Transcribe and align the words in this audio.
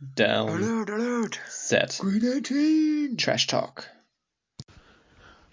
Down. 0.00 0.48
Alert, 0.48 0.90
alert. 0.90 1.40
Set. 1.48 1.98
Green 2.00 2.24
18. 2.24 3.16
Trash 3.16 3.46
Talk. 3.46 3.88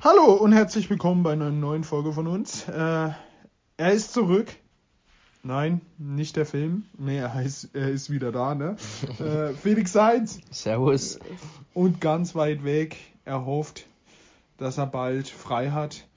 Hallo 0.01 0.33
und 0.33 0.51
herzlich 0.51 0.89
willkommen 0.89 1.21
bei 1.21 1.33
einer 1.33 1.51
neuen 1.51 1.83
Folge 1.83 2.11
von 2.11 2.25
uns. 2.25 2.67
Äh, 2.67 3.11
er 3.77 3.91
ist 3.91 4.13
zurück. 4.13 4.47
Nein, 5.43 5.81
nicht 5.99 6.37
der 6.37 6.47
Film. 6.47 6.85
Nee, 6.97 7.19
er, 7.19 7.35
heißt, 7.35 7.69
er 7.73 7.89
ist 7.89 8.09
wieder 8.09 8.31
da, 8.31 8.55
ne? 8.55 8.77
äh, 9.19 9.53
Felix 9.53 9.93
Seitz. 9.93 10.39
Servus. 10.49 11.19
Und 11.75 12.01
ganz 12.01 12.33
weit 12.33 12.63
weg. 12.63 12.97
Er 13.25 13.45
hofft, 13.45 13.85
dass 14.57 14.79
er 14.79 14.87
bald 14.87 15.29
frei 15.29 15.69
hat. 15.69 16.07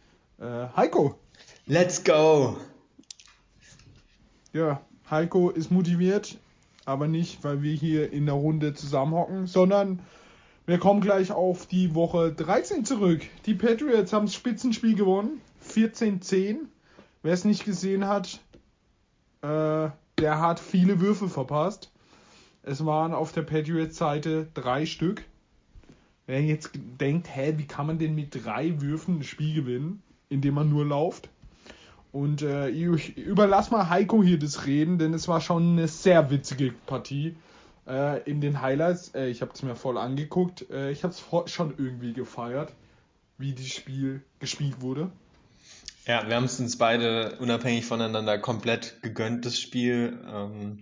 Äh, 0.40 0.68
Heiko. 0.74 1.18
Let's 1.66 2.02
go. 2.02 2.56
Ja, 4.54 4.80
Heiko 5.10 5.50
ist 5.50 5.70
motiviert, 5.70 6.38
aber 6.86 7.08
nicht, 7.08 7.44
weil 7.44 7.62
wir 7.62 7.72
hier 7.72 8.12
in 8.12 8.26
der 8.26 8.34
Runde 8.34 8.74
zusammenhocken, 8.74 9.46
sondern 9.46 10.00
wir 10.66 10.78
kommen 10.78 11.00
gleich 11.00 11.32
auf 11.32 11.66
die 11.66 11.94
Woche 11.94 12.32
13 12.32 12.84
zurück. 12.84 13.22
Die 13.46 13.54
Patriots 13.54 14.12
haben 14.12 14.26
das 14.26 14.34
Spitzenspiel 14.34 14.94
gewonnen. 14.94 15.40
14-10. 15.68 16.56
Wer 17.22 17.32
es 17.32 17.44
nicht 17.44 17.64
gesehen 17.64 18.06
hat, 18.06 18.40
äh, 19.42 19.90
der 20.18 20.40
hat 20.40 20.60
viele 20.60 21.00
Würfe 21.00 21.28
verpasst. 21.28 21.90
Es 22.62 22.84
waren 22.86 23.12
auf 23.12 23.32
der 23.32 23.42
Patriots-Seite 23.42 24.48
drei 24.54 24.86
Stück. 24.86 25.24
Wer 26.26 26.42
jetzt 26.42 26.70
denkt, 26.74 27.28
hä, 27.34 27.54
wie 27.58 27.66
kann 27.66 27.86
man 27.86 27.98
denn 27.98 28.14
mit 28.14 28.44
drei 28.44 28.80
Würfen 28.80 29.18
ein 29.18 29.22
Spiel 29.22 29.54
gewinnen, 29.54 30.02
indem 30.30 30.54
man 30.54 30.70
nur 30.70 30.86
lauft? 30.86 31.28
Und 32.14 32.42
äh, 32.42 32.68
ich 32.68 33.16
überlasse 33.16 33.72
mal 33.72 33.90
Heiko 33.90 34.22
hier 34.22 34.38
das 34.38 34.66
Reden, 34.66 34.98
denn 34.98 35.14
es 35.14 35.26
war 35.26 35.40
schon 35.40 35.72
eine 35.72 35.88
sehr 35.88 36.30
witzige 36.30 36.72
Partie. 36.86 37.34
Äh, 37.88 38.22
in 38.30 38.40
den 38.40 38.62
Highlights, 38.62 39.12
äh, 39.16 39.26
ich 39.26 39.42
habe 39.42 39.50
es 39.52 39.64
mir 39.64 39.74
voll 39.74 39.98
angeguckt, 39.98 40.70
äh, 40.70 40.92
ich 40.92 41.02
habe 41.02 41.12
es 41.12 41.52
schon 41.52 41.74
irgendwie 41.76 42.12
gefeiert, 42.12 42.72
wie 43.36 43.52
das 43.52 43.66
Spiel 43.66 44.22
gespielt 44.38 44.80
wurde. 44.80 45.10
Ja, 46.06 46.28
wir 46.28 46.36
haben 46.36 46.44
es 46.44 46.60
uns 46.60 46.78
beide 46.78 47.36
unabhängig 47.40 47.84
voneinander 47.84 48.38
komplett 48.38 49.02
gegönnt, 49.02 49.44
das 49.44 49.58
Spiel. 49.58 50.16
Ähm, 50.32 50.78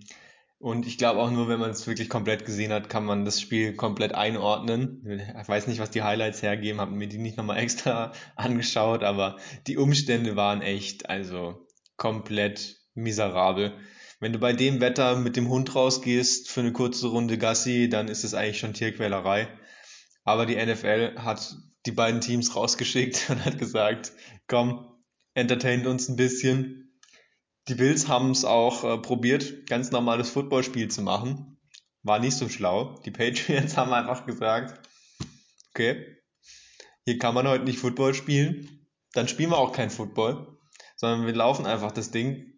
und 0.62 0.86
ich 0.86 0.96
glaube 0.96 1.18
auch 1.18 1.32
nur, 1.32 1.48
wenn 1.48 1.58
man 1.58 1.72
es 1.72 1.88
wirklich 1.88 2.08
komplett 2.08 2.44
gesehen 2.44 2.72
hat, 2.72 2.88
kann 2.88 3.04
man 3.04 3.24
das 3.24 3.40
Spiel 3.40 3.74
komplett 3.74 4.14
einordnen. 4.14 5.04
Ich 5.40 5.48
weiß 5.48 5.66
nicht, 5.66 5.80
was 5.80 5.90
die 5.90 6.02
Highlights 6.02 6.40
hergeben, 6.40 6.80
habe 6.80 6.92
mir 6.92 7.08
die 7.08 7.18
nicht 7.18 7.36
nochmal 7.36 7.58
extra 7.62 8.12
angeschaut, 8.36 9.02
aber 9.02 9.38
die 9.66 9.76
Umstände 9.76 10.36
waren 10.36 10.62
echt, 10.62 11.10
also 11.10 11.66
komplett 11.96 12.76
miserabel. 12.94 13.72
Wenn 14.20 14.32
du 14.32 14.38
bei 14.38 14.52
dem 14.52 14.80
Wetter 14.80 15.16
mit 15.16 15.36
dem 15.36 15.48
Hund 15.48 15.74
rausgehst 15.74 16.48
für 16.48 16.60
eine 16.60 16.72
kurze 16.72 17.08
Runde 17.08 17.38
Gassi, 17.38 17.88
dann 17.88 18.06
ist 18.06 18.22
es 18.22 18.32
eigentlich 18.32 18.60
schon 18.60 18.72
Tierquälerei. 18.72 19.48
Aber 20.22 20.46
die 20.46 20.54
NFL 20.54 21.16
hat 21.16 21.56
die 21.86 21.92
beiden 21.92 22.20
Teams 22.20 22.54
rausgeschickt 22.54 23.26
und 23.30 23.44
hat 23.44 23.58
gesagt, 23.58 24.12
komm, 24.46 24.86
entertaint 25.34 25.88
uns 25.88 26.08
ein 26.08 26.14
bisschen. 26.14 26.91
Die 27.68 27.74
Bills 27.74 28.08
haben 28.08 28.30
es 28.32 28.44
auch 28.44 28.84
äh, 28.84 28.98
probiert, 28.98 29.66
ganz 29.68 29.90
normales 29.90 30.30
Footballspiel 30.30 30.88
zu 30.88 31.02
machen. 31.02 31.58
War 32.02 32.18
nicht 32.18 32.36
so 32.36 32.48
schlau. 32.48 33.00
Die 33.04 33.10
Patriots 33.10 33.76
haben 33.76 33.92
einfach 33.92 34.26
gesagt, 34.26 34.88
okay, 35.70 36.16
hier 37.04 37.18
kann 37.18 37.34
man 37.34 37.46
heute 37.46 37.64
nicht 37.64 37.78
Football 37.78 38.14
spielen. 38.14 38.88
Dann 39.12 39.28
spielen 39.28 39.50
wir 39.50 39.58
auch 39.58 39.72
kein 39.72 39.90
Football, 39.90 40.58
sondern 40.96 41.26
wir 41.26 41.34
laufen 41.34 41.66
einfach 41.66 41.92
das 41.92 42.10
Ding 42.10 42.52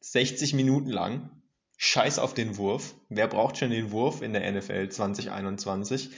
60 0.00 0.54
Minuten 0.54 0.90
lang. 0.90 1.42
Scheiß 1.78 2.18
auf 2.18 2.32
den 2.32 2.56
Wurf. 2.56 2.94
Wer 3.08 3.28
braucht 3.28 3.58
schon 3.58 3.70
den 3.70 3.90
Wurf 3.90 4.22
in 4.22 4.32
der 4.32 4.50
NFL 4.50 4.88
2021? 4.88 6.10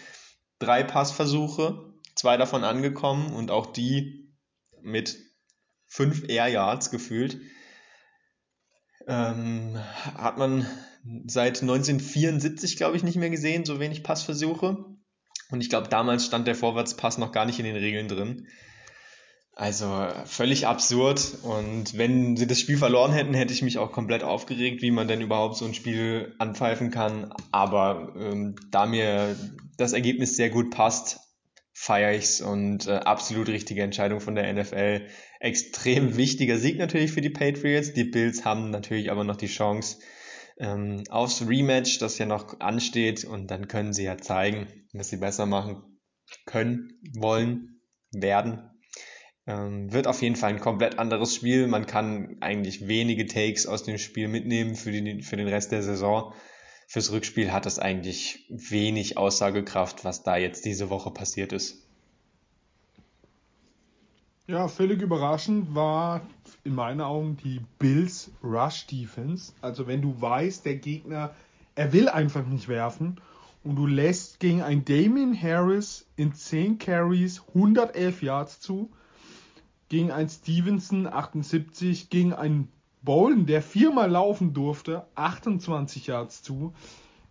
Drei 0.60 0.84
Passversuche, 0.84 1.94
zwei 2.14 2.36
davon 2.36 2.64
angekommen 2.64 3.32
und 3.32 3.50
auch 3.50 3.66
die 3.66 4.34
mit 4.80 5.18
fünf 5.86 6.28
Air 6.28 6.48
Yards 6.48 6.90
gefühlt. 6.90 7.40
Ähm, 9.08 9.78
hat 10.16 10.36
man 10.36 10.66
seit 11.26 11.62
1974, 11.62 12.76
glaube 12.76 12.96
ich, 12.96 13.02
nicht 13.02 13.16
mehr 13.16 13.30
gesehen, 13.30 13.64
so 13.64 13.80
wenig 13.80 14.02
Passversuche. 14.02 14.84
Und 15.50 15.60
ich 15.62 15.70
glaube, 15.70 15.88
damals 15.88 16.26
stand 16.26 16.46
der 16.46 16.54
Vorwärtspass 16.54 17.16
noch 17.16 17.32
gar 17.32 17.46
nicht 17.46 17.58
in 17.58 17.64
den 17.64 17.76
Regeln 17.76 18.08
drin. 18.08 18.46
Also 19.54 20.06
völlig 20.26 20.66
absurd. 20.66 21.38
Und 21.42 21.96
wenn 21.96 22.36
sie 22.36 22.46
das 22.46 22.60
Spiel 22.60 22.76
verloren 22.76 23.12
hätten, 23.12 23.34
hätte 23.34 23.54
ich 23.54 23.62
mich 23.62 23.78
auch 23.78 23.92
komplett 23.92 24.22
aufgeregt, 24.22 24.82
wie 24.82 24.90
man 24.90 25.08
denn 25.08 25.22
überhaupt 25.22 25.56
so 25.56 25.64
ein 25.64 25.74
Spiel 25.74 26.34
anpfeifen 26.38 26.90
kann. 26.90 27.32
Aber 27.50 28.14
ähm, 28.16 28.56
da 28.70 28.86
mir 28.86 29.34
das 29.78 29.94
Ergebnis 29.94 30.36
sehr 30.36 30.50
gut 30.50 30.70
passt, 30.70 31.27
feiere 31.80 32.16
ich's 32.16 32.40
und 32.40 32.88
äh, 32.88 32.96
absolut 32.96 33.48
richtige 33.48 33.84
Entscheidung 33.84 34.20
von 34.20 34.34
der 34.34 34.52
NFL. 34.52 35.06
Extrem 35.38 36.16
wichtiger 36.16 36.58
Sieg 36.58 36.76
natürlich 36.76 37.12
für 37.12 37.20
die 37.20 37.30
Patriots. 37.30 37.92
Die 37.92 38.02
Bills 38.02 38.44
haben 38.44 38.70
natürlich 38.70 39.12
aber 39.12 39.22
noch 39.22 39.36
die 39.36 39.46
Chance 39.46 39.98
ähm, 40.58 41.04
aufs 41.08 41.46
Rematch, 41.46 41.98
das 42.00 42.18
ja 42.18 42.26
noch 42.26 42.58
ansteht 42.58 43.24
und 43.24 43.52
dann 43.52 43.68
können 43.68 43.92
sie 43.92 44.02
ja 44.02 44.18
zeigen, 44.18 44.66
was 44.92 45.08
sie 45.08 45.18
besser 45.18 45.46
machen 45.46 46.00
können, 46.46 47.00
wollen, 47.16 47.80
werden. 48.10 48.70
Ähm, 49.46 49.92
wird 49.92 50.08
auf 50.08 50.20
jeden 50.20 50.36
Fall 50.36 50.50
ein 50.50 50.60
komplett 50.60 50.98
anderes 50.98 51.32
Spiel. 51.32 51.68
Man 51.68 51.86
kann 51.86 52.38
eigentlich 52.40 52.88
wenige 52.88 53.26
Takes 53.26 53.66
aus 53.66 53.84
dem 53.84 53.98
Spiel 53.98 54.26
mitnehmen 54.26 54.74
für, 54.74 54.90
die, 54.90 55.22
für 55.22 55.36
den 55.36 55.48
Rest 55.48 55.70
der 55.70 55.82
Saison 55.82 56.34
fürs 56.88 57.12
Rückspiel 57.12 57.52
hat 57.52 57.66
es 57.66 57.78
eigentlich 57.78 58.46
wenig 58.48 59.18
Aussagekraft, 59.18 60.06
was 60.06 60.22
da 60.22 60.38
jetzt 60.38 60.64
diese 60.64 60.88
Woche 60.88 61.10
passiert 61.10 61.52
ist. 61.52 61.86
Ja, 64.46 64.66
völlig 64.68 65.02
überraschend 65.02 65.74
war 65.74 66.22
in 66.64 66.74
meinen 66.74 67.02
Augen 67.02 67.36
die 67.44 67.60
Bills 67.78 68.30
Rush 68.42 68.86
Defense. 68.86 69.52
Also 69.60 69.86
wenn 69.86 70.00
du 70.00 70.18
weißt, 70.18 70.64
der 70.64 70.76
Gegner, 70.76 71.34
er 71.74 71.92
will 71.92 72.08
einfach 72.08 72.46
nicht 72.46 72.68
werfen 72.68 73.20
und 73.62 73.76
du 73.76 73.86
lässt 73.86 74.40
gegen 74.40 74.62
ein 74.62 74.86
Damien 74.86 75.40
Harris 75.40 76.06
in 76.16 76.32
10 76.32 76.78
Carries 76.78 77.42
111 77.48 78.22
Yards 78.22 78.60
zu, 78.60 78.90
gegen 79.90 80.10
ein 80.10 80.30
Stevenson 80.30 81.06
78, 81.06 82.08
gegen 82.08 82.32
ein 82.32 82.68
Bolden, 83.02 83.46
der 83.46 83.62
viermal 83.62 84.10
laufen 84.10 84.52
durfte, 84.54 85.06
28 85.14 86.06
Yards 86.06 86.42
zu. 86.42 86.72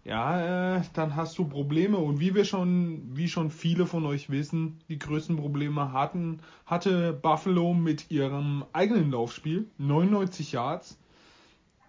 Ja, 0.07 0.77
äh, 0.77 0.81
dann 0.93 1.17
hast 1.17 1.37
du 1.37 1.43
Probleme. 1.43 1.97
Und 1.97 2.21
wie 2.21 2.33
wir 2.33 2.45
schon, 2.45 3.01
wie 3.11 3.27
schon 3.27 3.51
viele 3.51 3.85
von 3.85 4.05
euch 4.05 4.29
wissen, 4.29 4.79
die 4.87 4.97
größten 4.97 5.35
Probleme 5.35 5.91
hatten, 5.91 6.39
hatte 6.65 7.11
Buffalo 7.11 7.73
mit 7.73 8.09
ihrem 8.09 8.63
eigenen 8.71 9.11
Laufspiel. 9.11 9.69
99 9.77 10.53
Yards. 10.53 10.97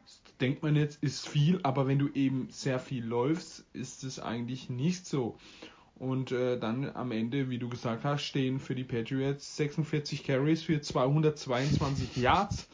Das 0.05 0.23
denkt 0.41 0.65
man 0.65 0.75
jetzt, 0.75 1.01
ist 1.01 1.29
viel, 1.29 1.61
aber 1.63 1.87
wenn 1.87 2.01
du 2.01 2.09
eben 2.09 2.49
sehr 2.51 2.81
viel 2.81 3.05
läufst, 3.05 3.65
ist 3.73 4.03
es 4.03 4.19
eigentlich 4.19 4.69
nicht 4.69 5.07
so. 5.07 5.37
Und 5.95 6.33
äh, 6.33 6.59
dann 6.59 6.91
am 6.97 7.13
Ende, 7.13 7.51
wie 7.51 7.59
du 7.59 7.69
gesagt 7.69 8.03
hast, 8.03 8.23
stehen 8.23 8.59
für 8.59 8.75
die 8.75 8.85
Patriots 8.85 9.57
46 9.57 10.25
Carries 10.25 10.63
für 10.63 10.81
222 10.81 12.17
Yards. 12.17 12.69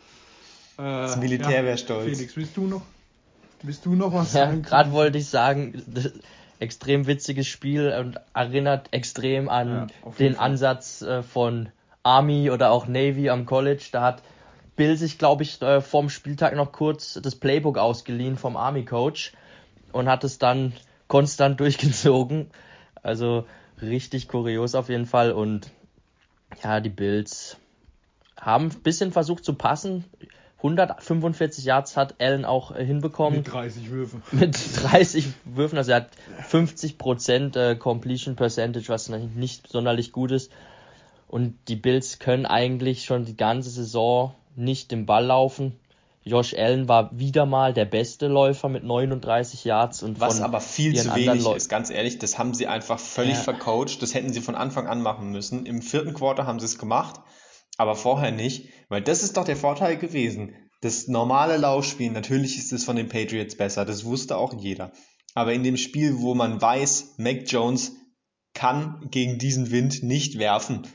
Äh, 0.79 0.83
das 0.83 1.17
Militär 1.17 1.51
ja, 1.51 1.65
wäre 1.65 1.79
stolz. 1.79 2.17
Felix, 2.17 2.37
willst 2.37 2.57
du 2.57 2.67
noch, 2.67 2.83
willst 3.63 3.85
du 3.87 3.95
noch 3.95 4.13
was 4.13 4.33
ja, 4.33 4.47
sagen? 4.47 4.63
Gerade 4.63 4.93
wollte 4.93 5.19
ich 5.19 5.27
sagen, 5.27 5.83
extrem 6.59 7.07
witziges 7.07 7.47
Spiel 7.47 7.93
und 7.99 8.21
erinnert 8.33 8.89
extrem 8.93 9.49
an 9.49 9.69
ja, 9.69 10.13
den 10.19 10.35
Fall. 10.35 10.45
Ansatz 10.45 11.03
äh, 11.03 11.23
von 11.23 11.69
Army 12.03 12.51
oder 12.51 12.71
auch 12.71 12.87
Navy 12.87 13.31
am 13.31 13.47
College. 13.47 13.89
Da 13.93 14.03
hat 14.03 14.23
Bill 14.77 14.97
sich, 14.97 15.19
glaube 15.19 15.43
ich, 15.43 15.61
äh, 15.63 15.81
vorm 15.81 16.11
Spieltag 16.11 16.55
noch 16.55 16.73
kurz 16.73 17.19
das 17.23 17.37
Playbook 17.37 17.79
ausgeliehen 17.79 18.37
vom 18.37 18.57
Army 18.57 18.85
Coach 18.85 19.33
und 19.93 20.09
hat 20.09 20.25
es 20.25 20.39
dann 20.39 20.73
konstant 21.09 21.61
durchgezogen. 21.61 22.51
Also 23.03 23.47
richtig 23.81 24.29
kurios 24.29 24.75
auf 24.75 24.89
jeden 24.89 25.07
Fall. 25.07 25.33
Und 25.33 25.71
ja, 26.63 26.81
die 26.81 26.91
Bills 26.91 27.57
haben 28.41 28.67
ein 28.67 28.83
bisschen 28.83 29.13
versucht 29.13 29.45
zu 29.45 29.55
passen. 29.55 30.05
145 30.59 31.65
Yards 31.65 31.97
hat 31.97 32.21
Allen 32.21 32.45
auch 32.45 32.75
äh, 32.75 32.85
hinbekommen. 32.85 33.41
Mit 33.41 33.53
30 33.53 33.91
Würfen. 33.91 34.23
Mit 34.33 34.59
30 34.83 35.27
Würfen, 35.45 35.77
also 35.77 35.91
er 35.93 35.97
hat 35.97 36.11
50% 36.51 37.59
äh, 37.59 37.77
Completion 37.77 38.35
Percentage, 38.35 38.89
was 38.89 39.09
nicht 39.09 39.69
sonderlich 39.69 40.13
gut 40.13 40.31
ist. 40.31 40.51
Und 41.29 41.57
die 41.69 41.77
Bills 41.77 42.19
können 42.19 42.47
eigentlich 42.47 43.05
schon 43.05 43.25
die 43.25 43.37
ganze 43.37 43.69
Saison 43.69 44.35
nicht 44.57 44.91
den 44.91 45.05
Ball 45.05 45.27
laufen. 45.27 45.79
Josh 46.23 46.55
Allen 46.55 46.89
war 46.89 47.11
wieder 47.19 47.45
mal 47.45 47.75
der 47.75 47.85
beste 47.85 48.29
Läufer 48.29 48.71
mit 48.71 48.83
39 48.83 49.65
Yards 49.65 50.03
und 50.03 50.21
was 50.21 50.41
aber 50.41 50.63
viel 50.63 50.97
zu 50.97 51.15
wenig 51.15 51.47
ist, 51.47 51.69
ganz 51.69 51.91
ehrlich, 51.91 52.19
das 52.19 52.39
haben 52.39 52.55
sie 52.55 52.67
einfach 52.67 52.99
völlig 52.99 53.35
ja. 53.35 53.43
vercoacht. 53.43 54.01
Das 54.01 54.15
hätten 54.15 54.33
sie 54.33 54.41
von 54.41 54.55
Anfang 54.55 54.87
an 54.87 55.03
machen 55.03 55.31
müssen. 55.33 55.67
Im 55.67 55.83
vierten 55.83 56.15
Quarter 56.15 56.47
haben 56.47 56.61
sie 56.61 56.65
es 56.65 56.79
gemacht 56.79 57.21
aber 57.77 57.97
vorher 57.97 58.33
nicht, 58.33 58.69
weil 58.89 59.03
das 59.03 59.23
ist 59.23 59.37
doch 59.37 59.45
der 59.45 59.57
Vorteil 59.57 59.97
gewesen. 59.97 60.55
Das 60.81 61.09
normale 61.09 61.57
Laufspiel, 61.57 62.11
natürlich 62.11 62.59
ist 62.59 62.73
es 62.73 62.85
von 62.85 62.97
den 62.97 63.09
Patriots 63.09 63.57
besser, 63.57 63.85
das 63.85 64.05
wusste 64.05 64.37
auch 64.37 64.55
jeder. 64.55 64.93
Aber 65.35 65.53
in 65.53 65.65
dem 65.65 65.77
Spiel, 65.77 66.19
wo 66.19 66.35
man 66.35 66.61
weiß, 66.61 67.15
Mac 67.19 67.51
Jones 67.51 67.93
kann 68.53 69.09
gegen 69.11 69.39
diesen 69.39 69.71
Wind 69.71 70.03
nicht 70.03 70.39
werfen, 70.39 70.87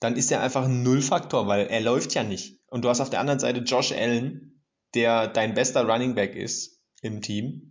dann 0.00 0.16
ist 0.16 0.32
er 0.32 0.42
einfach 0.42 0.64
ein 0.64 0.82
Nullfaktor, 0.82 1.46
weil 1.46 1.66
er 1.66 1.80
läuft 1.80 2.14
ja 2.14 2.24
nicht. 2.24 2.58
Und 2.68 2.84
du 2.84 2.88
hast 2.88 3.00
auf 3.00 3.10
der 3.10 3.20
anderen 3.20 3.38
Seite 3.38 3.60
Josh 3.60 3.92
Allen, 3.92 4.62
der 4.94 5.28
dein 5.28 5.54
bester 5.54 5.86
Running 5.86 6.14
Back 6.14 6.34
ist 6.34 6.80
im 7.02 7.20
Team. 7.22 7.70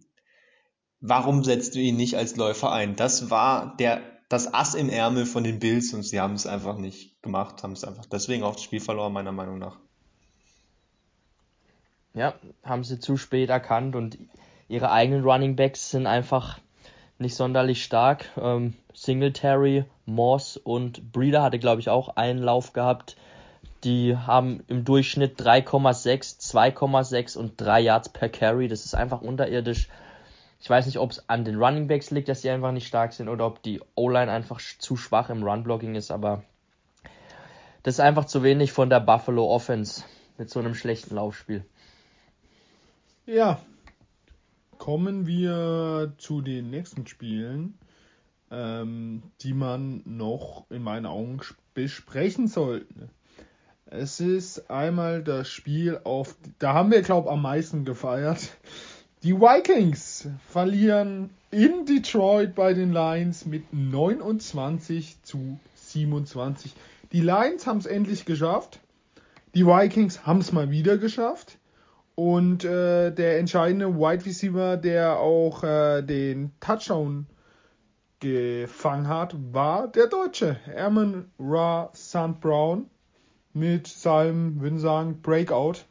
Warum 1.00 1.44
setzt 1.44 1.76
du 1.76 1.80
ihn 1.80 1.98
nicht 1.98 2.16
als 2.16 2.38
Läufer 2.38 2.72
ein? 2.72 2.96
Das 2.96 3.30
war 3.30 3.76
der, 3.78 4.13
das 4.34 4.52
Ass 4.52 4.74
im 4.74 4.90
Ärmel 4.90 5.28
von 5.28 5.44
den 5.44 5.60
Bills 5.60 5.94
und 5.94 6.02
sie 6.02 6.20
haben 6.20 6.34
es 6.34 6.48
einfach 6.48 6.78
nicht 6.78 7.22
gemacht, 7.22 7.62
haben 7.62 7.74
es 7.74 7.84
einfach 7.84 8.06
deswegen 8.06 8.44
auch 8.44 8.54
das 8.54 8.64
Spiel 8.64 8.80
verloren, 8.80 9.14
meiner 9.14 9.32
Meinung 9.32 9.60
nach. 9.60 9.78
Ja, 12.16 12.34
haben 12.64 12.84
sie 12.84 13.00
zu 13.00 13.16
spät 13.16 13.50
erkannt 13.50 13.96
und 13.96 14.18
ihre 14.68 14.92
eigenen 14.92 15.24
Running 15.24 15.56
Backs 15.56 15.92
sind 15.92 16.08
einfach 16.08 16.58
nicht 17.20 17.36
sonderlich 17.36 17.84
stark. 17.84 18.32
Ähm, 18.38 18.74
Singletary, 18.96 19.86
Moss 20.08 20.58
und 20.58 21.12
Breeder 21.12 21.44
hatte, 21.44 21.60
glaube 21.60 21.82
ich, 21.82 21.90
auch 21.90 22.16
einen 22.16 22.40
Lauf 22.40 22.74
gehabt. 22.74 23.16
Die 23.84 24.18
haben 24.18 24.64
im 24.68 24.84
Durchschnitt 24.84 25.40
3,6, 25.40 26.40
2,6 26.40 27.38
und 27.38 27.62
3 27.62 27.82
Yards 27.82 28.10
per 28.10 28.30
Carry. 28.30 28.68
Das 28.68 28.86
ist 28.86 28.96
einfach 28.96 29.22
unterirdisch. 29.22 29.90
Ich 30.64 30.70
weiß 30.70 30.86
nicht, 30.86 30.98
ob 30.98 31.12
es 31.12 31.28
an 31.28 31.44
den 31.44 31.62
Running 31.62 31.88
Backs 31.88 32.10
liegt, 32.10 32.30
dass 32.30 32.42
sie 32.42 32.50
einfach 32.50 32.72
nicht 32.72 32.88
stark 32.88 33.12
sind 33.12 33.28
oder 33.28 33.46
ob 33.46 33.62
die 33.64 33.82
O-Line 33.96 34.32
einfach 34.32 34.62
zu 34.62 34.96
schwach 34.96 35.30
im 35.30 35.44
Run-Blocking 35.44 35.94
ist, 35.96 36.10
aber 36.10 36.46
das 37.84 37.96
ist 37.96 38.00
einfach 38.00 38.24
zu 38.24 38.44
wenig 38.44 38.72
von 38.72 38.90
der 38.90 39.02
Buffalo 39.02 39.46
Offense 39.54 40.06
mit 40.38 40.50
so 40.50 40.62
einem 40.62 40.74
schlechten 40.74 41.16
Laufspiel. 41.16 41.66
Ja, 43.26 43.60
kommen 44.78 45.28
wir 45.28 46.14
zu 46.18 46.40
den 46.40 46.70
nächsten 46.70 47.08
Spielen, 47.08 47.78
ähm, 48.50 49.22
die 49.42 49.54
man 49.54 50.02
noch 50.06 50.66
in 50.70 50.82
meinen 50.82 51.08
Augen 51.08 51.42
besprechen 51.74 52.48
sollte. 52.48 53.10
Es 53.86 54.22
ist 54.22 54.72
einmal 54.72 55.26
das 55.26 55.50
Spiel 55.50 56.00
auf, 56.06 56.38
da 56.60 56.72
haben 56.72 56.90
wir 56.90 57.02
glaube 57.02 57.30
am 57.30 57.42
meisten 57.42 57.84
gefeiert. 57.84 58.56
Die 59.24 59.40
Vikings 59.40 60.28
verlieren 60.50 61.30
in 61.50 61.86
Detroit 61.86 62.56
bei 62.56 62.74
den 62.74 62.92
Lions 62.92 63.46
mit 63.46 63.72
29 63.72 65.24
zu 65.24 65.58
27. 65.76 66.74
Die 67.14 67.22
Lions 67.22 67.66
haben 67.66 67.78
es 67.78 67.86
endlich 67.86 68.26
geschafft. 68.26 68.82
Die 69.56 69.66
Vikings 69.66 70.26
haben 70.26 70.40
es 70.40 70.52
mal 70.52 70.72
wieder 70.72 70.98
geschafft. 70.98 71.58
Und 72.16 72.66
äh, 72.66 73.12
der 73.12 73.40
entscheidende 73.40 73.96
Wide 73.96 74.26
Receiver, 74.26 74.76
der 74.76 75.20
auch 75.20 75.64
äh, 75.64 76.02
den 76.02 76.52
Touchdown 76.60 77.26
gefangen 78.20 79.08
hat, 79.08 79.38
war 79.54 79.88
der 79.88 80.08
Deutsche, 80.08 80.58
Erman 80.66 81.32
Ra 81.40 81.92
St. 81.96 82.42
Brown 82.42 82.90
mit 83.54 83.88
seinem, 83.88 84.60
würden 84.60 84.80
sagen, 84.80 85.22
Breakout. 85.22 85.86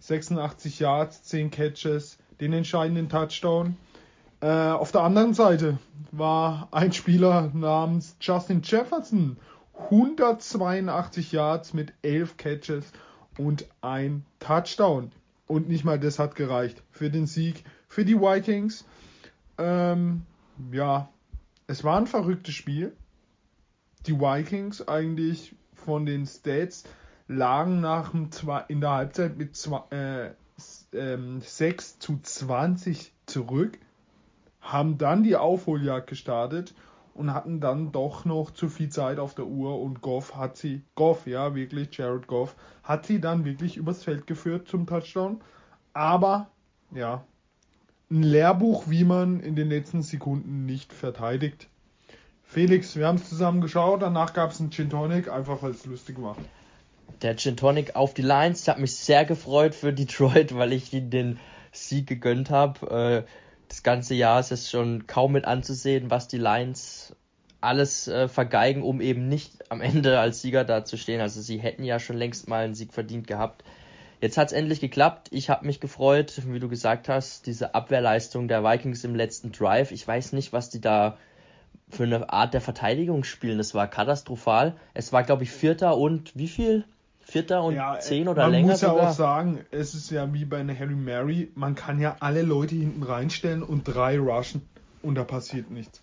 86 0.00 0.78
Yards, 0.78 1.24
10 1.24 1.50
Catches, 1.50 2.18
den 2.40 2.52
entscheidenden 2.52 3.08
Touchdown. 3.08 3.76
Äh, 4.40 4.46
auf 4.46 4.92
der 4.92 5.02
anderen 5.02 5.34
Seite 5.34 5.78
war 6.12 6.68
ein 6.70 6.92
Spieler 6.92 7.50
namens 7.54 8.16
Justin 8.20 8.62
Jefferson. 8.62 9.36
182 9.90 11.32
Yards 11.32 11.72
mit 11.72 11.92
11 12.02 12.36
Catches 12.36 12.92
und 13.38 13.66
ein 13.80 14.24
Touchdown. 14.40 15.12
Und 15.46 15.68
nicht 15.68 15.84
mal 15.84 15.98
das 15.98 16.18
hat 16.18 16.34
gereicht 16.34 16.82
für 16.90 17.10
den 17.10 17.26
Sieg 17.26 17.64
für 17.88 18.04
die 18.04 18.20
Vikings. 18.20 18.84
Ähm, 19.56 20.22
ja, 20.72 21.08
es 21.66 21.84
war 21.84 21.98
ein 21.98 22.06
verrücktes 22.06 22.54
Spiel. 22.54 22.92
Die 24.06 24.18
Vikings 24.18 24.86
eigentlich 24.86 25.54
von 25.74 26.06
den 26.06 26.26
Stats 26.26 26.84
lagen 27.28 27.80
nach 27.80 28.10
dem 28.10 28.30
zwei, 28.30 28.64
in 28.68 28.80
der 28.80 28.90
Halbzeit 28.90 29.36
mit 29.36 29.56
zwei, 29.56 29.82
äh, 29.90 30.30
ähm, 30.92 31.40
6 31.40 31.98
zu 31.98 32.18
20 32.22 33.12
zurück, 33.26 33.78
haben 34.60 34.98
dann 34.98 35.22
die 35.22 35.36
Aufholjagd 35.36 36.08
gestartet 36.08 36.74
und 37.14 37.34
hatten 37.34 37.60
dann 37.60 37.90
doch 37.90 38.24
noch 38.24 38.52
zu 38.52 38.68
viel 38.68 38.90
Zeit 38.90 39.18
auf 39.18 39.34
der 39.34 39.46
Uhr 39.46 39.80
und 39.80 40.02
Goff 40.02 40.36
hat 40.36 40.56
sie, 40.56 40.82
Goff, 40.94 41.26
ja, 41.26 41.54
wirklich, 41.54 41.96
Jared 41.96 42.26
Goff, 42.26 42.54
hat 42.82 43.06
sie 43.06 43.20
dann 43.20 43.44
wirklich 43.44 43.76
übers 43.76 44.04
Feld 44.04 44.26
geführt 44.26 44.68
zum 44.68 44.86
Touchdown. 44.86 45.40
Aber, 45.92 46.48
ja, 46.94 47.24
ein 48.10 48.22
Lehrbuch, 48.22 48.84
wie 48.88 49.04
man 49.04 49.40
in 49.40 49.56
den 49.56 49.68
letzten 49.68 50.02
Sekunden 50.02 50.64
nicht 50.64 50.92
verteidigt. 50.92 51.68
Felix, 52.44 52.96
wir 52.96 53.06
haben 53.06 53.16
es 53.16 53.28
zusammen 53.28 53.60
geschaut, 53.60 54.00
danach 54.00 54.32
gab 54.32 54.52
es 54.52 54.60
einen 54.60 54.70
Gin 54.70 54.88
Tonic, 54.88 55.28
einfach 55.28 55.62
weil 55.62 55.72
es 55.72 55.84
lustig 55.84 56.22
war. 56.22 56.36
Der 57.22 57.36
Gin 57.36 57.56
Tonic 57.56 57.96
auf 57.96 58.14
die 58.14 58.22
Lions, 58.22 58.62
ich 58.62 58.68
habe 58.68 58.80
mich 58.80 58.94
sehr 58.94 59.24
gefreut 59.24 59.74
für 59.74 59.92
Detroit, 59.92 60.54
weil 60.54 60.72
ich 60.72 60.92
ihnen 60.92 61.10
den 61.10 61.40
Sieg 61.72 62.06
gegönnt 62.06 62.50
habe. 62.50 63.24
Äh, 63.26 63.30
das 63.68 63.82
ganze 63.82 64.14
Jahr 64.14 64.40
ist 64.40 64.52
es 64.52 64.70
schon 64.70 65.06
kaum 65.06 65.32
mit 65.32 65.44
anzusehen, 65.44 66.10
was 66.10 66.28
die 66.28 66.38
Lions 66.38 67.14
alles 67.60 68.08
äh, 68.08 68.28
vergeigen, 68.28 68.82
um 68.82 69.00
eben 69.00 69.28
nicht 69.28 69.70
am 69.70 69.80
Ende 69.80 70.20
als 70.20 70.40
Sieger 70.40 70.64
dazustehen. 70.64 71.20
Also 71.20 71.40
sie 71.40 71.58
hätten 71.58 71.84
ja 71.84 71.98
schon 71.98 72.16
längst 72.16 72.48
mal 72.48 72.64
einen 72.64 72.74
Sieg 72.74 72.92
verdient 72.92 73.26
gehabt. 73.26 73.64
Jetzt 74.20 74.36
hat 74.36 74.48
es 74.48 74.52
endlich 74.52 74.80
geklappt. 74.80 75.28
Ich 75.30 75.48
habe 75.50 75.66
mich 75.66 75.80
gefreut, 75.80 76.42
wie 76.46 76.58
du 76.58 76.68
gesagt 76.68 77.08
hast, 77.08 77.46
diese 77.46 77.74
Abwehrleistung 77.74 78.48
der 78.48 78.64
Vikings 78.64 79.04
im 79.04 79.14
letzten 79.14 79.52
Drive. 79.52 79.92
Ich 79.92 80.06
weiß 80.06 80.32
nicht, 80.32 80.52
was 80.52 80.70
die 80.70 80.80
da 80.80 81.18
für 81.88 82.04
eine 82.04 82.30
Art 82.30 82.54
der 82.54 82.60
Verteidigung 82.60 83.24
spielen. 83.24 83.58
Das 83.58 83.74
war 83.74 83.88
katastrophal. 83.88 84.76
Es 84.94 85.12
war, 85.12 85.22
glaube 85.22 85.44
ich, 85.44 85.50
Vierter 85.50 85.96
und 85.96 86.36
wie 86.36 86.48
viel? 86.48 86.84
Vierter 87.30 87.62
und 87.62 87.74
ja, 87.74 87.98
zehn 88.00 88.26
oder 88.26 88.44
man 88.44 88.52
länger. 88.52 88.66
Man 88.68 88.72
muss 88.72 88.80
ja 88.80 88.88
sogar. 88.88 89.10
auch 89.10 89.12
sagen, 89.12 89.58
es 89.70 89.94
ist 89.94 90.10
ja 90.10 90.32
wie 90.32 90.46
bei 90.46 90.60
einer 90.60 90.78
Harry 90.78 90.94
Mary, 90.94 91.52
man 91.54 91.74
kann 91.74 92.00
ja 92.00 92.16
alle 92.20 92.40
Leute 92.40 92.74
hinten 92.74 93.02
reinstellen 93.02 93.62
und 93.62 93.84
drei 93.84 94.18
rushen 94.18 94.66
und 95.02 95.14
da 95.14 95.24
passiert 95.24 95.70
nichts. 95.70 96.00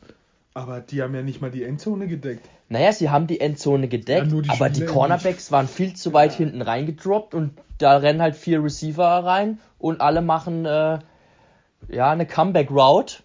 Aber 0.53 0.81
die 0.81 1.01
haben 1.01 1.15
ja 1.15 1.23
nicht 1.23 1.41
mal 1.41 1.49
die 1.49 1.63
Endzone 1.63 2.07
gedeckt. 2.07 2.47
Naja, 2.69 2.93
sie 2.93 3.09
haben 3.09 3.25
die 3.25 3.39
Endzone 3.39 3.87
gedeckt, 3.87 4.31
ja, 4.31 4.41
die 4.41 4.49
aber 4.49 4.69
die 4.69 4.85
Cornerbacks 4.85 5.51
waren 5.51 5.67
viel 5.67 5.95
zu 5.95 6.13
weit 6.13 6.33
ja. 6.33 6.37
hinten 6.37 6.61
reingedroppt 6.61 7.33
und 7.33 7.57
da 7.79 7.97
rennen 7.97 8.21
halt 8.21 8.35
vier 8.35 8.63
Receiver 8.63 9.03
rein 9.03 9.59
und 9.79 10.01
alle 10.01 10.21
machen 10.21 10.65
äh, 10.65 10.99
ja 11.89 12.11
eine 12.11 12.27
Comeback 12.27 12.69
Route. 12.69 13.23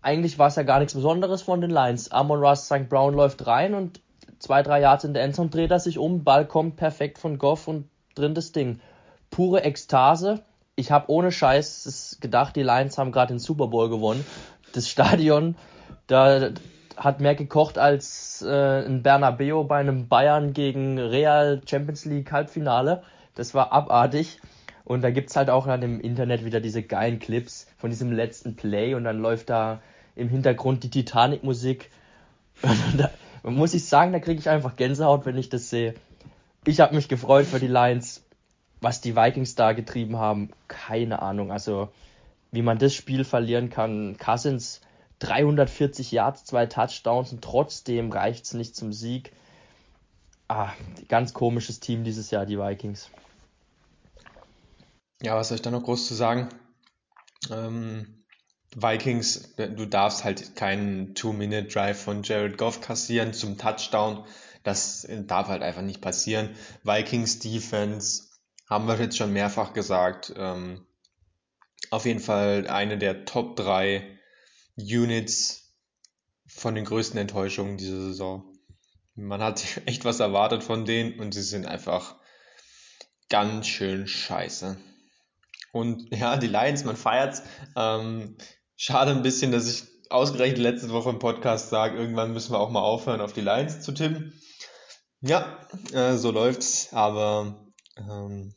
Eigentlich 0.00 0.38
war 0.38 0.48
es 0.48 0.56
ja 0.56 0.62
gar 0.62 0.78
nichts 0.78 0.94
Besonderes 0.94 1.42
von 1.42 1.60
den 1.60 1.70
Lions. 1.70 2.10
Amon 2.10 2.40
Ross 2.40 2.64
St. 2.64 2.88
Brown 2.88 3.14
läuft 3.14 3.46
rein 3.46 3.74
und 3.74 4.00
zwei, 4.42 4.62
drei 4.62 4.80
Yards 4.80 5.04
in 5.04 5.14
der 5.14 5.22
Endzone, 5.22 5.50
dreht 5.50 5.70
er 5.70 5.78
sich 5.78 5.98
um, 5.98 6.24
Ball 6.24 6.46
kommt 6.46 6.76
perfekt 6.76 7.18
von 7.18 7.38
Goff 7.38 7.68
und 7.68 7.88
drin 8.14 8.34
das 8.34 8.52
Ding. 8.52 8.80
Pure 9.30 9.62
Ekstase. 9.62 10.42
Ich 10.74 10.90
habe 10.90 11.10
ohne 11.10 11.32
Scheiß 11.32 12.18
gedacht, 12.20 12.56
die 12.56 12.62
Lions 12.62 12.98
haben 12.98 13.12
gerade 13.12 13.34
den 13.34 13.38
Super 13.38 13.68
Bowl 13.68 13.88
gewonnen. 13.88 14.24
Das 14.74 14.88
Stadion, 14.88 15.56
da 16.06 16.50
hat 16.96 17.20
mehr 17.20 17.34
gekocht 17.34 17.78
als 17.78 18.42
äh, 18.42 18.84
ein 18.84 19.02
Bernabeo 19.02 19.64
bei 19.64 19.78
einem 19.78 20.08
Bayern 20.08 20.52
gegen 20.52 20.98
Real 20.98 21.60
Champions 21.66 22.04
League 22.04 22.32
Halbfinale. 22.32 23.02
Das 23.34 23.54
war 23.54 23.72
abartig. 23.72 24.40
Und 24.84 25.02
da 25.02 25.10
gibt's 25.10 25.36
halt 25.36 25.48
auch 25.48 25.66
dann 25.66 25.82
im 25.82 26.00
Internet 26.00 26.44
wieder 26.44 26.60
diese 26.60 26.82
geilen 26.82 27.18
Clips 27.18 27.68
von 27.78 27.90
diesem 27.90 28.10
letzten 28.12 28.56
Play 28.56 28.94
und 28.94 29.04
dann 29.04 29.20
läuft 29.20 29.50
da 29.50 29.80
im 30.16 30.28
Hintergrund 30.28 30.82
die 30.84 30.90
Titanic-Musik. 30.90 31.90
Muss 33.42 33.74
ich 33.74 33.86
sagen, 33.86 34.12
da 34.12 34.20
kriege 34.20 34.40
ich 34.40 34.48
einfach 34.48 34.76
Gänsehaut, 34.76 35.26
wenn 35.26 35.36
ich 35.36 35.48
das 35.48 35.68
sehe. 35.68 35.94
Ich 36.64 36.80
habe 36.80 36.94
mich 36.94 37.08
gefreut 37.08 37.46
für 37.46 37.58
die 37.58 37.66
Lions. 37.66 38.24
Was 38.80 39.00
die 39.00 39.14
Vikings 39.14 39.54
da 39.54 39.72
getrieben 39.72 40.16
haben, 40.16 40.50
keine 40.66 41.22
Ahnung. 41.22 41.52
Also, 41.52 41.88
wie 42.50 42.62
man 42.62 42.78
das 42.78 42.94
Spiel 42.94 43.24
verlieren 43.24 43.70
kann. 43.70 44.16
Cousins 44.18 44.80
340 45.20 46.10
Yards, 46.10 46.44
zwei 46.44 46.66
Touchdowns 46.66 47.32
und 47.32 47.42
trotzdem 47.42 48.10
reicht 48.10 48.44
es 48.44 48.54
nicht 48.54 48.74
zum 48.74 48.92
Sieg. 48.92 49.32
Ah, 50.48 50.72
ganz 51.08 51.32
komisches 51.32 51.78
Team 51.78 52.02
dieses 52.02 52.32
Jahr, 52.32 52.44
die 52.44 52.58
Vikings. 52.58 53.08
Ja, 55.22 55.36
was 55.36 55.48
soll 55.48 55.56
ich 55.56 55.62
da 55.62 55.70
noch 55.70 55.84
groß 55.84 56.08
zu 56.08 56.14
sagen? 56.14 56.48
Ähm, 57.50 58.21
Vikings, 58.74 59.54
du 59.56 59.86
darfst 59.86 60.24
halt 60.24 60.56
keinen 60.56 61.14
Two-Minute-Drive 61.14 62.00
von 62.00 62.22
Jared 62.22 62.56
Goff 62.56 62.80
kassieren 62.80 63.34
zum 63.34 63.58
Touchdown. 63.58 64.24
Das 64.62 65.06
darf 65.26 65.48
halt 65.48 65.62
einfach 65.62 65.82
nicht 65.82 66.00
passieren. 66.00 66.50
Vikings 66.82 67.38
Defense, 67.38 68.30
haben 68.68 68.86
wir 68.86 68.98
jetzt 68.98 69.18
schon 69.18 69.32
mehrfach 69.32 69.74
gesagt, 69.74 70.32
ähm, 70.36 70.86
auf 71.90 72.06
jeden 72.06 72.20
Fall 72.20 72.66
eine 72.68 72.96
der 72.96 73.26
Top 73.26 73.56
3 73.56 74.18
Units 74.76 75.76
von 76.46 76.74
den 76.74 76.86
größten 76.86 77.18
Enttäuschungen 77.18 77.76
dieser 77.76 78.00
Saison. 78.00 78.44
Man 79.14 79.42
hat 79.42 79.62
echt 79.86 80.06
was 80.06 80.20
erwartet 80.20 80.64
von 80.64 80.86
denen 80.86 81.20
und 81.20 81.32
sie 81.32 81.42
sind 81.42 81.66
einfach 81.66 82.16
ganz 83.28 83.66
schön 83.66 84.06
scheiße. 84.06 84.78
Und 85.72 86.08
ja, 86.16 86.36
die 86.36 86.46
Lions, 86.46 86.84
man 86.84 86.96
feiert's. 86.96 87.42
Ähm, 87.76 88.36
Schade 88.84 89.12
ein 89.12 89.22
bisschen, 89.22 89.52
dass 89.52 89.68
ich 89.68 89.84
ausgerechnet 90.10 90.58
letzte 90.58 90.90
Woche 90.90 91.10
im 91.10 91.20
Podcast 91.20 91.70
sage, 91.70 91.96
irgendwann 91.96 92.32
müssen 92.32 92.52
wir 92.52 92.58
auch 92.58 92.72
mal 92.72 92.80
aufhören, 92.80 93.20
auf 93.20 93.32
die 93.32 93.40
Lions 93.40 93.80
zu 93.80 93.92
tippen. 93.92 94.32
Ja, 95.20 95.56
äh, 95.92 96.16
so 96.16 96.32
läuft's, 96.32 96.92
aber 96.92 97.64
ähm, 97.96 98.54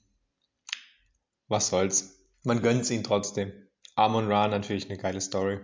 was 1.48 1.68
soll's. 1.68 2.26
Man 2.42 2.64
gönnt's 2.64 2.90
ihnen 2.90 3.04
trotzdem. 3.04 3.54
Amon 3.94 4.26
Ra 4.26 4.48
natürlich 4.48 4.90
eine 4.90 4.98
geile 4.98 5.22
Story. 5.22 5.60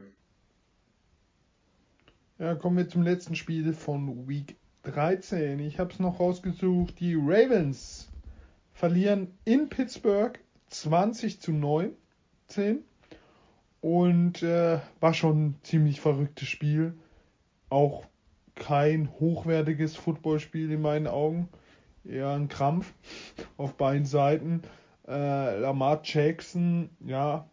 Ja, 2.38 2.54
kommen 2.54 2.78
wir 2.78 2.88
zum 2.88 3.02
letzten 3.02 3.36
Spiel 3.36 3.74
von 3.74 4.28
Week 4.28 4.58
13. 4.84 5.58
Ich 5.58 5.80
habe 5.80 5.92
es 5.92 5.98
noch 5.98 6.20
rausgesucht. 6.20 7.00
Die 7.00 7.16
Ravens 7.16 8.10
verlieren 8.74 9.40
in 9.44 9.70
Pittsburgh 9.70 10.40
20 10.70 11.42
zu 11.42 11.52
19 11.52 12.86
und 13.82 14.44
äh, 14.44 14.80
war 15.00 15.14
schon 15.14 15.46
ein 15.46 15.56
ziemlich 15.64 16.00
verrücktes 16.00 16.48
Spiel. 16.48 16.94
Auch 17.70 18.06
kein 18.56 19.10
hochwertiges 19.20 19.96
Footballspiel 19.96 20.72
in 20.72 20.82
meinen 20.82 21.08
Augen. 21.08 21.50
Eher 22.06 22.30
ein 22.30 22.48
Krampf 22.48 22.94
auf 23.58 23.74
beiden 23.74 24.06
Seiten. 24.06 24.62
Äh, 25.08 25.60
Lamar 25.60 26.02
Jackson, 26.04 26.90
ja, 27.06 27.50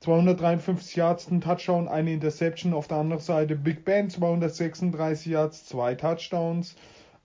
253 0.00 0.96
Yards, 0.96 1.30
ein 1.30 1.40
Touchdown, 1.40 1.86
eine 1.86 2.12
Interception. 2.12 2.74
Auf 2.74 2.88
der 2.88 2.98
anderen 2.98 3.22
Seite 3.22 3.54
Big 3.54 3.84
Ben, 3.84 4.10
236 4.10 5.26
Yards, 5.26 5.66
zwei 5.66 5.94
Touchdowns. 5.94 6.74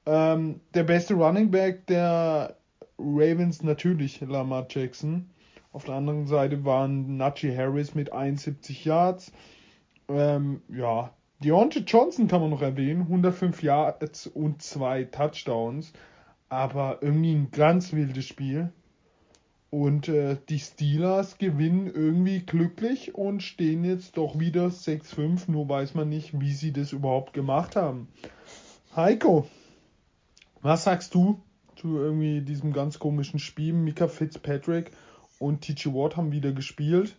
Ähm, 0.05 0.61
der 0.75 0.83
beste 0.83 1.15
Running 1.15 1.49
Back 1.49 1.87
der 1.87 2.55
Ravens 2.99 3.63
natürlich 3.63 4.21
Lamar 4.21 4.67
Jackson. 4.69 5.29
Auf 5.77 5.85
der 5.85 5.93
anderen 5.93 6.25
Seite 6.25 6.65
waren 6.65 7.17
Najee 7.17 7.55
Harris 7.55 7.93
mit 7.93 8.11
71 8.11 8.83
Yards. 8.83 9.31
Ähm, 10.09 10.63
ja, 10.69 11.13
Deontay 11.43 11.81
Johnson 11.81 12.27
kann 12.27 12.41
man 12.41 12.49
noch 12.49 12.63
erwähnen, 12.63 13.01
105 13.01 13.61
Yards 13.61 14.25
und 14.25 14.63
zwei 14.63 15.03
Touchdowns. 15.03 15.93
Aber 16.49 16.97
irgendwie 17.01 17.35
ein 17.35 17.51
ganz 17.51 17.93
wildes 17.93 18.25
Spiel. 18.25 18.73
Und 19.69 20.09
äh, 20.09 20.37
die 20.49 20.57
Steelers 20.57 21.37
gewinnen 21.37 21.85
irgendwie 21.93 22.39
glücklich 22.39 23.13
und 23.13 23.43
stehen 23.43 23.83
jetzt 23.83 24.17
doch 24.17 24.39
wieder 24.39 24.69
6-5. 24.69 25.51
Nur 25.51 25.69
weiß 25.69 25.93
man 25.93 26.09
nicht, 26.09 26.41
wie 26.41 26.53
sie 26.53 26.73
das 26.73 26.91
überhaupt 26.91 27.33
gemacht 27.33 27.75
haben. 27.75 28.07
Heiko, 28.95 29.45
was 30.63 30.85
sagst 30.85 31.13
du 31.13 31.39
zu 31.75 31.99
irgendwie 31.99 32.41
diesem 32.41 32.73
ganz 32.73 32.97
komischen 32.97 33.37
Spiel? 33.37 33.73
Mika 33.73 34.07
Fitzpatrick 34.07 34.91
und 35.39 35.61
TJ 35.61 35.89
Watt 35.89 36.17
haben 36.17 36.31
wieder 36.31 36.51
gespielt. 36.51 37.15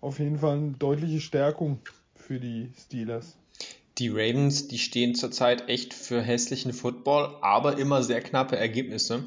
Auf 0.00 0.18
jeden 0.18 0.38
Fall 0.38 0.56
eine 0.56 0.72
deutliche 0.72 1.20
Stärkung 1.20 1.78
für 2.14 2.40
die 2.40 2.72
Steelers. 2.78 3.36
Die 3.98 4.08
Ravens, 4.08 4.68
die 4.68 4.78
stehen 4.78 5.14
zurzeit 5.14 5.68
echt 5.68 5.92
für 5.94 6.22
hässlichen 6.22 6.72
Football, 6.72 7.36
aber 7.42 7.78
immer 7.78 8.02
sehr 8.02 8.20
knappe 8.20 8.56
Ergebnisse. 8.56 9.24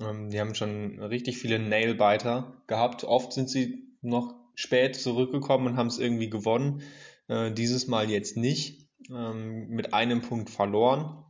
Ähm, 0.00 0.30
die 0.30 0.40
haben 0.40 0.54
schon 0.54 0.98
richtig 1.00 1.38
viele 1.38 1.58
Nailbiter 1.58 2.52
gehabt. 2.66 3.04
Oft 3.04 3.32
sind 3.32 3.48
sie 3.48 3.84
noch 4.00 4.34
spät 4.54 4.96
zurückgekommen 4.96 5.66
und 5.68 5.76
haben 5.76 5.86
es 5.86 5.98
irgendwie 5.98 6.30
gewonnen. 6.30 6.82
Äh, 7.28 7.52
dieses 7.52 7.86
Mal 7.86 8.10
jetzt 8.10 8.36
nicht. 8.36 8.88
Ähm, 9.10 9.68
mit 9.68 9.94
einem 9.94 10.22
Punkt 10.22 10.50
verloren. 10.50 11.24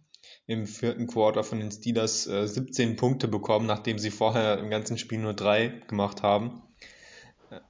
Im 0.47 0.67
vierten 0.67 1.07
Quarter 1.07 1.45
von 1.45 1.59
den 1.59 1.71
Steelers 1.71 2.26
äh, 2.26 2.47
17 2.47 2.97
Punkte 2.97 3.29
bekommen, 3.29 3.67
nachdem 3.67 3.99
sie 3.99 4.11
vorher 4.11 4.59
im 4.59 4.71
ganzen 4.71 4.99
Spiel 4.99 5.19
nur 5.19 5.35
drei 5.35 5.83
gemacht 5.88 6.23
haben. 6.23 6.62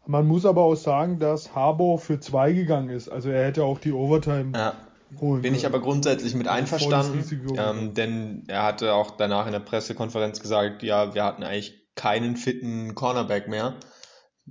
Man 0.06 0.26
muss 0.26 0.46
aber 0.46 0.62
auch 0.62 0.76
sagen, 0.76 1.18
dass 1.18 1.54
Harbour 1.54 1.98
für 1.98 2.20
zwei 2.20 2.52
gegangen 2.52 2.90
ist. 2.90 3.08
Also 3.08 3.30
er 3.30 3.46
hätte 3.46 3.64
auch 3.64 3.78
die 3.78 3.92
Overtime 3.92 4.52
ja. 4.56 4.74
Bin 5.20 5.54
ich 5.54 5.66
aber 5.66 5.80
grundsätzlich 5.80 6.34
mit 6.34 6.48
einverstanden, 6.48 7.22
ähm, 7.58 7.92
denn 7.92 8.44
er 8.48 8.62
hatte 8.62 8.94
auch 8.94 9.10
danach 9.10 9.46
in 9.46 9.52
der 9.52 9.60
Pressekonferenz 9.60 10.40
gesagt, 10.40 10.82
ja, 10.82 11.14
wir 11.14 11.24
hatten 11.24 11.42
eigentlich 11.42 11.86
keinen 11.94 12.36
fitten 12.36 12.94
Cornerback 12.94 13.46
mehr. 13.46 13.78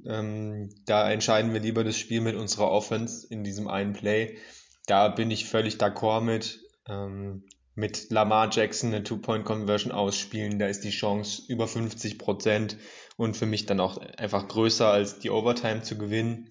Ähm, 0.05 0.69
da 0.85 1.09
entscheiden 1.09 1.53
wir 1.53 1.59
lieber 1.59 1.83
das 1.83 1.97
Spiel 1.97 2.21
mit 2.21 2.35
unserer 2.35 2.69
Offense 2.69 3.25
in 3.27 3.43
diesem 3.43 3.67
einen 3.67 3.93
Play. 3.93 4.37
Da 4.85 5.07
bin 5.07 5.31
ich 5.31 5.49
völlig 5.49 5.75
d'accord 5.77 6.21
mit. 6.21 6.59
Ähm, 6.87 7.43
mit 7.75 8.09
Lamar 8.09 8.49
Jackson 8.51 8.93
eine 8.93 9.03
Two-Point-Conversion 9.03 9.91
ausspielen, 9.91 10.59
da 10.59 10.67
ist 10.67 10.83
die 10.83 10.89
Chance 10.89 11.43
über 11.47 11.67
50 11.67 12.17
Prozent 12.19 12.77
und 13.17 13.37
für 13.37 13.45
mich 13.45 13.65
dann 13.65 13.79
auch 13.79 13.97
einfach 13.97 14.47
größer 14.47 14.87
als 14.87 15.19
die 15.19 15.29
Overtime 15.29 15.81
zu 15.81 15.97
gewinnen. 15.97 16.49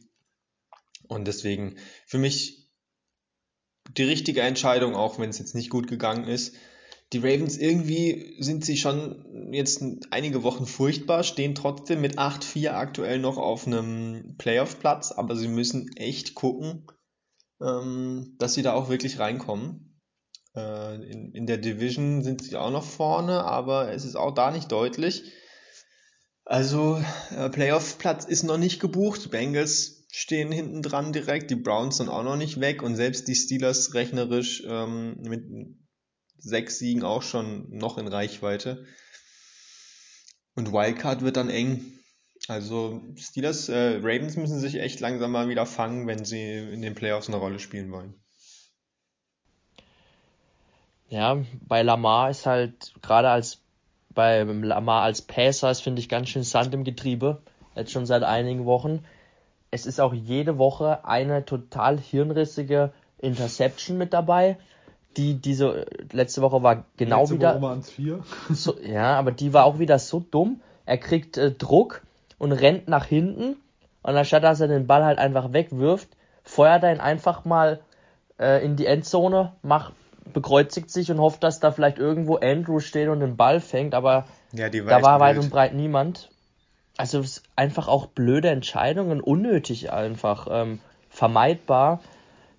Und 1.09 1.27
deswegen 1.27 1.77
für 2.07 2.19
mich 2.19 2.71
die 3.97 4.05
richtige 4.05 4.43
Entscheidung, 4.43 4.95
auch 4.95 5.19
wenn 5.19 5.31
es 5.31 5.39
jetzt 5.39 5.55
nicht 5.55 5.71
gut 5.71 5.89
gegangen 5.89 6.25
ist. 6.25 6.55
Die 7.13 7.19
Ravens 7.19 7.59
irgendwie 7.59 8.37
sind 8.39 8.65
sie 8.65 8.77
schon 8.77 9.51
jetzt 9.53 9.83
einige 10.11 10.45
Wochen 10.45 10.65
furchtbar, 10.65 11.25
stehen 11.25 11.57
trotzdem 11.57 12.01
mit 12.01 12.19
8-4 12.19 12.71
aktuell 12.71 13.19
noch 13.19 13.37
auf 13.37 13.67
einem 13.67 14.37
Playoff-Platz, 14.39 15.11
aber 15.11 15.35
sie 15.35 15.49
müssen 15.49 15.91
echt 15.97 16.37
gucken, 16.37 16.87
ähm, 17.61 18.37
dass 18.39 18.55
sie 18.55 18.63
da 18.63 18.75
auch 18.75 18.89
wirklich 18.89 19.19
reinkommen. 19.19 19.90
Äh, 20.55 20.95
in, 21.11 21.33
in 21.33 21.47
der 21.47 21.59
Division 21.59 22.23
sind 22.23 22.43
sie 22.43 22.57
auch 22.57 22.71
noch 22.71 22.85
vorne, 22.85 23.45
aber 23.45 23.93
es 23.93 24.05
ist 24.05 24.17
auch 24.17 24.35
da 24.35 24.51
nicht 24.51 24.71
deutlich. 24.73 25.25
Also 26.45 27.03
äh, 27.37 27.49
Playoff-Platz 27.49 28.25
ist 28.25 28.43
noch 28.43 28.59
nicht 28.59 28.81
gebucht. 28.81 29.31
Bengals 29.31 30.07
stehen 30.13 30.51
hinten 30.51 30.83
dran 30.83 31.13
direkt, 31.13 31.51
die 31.51 31.57
Browns 31.57 31.99
sind 31.99 32.09
auch 32.09 32.25
noch 32.25 32.37
nicht 32.37 32.61
weg 32.61 32.83
und 32.83 32.97
selbst 32.97 33.29
die 33.29 33.37
Steelers 33.37 33.95
rechnerisch 33.95 34.65
ähm, 34.67 35.17
mit 35.21 35.45
sechs 36.39 36.79
Siegen 36.79 37.05
auch 37.05 37.23
schon 37.23 37.69
noch 37.71 37.99
in 37.99 38.09
Reichweite. 38.09 38.85
Und 40.57 40.73
Wildcard 40.73 41.23
wird 41.23 41.37
dann 41.37 41.51
eng. 41.51 42.01
Also 42.49 43.03
Steelers, 43.17 43.69
äh, 43.69 43.99
Ravens 43.99 44.37
müssen 44.37 44.59
sich 44.59 44.77
echt 44.77 44.99
langsam 45.01 45.31
mal 45.31 45.49
wieder 45.49 45.67
fangen, 45.67 46.07
wenn 46.07 46.25
sie 46.25 46.59
in 46.59 46.83
den 46.83 46.95
Playoffs 46.95 47.29
eine 47.29 47.37
Rolle 47.37 47.59
spielen 47.59 47.93
wollen. 47.93 48.15
Ja, 51.11 51.37
bei 51.67 51.83
Lamar 51.83 52.31
ist 52.31 52.47
halt 52.47 52.95
gerade 53.03 53.29
als 53.29 53.59
bei 54.15 54.43
Lamar 54.43 55.03
als 55.03 55.23
Passer 55.23 55.71
ist 55.71 55.83
finde 55.83 56.01
ich 56.01 56.09
ganz 56.09 56.31
schön 56.31 56.43
Sand 56.43 56.73
im 56.75 56.85
Getriebe. 56.85 57.43
Jetzt 57.77 57.93
schon 57.93 58.07
seit 58.07 58.23
einigen 58.23 58.65
Wochen 58.65 59.05
es 59.71 59.87
ist 59.87 60.01
auch 60.01 60.13
jede 60.13 60.59
Woche 60.59 61.05
eine 61.05 61.45
total 61.45 61.99
hirnrissige 61.99 62.93
Interception 63.19 63.99
mit 63.99 64.13
dabei. 64.13 64.57
Die 65.17 65.35
diese 65.35 65.87
letzte 66.13 66.43
Woche 66.43 66.63
war 66.63 66.85
genau 66.97 67.21
letzte 67.21 67.35
wieder. 67.35 67.61
Woche 67.61 67.79
es 67.79 67.91
vier. 67.91 68.21
so, 68.51 68.79
ja, 68.81 69.15
aber 69.19 69.33
die 69.33 69.53
war 69.53 69.65
auch 69.65 69.79
wieder 69.79 69.99
so 69.99 70.21
dumm. 70.21 70.61
Er 70.87 70.99
kriegt 70.99 71.37
äh, 71.37 71.53
Druck 71.53 72.03
und 72.39 72.53
rennt 72.53 72.89
nach 72.89 73.07
hinten 73.07 73.57
und 74.03 74.17
anstatt 74.17 74.45
dass 74.45 74.61
er 74.61 74.69
den 74.69 74.87
Ball 74.87 75.05
halt 75.05 75.19
einfach 75.19 75.53
wegwirft, 75.53 76.09
feuert 76.43 76.83
er 76.83 76.93
ihn 76.93 77.01
einfach 77.01 77.45
mal 77.45 77.81
äh, 78.39 78.65
in 78.65 78.77
die 78.77 78.87
Endzone, 78.87 79.53
macht, 79.63 79.93
bekreuzigt 80.33 80.91
sich 80.91 81.11
und 81.11 81.19
hofft, 81.19 81.43
dass 81.43 81.61
da 81.61 81.73
vielleicht 81.73 81.99
irgendwo 81.99 82.37
Andrew 82.37 82.81
steht 82.81 83.09
und 83.09 83.21
den 83.21 83.37
Ball 83.37 83.61
fängt, 83.61 83.95
aber 83.95 84.27
ja, 84.53 84.69
da 84.69 85.03
war 85.03 85.21
weit 85.21 85.39
und 85.39 85.51
breit 85.51 85.75
niemand 85.75 86.31
also 87.01 87.25
einfach 87.57 87.89
auch 87.89 88.07
blöde 88.07 88.51
Entscheidungen, 88.51 89.23
unnötig 89.23 89.91
einfach, 89.91 90.47
ähm, 90.51 90.81
vermeidbar. 91.09 92.01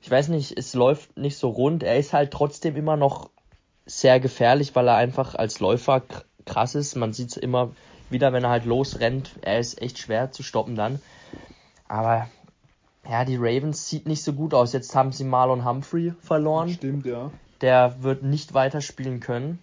Ich 0.01 0.10
weiß 0.10 0.30
nicht, 0.30 0.58
es 0.58 0.74
läuft 0.74 1.16
nicht 1.16 1.38
so 1.38 1.50
rund. 1.50 1.84
Er 1.84 1.98
ist 1.98 2.12
halt 2.12 2.32
trotzdem 2.32 2.75
immer 2.75 2.98
noch 2.98 3.30
sehr 3.86 4.20
gefährlich, 4.20 4.75
weil 4.75 4.88
er 4.88 4.96
einfach 4.96 5.36
als 5.36 5.60
Läufer 5.60 6.01
krass 6.46 6.74
ist. 6.74 6.96
Man 6.96 7.13
sieht 7.13 7.30
es 7.30 7.38
immer 7.38 7.72
wieder, 8.10 8.34
wenn 8.34 8.44
er 8.44 8.50
halt 8.50 8.66
losrennt. 8.66 9.36
Er 9.42 9.60
ist 9.60 9.80
echt 9.80 10.00
schwer 10.00 10.32
zu 10.32 10.42
stoppen 10.42 10.75
dann. 10.75 11.00
Aber 11.88 12.28
ja, 13.08 13.25
die 13.25 13.38
Ravens 13.38 13.90
sieht 13.90 14.08
nicht 14.08 14.24
so 14.24 14.34
gut 14.34 14.56
aus. 14.56 14.74
Jetzt 14.74 14.96
haben 14.96 15.12
sie 15.12 15.24
Marlon 15.24 15.66
Humphrey 15.66 16.13
verloren. 16.20 16.70
Stimmt, 16.70 17.06
ja. 17.06 17.30
Der 17.62 18.03
wird 18.03 18.24
nicht 18.24 18.53
weiterspielen 18.53 19.20
können 19.20 19.60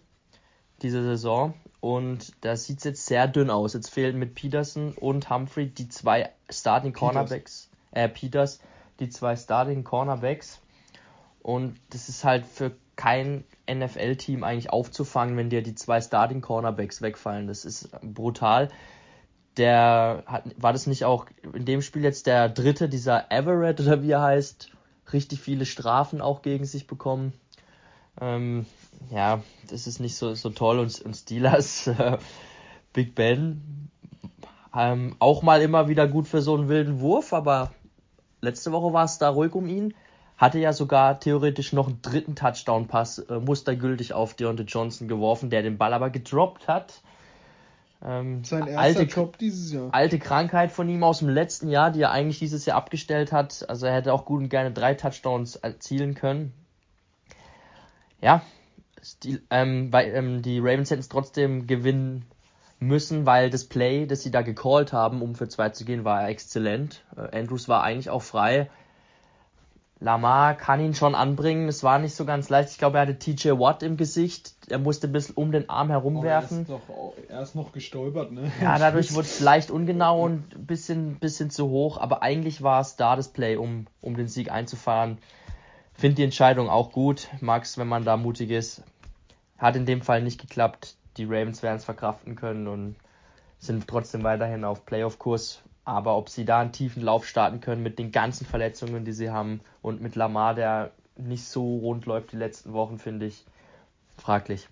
diese 0.82 1.02
Saison. 1.02 1.54
Und 1.80 2.32
da 2.44 2.56
sieht 2.56 2.78
es 2.78 2.84
jetzt 2.84 3.06
sehr 3.06 3.28
dünn 3.28 3.50
aus. 3.50 3.74
Jetzt 3.74 3.90
fehlen 3.90 4.18
mit 4.18 4.34
Peterson 4.34 4.94
und 4.94 5.30
Humphrey 5.30 5.68
die 5.68 5.88
zwei 5.88 6.30
Starting 6.50 6.92
Cornerbacks. 6.92 7.70
Äh, 7.92 8.08
Peters, 8.08 8.60
die 9.00 9.08
zwei 9.08 9.36
Starting 9.36 9.84
Cornerbacks. 9.84 10.60
Und 11.40 11.78
das 11.90 12.08
ist 12.08 12.24
halt 12.24 12.46
für 12.46 12.72
kein 12.96 13.44
NFL-Team 13.70 14.42
eigentlich 14.42 14.70
aufzufangen, 14.70 15.36
wenn 15.36 15.50
dir 15.50 15.62
die 15.62 15.76
zwei 15.76 16.00
Starting 16.00 16.40
Cornerbacks 16.40 17.00
wegfallen. 17.00 17.46
Das 17.46 17.64
ist 17.64 17.90
brutal. 18.02 18.70
Der 19.56 20.24
hat, 20.26 20.44
war 20.56 20.72
das 20.72 20.86
nicht 20.86 21.04
auch 21.04 21.26
in 21.52 21.64
dem 21.64 21.80
Spiel 21.80 22.02
jetzt 22.02 22.26
der 22.26 22.48
dritte, 22.48 22.88
dieser 22.88 23.30
Everett 23.30 23.80
oder 23.80 24.02
wie 24.02 24.10
er 24.10 24.22
heißt, 24.22 24.70
richtig 25.12 25.40
viele 25.40 25.64
Strafen 25.64 26.20
auch 26.20 26.42
gegen 26.42 26.64
sich 26.64 26.86
bekommen. 26.86 27.32
Ähm, 28.20 28.66
ja, 29.10 29.42
das 29.68 29.86
ist 29.86 30.00
nicht 30.00 30.16
so, 30.16 30.34
so 30.34 30.50
toll. 30.50 30.78
Und, 30.78 31.00
und 31.02 31.14
Steelers, 31.14 31.86
äh, 31.86 32.18
Big 32.92 33.14
Ben, 33.14 33.90
ähm, 34.74 35.16
auch 35.18 35.42
mal 35.42 35.62
immer 35.62 35.88
wieder 35.88 36.06
gut 36.08 36.28
für 36.28 36.42
so 36.42 36.54
einen 36.54 36.68
wilden 36.68 37.00
Wurf, 37.00 37.32
aber 37.32 37.72
letzte 38.40 38.72
Woche 38.72 38.92
war 38.92 39.04
es 39.04 39.18
da 39.18 39.28
ruhig 39.30 39.54
um 39.54 39.66
ihn. 39.66 39.94
hatte 40.36 40.58
ja 40.58 40.72
sogar 40.72 41.18
theoretisch 41.20 41.72
noch 41.72 41.88
einen 41.88 42.02
dritten 42.02 42.36
Touchdown-Pass 42.36 43.18
äh, 43.18 43.40
mustergültig 43.40 44.12
auf 44.12 44.34
Deontay 44.34 44.64
Johnson 44.64 45.08
geworfen, 45.08 45.50
der 45.50 45.62
den 45.62 45.78
Ball 45.78 45.92
aber 45.92 46.10
gedroppt 46.10 46.68
hat. 46.68 47.02
Ähm, 48.04 48.44
Sein 48.44 48.68
erster 48.68 48.80
alte, 48.80 49.02
Job 49.02 49.38
dieses 49.38 49.72
Jahr. 49.72 49.88
Alte 49.92 50.18
Krankheit 50.20 50.70
von 50.70 50.88
ihm 50.88 51.02
aus 51.02 51.18
dem 51.18 51.28
letzten 51.28 51.68
Jahr, 51.68 51.90
die 51.90 52.02
er 52.02 52.12
eigentlich 52.12 52.38
dieses 52.38 52.64
Jahr 52.64 52.76
abgestellt 52.76 53.32
hat. 53.32 53.68
Also 53.68 53.86
er 53.86 53.94
hätte 53.94 54.12
auch 54.12 54.24
gut 54.24 54.40
und 54.40 54.48
gerne 54.48 54.70
drei 54.70 54.94
Touchdowns 54.94 55.56
erzielen 55.56 56.14
können. 56.14 56.52
Ja, 58.20 58.42
die, 59.22 59.40
ähm, 59.50 59.92
weil, 59.92 60.14
ähm, 60.14 60.42
die 60.42 60.58
Ravens 60.58 60.90
hätten 60.90 61.00
es 61.00 61.08
trotzdem 61.08 61.66
gewinnen 61.66 62.24
müssen, 62.80 63.26
weil 63.26 63.50
das 63.50 63.64
Play, 63.64 64.06
das 64.06 64.22
sie 64.22 64.30
da 64.30 64.42
gecallt 64.42 64.92
haben, 64.92 65.22
um 65.22 65.34
für 65.34 65.48
zwei 65.48 65.70
zu 65.70 65.84
gehen, 65.84 66.04
war 66.04 66.28
exzellent. 66.28 67.04
Äh, 67.16 67.38
Andrews 67.38 67.68
war 67.68 67.82
eigentlich 67.82 68.10
auch 68.10 68.22
frei. 68.22 68.68
Lamar 70.00 70.54
kann 70.54 70.78
ihn 70.78 70.94
schon 70.94 71.16
anbringen. 71.16 71.68
Es 71.68 71.82
war 71.82 71.98
nicht 71.98 72.14
so 72.14 72.24
ganz 72.24 72.48
leicht. 72.48 72.70
Ich 72.70 72.78
glaube, 72.78 72.98
er 72.98 73.02
hatte 73.02 73.18
TJ 73.18 73.50
Watt 73.58 73.82
im 73.82 73.96
Gesicht. 73.96 74.54
Er 74.68 74.78
musste 74.78 75.08
ein 75.08 75.12
bisschen 75.12 75.34
um 75.34 75.50
den 75.50 75.68
Arm 75.68 75.90
herumwerfen. 75.90 76.66
Oh, 76.68 76.72
er, 76.72 76.78
ist 76.78 76.88
noch, 76.88 77.14
er 77.28 77.42
ist 77.42 77.54
noch 77.56 77.72
gestolpert, 77.72 78.30
ne? 78.30 78.52
Ja, 78.62 78.78
dadurch 78.78 79.12
wurde 79.12 79.26
es 79.26 79.40
leicht 79.40 79.72
ungenau 79.72 80.22
und 80.22 80.54
ein 80.54 80.66
bisschen, 80.66 81.16
bisschen 81.16 81.50
zu 81.50 81.68
hoch. 81.68 81.98
Aber 81.98 82.22
eigentlich 82.22 82.62
war 82.62 82.80
es 82.80 82.94
da 82.94 83.16
das 83.16 83.28
Play, 83.28 83.56
um, 83.56 83.88
um 84.00 84.16
den 84.16 84.28
Sieg 84.28 84.52
einzufahren. 84.52 85.18
Finde 85.98 86.14
die 86.14 86.22
Entscheidung 86.22 86.68
auch 86.68 86.92
gut. 86.92 87.26
Max, 87.40 87.76
wenn 87.76 87.88
man 87.88 88.04
da 88.04 88.16
mutig 88.16 88.50
ist. 88.50 88.84
Hat 89.58 89.74
in 89.74 89.84
dem 89.84 90.00
Fall 90.00 90.22
nicht 90.22 90.40
geklappt. 90.40 90.94
Die 91.16 91.24
Ravens 91.24 91.64
werden 91.64 91.78
es 91.78 91.84
verkraften 91.84 92.36
können 92.36 92.68
und 92.68 92.94
sind 93.58 93.88
trotzdem 93.88 94.22
weiterhin 94.22 94.64
auf 94.64 94.86
Playoff-Kurs. 94.86 95.60
Aber 95.84 96.16
ob 96.16 96.28
sie 96.28 96.44
da 96.44 96.60
einen 96.60 96.70
tiefen 96.70 97.02
Lauf 97.02 97.26
starten 97.26 97.60
können 97.60 97.82
mit 97.82 97.98
den 97.98 98.12
ganzen 98.12 98.46
Verletzungen, 98.46 99.04
die 99.04 99.12
sie 99.12 99.30
haben 99.30 99.60
und 99.82 100.00
mit 100.00 100.14
Lamar, 100.14 100.54
der 100.54 100.92
nicht 101.16 101.44
so 101.44 101.78
rund 101.78 102.06
läuft 102.06 102.30
die 102.30 102.36
letzten 102.36 102.72
Wochen, 102.74 103.00
finde 103.00 103.26
ich 103.26 103.44
fraglich. 104.16 104.68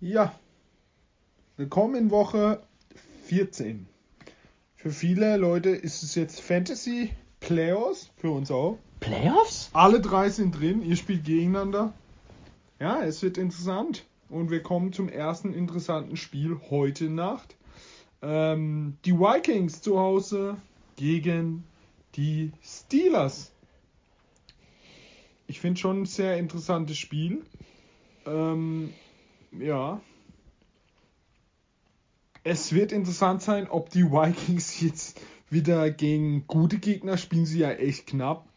Ja, 0.00 0.32
willkommen 1.56 1.96
in 1.96 2.10
Woche 2.12 2.62
14. 3.24 3.88
Für 4.76 4.92
viele 4.92 5.36
Leute 5.36 5.70
ist 5.70 6.04
es 6.04 6.14
jetzt 6.14 6.40
Fantasy 6.40 7.10
Playoffs, 7.40 8.12
für 8.16 8.30
uns 8.30 8.52
auch. 8.52 8.78
Playoffs? 9.06 9.70
Alle 9.72 10.00
drei 10.00 10.30
sind 10.30 10.58
drin, 10.58 10.82
ihr 10.82 10.96
spielt 10.96 11.22
gegeneinander. 11.22 11.94
Ja, 12.80 13.04
es 13.04 13.22
wird 13.22 13.38
interessant. 13.38 14.04
Und 14.28 14.50
wir 14.50 14.64
kommen 14.64 14.92
zum 14.92 15.08
ersten 15.08 15.54
interessanten 15.54 16.16
Spiel 16.16 16.60
heute 16.70 17.04
Nacht. 17.04 17.54
Ähm, 18.20 18.96
die 19.04 19.12
Vikings 19.12 19.80
zu 19.80 20.00
Hause 20.00 20.56
gegen 20.96 21.62
die 22.16 22.50
Steelers. 22.60 23.52
Ich 25.46 25.60
finde 25.60 25.78
schon 25.78 26.02
ein 26.02 26.06
sehr 26.06 26.36
interessantes 26.38 26.98
Spiel. 26.98 27.44
Ähm, 28.26 28.92
ja. 29.56 30.00
Es 32.42 32.72
wird 32.72 32.90
interessant 32.90 33.40
sein, 33.40 33.68
ob 33.70 33.88
die 33.90 34.10
Vikings 34.10 34.80
jetzt 34.80 35.20
wieder 35.48 35.92
gegen 35.92 36.48
gute 36.48 36.78
Gegner 36.78 37.16
spielen. 37.16 37.46
Sie 37.46 37.60
ja 37.60 37.70
echt 37.70 38.08
knapp. 38.08 38.48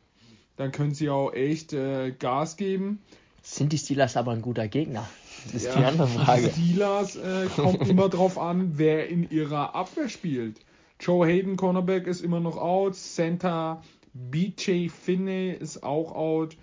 Dann 0.60 0.74
können 0.74 0.94
sie 0.94 1.10
auch 1.10 1.32
echt 1.32 1.72
äh, 1.72 2.12
Gas 2.12 2.58
geben. 2.58 3.00
Sind 3.42 3.72
die 3.72 3.78
Steelers 3.78 4.18
aber 4.18 4.34
ein 4.34 4.42
guter 4.42 4.68
Gegner? 4.68 5.08
Das 5.46 5.54
ist 5.54 5.68
ja, 5.68 5.78
die 5.78 5.86
andere 5.86 6.08
Frage. 6.08 6.50
Die 6.50 6.50
Steelers 6.50 7.16
äh, 7.16 7.46
kommt 7.56 7.88
immer 7.88 8.10
drauf 8.10 8.38
an, 8.38 8.74
wer 8.76 9.08
in 9.08 9.30
ihrer 9.30 9.74
Abwehr 9.74 10.10
spielt. 10.10 10.60
Joe 11.00 11.26
Hayden, 11.26 11.56
Cornerback, 11.56 12.08
ist 12.08 12.20
immer 12.20 12.42
noch 12.42 12.58
out. 12.58 12.96
Center 12.96 13.82
BJ 14.14 14.90
Finney 14.90 15.52
ist 15.58 15.82
auch 15.82 16.12
out. 16.12 16.58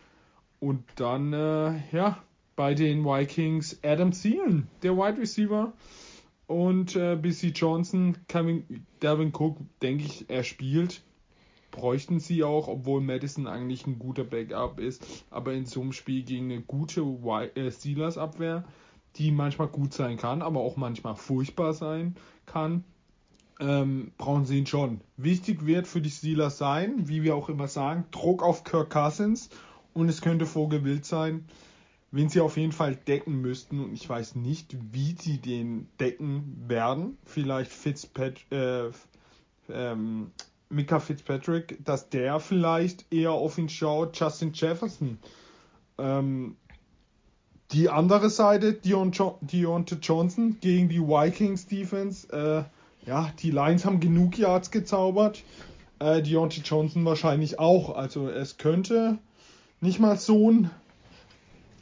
Und 0.60 0.84
dann, 0.96 1.32
äh, 1.32 1.80
ja, 1.90 2.22
bei 2.54 2.74
den 2.74 3.02
Vikings 3.02 3.78
Adam 3.82 4.10
Thielen, 4.10 4.68
der 4.82 4.94
Wide 4.98 5.18
Receiver. 5.18 5.72
Und 6.46 6.96
äh, 6.96 7.16
BC 7.16 7.52
Johnson, 7.54 8.18
Kevin, 8.28 8.84
Devin 9.02 9.32
Cook, 9.34 9.56
denke 9.80 10.04
ich, 10.04 10.26
er 10.28 10.44
spielt 10.44 11.00
bräuchten 11.76 12.18
sie 12.18 12.42
auch, 12.42 12.66
obwohl 12.66 13.00
Madison 13.00 13.46
eigentlich 13.46 13.86
ein 13.86 13.98
guter 13.98 14.24
Backup 14.24 14.80
ist. 14.80 15.06
Aber 15.30 15.52
in 15.52 15.66
so 15.66 15.82
einem 15.82 15.92
Spiel 15.92 16.24
gegen 16.24 16.50
eine 16.50 16.62
gute 16.62 17.02
äh, 17.54 17.70
Steelers-Abwehr, 17.70 18.64
die 19.16 19.30
manchmal 19.30 19.68
gut 19.68 19.92
sein 19.92 20.16
kann, 20.16 20.42
aber 20.42 20.60
auch 20.60 20.76
manchmal 20.76 21.14
furchtbar 21.14 21.74
sein 21.74 22.16
kann, 22.46 22.82
ähm, 23.60 24.12
brauchen 24.18 24.46
sie 24.46 24.58
ihn 24.58 24.66
schon. 24.66 25.00
Wichtig 25.16 25.64
wird 25.64 25.86
für 25.86 26.00
die 26.00 26.10
Steelers 26.10 26.58
sein, 26.58 27.08
wie 27.08 27.22
wir 27.22 27.36
auch 27.36 27.48
immer 27.48 27.68
sagen, 27.68 28.04
Druck 28.10 28.42
auf 28.42 28.64
Kirk 28.64 28.90
Cousins 28.90 29.50
und 29.94 30.08
es 30.08 30.20
könnte 30.20 30.46
Vogelwild 30.46 31.04
sein, 31.04 31.46
wenn 32.10 32.28
sie 32.28 32.40
auf 32.40 32.56
jeden 32.56 32.72
Fall 32.72 32.96
decken 32.96 33.40
müssten 33.40 33.82
und 33.82 33.92
ich 33.92 34.08
weiß 34.08 34.34
nicht, 34.34 34.76
wie 34.92 35.14
sie 35.18 35.38
den 35.38 35.88
decken 36.00 36.64
werden. 36.68 37.18
Vielleicht 37.24 37.70
Fitzpatrick, 37.70 38.46
äh, 38.50 38.90
ähm, 39.68 40.30
Mika 40.68 40.98
Fitzpatrick, 40.98 41.84
dass 41.84 42.08
der 42.08 42.40
vielleicht 42.40 43.12
eher 43.12 43.32
auf 43.32 43.58
ihn 43.58 43.68
schaut, 43.68 44.18
Justin 44.18 44.52
Jefferson. 44.52 45.18
Ähm, 45.98 46.56
die 47.72 47.88
andere 47.88 48.30
Seite, 48.30 48.72
Deontay 48.74 49.96
Johnson 50.00 50.58
gegen 50.60 50.88
die 50.88 51.00
Vikings 51.00 51.66
Defense. 51.66 52.28
Äh, 52.32 53.08
ja, 53.08 53.32
die 53.40 53.50
Lions 53.50 53.84
haben 53.84 54.00
genug 54.00 54.38
Yards 54.38 54.70
gezaubert. 54.70 55.42
Äh, 55.98 56.22
Deontay 56.22 56.62
Johnson 56.64 57.04
wahrscheinlich 57.04 57.58
auch. 57.58 57.94
Also 57.94 58.28
es 58.28 58.58
könnte 58.58 59.18
nicht 59.80 59.98
mal 59.98 60.16
so 60.16 60.50
ein 60.50 60.70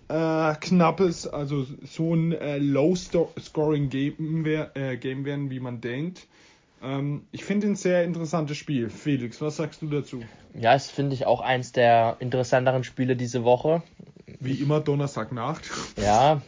äh, 0.08 0.54
knappes, 0.54 1.26
also 1.26 1.66
so 1.84 2.14
ein 2.14 2.32
äh, 2.32 2.58
Low-Scoring 2.58 3.88
Game, 3.88 4.44
äh, 4.46 4.96
Game 4.96 5.24
werden, 5.24 5.50
wie 5.50 5.60
man 5.60 5.80
denkt. 5.80 6.26
Ähm, 6.84 7.26
ich 7.32 7.44
finde 7.44 7.68
ein 7.68 7.76
sehr 7.76 8.04
interessantes 8.04 8.56
Spiel. 8.56 8.90
Felix, 8.90 9.40
was 9.40 9.56
sagst 9.56 9.80
du 9.82 9.88
dazu? 9.88 10.22
Ja, 10.54 10.74
es 10.74 10.90
finde 10.90 11.14
ich 11.14 11.26
auch 11.26 11.40
eins 11.40 11.72
der 11.72 12.16
interessanteren 12.20 12.84
Spiele 12.84 13.16
diese 13.16 13.44
Woche. 13.44 13.82
Wie 14.40 14.54
immer 14.54 14.80
Donnerstagnacht. 14.80 15.70
Ja, 15.96 16.42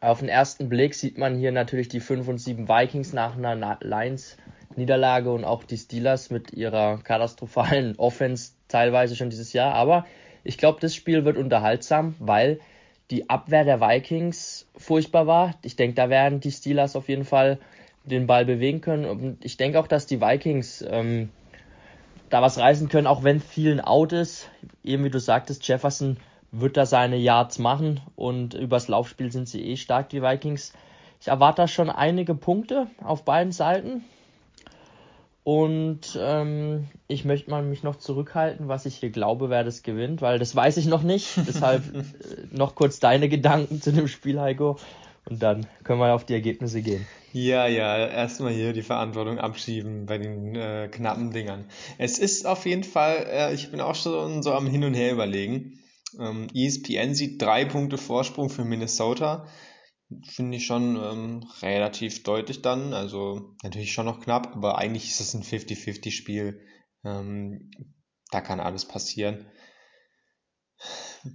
auf 0.00 0.18
den 0.18 0.28
ersten 0.28 0.68
Blick 0.68 0.94
sieht 0.94 1.16
man 1.16 1.38
hier 1.38 1.52
natürlich 1.52 1.88
die 1.88 2.00
5 2.00 2.28
und 2.28 2.38
7 2.38 2.68
Vikings 2.68 3.14
nach 3.14 3.36
einer 3.36 3.78
Lions-Niederlage 3.80 5.32
und 5.32 5.44
auch 5.44 5.64
die 5.64 5.78
Steelers 5.78 6.30
mit 6.30 6.52
ihrer 6.52 6.98
katastrophalen 6.98 7.94
Offense 7.98 8.52
teilweise 8.68 9.16
schon 9.16 9.30
dieses 9.30 9.54
Jahr. 9.54 9.74
Aber 9.74 10.04
ich 10.44 10.58
glaube, 10.58 10.80
das 10.80 10.94
Spiel 10.94 11.24
wird 11.24 11.38
unterhaltsam, 11.38 12.14
weil 12.18 12.60
die 13.10 13.30
Abwehr 13.30 13.64
der 13.64 13.80
Vikings 13.80 14.68
furchtbar 14.76 15.26
war. 15.26 15.54
Ich 15.62 15.76
denke, 15.76 15.94
da 15.94 16.10
werden 16.10 16.40
die 16.40 16.52
Steelers 16.52 16.94
auf 16.94 17.08
jeden 17.08 17.24
Fall 17.24 17.58
den 18.08 18.26
Ball 18.26 18.44
bewegen 18.44 18.80
können. 18.80 19.04
Und 19.04 19.44
ich 19.44 19.56
denke 19.56 19.78
auch, 19.78 19.86
dass 19.86 20.06
die 20.06 20.20
Vikings 20.20 20.84
ähm, 20.88 21.30
da 22.30 22.42
was 22.42 22.58
reißen 22.58 22.88
können, 22.88 23.06
auch 23.06 23.22
wenn 23.22 23.40
vielen 23.40 23.80
out 23.80 24.12
ist. 24.12 24.48
Eben 24.84 25.04
wie 25.04 25.10
du 25.10 25.20
sagtest, 25.20 25.66
Jefferson 25.66 26.18
wird 26.50 26.76
da 26.76 26.86
seine 26.86 27.16
Yards 27.16 27.58
machen 27.58 28.00
und 28.16 28.54
übers 28.54 28.88
Laufspiel 28.88 29.30
sind 29.30 29.48
sie 29.48 29.62
eh 29.62 29.76
stark, 29.76 30.08
die 30.08 30.22
Vikings. 30.22 30.72
Ich 31.20 31.28
erwarte 31.28 31.62
da 31.62 31.68
schon 31.68 31.90
einige 31.90 32.34
Punkte 32.34 32.86
auf 33.02 33.24
beiden 33.24 33.52
Seiten. 33.52 34.04
Und 35.44 36.18
ähm, 36.20 36.88
ich 37.06 37.24
möchte 37.24 37.50
mal 37.50 37.62
mich 37.62 37.82
noch 37.82 37.96
zurückhalten, 37.96 38.68
was 38.68 38.84
ich 38.84 38.96
hier 38.96 39.08
glaube, 39.08 39.48
wer 39.48 39.64
das 39.64 39.82
gewinnt, 39.82 40.20
weil 40.20 40.38
das 40.38 40.54
weiß 40.54 40.76
ich 40.76 40.86
noch 40.86 41.02
nicht. 41.02 41.38
Deshalb 41.38 41.82
äh, 41.94 42.02
noch 42.50 42.74
kurz 42.74 43.00
deine 43.00 43.30
Gedanken 43.30 43.80
zu 43.80 43.90
dem 43.90 44.08
Spiel, 44.08 44.38
Heiko. 44.38 44.76
Und 45.28 45.42
dann 45.42 45.66
können 45.84 46.00
wir 46.00 46.14
auf 46.14 46.24
die 46.24 46.32
Ergebnisse 46.32 46.80
gehen. 46.80 47.06
Ja, 47.34 47.66
ja, 47.66 48.06
erstmal 48.06 48.52
hier 48.52 48.72
die 48.72 48.82
Verantwortung 48.82 49.38
abschieben 49.38 50.06
bei 50.06 50.16
den 50.16 50.54
äh, 50.54 50.88
knappen 50.90 51.30
Dingern. 51.32 51.66
Es 51.98 52.18
ist 52.18 52.46
auf 52.46 52.64
jeden 52.64 52.84
Fall, 52.84 53.26
äh, 53.28 53.54
ich 53.54 53.70
bin 53.70 53.82
auch 53.82 53.94
schon 53.94 54.42
so 54.42 54.54
am 54.54 54.66
Hin 54.66 54.84
und 54.84 54.94
Her 54.94 55.12
überlegen. 55.12 55.80
Ähm, 56.18 56.48
ESPN 56.54 57.14
sieht 57.14 57.42
drei 57.42 57.66
Punkte 57.66 57.98
Vorsprung 57.98 58.48
für 58.48 58.64
Minnesota. 58.64 59.46
Finde 60.24 60.56
ich 60.56 60.64
schon 60.64 60.96
ähm, 60.96 61.46
relativ 61.60 62.22
deutlich 62.22 62.62
dann. 62.62 62.94
Also 62.94 63.54
natürlich 63.62 63.92
schon 63.92 64.06
noch 64.06 64.20
knapp, 64.20 64.56
aber 64.56 64.78
eigentlich 64.78 65.10
ist 65.10 65.20
es 65.20 65.34
ein 65.34 65.42
50-50-Spiel. 65.42 66.62
Ähm, 67.04 67.70
da 68.30 68.40
kann 68.40 68.60
alles 68.60 68.86
passieren. 68.86 69.46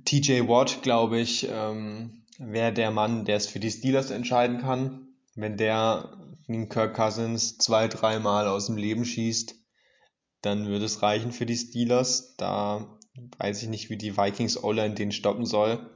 TJ 0.06 0.48
Watt, 0.48 0.82
glaube 0.82 1.20
ich, 1.20 1.48
ähm, 1.52 2.23
wäre 2.40 2.74
der 2.74 2.92
Mann, 2.92 3.26
der 3.26 3.38
es 3.38 3.48
für 3.48 3.60
die 3.60 3.72
Steelers 3.72 4.12
entscheiden 4.12 4.60
kann. 4.60 5.08
Wenn 5.36 5.58
der 5.58 6.18
den 6.48 6.70
Kirk 6.70 6.96
Cousins 6.96 7.58
zwei, 7.58 7.88
dreimal 7.88 8.48
aus 8.48 8.68
dem 8.68 8.78
Leben 8.78 9.06
schießt, 9.06 9.56
dann 10.42 10.68
würde 10.68 10.86
es 10.86 11.02
reichen 11.02 11.32
für 11.32 11.46
die 11.46 11.58
Steelers. 11.58 12.36
Da 12.38 13.00
weiß 13.38 13.64
ich 13.64 13.70
nicht, 13.70 13.90
wie 13.90 13.98
die 13.98 14.18
Vikings 14.18 14.62
O-Line 14.62 14.96
den 14.96 15.12
stoppen 15.12 15.46
soll. 15.46 15.90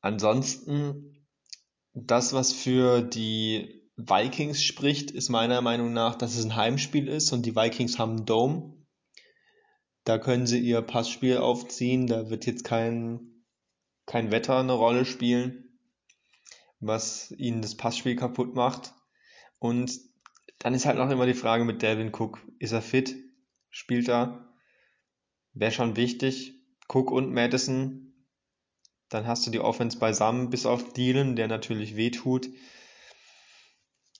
Ansonsten, 0.00 1.26
das, 1.92 2.32
was 2.32 2.52
für 2.52 3.02
die 3.02 3.88
Vikings 3.96 4.62
spricht, 4.62 5.10
ist 5.12 5.28
meiner 5.28 5.60
Meinung 5.60 5.92
nach, 5.92 6.16
dass 6.16 6.36
es 6.36 6.44
ein 6.44 6.56
Heimspiel 6.56 7.08
ist 7.08 7.32
und 7.32 7.46
die 7.46 7.54
Vikings 7.54 7.98
haben 7.98 8.16
einen 8.16 8.26
Dome. 8.26 8.74
Da 10.04 10.18
können 10.18 10.46
sie 10.46 10.58
ihr 10.58 10.82
Passspiel 10.82 11.38
aufziehen. 11.38 12.06
Da 12.06 12.28
wird 12.28 12.44
jetzt 12.44 12.64
kein, 12.64 13.33
kein 14.06 14.30
Wetter 14.30 14.58
eine 14.58 14.72
Rolle 14.72 15.04
spielen, 15.04 15.78
was 16.80 17.32
ihnen 17.32 17.62
das 17.62 17.76
Passspiel 17.76 18.16
kaputt 18.16 18.54
macht. 18.54 18.94
Und 19.58 19.98
dann 20.58 20.74
ist 20.74 20.86
halt 20.86 20.98
noch 20.98 21.10
immer 21.10 21.26
die 21.26 21.34
Frage 21.34 21.64
mit 21.64 21.82
Devin 21.82 22.12
Cook. 22.14 22.40
Ist 22.58 22.72
er 22.72 22.82
fit? 22.82 23.16
Spielt 23.70 24.08
er? 24.08 24.52
Wäre 25.52 25.72
schon 25.72 25.96
wichtig. 25.96 26.54
Cook 26.88 27.10
und 27.10 27.32
Madison. 27.32 28.14
Dann 29.08 29.26
hast 29.26 29.46
du 29.46 29.50
die 29.50 29.60
Offense 29.60 29.98
beisammen, 29.98 30.50
bis 30.50 30.66
auf 30.66 30.92
Thielen, 30.92 31.36
der 31.36 31.48
natürlich 31.48 31.96
wehtut. 31.96 32.48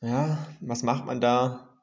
Ja, 0.01 0.47
was 0.61 0.83
macht 0.83 1.07
man 1.07 1.21
da? 1.21 1.75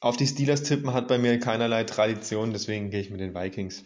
Auf 0.00 0.16
die 0.16 0.26
Steelers 0.26 0.62
tippen 0.62 0.94
hat 0.94 1.08
bei 1.08 1.18
mir 1.18 1.38
keinerlei 1.38 1.84
Tradition, 1.84 2.52
deswegen 2.52 2.90
gehe 2.90 3.00
ich 3.00 3.10
mit 3.10 3.20
den 3.20 3.34
Vikings. 3.34 3.84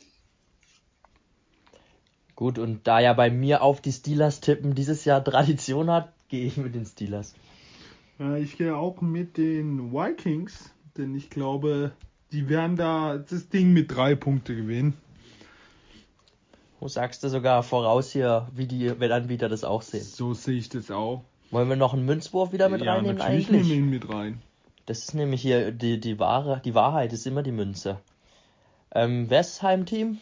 Gut, 2.36 2.58
und 2.58 2.86
da 2.86 3.00
ja 3.00 3.12
bei 3.12 3.30
mir 3.30 3.62
auf 3.62 3.80
die 3.80 3.92
Steelers 3.92 4.40
tippen 4.40 4.74
dieses 4.74 5.04
Jahr 5.04 5.22
Tradition 5.22 5.90
hat, 5.90 6.12
gehe 6.28 6.46
ich 6.46 6.56
mit 6.56 6.74
den 6.74 6.86
Steelers. 6.86 7.34
Ja, 8.18 8.36
ich 8.36 8.56
gehe 8.56 8.76
auch 8.76 9.00
mit 9.00 9.36
den 9.36 9.92
Vikings, 9.92 10.70
denn 10.96 11.14
ich 11.14 11.30
glaube, 11.30 11.92
die 12.32 12.48
werden 12.48 12.76
da 12.76 13.18
das 13.18 13.48
Ding 13.48 13.72
mit 13.72 13.94
drei 13.94 14.14
Punkte 14.14 14.54
gewinnen. 14.56 14.94
Du 16.80 16.88
sagst 16.88 17.24
du 17.24 17.28
sogar 17.28 17.62
voraus 17.62 18.12
hier, 18.12 18.48
wie 18.54 18.66
die 18.66 19.00
Wettanbieter 19.00 19.48
das 19.48 19.64
auch 19.64 19.80
sehen. 19.80 20.02
So 20.02 20.34
sehe 20.34 20.58
ich 20.58 20.68
das 20.68 20.90
auch. 20.90 21.24
Wollen 21.50 21.68
wir 21.68 21.76
noch 21.76 21.94
einen 21.94 22.04
Münzwurf 22.04 22.52
wieder 22.52 22.68
mit 22.68 22.82
ja, 22.82 22.92
reinnehmen 22.92 23.16
natürlich 23.16 23.48
eigentlich? 23.48 23.68
nehmen 23.68 23.68
wir 23.68 23.76
ihn 23.76 23.90
mit 23.90 24.08
rein. 24.12 24.42
Das 24.86 24.98
ist 24.98 25.14
nämlich 25.14 25.40
hier 25.40 25.72
die, 25.72 25.98
die 25.98 26.18
wahre, 26.18 26.60
die 26.62 26.74
Wahrheit 26.74 27.12
ist 27.12 27.26
immer 27.26 27.42
die 27.42 27.52
Münze. 27.52 28.00
Ähm, 28.92 29.30
wer 29.30 29.40
ist 29.40 29.62
Heimteam? 29.62 30.18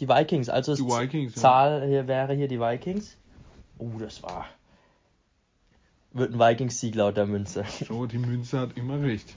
Die 0.00 0.08
Vikings. 0.08 0.48
Also 0.48 0.74
Die 0.74 0.82
das 0.86 1.00
Vikings. 1.00 1.34
Zahl 1.34 1.86
hier 1.86 2.06
wäre 2.06 2.34
hier 2.34 2.48
die 2.48 2.60
Vikings. 2.60 3.16
Oh, 3.78 3.90
das 3.98 4.22
war. 4.22 4.46
Wird 6.12 6.32
ein 6.32 6.38
Vikings-Sieg 6.38 6.94
laut 6.94 7.16
der 7.16 7.26
Münze. 7.26 7.64
So, 7.86 8.06
die 8.06 8.18
Münze 8.18 8.58
hat 8.60 8.76
immer 8.76 9.00
recht. 9.02 9.34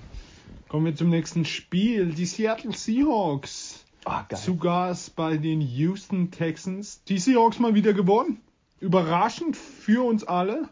Kommen 0.68 0.86
wir 0.86 0.96
zum 0.96 1.10
nächsten 1.10 1.46
Spiel. 1.46 2.14
Die 2.14 2.26
Seattle 2.26 2.74
Seahawks. 2.74 3.86
Ah, 4.06 4.24
geil. 4.28 4.40
Zu 4.40 4.58
Gast 4.58 5.16
bei 5.16 5.38
den 5.38 5.62
Houston 5.62 6.32
Texans. 6.32 7.04
Die 7.04 7.20
Seahawks 7.20 7.60
mal 7.60 7.76
wieder 7.76 7.94
gewonnen. 7.94 8.42
Überraschend 8.80 9.58
für 9.58 10.06
uns 10.06 10.24
alle. 10.24 10.70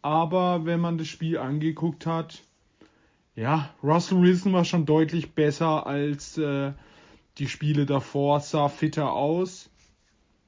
Aber 0.00 0.64
wenn 0.64 0.80
man 0.80 0.98
das 0.98 1.08
Spiel 1.08 1.38
angeguckt 1.38 2.06
hat, 2.06 2.42
ja, 3.34 3.70
Russell 3.82 4.22
Wilson 4.22 4.52
war 4.52 4.64
schon 4.64 4.86
deutlich 4.86 5.32
besser 5.32 5.86
als 5.86 6.38
äh, 6.38 6.72
die 7.38 7.48
Spiele 7.48 7.86
davor, 7.86 8.40
sah 8.40 8.68
fitter 8.68 9.12
aus. 9.12 9.68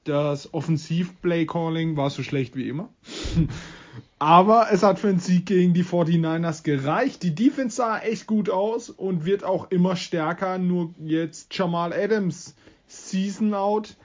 Das 0.03 0.53
Offensiv-Play-Calling 0.53 1.97
war 1.97 2.09
so 2.09 2.23
schlecht 2.23 2.55
wie 2.55 2.69
immer. 2.69 2.89
Aber 4.19 4.67
es 4.71 4.83
hat 4.83 4.99
für 4.99 5.07
einen 5.07 5.19
Sieg 5.19 5.45
gegen 5.45 5.73
die 5.73 5.83
49ers 5.83 6.63
gereicht. 6.63 7.23
Die 7.23 7.35
Defense 7.35 7.77
sah 7.77 7.99
echt 7.99 8.27
gut 8.27 8.49
aus 8.49 8.89
und 8.89 9.25
wird 9.25 9.43
auch 9.43 9.71
immer 9.71 9.95
stärker. 9.95 10.57
Nur 10.57 10.93
jetzt 10.99 11.55
Jamal 11.55 11.93
Adams 11.93 12.55
Season 12.87 13.53
Out 13.53 13.95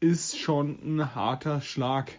ist 0.00 0.38
schon 0.38 0.78
ein 0.84 1.14
harter 1.14 1.60
Schlag, 1.60 2.12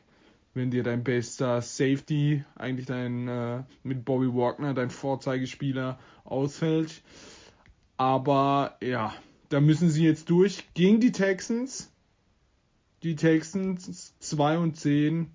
wenn 0.54 0.72
dir 0.72 0.82
dein 0.82 1.04
bester 1.04 1.62
Safety, 1.62 2.44
eigentlich 2.56 2.88
dein 2.88 3.28
äh, 3.28 3.64
mit 3.84 4.06
Bobby 4.06 4.34
Wagner, 4.34 4.74
dein 4.74 4.90
Vorzeigespieler 4.90 6.00
ausfällt. 6.24 7.04
Aber 7.98 8.78
ja, 8.82 9.14
da 9.50 9.60
müssen 9.62 9.90
sie 9.90 10.04
jetzt 10.04 10.30
durch 10.30 10.66
gegen 10.74 11.00
die 11.00 11.12
Texans. 11.12 11.92
Die 13.04 13.16
Texans 13.16 14.14
2 14.20 14.58
und 14.58 14.78
10. 14.78 15.30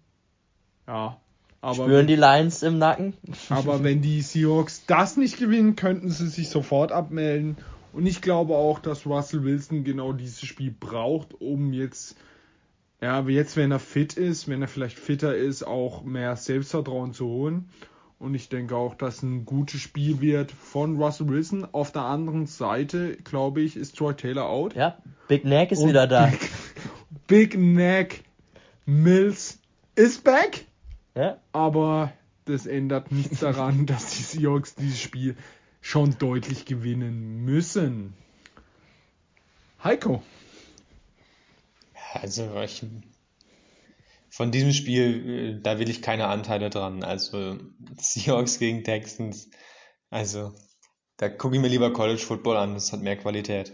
Ja, 0.86 1.20
aber 1.60 1.84
Spüren 1.84 2.06
die 2.06 2.16
Lions 2.16 2.62
im 2.62 2.78
Nacken? 2.78 3.14
aber 3.50 3.84
wenn 3.84 4.00
die 4.00 4.22
Seahawks 4.22 4.84
das 4.86 5.16
nicht 5.16 5.38
gewinnen, 5.38 5.76
könnten 5.76 6.10
sie 6.10 6.28
sich 6.28 6.48
sofort 6.48 6.90
abmelden. 6.92 7.56
Und 7.92 8.06
ich 8.06 8.22
glaube 8.22 8.54
auch, 8.54 8.78
dass 8.78 9.06
Russell 9.06 9.44
Wilson 9.44 9.84
genau 9.84 10.12
dieses 10.12 10.42
Spiel 10.42 10.74
braucht, 10.78 11.40
um 11.40 11.72
jetzt, 11.72 12.16
ja, 13.00 13.20
jetzt, 13.28 13.56
wenn 13.56 13.72
er 13.72 13.80
fit 13.80 14.14
ist, 14.14 14.48
wenn 14.48 14.62
er 14.62 14.68
vielleicht 14.68 14.98
fitter 14.98 15.36
ist, 15.36 15.64
auch 15.64 16.02
mehr 16.04 16.36
Selbstvertrauen 16.36 17.12
zu 17.12 17.26
holen. 17.26 17.68
Und 18.20 18.34
ich 18.34 18.50
denke 18.50 18.76
auch, 18.76 18.94
dass 18.94 19.22
ein 19.22 19.46
gutes 19.46 19.80
Spiel 19.80 20.20
wird 20.20 20.52
von 20.52 21.00
Russell 21.00 21.28
Wilson. 21.28 21.66
Auf 21.72 21.90
der 21.90 22.02
anderen 22.02 22.44
Seite, 22.46 23.16
glaube 23.16 23.62
ich, 23.62 23.76
ist 23.76 23.96
Troy 23.96 24.14
Taylor 24.14 24.46
out. 24.46 24.74
Ja, 24.74 24.98
Big 25.26 25.46
Neck 25.46 25.72
ist 25.72 25.78
Und 25.78 25.88
wieder 25.88 26.06
da. 26.06 26.26
Big, 26.26 26.50
Big 27.26 27.58
Neck 27.58 28.24
Mills 28.84 29.58
ist 29.94 30.22
back. 30.22 30.66
Ja? 31.14 31.38
Aber 31.52 32.12
das 32.44 32.66
ändert 32.66 33.10
nichts 33.10 33.40
daran, 33.40 33.86
dass 33.86 34.10
die 34.10 34.22
Seahawks 34.22 34.74
dieses 34.74 35.00
Spiel 35.00 35.34
schon 35.80 36.18
deutlich 36.18 36.66
gewinnen 36.66 37.42
müssen. 37.46 38.12
Heiko. 39.82 40.22
Also 42.12 42.54
ich, 42.60 42.84
von 44.30 44.52
diesem 44.52 44.72
Spiel, 44.72 45.58
äh, 45.58 45.62
da 45.62 45.78
will 45.78 45.90
ich 45.90 46.02
keine 46.02 46.28
Anteile 46.28 46.70
dran. 46.70 47.02
Also 47.02 47.58
Seahawks 47.98 48.58
gegen 48.58 48.84
Texans, 48.84 49.50
also 50.08 50.52
da 51.16 51.28
gucke 51.28 51.56
ich 51.56 51.60
mir 51.60 51.68
lieber 51.68 51.92
College 51.92 52.20
Football 52.20 52.56
an, 52.56 52.74
das 52.74 52.92
hat 52.92 53.02
mehr 53.02 53.16
Qualität. 53.16 53.72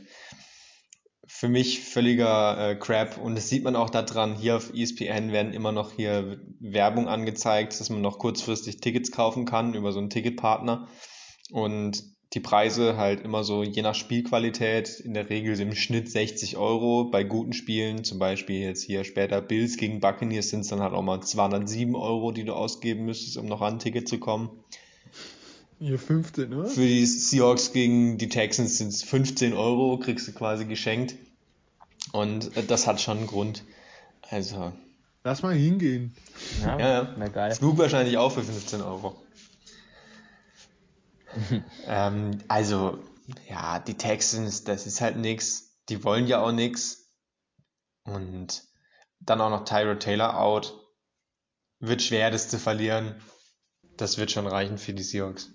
Für 1.29 1.49
mich 1.49 1.81
völliger 1.81 2.71
äh, 2.71 2.77
Crap. 2.77 3.19
Und 3.19 3.35
das 3.35 3.49
sieht 3.49 3.65
man 3.65 3.77
auch 3.77 3.91
daran, 3.91 4.37
hier 4.37 4.57
auf 4.57 4.73
ESPN 4.73 5.33
werden 5.33 5.53
immer 5.53 5.73
noch 5.73 5.93
hier 5.93 6.41
Werbung 6.61 7.09
angezeigt, 7.09 7.79
dass 7.79 7.91
man 7.91 8.01
noch 8.01 8.19
kurzfristig 8.19 8.81
Tickets 8.81 9.13
kaufen 9.13 9.45
kann 9.45 9.75
über 9.75 9.93
so 9.93 9.99
einen 9.99 10.11
Ticketpartner. 10.11 10.89
Und 11.51 12.16
die 12.33 12.41
Preise 12.41 12.97
halt 12.97 13.23
immer 13.23 13.45
so 13.45 13.63
je 13.63 13.83
nach 13.83 13.95
Spielqualität, 13.95 15.01
in 15.01 15.15
der 15.15 15.31
Regel 15.31 15.59
im 15.61 15.75
Schnitt 15.75 16.11
60 16.11 16.57
Euro. 16.57 17.05
Bei 17.05 17.23
guten 17.23 17.53
Spielen, 17.53 18.05
zum 18.05 18.19
Beispiel 18.19 18.61
jetzt 18.61 18.83
hier 18.83 19.05
später 19.05 19.41
Bills 19.41 19.77
gegen 19.77 20.01
Buccaneers, 20.01 20.51
sind 20.51 20.61
es 20.61 20.69
dann 20.69 20.81
halt 20.81 20.93
auch 20.93 21.03
mal 21.03 21.21
207 21.21 21.95
Euro, 21.95 22.33
die 22.33 22.45
du 22.45 22.53
ausgeben 22.53 23.05
müsstest, 23.05 23.37
um 23.37 23.47
noch 23.47 23.63
an 23.63 23.75
ein 23.75 23.79
Ticket 23.79 24.09
zu 24.09 24.19
kommen. 24.19 24.51
Ihr 25.79 25.99
fünfte, 25.99 26.49
ne? 26.49 26.67
Für 26.67 26.87
die 26.87 27.05
Seahawks 27.05 27.73
gegen 27.73 28.19
die 28.19 28.29
Texans 28.29 28.79
sind 28.79 28.89
es 28.89 29.03
15 29.03 29.53
Euro, 29.53 29.99
kriegst 29.99 30.27
du 30.27 30.33
quasi 30.33 30.65
geschenkt. 30.65 31.15
Und 32.13 32.57
äh, 32.57 32.65
das 32.65 32.87
hat 32.87 33.01
schon 33.01 33.19
einen 33.19 33.27
Grund. 33.27 33.63
Also, 34.31 34.73
Lass 35.23 35.43
mal 35.43 35.55
hingehen. 35.55 36.15
Ja, 36.63 36.79
ja, 36.79 36.89
ja. 36.89 37.15
na 37.19 37.29
geil. 37.29 37.53
Flug 37.53 37.79
wahrscheinlich 37.79 38.17
auch 38.17 38.31
für 38.31 38.43
15 38.43 38.81
Euro. 38.81 39.17
ähm, 41.87 42.39
also, 42.49 42.99
ja, 43.49 43.79
die 43.79 43.97
Texans, 43.97 44.65
das 44.65 44.87
ist 44.87 45.01
halt 45.01 45.17
nix. 45.17 45.77
Die 45.89 46.05
wollen 46.05 46.27
ja 46.27 46.41
auch 46.41 46.53
nix. 46.53 47.11
Und 48.05 48.65
dann 49.21 49.41
auch 49.41 49.51
noch 49.51 49.65
Tyro 49.65 49.95
Taylor 49.97 50.39
out. 50.41 50.75
Wird 51.81 52.03
schwer, 52.03 52.31
das 52.31 52.49
zu 52.49 52.59
verlieren. 52.59 53.21
Das 53.97 54.19
wird 54.19 54.31
schon 54.31 54.47
reichen 54.47 54.79
für 54.79 54.93
die 54.93 55.03
Seahawks. 55.03 55.51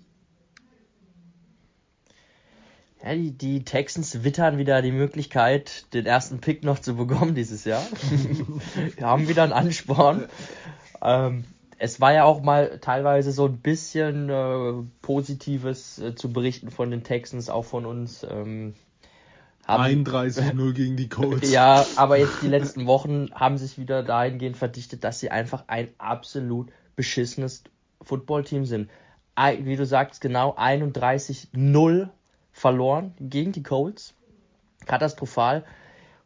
Ja, 3.02 3.14
die, 3.14 3.36
die 3.36 3.64
Texans 3.64 4.22
wittern 4.22 4.58
wieder 4.58 4.80
die 4.80 4.92
Möglichkeit, 4.92 5.92
den 5.92 6.06
ersten 6.06 6.40
Pick 6.40 6.62
noch 6.62 6.78
zu 6.78 6.94
bekommen 6.94 7.34
dieses 7.34 7.64
Jahr. 7.64 7.84
Wir 8.96 9.06
haben 9.06 9.28
wieder 9.28 9.42
einen 9.42 9.52
Ansporn. 9.52 10.28
Ähm, 11.00 11.44
es 11.82 12.00
war 12.00 12.12
ja 12.12 12.22
auch 12.22 12.42
mal 12.42 12.78
teilweise 12.78 13.32
so 13.32 13.46
ein 13.46 13.56
bisschen 13.56 14.30
äh, 14.30 14.72
Positives 15.02 15.98
äh, 15.98 16.14
zu 16.14 16.32
berichten 16.32 16.70
von 16.70 16.92
den 16.92 17.02
Texans, 17.02 17.50
auch 17.50 17.64
von 17.64 17.86
uns. 17.86 18.24
Ähm, 18.30 18.74
haben, 19.66 20.04
31-0 20.04 20.72
gegen 20.74 20.96
die 20.96 21.08
Colts. 21.08 21.50
ja, 21.50 21.84
aber 21.96 22.18
jetzt 22.18 22.40
die 22.40 22.46
letzten 22.46 22.86
Wochen 22.86 23.32
haben 23.34 23.58
sich 23.58 23.78
wieder 23.78 24.04
dahingehend 24.04 24.56
verdichtet, 24.56 25.02
dass 25.02 25.18
sie 25.18 25.32
einfach 25.32 25.64
ein 25.66 25.88
absolut 25.98 26.70
beschissenes 26.94 27.64
Footballteam 28.00 28.64
sind. 28.64 28.88
Wie 29.36 29.74
du 29.74 29.84
sagst, 29.84 30.20
genau 30.20 30.54
31-0 30.54 32.08
verloren 32.52 33.14
gegen 33.18 33.50
die 33.50 33.64
Colts. 33.64 34.14
Katastrophal. 34.86 35.64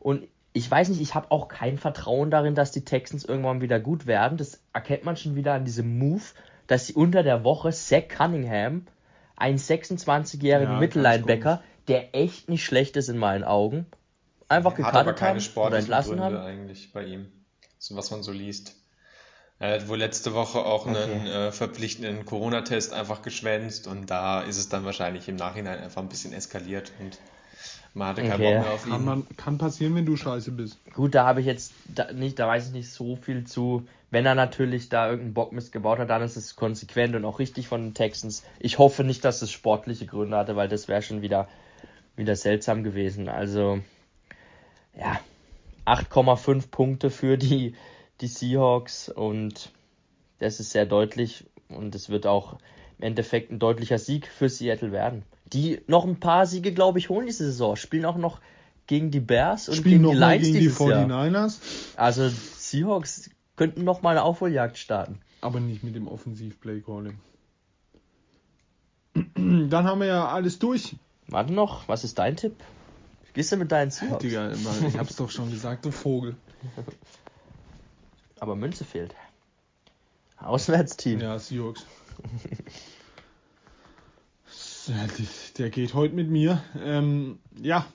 Und 0.00 0.28
ich 0.56 0.70
weiß 0.70 0.88
nicht, 0.88 1.02
ich 1.02 1.14
habe 1.14 1.30
auch 1.30 1.48
kein 1.48 1.76
Vertrauen 1.76 2.30
darin, 2.30 2.54
dass 2.54 2.72
die 2.72 2.84
Texans 2.84 3.24
irgendwann 3.24 3.60
wieder 3.60 3.78
gut 3.78 4.06
werden. 4.06 4.38
Das 4.38 4.60
erkennt 4.72 5.04
man 5.04 5.16
schon 5.16 5.36
wieder 5.36 5.52
an 5.52 5.66
diesem 5.66 5.98
Move, 5.98 6.22
dass 6.66 6.86
sie 6.86 6.94
unter 6.94 7.22
der 7.22 7.44
Woche 7.44 7.70
Zach 7.72 8.08
Cunningham, 8.08 8.86
einen 9.36 9.58
26-jährigen 9.58 10.74
Ja, 10.74 10.80
Mittellinebacker, 10.80 11.62
der 11.88 12.14
echt 12.14 12.48
nicht 12.48 12.64
schlecht 12.64 12.96
ist 12.96 13.10
in 13.10 13.18
meinen 13.18 13.44
Augen, 13.44 13.84
einfach 14.48 14.72
Hat 14.78 14.94
aber 14.94 15.12
gekartet 15.12 15.16
keine 15.18 15.40
haben 15.40 15.66
oder 15.66 15.78
entlassen 15.78 16.18
Gründe 16.18 16.38
haben. 16.38 16.46
eigentlich 16.46 16.92
bei 16.92 17.04
ihm. 17.04 17.30
So 17.78 17.94
was 17.94 18.10
man 18.10 18.22
so 18.22 18.32
liest. 18.32 18.76
Er 19.58 19.74
hat 19.80 19.88
wohl 19.88 19.98
letzte 19.98 20.32
Woche 20.34 20.58
auch 20.58 20.86
einen 20.86 21.26
äh, 21.26 21.52
verpflichtenden 21.52 22.24
Corona-Test 22.24 22.92
einfach 22.94 23.22
geschwänzt 23.22 23.86
und 23.86 24.10
da 24.10 24.40
ist 24.40 24.56
es 24.56 24.68
dann 24.68 24.84
wahrscheinlich 24.84 25.28
im 25.28 25.36
Nachhinein 25.36 25.80
einfach 25.80 26.02
ein 26.02 26.08
bisschen 26.08 26.32
eskaliert 26.32 26.92
und 26.98 27.18
Man 27.94 28.08
hatte 28.08 28.22
keinen 28.22 28.34
okay. 28.34 28.54
Bock 28.54 28.64
mehr 28.64 28.72
auf 28.72 28.86
ihn. 28.86 28.92
Kann, 28.92 29.04
man, 29.04 29.26
kann 29.36 29.58
passieren, 29.58 29.94
wenn 29.94 30.04
du 30.04 30.16
scheiße 30.16 30.52
bist. 30.52 30.78
Gut, 30.92 31.14
da 31.14 31.26
habe 31.26 31.40
ich 31.40 31.46
jetzt 31.46 31.72
da, 31.94 32.12
nicht, 32.12 32.38
da 32.38 32.46
weiß 32.46 32.68
ich 32.68 32.72
nicht 32.72 32.90
so 32.90 33.16
viel 33.16 33.44
zu. 33.44 33.86
Wenn 34.10 34.26
er 34.26 34.34
natürlich 34.34 34.88
da 34.88 35.06
irgendeinen 35.06 35.34
Bockmist 35.34 35.72
gebaut 35.72 35.98
hat, 35.98 36.10
dann 36.10 36.22
ist 36.22 36.36
es 36.36 36.56
konsequent 36.56 37.16
und 37.16 37.24
auch 37.24 37.38
richtig 37.38 37.68
von 37.68 37.82
den 37.82 37.94
Texans. 37.94 38.44
Ich 38.60 38.78
hoffe 38.78 39.02
nicht, 39.02 39.24
dass 39.24 39.40
es 39.42 39.50
sportliche 39.50 40.06
Gründe 40.06 40.36
hatte, 40.36 40.56
weil 40.56 40.68
das 40.68 40.88
wäre 40.88 41.02
schon 41.02 41.22
wieder, 41.22 41.48
wieder 42.16 42.36
seltsam 42.36 42.84
gewesen. 42.84 43.28
Also, 43.28 43.80
ja, 44.98 45.18
8,5 45.86 46.70
Punkte 46.70 47.10
für 47.10 47.38
die, 47.38 47.74
die 48.20 48.28
Seahawks 48.28 49.08
und 49.08 49.70
das 50.38 50.60
ist 50.60 50.70
sehr 50.70 50.86
deutlich 50.86 51.46
und 51.68 51.94
es 51.94 52.10
wird 52.10 52.26
auch 52.26 52.58
im 52.98 53.04
Endeffekt 53.04 53.50
ein 53.50 53.58
deutlicher 53.58 53.98
Sieg 53.98 54.26
für 54.26 54.48
Seattle 54.48 54.92
werden. 54.92 55.22
Die 55.52 55.80
noch 55.86 56.04
ein 56.04 56.18
paar 56.18 56.46
Siege, 56.46 56.72
glaube 56.72 56.98
ich, 56.98 57.08
holen 57.08 57.26
diese 57.26 57.44
Saison. 57.44 57.76
Spielen 57.76 58.04
auch 58.04 58.16
noch 58.16 58.40
gegen 58.86 59.10
die 59.10 59.20
Bears 59.20 59.68
und 59.68 59.76
Spielen 59.76 60.02
gegen 60.02 60.14
die 60.14 60.18
Lions 60.18 60.44
gegen 60.44 60.58
die 60.58 60.70
49ers. 60.70 61.32
Jahr. 61.32 62.04
Also 62.04 62.28
Seahawks 62.28 63.30
könnten 63.56 63.84
noch 63.84 64.02
mal 64.02 64.10
eine 64.10 64.22
Aufholjagd 64.22 64.78
starten. 64.78 65.20
Aber 65.40 65.60
nicht 65.60 65.84
mit 65.84 65.94
dem 65.94 66.08
Offensiv-Play-Calling. 66.08 67.18
Dann 69.34 69.84
haben 69.84 70.00
wir 70.00 70.06
ja 70.06 70.28
alles 70.28 70.58
durch. 70.58 70.96
Warte 71.28 71.52
noch, 71.52 71.88
was 71.88 72.04
ist 72.04 72.18
dein 72.18 72.36
Tipp? 72.36 72.54
Gehst 73.34 73.52
du 73.52 73.56
mit 73.56 73.70
deinen 73.70 73.90
Seahawks? 73.90 74.22
Digga, 74.22 74.52
ich 74.52 74.98
hab's 74.98 75.16
doch 75.16 75.30
schon 75.30 75.50
gesagt, 75.50 75.84
du 75.84 75.90
Vogel. 75.90 76.36
Aber 78.40 78.56
Münze 78.56 78.84
fehlt. 78.84 79.14
Auswärtsteam. 80.38 81.20
Ja, 81.20 81.38
Seahawks. 81.38 81.84
Der 85.58 85.70
geht 85.70 85.94
heute 85.94 86.14
mit 86.14 86.30
mir. 86.30 86.62
Ähm, 86.80 87.38
ja, 87.60 87.86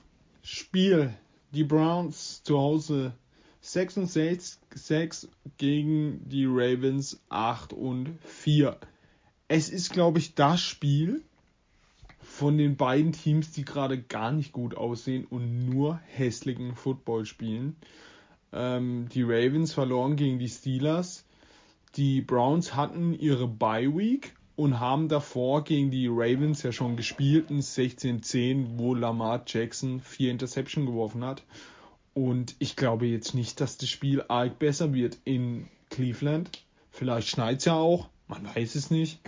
Spiel. 0.42 1.14
Die 1.52 1.64
Browns 1.64 2.42
zu 2.42 2.58
Hause 2.58 3.14
6 3.60 3.96
und 3.98 4.06
6, 4.06 4.58
6 4.74 5.28
gegen 5.56 6.28
die 6.28 6.46
Ravens 6.46 7.20
8 7.28 7.72
und 7.72 8.18
4. 8.24 8.76
Es 9.48 9.68
ist, 9.68 9.92
glaube 9.92 10.18
ich, 10.18 10.34
das 10.34 10.60
Spiel 10.60 11.22
von 12.20 12.58
den 12.58 12.76
beiden 12.76 13.12
Teams, 13.12 13.52
die 13.52 13.64
gerade 13.64 14.00
gar 14.00 14.32
nicht 14.32 14.52
gut 14.52 14.74
aussehen 14.74 15.26
und 15.26 15.68
nur 15.68 16.00
hässlichen 16.06 16.74
Football 16.74 17.26
spielen. 17.26 17.76
Ähm, 18.52 19.08
die 19.10 19.22
Ravens 19.22 19.72
verloren 19.72 20.16
gegen 20.16 20.38
die 20.38 20.48
Steelers. 20.48 21.24
Die 21.96 22.22
Browns 22.22 22.74
hatten 22.74 23.12
ihre 23.12 23.46
Bye 23.46 23.94
Week 23.96 24.34
und 24.56 24.80
haben 24.80 25.08
davor 25.08 25.64
gegen 25.64 25.90
die 25.90 26.08
Ravens 26.08 26.62
ja 26.62 26.72
schon 26.72 26.96
gespielt, 26.96 27.50
ein 27.50 27.60
16-10, 27.60 28.78
wo 28.78 28.94
Lamar 28.94 29.42
Jackson 29.46 30.00
vier 30.00 30.30
Interception 30.30 30.86
geworfen 30.86 31.24
hat. 31.24 31.42
Und 32.14 32.56
ich 32.58 32.76
glaube 32.76 33.06
jetzt 33.06 33.34
nicht, 33.34 33.60
dass 33.60 33.78
das 33.78 33.88
Spiel 33.88 34.24
arg 34.28 34.58
besser 34.58 34.92
wird 34.94 35.18
in 35.24 35.68
Cleveland. 35.90 36.50
Vielleicht 36.90 37.28
schneit 37.28 37.58
es 37.58 37.64
ja 37.66 37.74
auch, 37.74 38.08
man 38.28 38.46
weiß 38.54 38.74
es 38.74 38.90
nicht. 38.90 39.20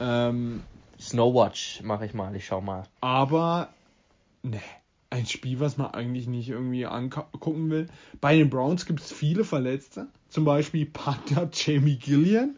Ähm, 0.00 0.62
Snowwatch 1.00 1.82
mache 1.82 2.06
ich 2.06 2.14
mal, 2.14 2.34
ich 2.34 2.46
schau 2.46 2.60
mal. 2.60 2.84
Aber, 3.00 3.68
ne, 4.42 4.60
ein 5.10 5.26
Spiel, 5.26 5.60
was 5.60 5.76
man 5.76 5.92
eigentlich 5.92 6.26
nicht 6.26 6.48
irgendwie 6.48 6.86
angucken 6.86 7.70
will. 7.70 7.88
Bei 8.20 8.36
den 8.36 8.50
Browns 8.50 8.84
gibt 8.86 9.00
es 9.00 9.12
viele 9.12 9.44
Verletzte. 9.44 10.08
Zum 10.28 10.44
Beispiel 10.44 10.86
Panther 10.86 11.48
Jamie 11.52 11.96
Gillian 11.96 12.56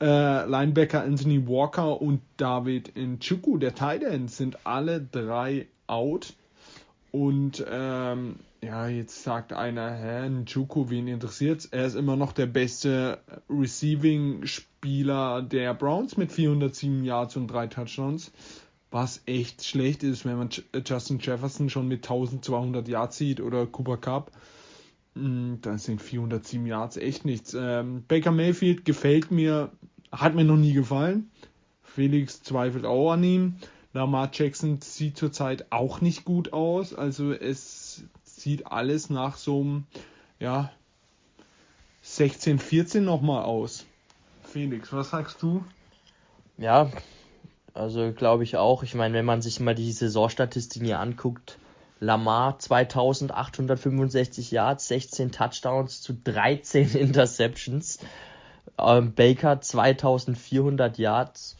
äh, 0.00 0.46
Linebacker 0.46 1.02
Anthony 1.02 1.46
Walker 1.46 2.00
und 2.00 2.22
David 2.36 2.96
Nchuku, 2.96 3.58
der 3.58 3.74
Tight 3.74 4.02
End, 4.02 4.30
sind 4.30 4.66
alle 4.66 5.00
drei 5.00 5.66
out. 5.86 6.32
Und 7.12 7.64
ähm, 7.68 8.36
ja, 8.62 8.88
jetzt 8.88 9.22
sagt 9.22 9.52
einer, 9.52 9.92
hä, 9.92 10.28
Nchuku, 10.28 10.90
wen 10.90 11.08
interessiert's? 11.08 11.66
Er 11.66 11.86
ist 11.86 11.96
immer 11.96 12.16
noch 12.16 12.32
der 12.32 12.46
beste 12.46 13.18
Receiving-Spieler 13.48 15.42
der 15.42 15.74
Browns 15.74 16.16
mit 16.16 16.32
407 16.32 17.04
Yards 17.04 17.36
und 17.36 17.48
drei 17.48 17.66
Touchdowns. 17.66 18.32
Was 18.92 19.22
echt 19.26 19.64
schlecht 19.64 20.02
ist, 20.02 20.24
wenn 20.24 20.38
man 20.38 20.48
Justin 20.84 21.18
Jefferson 21.20 21.70
schon 21.70 21.88
mit 21.88 22.04
1200 22.04 22.88
Yards 22.88 23.18
sieht 23.18 23.40
oder 23.40 23.66
Cooper 23.66 23.98
Cup. 23.98 24.32
Hm, 25.14 25.58
dann 25.62 25.78
sind 25.78 26.00
407 26.00 26.66
Yards 26.66 26.96
echt 26.96 27.24
nichts. 27.24 27.54
Ähm, 27.58 28.04
Baker 28.06 28.30
Mayfield 28.30 28.84
gefällt 28.84 29.30
mir 29.30 29.70
hat 30.12 30.34
mir 30.34 30.44
noch 30.44 30.56
nie 30.56 30.72
gefallen. 30.72 31.30
Felix 31.82 32.42
zweifelt 32.42 32.84
auch 32.84 33.12
an 33.12 33.24
ihm. 33.24 33.56
Lamar 33.92 34.30
Jackson 34.32 34.80
sieht 34.80 35.16
zurzeit 35.16 35.66
auch 35.70 36.00
nicht 36.00 36.24
gut 36.24 36.52
aus. 36.52 36.94
Also 36.94 37.32
es 37.32 38.04
sieht 38.24 38.66
alles 38.66 39.10
nach 39.10 39.36
so 39.36 39.60
einem, 39.60 39.84
ja, 40.38 40.70
16, 42.02 42.58
14 42.58 43.04
nochmal 43.04 43.44
aus. 43.44 43.86
Felix, 44.44 44.92
was 44.92 45.10
sagst 45.10 45.42
du? 45.42 45.64
Ja, 46.56 46.90
also 47.74 48.12
glaube 48.12 48.44
ich 48.44 48.56
auch. 48.56 48.82
Ich 48.82 48.94
meine, 48.94 49.14
wenn 49.14 49.24
man 49.24 49.42
sich 49.42 49.60
mal 49.60 49.74
die 49.74 49.92
Saisonstatistiken 49.92 50.86
hier 50.86 51.00
anguckt, 51.00 51.58
Lamar 52.00 52.58
2865 52.58 54.50
Yards, 54.50 54.88
16 54.88 55.32
Touchdowns 55.32 56.02
zu 56.02 56.14
13 56.14 56.94
Interceptions. 56.96 57.98
Ähm, 58.78 59.14
Baker 59.14 59.60
2400 59.60 60.98
Yards 60.98 61.56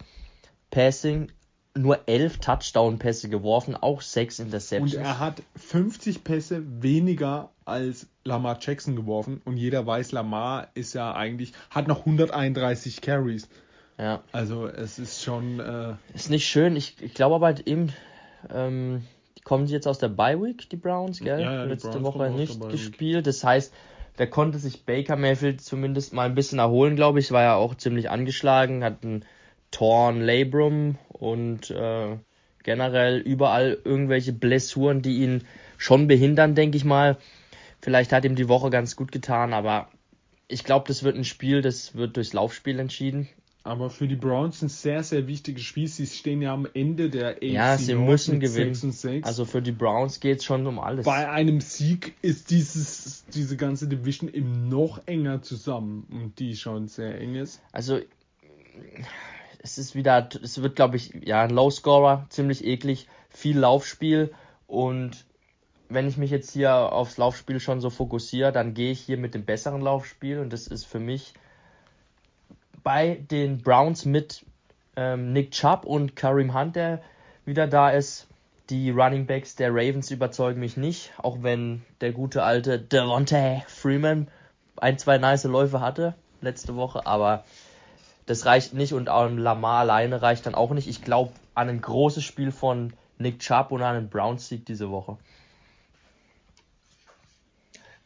Passing, 0.70 1.31
nur 1.76 2.09
11 2.09 2.38
Touchdown-Pässe 2.38 3.29
geworfen, 3.29 3.76
auch 3.76 4.00
6 4.00 4.38
Interceptions. 4.38 4.94
Und 4.94 5.00
er 5.00 5.18
hat 5.18 5.42
50 5.57 6.24
Pässe 6.24 6.62
weniger 6.83 7.50
als 7.64 8.07
Lamar 8.24 8.59
Jackson 8.61 8.96
geworfen. 8.96 9.42
Und 9.44 9.57
jeder 9.57 9.87
weiß, 9.87 10.12
Lamar 10.12 10.68
ist 10.74 10.94
ja 10.94 11.14
eigentlich, 11.14 11.53
hat 11.70 11.87
noch 11.87 12.00
131 12.00 13.00
Carries. 13.00 13.48
Ja. 13.98 14.22
Also 14.33 14.66
es 14.66 14.98
ist 14.98 15.22
schon. 15.22 15.61
Äh 15.61 15.94
ist 16.14 16.31
nicht 16.31 16.48
schön. 16.48 16.74
Ich, 16.76 16.96
ich 17.03 17.12
glaube 17.12 17.35
aber 17.35 17.46
halt 17.46 17.66
eben, 17.66 17.92
ähm, 18.53 19.03
kommen 19.44 19.66
sie 19.66 19.74
jetzt 19.74 19.87
aus 19.87 19.98
der 19.98 20.09
Bye 20.09 20.40
Week, 20.40 20.68
die 20.68 20.76
Browns, 20.76 21.20
gell? 21.20 21.40
Ja, 21.40 21.53
ja, 21.53 21.64
Letzte 21.64 22.03
Woche 22.03 22.31
nicht 22.31 22.68
gespielt. 22.68 23.26
Das 23.26 23.42
heißt, 23.42 23.72
da 24.16 24.26
konnte 24.26 24.59
sich 24.59 24.85
Baker 24.85 25.16
Mayfield 25.16 25.61
zumindest 25.61 26.12
mal 26.12 26.26
ein 26.26 26.35
bisschen 26.35 26.59
erholen, 26.59 26.96
glaube 26.96 27.20
ich. 27.20 27.33
War 27.33 27.42
ja 27.42 27.55
auch 27.55 27.74
ziemlich 27.74 28.11
angeschlagen, 28.11 28.85
hat 28.85 29.03
einen 29.03 29.24
Torn 29.70 30.20
Labrum 30.20 30.98
und 31.09 31.70
äh, 31.70 32.16
generell 32.62 33.18
überall 33.18 33.79
irgendwelche 33.85 34.33
Blessuren, 34.33 35.03
die 35.03 35.22
ihn 35.22 35.44
schon 35.79 36.07
behindern, 36.07 36.55
denke 36.55 36.76
ich 36.76 36.85
mal. 36.85 37.16
Vielleicht 37.81 38.12
hat 38.12 38.24
ihm 38.24 38.35
die 38.35 38.48
Woche 38.48 38.70
ganz 38.70 38.96
gut 38.96 39.11
getan, 39.11 39.55
aber 39.55 39.88
ich 40.48 40.64
glaube, 40.64 40.87
das 40.88 41.03
wird 41.03 41.16
ein 41.16 41.24
Spiel, 41.24 41.62
das 41.62 41.94
wird 41.94 42.16
durchs 42.16 42.33
Laufspiel 42.33 42.79
entschieden. 42.79 43.29
Aber 43.62 43.90
für 43.90 44.09
die 44.09 44.16
Browns 44.16 44.62
ein 44.62 44.70
sehr, 44.70 45.03
sehr 45.03 45.27
wichtiges 45.27 45.62
Spiel. 45.62 45.87
Sie 45.87 46.07
stehen 46.07 46.40
ja 46.40 46.55
am 46.55 46.66
Ende 46.73 47.11
der 47.11 47.37
AFC 47.37 47.42
Ja, 47.42 47.77
sie 47.77 47.94
müssen 47.94 48.40
gewinnen. 48.40 48.75
6 48.75 49.01
6. 49.01 49.27
Also 49.27 49.44
für 49.44 49.61
die 49.61 49.73
Browns 49.73 50.20
geht 50.20 50.38
es 50.38 50.44
schon 50.44 50.66
um 50.66 50.79
alles. 50.79 51.05
Bei 51.05 51.29
einem 51.29 51.61
Sieg 51.61 52.14
ist 52.23 52.51
dieses, 52.51 53.25
diese 53.27 53.57
ganze 53.59 53.87
Division 53.87 54.33
eben 54.33 54.68
noch 54.68 55.07
enger 55.07 55.42
zusammen 55.42 56.07
und 56.11 56.38
die 56.38 56.57
schon 56.57 56.88
sehr 56.88 57.20
eng 57.20 57.35
ist. 57.35 57.61
Also 57.70 58.01
es 59.59 59.77
ist 59.77 59.94
wieder, 59.94 60.29
es 60.42 60.62
wird 60.62 60.77
glaube 60.77 60.96
ich, 60.96 61.12
ja, 61.23 61.42
ein 61.42 61.51
Low-Scorer, 61.51 62.27
ziemlich 62.31 62.64
eklig, 62.64 63.09
viel 63.29 63.59
Laufspiel 63.59 64.33
und 64.66 65.27
wenn 65.90 66.07
ich 66.09 66.16
mich 66.16 66.31
jetzt 66.31 66.53
hier 66.53 66.75
aufs 66.75 67.18
Laufspiel 67.18 67.61
schon 67.61 67.81
so 67.81 67.90
fokussiere, 67.90 68.53
dann 68.53 68.75
gehe 68.75 68.92
ich 68.92 69.01
hier 69.01 69.18
mit 69.18 69.35
dem 69.35 69.44
besseren 69.44 69.83
Laufspiel 69.83 70.38
und 70.38 70.53
das 70.53 70.66
ist 70.66 70.85
für 70.85 71.01
mich 71.01 71.35
bei 72.83 73.25
den 73.31 73.59
Browns 73.59 74.05
mit 74.05 74.45
ähm, 74.97 75.33
Nick 75.33 75.53
Chubb 75.53 75.85
und 75.85 76.16
Kareem 76.16 76.55
Hunt, 76.55 76.77
der 76.77 77.01
wieder 77.45 77.66
da 77.66 77.90
ist. 77.90 78.27
Die 78.69 78.90
Running 78.90 79.27
Backs 79.27 79.57
der 79.57 79.71
Ravens 79.71 80.12
überzeugen 80.12 80.61
mich 80.61 80.77
nicht, 80.77 81.12
auch 81.19 81.38
wenn 81.43 81.83
der 82.01 82.12
gute 82.12 82.45
alte 82.45 82.79
Devontae 82.79 83.62
Freeman 83.66 84.29
ein, 84.77 84.99
zwei 84.99 85.19
nice 85.19 85.45
Läufe 85.45 85.81
hatte 85.81 86.14
letzte 86.40 86.77
Woche, 86.77 87.07
aber 87.07 87.45
das 88.27 88.47
reicht 88.47 88.75
nicht 88.75 88.95
und 88.95 89.09
auch 89.09 89.29
Lamar 89.29 89.81
alleine 89.81 90.23
reicht 90.23 90.47
dann 90.47 90.55
auch 90.55 90.71
nicht. 90.71 90.88
Ich 90.88 91.03
glaube 91.03 91.33
an 91.55 91.69
ein 91.69 91.81
großes 91.81 92.25
Spiel 92.25 92.53
von 92.53 92.93
Nick 93.19 93.40
Chubb 93.40 93.73
und 93.73 93.83
an 93.83 93.97
einen 93.97 94.09
Browns-Sieg 94.09 94.64
diese 94.64 94.90
Woche. 94.90 95.19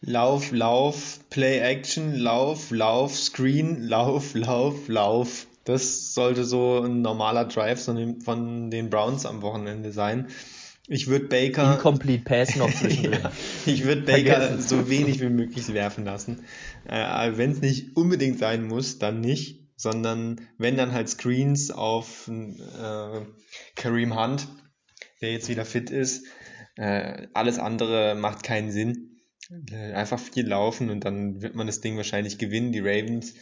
Lauf, 0.07 0.53
Lauf, 0.53 1.21
Play 1.31 1.59
Action, 1.61 2.14
Lauf, 2.14 2.71
Lauf, 2.71 3.17
Screen, 3.17 3.83
Lauf, 3.88 4.35
Lauf, 4.35 4.88
Lauf. 4.88 5.47
Das 5.64 6.12
sollte 6.12 6.45
so 6.45 6.81
ein 6.81 7.01
normaler 7.01 7.47
Drive 7.47 7.85
von 7.85 8.71
den 8.71 8.90
Browns 8.90 9.25
am 9.25 9.40
Wochenende 9.40 9.93
sein. 9.93 10.29
Ich 10.87 11.07
würde 11.07 11.27
Baker. 11.27 11.77
Incomplete 11.77 12.25
Pass 12.25 12.57
noch 12.57 12.71
zwischendrin. 12.71 13.21
ja, 13.23 13.33
ich 13.64 13.85
würde 13.85 14.03
Baker 14.03 14.40
Vergessen. 14.43 14.61
so 14.61 14.90
wenig 14.90 15.21
wie 15.23 15.31
möglich 15.31 15.73
werfen 15.73 16.05
lassen. 16.05 16.45
Äh, 16.87 17.33
Wenn 17.37 17.53
es 17.53 17.62
nicht 17.62 17.97
unbedingt 17.97 18.38
sein 18.38 18.67
muss, 18.67 18.99
dann 18.99 19.23
nicht, 19.23 19.67
sondern 19.77 20.43
wenn 20.59 20.77
dann 20.77 20.93
halt 20.93 21.09
Screens 21.09 21.71
auf 21.71 22.29
äh, 22.29 23.21
Kareem 23.75 24.14
Hunt, 24.14 24.49
der 25.23 25.33
jetzt 25.33 25.49
wieder 25.49 25.64
fit 25.64 25.88
ist. 25.88 26.27
Äh, 26.77 27.29
alles 27.33 27.59
andere 27.59 28.14
macht 28.14 28.43
keinen 28.43 28.71
Sinn. 28.71 29.13
Äh, 29.70 29.92
einfach 29.92 30.18
viel 30.18 30.46
laufen 30.46 30.90
und 30.90 31.04
dann 31.04 31.42
wird 31.42 31.54
man 31.54 31.66
das 31.66 31.80
Ding 31.80 31.96
wahrscheinlich 31.96 32.38
gewinnen. 32.38 32.72
Die 32.72 32.80
Ravens 32.80 33.35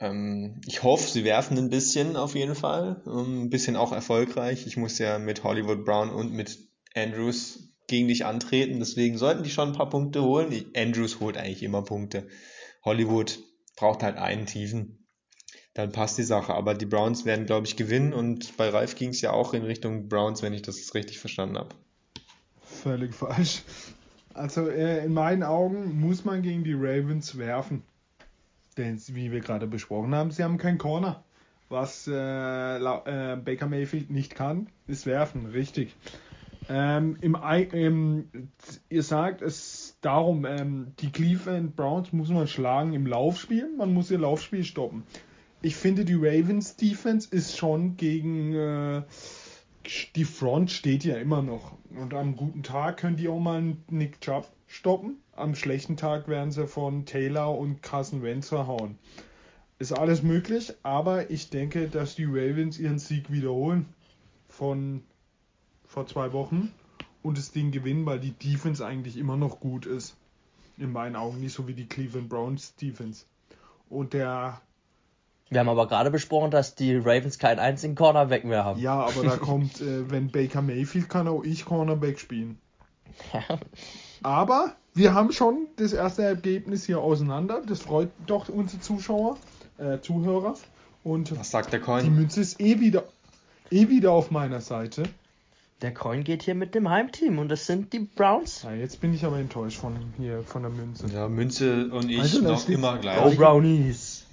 ähm, 0.00 0.60
ich 0.66 0.82
hoffe, 0.82 1.10
sie 1.10 1.24
werfen 1.24 1.58
ein 1.58 1.70
bisschen 1.70 2.16
auf 2.16 2.34
jeden 2.34 2.54
Fall. 2.54 3.02
Ähm, 3.06 3.44
ein 3.44 3.50
bisschen 3.50 3.76
auch 3.76 3.92
erfolgreich. 3.92 4.66
Ich 4.66 4.76
muss 4.76 4.98
ja 4.98 5.18
mit 5.18 5.44
Hollywood 5.44 5.84
Brown 5.84 6.10
und 6.10 6.32
mit 6.32 6.58
Andrews 6.94 7.74
gegen 7.86 8.08
dich 8.08 8.24
antreten. 8.24 8.78
Deswegen 8.78 9.18
sollten 9.18 9.42
die 9.42 9.50
schon 9.50 9.70
ein 9.70 9.76
paar 9.76 9.90
Punkte 9.90 10.22
holen. 10.22 10.52
Andrews 10.76 11.20
holt 11.20 11.36
eigentlich 11.36 11.62
immer 11.62 11.82
Punkte. 11.82 12.28
Hollywood 12.84 13.38
braucht 13.76 14.02
halt 14.02 14.16
einen 14.16 14.46
tiefen. 14.46 15.06
Dann 15.74 15.92
passt 15.92 16.18
die 16.18 16.24
Sache. 16.24 16.54
Aber 16.54 16.74
die 16.74 16.86
Browns 16.86 17.24
werden, 17.24 17.46
glaube 17.46 17.66
ich, 17.66 17.76
gewinnen. 17.76 18.12
Und 18.12 18.56
bei 18.56 18.68
Ralf 18.68 18.94
ging 18.94 19.10
es 19.10 19.20
ja 19.20 19.32
auch 19.32 19.54
in 19.54 19.64
Richtung 19.64 20.08
Browns, 20.08 20.42
wenn 20.42 20.52
ich 20.52 20.62
das 20.62 20.94
richtig 20.94 21.18
verstanden 21.18 21.58
habe. 21.58 21.74
Völlig 22.60 23.14
falsch. 23.14 23.62
Also 24.38 24.68
äh, 24.68 25.04
in 25.04 25.12
meinen 25.12 25.42
Augen 25.42 26.00
muss 26.00 26.24
man 26.24 26.42
gegen 26.42 26.64
die 26.64 26.74
Ravens 26.74 27.38
werfen. 27.38 27.82
Denn, 28.76 29.00
wie 29.08 29.32
wir 29.32 29.40
gerade 29.40 29.66
besprochen 29.66 30.14
haben, 30.14 30.30
sie 30.30 30.44
haben 30.44 30.58
keinen 30.58 30.78
Corner. 30.78 31.24
Was 31.68 32.06
äh, 32.08 32.12
äh, 32.12 33.36
Baker 33.36 33.66
Mayfield 33.66 34.10
nicht 34.10 34.34
kann, 34.34 34.68
ist 34.86 35.04
werfen, 35.04 35.46
richtig. 35.46 35.94
Ähm, 36.70 37.16
im, 37.20 37.36
im, 37.72 38.28
ihr 38.88 39.02
sagt 39.02 39.42
es 39.42 39.96
darum, 40.00 40.46
ähm, 40.46 40.92
die 41.00 41.10
Cleveland 41.10 41.76
Browns 41.76 42.12
muss 42.12 42.28
man 42.28 42.46
schlagen 42.46 42.92
im 42.92 43.06
Laufspiel, 43.06 43.68
man 43.76 43.92
muss 43.92 44.10
ihr 44.10 44.18
Laufspiel 44.18 44.64
stoppen. 44.64 45.02
Ich 45.60 45.76
finde, 45.76 46.04
die 46.04 46.14
Ravens 46.14 46.76
Defense 46.76 47.28
ist 47.30 47.56
schon 47.56 47.96
gegen 47.96 48.54
äh, 48.54 49.02
die 50.14 50.24
Front 50.24 50.70
steht 50.70 51.04
ja 51.04 51.16
immer 51.16 51.42
noch. 51.42 51.72
Und 51.90 52.14
am 52.14 52.36
guten 52.36 52.62
Tag 52.62 52.98
können 52.98 53.16
die 53.16 53.28
auch 53.28 53.40
mal 53.40 53.76
Nick 53.88 54.20
Chubb 54.20 54.48
stoppen. 54.66 55.16
Am 55.32 55.54
schlechten 55.54 55.96
Tag 55.96 56.28
werden 56.28 56.52
sie 56.52 56.66
von 56.66 57.06
Taylor 57.06 57.56
und 57.56 57.82
Carson 57.82 58.22
Wentz 58.22 58.48
verhauen. 58.48 58.98
Ist 59.78 59.92
alles 59.92 60.22
möglich, 60.22 60.74
aber 60.82 61.30
ich 61.30 61.50
denke, 61.50 61.88
dass 61.88 62.16
die 62.16 62.24
Ravens 62.24 62.78
ihren 62.78 62.98
Sieg 62.98 63.30
wiederholen 63.30 63.86
von 64.48 65.02
vor 65.86 66.06
zwei 66.06 66.32
Wochen 66.32 66.72
und 67.22 67.38
das 67.38 67.52
Ding 67.52 67.70
gewinnen, 67.70 68.04
weil 68.04 68.20
die 68.20 68.32
Defense 68.32 68.84
eigentlich 68.84 69.16
immer 69.16 69.36
noch 69.36 69.60
gut 69.60 69.86
ist. 69.86 70.16
In 70.76 70.92
meinen 70.92 71.16
Augen 71.16 71.40
nicht 71.40 71.52
so 71.52 71.66
wie 71.66 71.74
die 71.74 71.86
Cleveland 71.86 72.28
Browns 72.28 72.74
Defense. 72.76 73.24
Und 73.88 74.12
der 74.12 74.60
wir 75.50 75.60
haben 75.60 75.68
aber 75.68 75.88
gerade 75.88 76.10
besprochen, 76.10 76.50
dass 76.50 76.74
die 76.74 76.96
Ravens 76.96 77.38
keinen 77.38 77.58
einzigen 77.58 77.94
Cornerback 77.94 78.44
mehr 78.44 78.64
haben. 78.64 78.80
Ja, 78.80 79.06
aber 79.06 79.22
da 79.22 79.36
kommt, 79.36 79.80
äh, 79.80 80.10
wenn 80.10 80.30
Baker 80.30 80.62
Mayfield 80.62 81.08
kann, 81.08 81.28
auch 81.28 81.42
ich 81.42 81.64
Cornerback 81.64 82.18
spielen. 82.18 82.58
Ja. 83.32 83.58
Aber 84.22 84.76
wir 84.94 85.14
haben 85.14 85.32
schon 85.32 85.68
das 85.76 85.92
erste 85.92 86.22
Ergebnis 86.22 86.84
hier 86.84 87.00
auseinander. 87.00 87.62
Das 87.66 87.80
freut 87.80 88.10
doch 88.26 88.48
unsere 88.48 88.80
Zuschauer, 88.80 89.38
äh, 89.78 90.00
Zuhörer. 90.00 90.54
Und 91.04 91.38
Was 91.38 91.50
sagt 91.50 91.72
der 91.72 91.80
Coin? 91.80 92.04
Die 92.04 92.10
Münze 92.10 92.40
ist 92.40 92.60
eh 92.60 92.80
wieder, 92.80 93.04
eh 93.70 93.88
wieder 93.88 94.12
auf 94.12 94.30
meiner 94.30 94.60
Seite. 94.60 95.04
Der 95.80 95.94
Coin 95.94 96.24
geht 96.24 96.42
hier 96.42 96.56
mit 96.56 96.74
dem 96.74 96.90
Heimteam 96.90 97.38
und 97.38 97.48
das 97.48 97.66
sind 97.66 97.92
die 97.92 98.00
Browns. 98.00 98.64
Ja, 98.64 98.72
jetzt 98.72 99.00
bin 99.00 99.14
ich 99.14 99.24
aber 99.24 99.38
enttäuscht 99.38 99.78
von 99.78 99.96
hier 100.16 100.42
von 100.42 100.62
der 100.62 100.72
Münze. 100.72 101.06
Ja, 101.06 101.28
Münze 101.28 101.88
und 101.92 102.10
ich 102.10 102.20
also, 102.20 102.42
noch 102.42 102.68
immer 102.68 102.98
gleich. 102.98 103.22
Go 103.22 103.30
Brownies. 103.30 104.26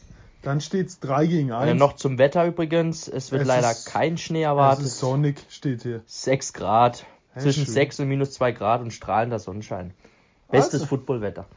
Dann 0.46 0.62
steht 0.62 0.88
es 0.88 1.00
3 1.00 1.26
gegen 1.26 1.52
1. 1.52 1.68
Ja, 1.68 1.74
noch 1.74 1.94
zum 1.94 2.20
Wetter 2.20 2.46
übrigens. 2.46 3.08
Es 3.08 3.32
wird 3.32 3.42
es 3.42 3.48
leider 3.48 3.72
ist, 3.72 3.88
kein 3.88 4.16
Schnee 4.16 4.44
erwartet. 4.44 4.86
Es 4.86 4.94
ist 4.94 5.00
sonnig, 5.00 5.44
steht 5.50 5.82
hier. 5.82 6.04
6 6.06 6.54
Grad. 6.54 7.04
Ja, 7.34 7.42
zwischen 7.42 7.66
schön. 7.66 7.74
6 7.74 8.00
und 8.02 8.10
minus 8.10 8.32
2 8.34 8.52
Grad 8.52 8.82
und 8.82 8.92
strahlender 8.92 9.40
Sonnenschein. 9.40 9.92
Bestes 10.52 10.76
also, 10.76 10.86
Footballwetter. 10.86 11.48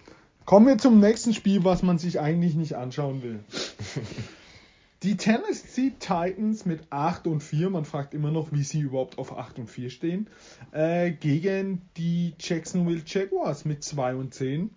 Kommen 0.47 0.67
wir 0.67 0.79
zum 0.79 1.01
nächsten 1.01 1.35
Spiel, 1.35 1.65
was 1.65 1.83
man 1.83 1.99
sich 1.99 2.19
eigentlich 2.19 2.55
nicht 2.55 2.77
anschauen 2.77 3.23
will. 3.23 3.41
Die 5.03 5.19
Tennessee 5.19 5.93
Titans 6.01 6.65
mit 6.65 6.81
8 6.91 7.27
und 7.27 7.41
4, 7.41 7.69
man 7.69 7.85
fragt 7.85 8.15
immer 8.15 8.31
noch, 8.33 8.53
wie 8.53 8.65
sie 8.65 8.81
überhaupt 8.81 9.19
auf 9.19 9.37
8 9.37 9.59
und 9.59 9.69
4 9.69 9.91
stehen, 9.91 10.29
äh, 10.73 11.13
gegen 11.13 11.83
die 11.97 12.35
Jacksonville 12.41 13.03
Jaguars 13.07 13.65
mit 13.65 13.85
2 13.85 14.17
und 14.17 14.35
10. 14.35 14.71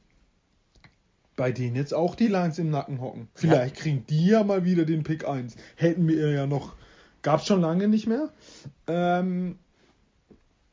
Bei 1.42 1.52
denen 1.52 1.76
jetzt 1.76 1.96
auch 1.96 2.14
die 2.14 2.28
Lines 2.28 2.60
im 2.60 2.70
Nacken 2.70 3.02
hocken. 3.02 3.28
Vielleicht 3.34 3.78
ja. 3.78 3.82
kriegen 3.82 4.06
die 4.06 4.28
ja 4.28 4.44
mal 4.44 4.64
wieder 4.64 4.86
den 4.86 5.02
Pick 5.02 5.28
1. 5.28 5.56
Hätten 5.76 6.08
wir 6.08 6.30
ja 6.30 6.46
noch, 6.46 6.76
gab 7.24 7.40
es 7.40 7.48
schon 7.48 7.62
lange 7.62 7.88
nicht 7.88 8.06
mehr. 8.06 8.32
Ähm, 8.86 9.58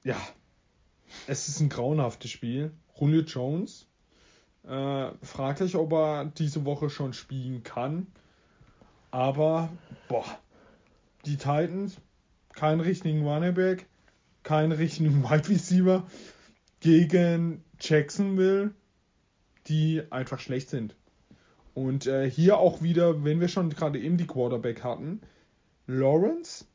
ja, 0.05 0.19
es 1.27 1.49
ist 1.49 1.61
ein 1.61 1.71
grauenhaftes 1.71 2.31
Spiel. 2.31 2.73
Julio 3.01 3.23
Jones, 3.23 3.87
äh, 4.67 5.07
fraglich, 5.23 5.75
ob 5.75 5.91
er 5.95 6.27
diese 6.27 6.67
Woche 6.67 6.91
schon 6.91 7.15
spielen 7.15 7.63
kann. 7.63 8.07
Aber, 9.11 9.71
boah, 10.07 10.27
die 11.25 11.39
Titans, 11.39 11.97
keinen 12.53 12.81
richtigen 12.81 13.27
Running 13.27 13.55
Back, 13.55 13.87
keinen 14.43 14.73
richtigen 14.73 15.25
Wide 15.31 15.49
Receiver 15.49 16.07
gegen 16.81 17.65
Jacksonville, 17.81 18.75
die 19.69 20.03
einfach 20.11 20.41
schlecht 20.41 20.71
sind. 20.71 20.95
Und 21.75 22.07
äh, 22.07 22.29
hier 22.29 22.59
auch 22.59 22.83
wieder, 22.83 23.25
wenn 23.25 23.41
wir 23.41 23.49
schon 23.49 23.71
gerade 23.71 24.01
eben 24.01 24.17
die 24.17 24.27
Quarterback 24.27 24.83
hatten, 24.83 25.21
Lawrence, 25.87 26.67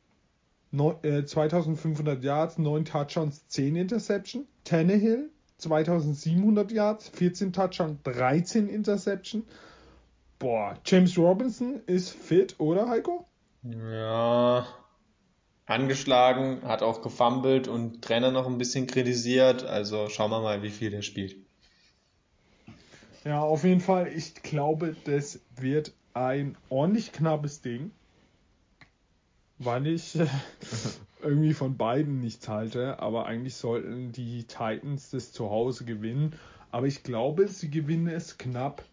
no, 0.70 0.98
äh, 1.02 1.24
2500 1.24 2.22
Yards, 2.24 2.58
9 2.58 2.84
Touchdowns, 2.84 3.46
10 3.48 3.76
Interception. 3.76 4.46
Tannehill, 4.64 5.30
2700 5.58 6.72
Yards, 6.72 7.08
14 7.10 7.52
Touchdowns, 7.52 8.02
13 8.04 8.68
Interception. 8.68 9.44
Boah, 10.38 10.78
James 10.84 11.16
Robinson 11.18 11.80
ist 11.86 12.10
fit, 12.10 12.56
oder 12.58 12.88
Heiko? 12.88 13.26
Ja, 13.62 14.66
angeschlagen, 15.66 16.62
hat 16.64 16.82
auch 16.82 17.02
gefummelt 17.02 17.68
und 17.68 18.02
Trainer 18.02 18.30
noch 18.30 18.46
ein 18.46 18.58
bisschen 18.58 18.86
kritisiert. 18.86 19.64
Also 19.64 20.08
schauen 20.08 20.30
wir 20.30 20.40
mal, 20.40 20.62
wie 20.62 20.70
viel 20.70 20.92
er 20.92 21.02
spielt. 21.02 21.36
Ja, 23.24 23.40
auf 23.40 23.64
jeden 23.64 23.80
Fall. 23.80 24.08
Ich 24.08 24.34
glaube, 24.42 24.94
das 25.04 25.40
wird 25.56 25.92
ein 26.12 26.56
ordentlich 26.68 27.12
knappes 27.12 27.62
Ding. 27.62 27.90
Weil 29.58 29.86
ich 29.86 30.16
äh, 30.16 30.26
irgendwie 31.22 31.54
von 31.54 31.76
beiden 31.76 32.20
nichts 32.20 32.48
halte. 32.48 32.98
Aber 32.98 33.26
eigentlich 33.26 33.54
sollten 33.54 34.12
die 34.12 34.44
Titans 34.44 35.10
das 35.10 35.32
zu 35.32 35.50
Hause 35.50 35.84
gewinnen. 35.84 36.34
Aber 36.70 36.86
ich 36.86 37.02
glaube, 37.02 37.48
sie 37.48 37.70
gewinnen 37.70 38.08
es 38.08 38.36
knapp 38.36 38.84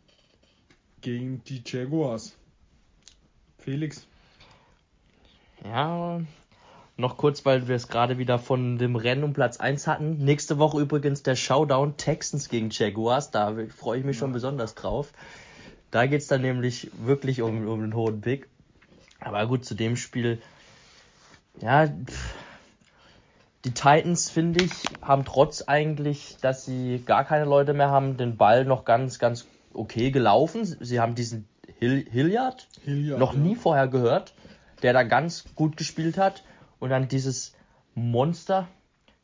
gegen 1.01 1.43
die 1.43 1.61
Jaguars. 1.65 2.37
Felix. 3.57 4.07
Ja, 5.65 6.21
noch 7.01 7.17
kurz, 7.17 7.45
weil 7.45 7.67
wir 7.67 7.75
es 7.75 7.89
gerade 7.89 8.17
wieder 8.17 8.39
von 8.39 8.77
dem 8.77 8.95
Rennen 8.95 9.23
um 9.23 9.33
Platz 9.33 9.57
1 9.57 9.87
hatten. 9.87 10.17
Nächste 10.17 10.57
Woche 10.57 10.79
übrigens 10.79 11.23
der 11.23 11.35
Showdown 11.35 11.97
Texans 11.97 12.47
gegen 12.47 12.69
Jaguars. 12.71 13.31
Da 13.31 13.53
freue 13.75 13.99
ich 13.99 14.05
mich 14.05 14.17
schon 14.17 14.31
besonders 14.31 14.75
drauf. 14.75 15.11
Da 15.91 16.05
geht 16.05 16.21
es 16.21 16.27
dann 16.27 16.41
nämlich 16.41 16.89
wirklich 17.03 17.41
um, 17.41 17.67
um 17.67 17.81
den 17.81 17.95
hohen 17.95 18.21
Pick. 18.21 18.47
Aber 19.19 19.45
gut, 19.47 19.65
zu 19.65 19.75
dem 19.75 19.97
Spiel. 19.97 20.41
Ja, 21.59 21.87
die 23.65 23.71
Titans, 23.71 24.29
finde 24.29 24.63
ich, 24.63 24.71
haben 25.01 25.25
trotz 25.25 25.63
eigentlich, 25.63 26.37
dass 26.41 26.65
sie 26.65 27.03
gar 27.05 27.25
keine 27.25 27.45
Leute 27.45 27.73
mehr 27.73 27.89
haben, 27.89 28.17
den 28.17 28.37
Ball 28.37 28.65
noch 28.65 28.85
ganz, 28.85 29.19
ganz 29.19 29.45
okay 29.73 30.11
gelaufen. 30.11 30.65
Sie 30.65 30.99
haben 30.99 31.13
diesen 31.13 31.47
Hill 31.77 32.05
Hilliard, 32.09 32.67
Hilliard 32.83 33.19
noch 33.19 33.33
nie 33.33 33.55
vorher 33.55 33.87
gehört, 33.87 34.33
der 34.81 34.93
da 34.93 35.03
ganz 35.03 35.45
gut 35.55 35.77
gespielt 35.77 36.17
hat. 36.17 36.43
Und 36.81 36.89
dann 36.89 37.07
dieses 37.07 37.53
Monster, 37.93 38.67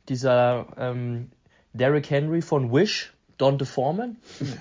dieser 0.07 0.67
ähm, 0.77 1.31
Derrick 1.73 2.09
Henry 2.09 2.41
von 2.41 2.71
Wish, 2.71 3.13
Don 3.37 3.57
DeForman. 3.57 4.15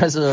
Also, 0.00 0.32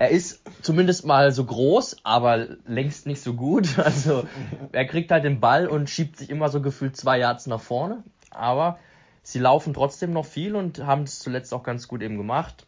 er 0.00 0.08
ist 0.08 0.42
zumindest 0.60 1.06
mal 1.06 1.30
so 1.30 1.44
groß, 1.44 1.98
aber 2.02 2.48
längst 2.66 3.06
nicht 3.06 3.22
so 3.22 3.34
gut. 3.34 3.78
Also, 3.78 4.26
er 4.72 4.86
kriegt 4.86 5.12
halt 5.12 5.22
den 5.22 5.38
Ball 5.38 5.68
und 5.68 5.88
schiebt 5.88 6.16
sich 6.16 6.30
immer 6.30 6.48
so 6.48 6.60
gefühlt 6.60 6.96
zwei 6.96 7.20
Yards 7.20 7.46
nach 7.46 7.60
vorne. 7.60 8.02
Aber 8.30 8.80
sie 9.22 9.38
laufen 9.38 9.72
trotzdem 9.72 10.12
noch 10.12 10.26
viel 10.26 10.56
und 10.56 10.84
haben 10.84 11.04
es 11.04 11.20
zuletzt 11.20 11.54
auch 11.54 11.62
ganz 11.62 11.86
gut 11.86 12.02
eben 12.02 12.16
gemacht. 12.16 12.66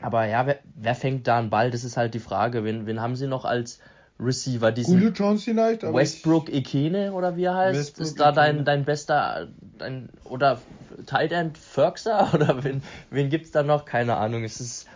Aber 0.00 0.24
ja, 0.24 0.46
wer, 0.46 0.60
wer 0.76 0.94
fängt 0.94 1.26
da 1.26 1.38
einen 1.38 1.50
Ball? 1.50 1.70
Das 1.70 1.84
ist 1.84 1.98
halt 1.98 2.14
die 2.14 2.20
Frage. 2.20 2.64
Wen, 2.64 2.86
wen 2.86 3.02
haben 3.02 3.14
sie 3.14 3.26
noch 3.26 3.44
als 3.44 3.80
Receiver? 4.20 4.72
Diesen 4.72 4.94
Julio 4.94 5.10
Jones 5.10 5.44
vielleicht? 5.44 5.82
Westbrook 5.82 6.52
Ikene 6.52 7.12
oder 7.12 7.36
wie 7.36 7.44
er 7.44 7.54
heißt? 7.54 7.78
Westbrook 7.78 8.06
ist 8.06 8.20
da 8.20 8.32
dein, 8.32 8.64
dein 8.64 8.84
bester, 8.84 9.48
dein, 9.78 10.08
oder 10.24 10.60
Tight 11.06 11.32
End 11.32 11.56
Ferkser? 11.56 12.30
Oder 12.34 12.62
wen, 12.64 12.82
wen 13.10 13.30
gibt's 13.30 13.52
da 13.52 13.62
noch? 13.62 13.84
Keine 13.84 14.16
Ahnung. 14.16 14.44
Es 14.44 14.60
ist 14.60 14.86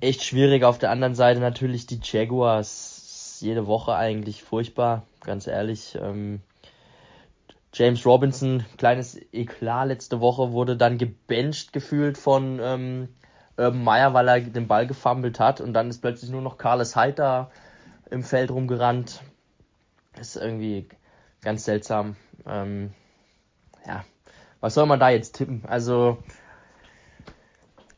echt 0.00 0.22
schwierig. 0.22 0.64
Auf 0.64 0.78
der 0.78 0.90
anderen 0.90 1.14
Seite 1.14 1.40
natürlich 1.40 1.86
die 1.86 2.00
Jaguars. 2.02 3.38
Jede 3.40 3.66
Woche 3.66 3.94
eigentlich 3.94 4.42
furchtbar, 4.42 5.04
ganz 5.20 5.46
ehrlich. 5.46 5.96
Ähm, 6.00 6.40
James 7.72 8.04
Robinson, 8.04 8.64
kleines 8.76 9.20
Eklat 9.32 9.88
letzte 9.88 10.20
Woche, 10.20 10.52
wurde 10.52 10.76
dann 10.76 10.98
gebencht 10.98 11.72
gefühlt 11.72 12.18
von 12.18 12.58
ähm, 12.60 13.08
Urban 13.56 13.84
Meyer, 13.84 14.14
weil 14.14 14.28
er 14.28 14.40
den 14.40 14.66
Ball 14.66 14.86
gefummelt 14.86 15.38
hat 15.38 15.60
und 15.60 15.72
dann 15.72 15.88
ist 15.88 16.00
plötzlich 16.00 16.30
nur 16.30 16.42
noch 16.42 16.58
Carlos 16.58 16.96
Heiter 16.96 17.50
im 18.10 18.22
Feld 18.22 18.50
rumgerannt. 18.50 19.22
Das 20.14 20.36
ist 20.36 20.42
irgendwie 20.42 20.88
ganz 21.42 21.64
seltsam. 21.64 22.16
Ähm, 22.46 22.90
ja, 23.86 24.04
was 24.60 24.74
soll 24.74 24.86
man 24.86 25.00
da 25.00 25.10
jetzt 25.10 25.36
tippen? 25.36 25.62
Also, 25.66 26.18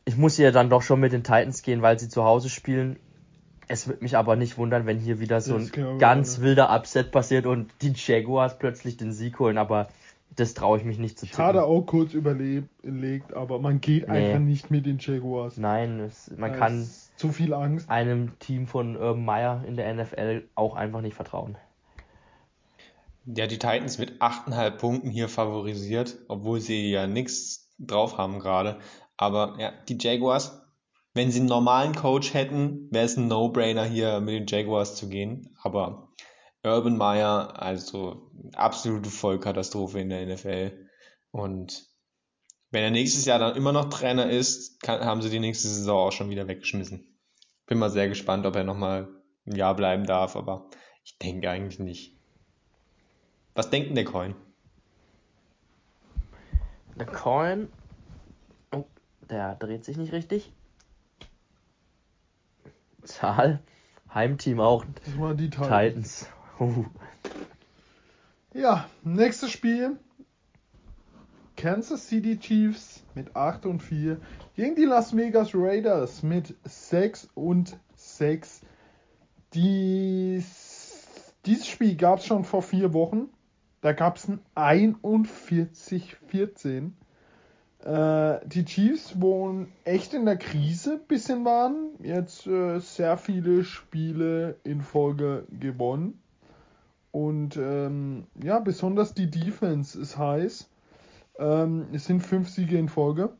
ich 0.05 0.17
muss 0.17 0.35
hier 0.35 0.51
dann 0.51 0.69
doch 0.69 0.81
schon 0.81 0.99
mit 0.99 1.13
den 1.13 1.23
Titans 1.23 1.61
gehen, 1.61 1.81
weil 1.81 1.99
sie 1.99 2.09
zu 2.09 2.23
Hause 2.23 2.49
spielen. 2.49 2.97
Es 3.67 3.87
wird 3.87 4.01
mich 4.01 4.17
aber 4.17 4.35
nicht 4.35 4.57
wundern, 4.57 4.85
wenn 4.85 4.99
hier 4.99 5.19
wieder 5.19 5.39
so 5.39 5.55
ein 5.55 5.97
ganz 5.97 6.37
auch, 6.37 6.41
wilder 6.41 6.75
Upset 6.75 7.11
passiert 7.11 7.45
und 7.45 7.71
die 7.81 7.93
Jaguars 7.95 8.57
plötzlich 8.59 8.97
den 8.97 9.13
Sieg 9.13 9.39
holen, 9.39 9.57
aber 9.57 9.87
das 10.35 10.53
traue 10.53 10.77
ich 10.77 10.83
mich 10.83 10.97
nicht 10.97 11.17
zu 11.17 11.25
tippen. 11.25 11.41
Ich 11.41 11.45
hatte 11.45 11.63
auch 11.63 11.81
kurz 11.83 12.13
überlegt, 12.13 13.33
aber 13.33 13.59
man 13.59 13.79
geht 13.79 14.07
nee. 14.07 14.15
einfach 14.15 14.39
nicht 14.39 14.71
mit 14.71 14.85
den 14.85 14.97
Jaguars. 14.99 15.57
Nein, 15.57 15.99
es, 16.01 16.31
man 16.35 16.51
da 16.51 16.57
kann 16.57 16.89
zu 17.21 17.31
viel 17.31 17.53
Angst. 17.53 17.89
einem 17.89 18.37
Team 18.39 18.65
von 18.65 18.97
Urban 18.97 19.23
Meyer 19.23 19.63
in 19.65 19.75
der 19.75 19.93
NFL 19.93 20.49
auch 20.55 20.75
einfach 20.75 21.01
nicht 21.01 21.13
vertrauen. 21.13 21.55
Ja, 23.25 23.45
die 23.45 23.59
Titans 23.59 23.99
mit 23.99 24.21
8,5 24.21 24.71
Punkten 24.71 25.09
hier 25.11 25.29
favorisiert, 25.29 26.17
obwohl 26.27 26.59
sie 26.59 26.89
ja 26.89 27.05
nichts 27.05 27.75
drauf 27.77 28.17
haben 28.17 28.39
gerade. 28.39 28.79
Aber 29.17 29.55
ja, 29.59 29.71
die 29.87 29.97
Jaguars, 29.99 30.63
wenn 31.13 31.29
sie 31.29 31.39
einen 31.39 31.49
normalen 31.49 31.93
Coach 31.93 32.33
hätten, 32.33 32.87
wäre 32.89 33.05
es 33.05 33.17
ein 33.17 33.27
No-Brainer 33.27 33.83
hier 33.83 34.19
mit 34.19 34.33
den 34.33 34.47
Jaguars 34.47 34.95
zu 34.95 35.07
gehen. 35.07 35.55
Aber 35.61 36.09
Urban 36.63 36.97
Meyer, 36.97 37.61
also 37.61 38.31
absolute 38.55 39.11
Vollkatastrophe 39.11 39.99
in 39.99 40.09
der 40.09 40.25
NFL. 40.25 40.89
Und 41.29 41.85
wenn 42.71 42.83
er 42.83 42.91
nächstes 42.91 43.25
Jahr 43.25 43.37
dann 43.37 43.55
immer 43.55 43.73
noch 43.73 43.89
Trainer 43.89 44.27
ist, 44.27 44.81
kann, 44.81 45.05
haben 45.05 45.21
sie 45.21 45.29
die 45.29 45.39
nächste 45.39 45.67
Saison 45.67 46.07
auch 46.07 46.11
schon 46.11 46.31
wieder 46.31 46.47
weggeschmissen. 46.47 47.10
Bin 47.71 47.79
mal 47.79 47.89
sehr 47.89 48.09
gespannt, 48.09 48.45
ob 48.45 48.57
er 48.57 48.65
nochmal 48.65 49.07
ein 49.47 49.55
Jahr 49.55 49.73
bleiben 49.77 50.05
darf, 50.05 50.35
aber 50.35 50.65
ich 51.05 51.17
denke 51.19 51.49
eigentlich 51.49 51.79
nicht. 51.79 52.17
Was 53.55 53.69
denkt 53.69 53.87
denn 53.87 53.95
der 53.95 54.03
Coin? 54.03 54.35
Der 56.97 57.05
Coin. 57.05 57.69
Oh, 58.75 58.83
der 59.29 59.55
dreht 59.55 59.85
sich 59.85 59.95
nicht 59.95 60.11
richtig. 60.11 60.51
Zahl. 63.03 63.63
Heimteam 64.13 64.59
auch. 64.59 64.83
Das 65.05 65.17
waren 65.17 65.37
die 65.37 65.49
Titans. 65.49 65.69
Titans. 65.69 66.29
Uh. 66.59 66.85
Ja, 68.53 68.89
nächstes 69.01 69.49
Spiel. 69.49 69.97
Kansas 71.61 72.07
City 72.07 72.39
Chiefs 72.39 73.03
mit 73.13 73.35
8 73.35 73.67
und 73.67 73.83
4 73.83 74.17
gegen 74.55 74.75
die 74.75 74.85
Las 74.85 75.15
Vegas 75.15 75.51
Raiders 75.53 76.23
mit 76.23 76.55
6 76.63 77.29
und 77.35 77.77
6. 77.93 78.61
Dies, 79.53 81.35
dieses 81.45 81.67
Spiel 81.67 81.95
gab 81.97 82.17
es 82.17 82.25
schon 82.25 82.45
vor 82.45 82.63
vier 82.63 82.95
Wochen. 82.95 83.29
Da 83.81 83.93
gab 83.93 84.17
es 84.17 84.27
ein 84.27 84.39
41-14. 84.55 86.93
Äh, 87.83 88.39
die 88.47 88.65
Chiefs, 88.65 89.21
wo 89.21 89.67
echt 89.83 90.15
in 90.15 90.25
der 90.25 90.37
Krise 90.37 90.93
ein 90.93 91.05
bisschen 91.07 91.45
waren, 91.45 91.91
jetzt 92.01 92.47
äh, 92.47 92.79
sehr 92.79 93.17
viele 93.17 93.65
Spiele 93.65 94.55
in 94.63 94.81
Folge 94.81 95.45
gewonnen. 95.51 96.19
Und 97.11 97.55
ähm, 97.55 98.25
ja, 98.43 98.59
besonders 98.59 99.13
die 99.13 99.29
Defense 99.29 100.01
ist 100.01 100.17
heiß. 100.17 100.70
Ähm, 101.41 101.87
es 101.91 102.05
sind 102.05 102.21
fünf 102.21 102.49
Siege 102.49 102.77
in 102.77 102.87
Folge. 102.87 103.33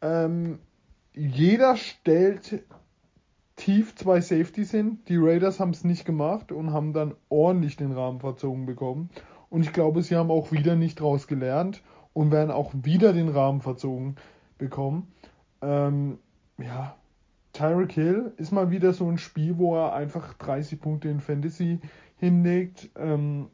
Ähm, 0.00 0.58
jeder 1.12 1.76
stellt 1.76 2.64
tief 3.56 3.94
zwei 3.96 4.20
Safeties 4.20 4.70
hin. 4.70 5.00
Die 5.08 5.18
Raiders 5.18 5.60
haben 5.60 5.70
es 5.70 5.84
nicht 5.84 6.06
gemacht 6.06 6.52
und 6.52 6.72
haben 6.72 6.92
dann 6.92 7.14
ordentlich 7.28 7.76
den 7.76 7.92
Rahmen 7.92 8.20
verzogen 8.20 8.64
bekommen. 8.64 9.10
Und 9.50 9.62
ich 9.62 9.72
glaube, 9.72 10.02
sie 10.02 10.16
haben 10.16 10.30
auch 10.30 10.52
wieder 10.52 10.74
nicht 10.74 11.00
draus 11.00 11.26
gelernt 11.26 11.82
und 12.14 12.32
werden 12.32 12.50
auch 12.50 12.72
wieder 12.74 13.12
den 13.12 13.28
Rahmen 13.28 13.60
verzogen 13.60 14.16
bekommen. 14.56 15.12
Ähm, 15.60 16.18
ja, 16.58 16.96
Tyreek 17.52 17.92
Hill 17.92 18.32
ist 18.36 18.52
mal 18.52 18.70
wieder 18.70 18.92
so 18.92 19.06
ein 19.08 19.18
Spiel, 19.18 19.58
wo 19.58 19.76
er 19.76 19.92
einfach 19.92 20.34
30 20.34 20.80
Punkte 20.80 21.08
in 21.08 21.20
Fantasy 21.20 21.80
hinlegt. 22.16 22.90
Ähm, 22.96 23.48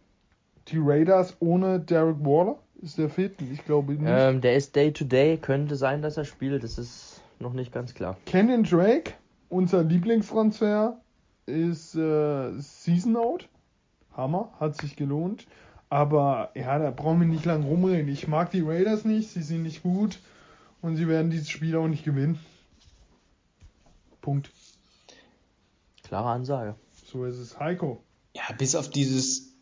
die 0.69 0.79
Raiders 0.79 1.37
ohne 1.41 1.81
Derek 1.81 2.21
Waller 2.21 2.59
ist 2.81 2.99
der 2.99 3.09
fit? 3.09 3.41
Ich 3.41 3.65
glaube 3.65 3.95
nicht. 3.95 4.03
Ähm, 4.07 4.41
der 4.41 4.57
ist 4.57 4.77
Day 4.77 4.93
to 4.93 5.05
Day, 5.05 5.39
könnte 5.39 5.77
sein, 5.77 6.03
dass 6.03 6.17
er 6.17 6.25
spielt. 6.25 6.63
Das 6.63 6.79
ist 6.79 7.23
noch 7.41 7.53
nicht 7.53 7.73
ganz 7.73 7.95
klar. 7.95 8.17
Kenyon 8.27 8.65
Drake, 8.65 9.13
unser 9.49 9.83
Lieblingstransfer, 9.83 11.01
ist 11.47 11.95
äh, 11.95 12.53
Season 12.59 13.17
Out. 13.17 13.49
Hammer, 14.17 14.53
hat 14.61 14.77
sich 14.81 14.97
gelohnt. 14.97 15.47
Aber 15.91 16.51
ja, 16.55 16.79
da 16.79 16.91
brauchen 16.91 17.21
wir 17.21 17.27
nicht 17.27 17.45
lang 17.45 17.65
rumreden. 17.65 18.09
Ich 18.09 18.27
mag 18.27 18.51
die 18.51 18.63
Raiders 18.63 19.05
nicht, 19.05 19.31
sie 19.31 19.43
sind 19.43 19.63
nicht 19.63 19.83
gut 19.83 20.19
und 20.83 20.97
sie 20.97 21.09
werden 21.09 21.31
dieses 21.31 21.51
Spiel 21.51 21.77
auch 21.77 21.89
nicht 21.89 22.05
gewinnen. 22.05 22.39
Punkt. 24.21 24.51
Klare 26.03 26.31
Ansage. 26.31 26.75
So 27.07 27.25
ist 27.25 27.39
es. 27.39 27.59
Heiko. 27.59 28.03
Ja, 28.35 28.43
bis 28.59 28.75
auf 28.75 28.91
dieses 28.91 29.54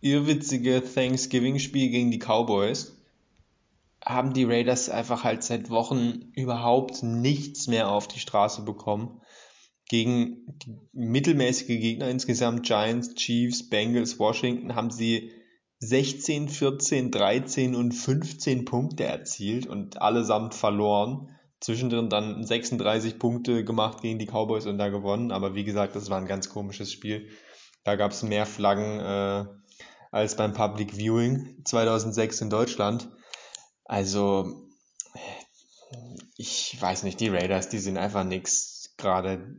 irrwitzige 0.00 0.82
Thanksgiving-Spiel 0.82 1.90
gegen 1.90 2.10
die 2.10 2.18
Cowboys 2.18 2.96
haben 4.04 4.32
die 4.32 4.44
Raiders 4.44 4.88
einfach 4.88 5.24
halt 5.24 5.42
seit 5.42 5.70
Wochen 5.70 6.32
überhaupt 6.34 7.02
nichts 7.02 7.66
mehr 7.68 7.90
auf 7.90 8.08
die 8.08 8.18
Straße 8.18 8.62
bekommen. 8.62 9.20
Gegen 9.88 10.46
mittelmäßige 10.92 11.66
Gegner 11.66 12.08
insgesamt, 12.08 12.64
Giants, 12.64 13.14
Chiefs, 13.14 13.68
Bengals, 13.68 14.18
Washington, 14.18 14.74
haben 14.74 14.90
sie 14.90 15.32
16, 15.80 16.48
14, 16.48 17.10
13 17.10 17.74
und 17.74 17.92
15 17.92 18.64
Punkte 18.64 19.04
erzielt 19.04 19.66
und 19.66 20.00
allesamt 20.00 20.54
verloren. 20.54 21.30
Zwischendrin 21.60 22.08
dann 22.08 22.44
36 22.44 23.18
Punkte 23.18 23.64
gemacht 23.64 24.00
gegen 24.00 24.18
die 24.18 24.26
Cowboys 24.26 24.66
und 24.66 24.78
da 24.78 24.88
gewonnen. 24.88 25.32
Aber 25.32 25.54
wie 25.54 25.64
gesagt, 25.64 25.96
das 25.96 26.08
war 26.08 26.18
ein 26.18 26.26
ganz 26.26 26.48
komisches 26.48 26.92
Spiel. 26.92 27.28
Da 27.84 27.96
gab 27.96 28.12
es 28.12 28.22
mehr 28.22 28.46
Flaggen 28.46 29.00
äh, 29.00 29.44
als 30.10 30.36
beim 30.36 30.52
Public 30.52 30.94
Viewing 30.94 31.62
2006 31.64 32.40
in 32.40 32.50
Deutschland. 32.50 33.10
Also, 33.84 34.68
ich 36.36 36.76
weiß 36.80 37.02
nicht, 37.02 37.20
die 37.20 37.28
Raiders, 37.28 37.68
die 37.68 37.78
sind 37.78 37.96
einfach 37.96 38.24
nix. 38.24 38.94
Gerade 38.96 39.56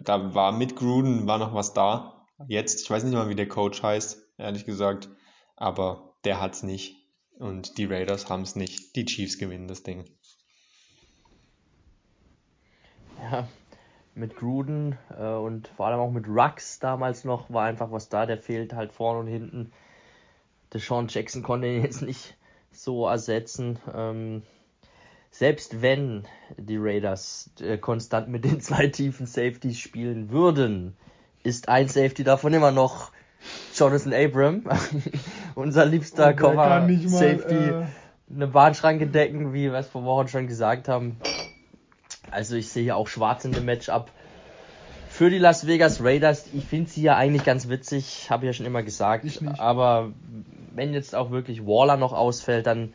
da 0.00 0.34
war 0.34 0.52
mit 0.52 0.76
Gruden 0.76 1.26
war 1.26 1.38
noch 1.38 1.54
was 1.54 1.72
da. 1.72 2.26
Jetzt, 2.48 2.82
ich 2.82 2.90
weiß 2.90 3.04
nicht 3.04 3.14
mal, 3.14 3.28
wie 3.28 3.34
der 3.34 3.48
Coach 3.48 3.82
heißt 3.82 4.18
ehrlich 4.38 4.64
gesagt. 4.64 5.08
Aber 5.56 6.16
der 6.24 6.40
hat's 6.40 6.62
nicht. 6.62 6.96
Und 7.38 7.78
die 7.78 7.84
Raiders 7.84 8.28
haben 8.28 8.42
es 8.42 8.56
nicht. 8.56 8.96
Die 8.96 9.04
Chiefs 9.04 9.38
gewinnen 9.38 9.68
das 9.68 9.82
Ding. 9.82 10.04
Ja, 13.20 13.48
mit 14.14 14.36
Gruden 14.36 14.98
äh, 15.18 15.24
und 15.24 15.68
vor 15.68 15.86
allem 15.86 16.00
auch 16.00 16.10
mit 16.10 16.28
Rux 16.28 16.78
damals 16.78 17.24
noch 17.24 17.50
war 17.50 17.64
einfach 17.64 17.90
was 17.90 18.08
da. 18.08 18.26
Der 18.26 18.38
fehlt 18.38 18.74
halt 18.74 18.92
vorne 18.92 19.20
und 19.20 19.26
hinten. 19.26 19.72
Der 20.72 20.80
Sean 20.80 21.08
Jackson 21.08 21.42
konnte 21.42 21.66
ihn 21.68 21.82
jetzt 21.84 22.02
nicht 22.02 22.36
so 22.70 23.06
ersetzen. 23.06 23.78
Ähm, 23.94 24.42
selbst 25.30 25.80
wenn 25.80 26.24
die 26.58 26.76
Raiders 26.76 27.50
äh, 27.60 27.78
konstant 27.78 28.28
mit 28.28 28.44
den 28.44 28.60
zwei 28.62 28.88
tiefen 28.88 29.26
Safeties 29.26 29.78
spielen 29.78 30.30
würden, 30.30 30.96
ist 31.42 31.68
ein 31.68 31.88
Safety 31.88 32.22
davon 32.22 32.52
immer 32.52 32.70
noch 32.70 33.10
Jonathan 33.74 34.14
Abram, 34.14 34.62
unser 35.56 35.84
liebster 35.84 36.32
Cover 36.34 36.86
Safety, 37.06 37.54
äh... 37.54 37.86
eine 38.32 38.46
Bahnschranke 38.46 39.08
decken, 39.08 39.52
wie 39.52 39.72
wir 39.72 39.78
es 39.78 39.88
vor 39.88 40.04
Wochen 40.04 40.28
schon 40.28 40.46
gesagt 40.46 40.88
haben. 40.88 41.16
Also 42.32 42.56
ich 42.56 42.68
sehe 42.68 42.82
hier 42.82 42.96
auch 42.96 43.08
schwarz 43.08 43.44
in 43.44 43.52
dem 43.52 43.64
Matchup. 43.64 44.10
Für 45.08 45.28
die 45.28 45.38
Las 45.38 45.66
Vegas 45.66 46.02
Raiders, 46.02 46.46
ich 46.54 46.64
finde 46.64 46.90
sie 46.90 47.02
ja 47.02 47.16
eigentlich 47.16 47.44
ganz 47.44 47.68
witzig, 47.68 48.30
habe 48.30 48.44
ich 48.44 48.48
ja 48.48 48.52
schon 48.54 48.66
immer 48.66 48.82
gesagt. 48.82 49.42
Aber 49.58 50.12
wenn 50.74 50.94
jetzt 50.94 51.14
auch 51.14 51.30
wirklich 51.30 51.66
Waller 51.66 51.98
noch 51.98 52.14
ausfällt, 52.14 52.66
dann 52.66 52.94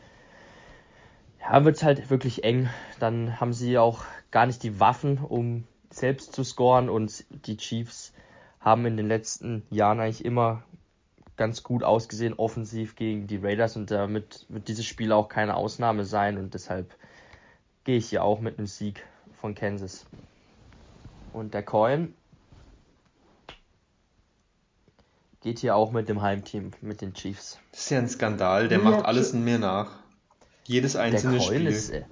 ja, 1.40 1.64
wird 1.64 1.76
es 1.76 1.84
halt 1.84 2.10
wirklich 2.10 2.42
eng. 2.42 2.68
Dann 2.98 3.40
haben 3.40 3.52
sie 3.52 3.78
auch 3.78 4.04
gar 4.30 4.46
nicht 4.46 4.62
die 4.64 4.80
Waffen, 4.80 5.18
um 5.18 5.64
selbst 5.90 6.34
zu 6.34 6.44
scoren 6.44 6.88
und 6.88 7.24
die 7.46 7.56
Chiefs 7.56 8.12
haben 8.60 8.84
in 8.84 8.96
den 8.96 9.08
letzten 9.08 9.62
Jahren 9.70 10.00
eigentlich 10.00 10.24
immer 10.24 10.64
ganz 11.36 11.62
gut 11.62 11.84
ausgesehen 11.84 12.34
offensiv 12.34 12.96
gegen 12.96 13.26
die 13.28 13.36
Raiders 13.36 13.76
und 13.76 13.90
damit 13.90 14.44
wird 14.48 14.68
dieses 14.68 14.84
Spiel 14.84 15.12
auch 15.12 15.28
keine 15.28 15.56
Ausnahme 15.56 16.04
sein 16.04 16.36
und 16.36 16.52
deshalb 16.52 16.94
gehe 17.84 17.96
ich 17.96 18.10
hier 18.10 18.24
auch 18.24 18.40
mit 18.40 18.58
einem 18.58 18.66
Sieg 18.66 19.06
von 19.40 19.54
Kansas. 19.54 20.06
Und 21.32 21.54
der 21.54 21.62
Coin 21.62 22.14
geht 25.40 25.60
hier 25.60 25.76
auch 25.76 25.92
mit 25.92 26.08
dem 26.08 26.22
Heimteam, 26.22 26.72
mit 26.80 27.00
den 27.00 27.14
Chiefs. 27.14 27.58
Das 27.70 27.80
ist 27.80 27.90
ja 27.90 27.98
ein 27.98 28.08
Skandal, 28.08 28.68
der 28.68 28.80
macht 28.80 29.04
alles 29.04 29.32
in 29.32 29.44
mir 29.44 29.58
nach. 29.58 29.98
Jedes 30.64 30.96
einzelne 30.96 31.38
der 31.38 31.40
Spiel. 31.42 31.66
Ist, 31.66 31.90
äh, 31.90 32.04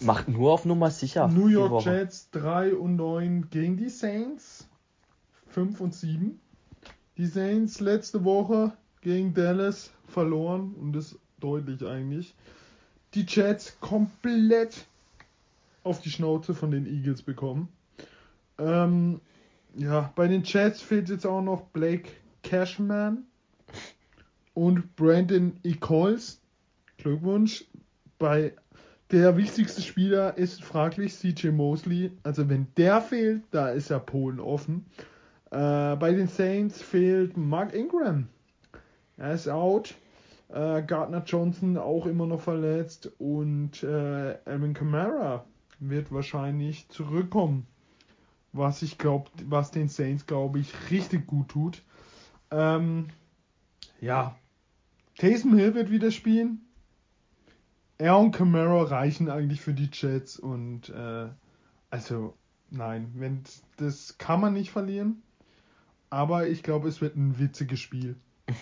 macht 0.00 0.28
nur 0.28 0.52
auf 0.52 0.64
Nummer 0.64 0.90
sicher. 0.90 1.28
New 1.28 1.46
York 1.46 1.84
Jets 1.84 2.30
3 2.32 2.74
und 2.74 2.96
9 2.96 3.48
gegen 3.50 3.76
die 3.76 3.88
Saints 3.88 4.68
5 5.48 5.80
und 5.80 5.94
7. 5.94 6.40
Die 7.16 7.26
Saints 7.26 7.80
letzte 7.80 8.24
Woche 8.24 8.72
gegen 9.00 9.34
Dallas 9.34 9.90
verloren 10.06 10.74
und 10.74 10.92
das 10.94 11.18
deutlich 11.38 11.84
eigentlich. 11.86 12.34
Die 13.14 13.24
Jets 13.26 13.78
komplett 13.80 14.86
auf 15.84 16.00
die 16.00 16.10
Schnauze 16.10 16.54
von 16.54 16.70
den 16.70 16.86
Eagles 16.86 17.22
bekommen. 17.22 17.68
Ähm, 18.58 19.20
ja, 19.76 20.12
bei 20.14 20.28
den 20.28 20.42
Jets 20.44 20.82
fehlt 20.82 21.08
jetzt 21.08 21.26
auch 21.26 21.42
noch 21.42 21.62
Blake 21.68 22.10
Cashman 22.42 23.24
und 24.54 24.94
Brandon 24.96 25.56
Eccles. 25.62 26.40
Glückwunsch. 26.98 27.64
Bei 28.18 28.54
der 29.10 29.36
wichtigste 29.36 29.82
Spieler 29.82 30.38
ist 30.38 30.62
fraglich 30.62 31.14
CJ 31.14 31.48
Mosley. 31.48 32.12
Also 32.22 32.48
wenn 32.48 32.66
der 32.76 33.00
fehlt, 33.00 33.42
da 33.50 33.70
ist 33.70 33.90
ja 33.90 33.98
Polen 33.98 34.40
offen. 34.40 34.86
Äh, 35.50 35.96
bei 35.96 36.12
den 36.12 36.28
Saints 36.28 36.80
fehlt 36.80 37.36
Mark 37.36 37.74
Ingram. 37.74 38.28
Er 39.16 39.34
ist 39.34 39.48
out. 39.48 39.94
Äh, 40.48 40.82
Gardner 40.82 41.22
Johnson 41.24 41.78
auch 41.78 42.06
immer 42.06 42.26
noch 42.26 42.40
verletzt 42.40 43.10
und 43.18 43.82
äh, 43.82 44.36
Alvin 44.44 44.74
Kamara 44.74 45.44
wird 45.88 46.12
wahrscheinlich 46.12 46.88
zurückkommen. 46.88 47.66
Was 48.52 48.82
ich 48.82 48.98
glaube, 48.98 49.30
was 49.46 49.70
den 49.70 49.88
Saints 49.88 50.26
glaube 50.26 50.58
ich 50.58 50.90
richtig 50.90 51.26
gut 51.26 51.48
tut. 51.48 51.82
Ähm, 52.50 53.08
ja, 54.00 54.36
Taysom 55.16 55.56
Hill 55.56 55.74
wird 55.74 55.90
wieder 55.90 56.10
spielen. 56.10 56.60
Er 57.98 58.18
und 58.18 58.32
Camaro 58.32 58.82
reichen 58.82 59.30
eigentlich 59.30 59.60
für 59.60 59.74
die 59.74 59.88
Jets 59.92 60.38
und 60.38 60.88
äh, 60.90 61.28
also 61.90 62.34
nein, 62.70 63.12
wenn 63.14 63.42
das 63.76 64.18
kann 64.18 64.40
man 64.40 64.54
nicht 64.54 64.70
verlieren. 64.70 65.22
Aber 66.10 66.46
ich 66.46 66.62
glaube, 66.62 66.88
es 66.88 67.00
wird 67.00 67.16
ein 67.16 67.38
witziges 67.38 67.80
Spiel. 67.80 68.16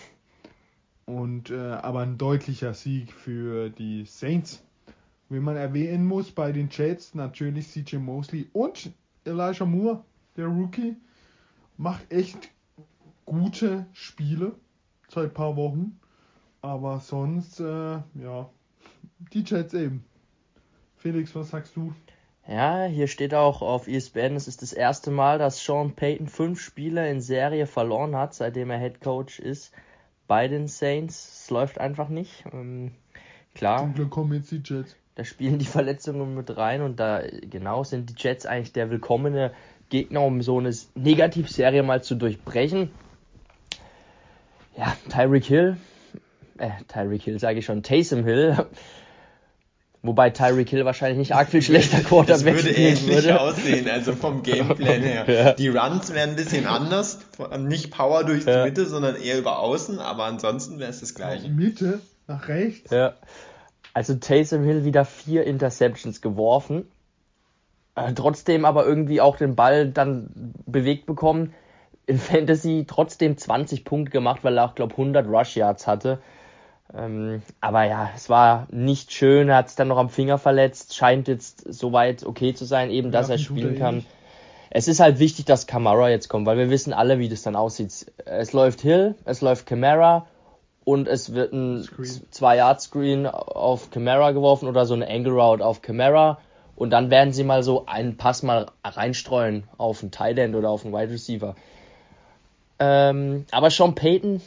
Und 1.05 1.49
äh, 1.49 1.57
aber 1.57 1.99
ein 1.99 2.17
deutlicher 2.17 2.73
Sieg 2.73 3.11
für 3.11 3.69
die 3.69 4.05
Saints. 4.05 4.63
Wenn 5.31 5.43
man 5.43 5.55
erwähnen 5.55 6.05
muss, 6.05 6.29
bei 6.29 6.51
den 6.51 6.67
Jets 6.69 7.15
natürlich 7.15 7.69
CJ 7.69 7.95
Mosley 7.95 8.49
und 8.51 8.91
Elijah 9.23 9.65
Moore, 9.65 10.03
der 10.35 10.47
Rookie, 10.47 10.97
macht 11.77 12.11
echt 12.11 12.49
gute 13.25 13.85
Spiele 13.93 14.51
seit 15.07 15.29
ein 15.29 15.33
paar 15.33 15.55
Wochen. 15.55 15.97
Aber 16.61 16.99
sonst, 16.99 17.61
äh, 17.61 17.63
ja, 17.63 18.49
die 19.31 19.45
Jets 19.45 19.73
eben. 19.73 20.03
Felix, 20.97 21.33
was 21.33 21.51
sagst 21.51 21.77
du? 21.77 21.93
Ja, 22.45 22.83
hier 22.83 23.07
steht 23.07 23.33
auch 23.33 23.61
auf 23.61 23.87
ESPN, 23.87 24.35
es 24.35 24.49
ist 24.49 24.61
das 24.61 24.73
erste 24.73 25.11
Mal, 25.11 25.39
dass 25.39 25.63
Sean 25.63 25.95
Payton 25.95 26.27
fünf 26.27 26.59
Spiele 26.59 27.09
in 27.09 27.21
Serie 27.21 27.67
verloren 27.67 28.17
hat, 28.17 28.33
seitdem 28.33 28.69
er 28.69 28.79
Head 28.79 28.99
Coach 28.99 29.39
ist 29.39 29.71
bei 30.27 30.49
den 30.49 30.67
Saints. 30.67 31.43
Es 31.43 31.49
läuft 31.49 31.77
einfach 31.77 32.09
nicht. 32.09 32.43
Ähm, 32.51 32.91
klar. 33.55 33.79
Zum 33.79 33.93
Glück 33.93 34.09
kommen 34.09 34.33
jetzt 34.33 34.51
die 34.51 34.61
Jets. 34.61 34.97
Da 35.15 35.23
spielen 35.23 35.59
die 35.59 35.65
Verletzungen 35.77 36.35
mit 36.35 36.55
rein 36.55 36.81
und 36.81 36.99
da 36.99 37.21
genau 37.49 37.83
sind 37.83 38.09
die 38.09 38.15
Jets 38.17 38.45
eigentlich 38.45 38.73
der 38.73 38.89
willkommene 38.89 39.51
Gegner, 39.89 40.21
um 40.21 40.41
so 40.41 40.57
eine 40.57 40.73
Negativserie 40.95 41.83
mal 41.83 42.01
zu 42.01 42.15
durchbrechen. 42.15 42.91
Ja, 44.77 44.95
Tyreek 45.09 45.45
Hill, 45.45 45.77
äh, 46.57 46.69
Tyreek 46.87 47.23
Hill 47.23 47.39
sage 47.39 47.59
ich 47.59 47.65
schon, 47.65 47.83
Taysom 47.83 48.23
Hill. 48.23 48.65
Wobei 50.03 50.31
Tyreek 50.31 50.69
Hill 50.69 50.83
wahrscheinlich 50.83 51.19
nicht 51.19 51.35
arg 51.35 51.49
viel 51.49 51.61
schlechter 51.61 51.99
Quarterback 52.03 52.27
Das 52.27 52.65
würde 52.65 52.71
ähnlich 52.71 53.07
würde. 53.07 53.39
aussehen, 53.39 53.87
also 53.87 54.13
vom 54.13 54.41
Gameplan 54.41 55.01
her. 55.01 55.25
ja. 55.29 55.53
Die 55.53 55.67
Runs 55.67 56.11
wären 56.13 56.31
ein 56.31 56.35
bisschen 56.35 56.65
anders, 56.65 57.19
nicht 57.59 57.91
Power 57.91 58.23
durch 58.23 58.45
ja. 58.45 58.63
die 58.63 58.69
Mitte, 58.69 58.87
sondern 58.87 59.15
eher 59.15 59.37
über 59.37 59.59
außen, 59.59 59.99
aber 59.99 60.23
ansonsten 60.25 60.79
wäre 60.79 60.89
es 60.89 61.01
das 61.01 61.13
gleiche. 61.13 61.49
Mitte, 61.49 61.99
nach 62.27 62.47
rechts. 62.47 62.89
Ja. 62.89 63.13
Also 63.93 64.15
Taysom 64.15 64.63
Hill 64.63 64.85
wieder 64.85 65.05
vier 65.05 65.45
Interceptions 65.45 66.21
geworfen. 66.21 66.89
Äh, 67.95 68.13
trotzdem 68.13 68.65
aber 68.65 68.85
irgendwie 68.85 69.21
auch 69.21 69.35
den 69.35 69.55
Ball 69.55 69.89
dann 69.89 70.53
bewegt 70.65 71.05
bekommen. 71.05 71.53
In 72.05 72.17
Fantasy 72.17 72.85
trotzdem 72.87 73.37
20 73.37 73.85
Punkte 73.85 74.11
gemacht, 74.11 74.43
weil 74.43 74.57
er 74.57 74.65
auch, 74.65 74.75
glaube 74.75 74.93
100 74.93 75.27
Rush 75.27 75.55
Yards 75.55 75.87
hatte. 75.87 76.19
Ähm, 76.93 77.41
aber 77.59 77.83
ja, 77.83 78.09
es 78.15 78.29
war 78.29 78.67
nicht 78.71 79.11
schön. 79.11 79.49
Er 79.49 79.57
hat 79.57 79.67
es 79.67 79.75
dann 79.75 79.87
noch 79.87 79.97
am 79.97 80.09
Finger 80.09 80.37
verletzt. 80.37 80.95
Scheint 80.95 81.27
jetzt 81.27 81.73
soweit 81.73 82.25
okay 82.25 82.53
zu 82.53 82.65
sein, 82.65 82.89
eben, 82.89 83.11
dass 83.11 83.27
ja, 83.27 83.35
er 83.35 83.39
spielen 83.39 83.77
kann. 83.77 84.05
Es 84.69 84.87
ist 84.87 85.01
halt 85.01 85.19
wichtig, 85.19 85.45
dass 85.45 85.67
Camara 85.67 86.09
jetzt 86.09 86.29
kommt, 86.29 86.45
weil 86.45 86.57
wir 86.57 86.69
wissen 86.69 86.93
alle, 86.93 87.19
wie 87.19 87.27
das 87.27 87.41
dann 87.41 87.57
aussieht. 87.57 88.09
Es 88.23 88.53
läuft 88.53 88.79
Hill, 88.79 89.15
es 89.25 89.41
läuft 89.41 89.65
Camara 89.65 90.27
und 90.83 91.07
es 91.07 91.33
wird 91.33 91.53
ein 91.53 91.83
2-Yard-Screen 91.83 93.27
auf 93.27 93.91
Camara 93.91 94.31
geworfen 94.31 94.67
oder 94.67 94.85
so 94.85 94.93
eine 94.93 95.07
Angle 95.07 95.33
Route 95.33 95.65
auf 95.65 95.81
Camara 95.81 96.39
und 96.75 96.89
dann 96.89 97.11
werden 97.11 97.31
sie 97.31 97.43
mal 97.43 97.61
so 97.61 97.85
einen 97.85 98.17
Pass 98.17 98.41
mal 98.41 98.67
reinstreuen 98.83 99.65
auf 99.77 100.01
einen 100.01 100.11
Tight 100.11 100.39
End 100.39 100.55
oder 100.55 100.69
auf 100.69 100.83
einen 100.83 100.93
Wide 100.93 101.11
Receiver. 101.11 101.55
Ähm, 102.79 103.45
aber 103.51 103.69
Sean 103.69 103.93
Payton, 103.93 104.41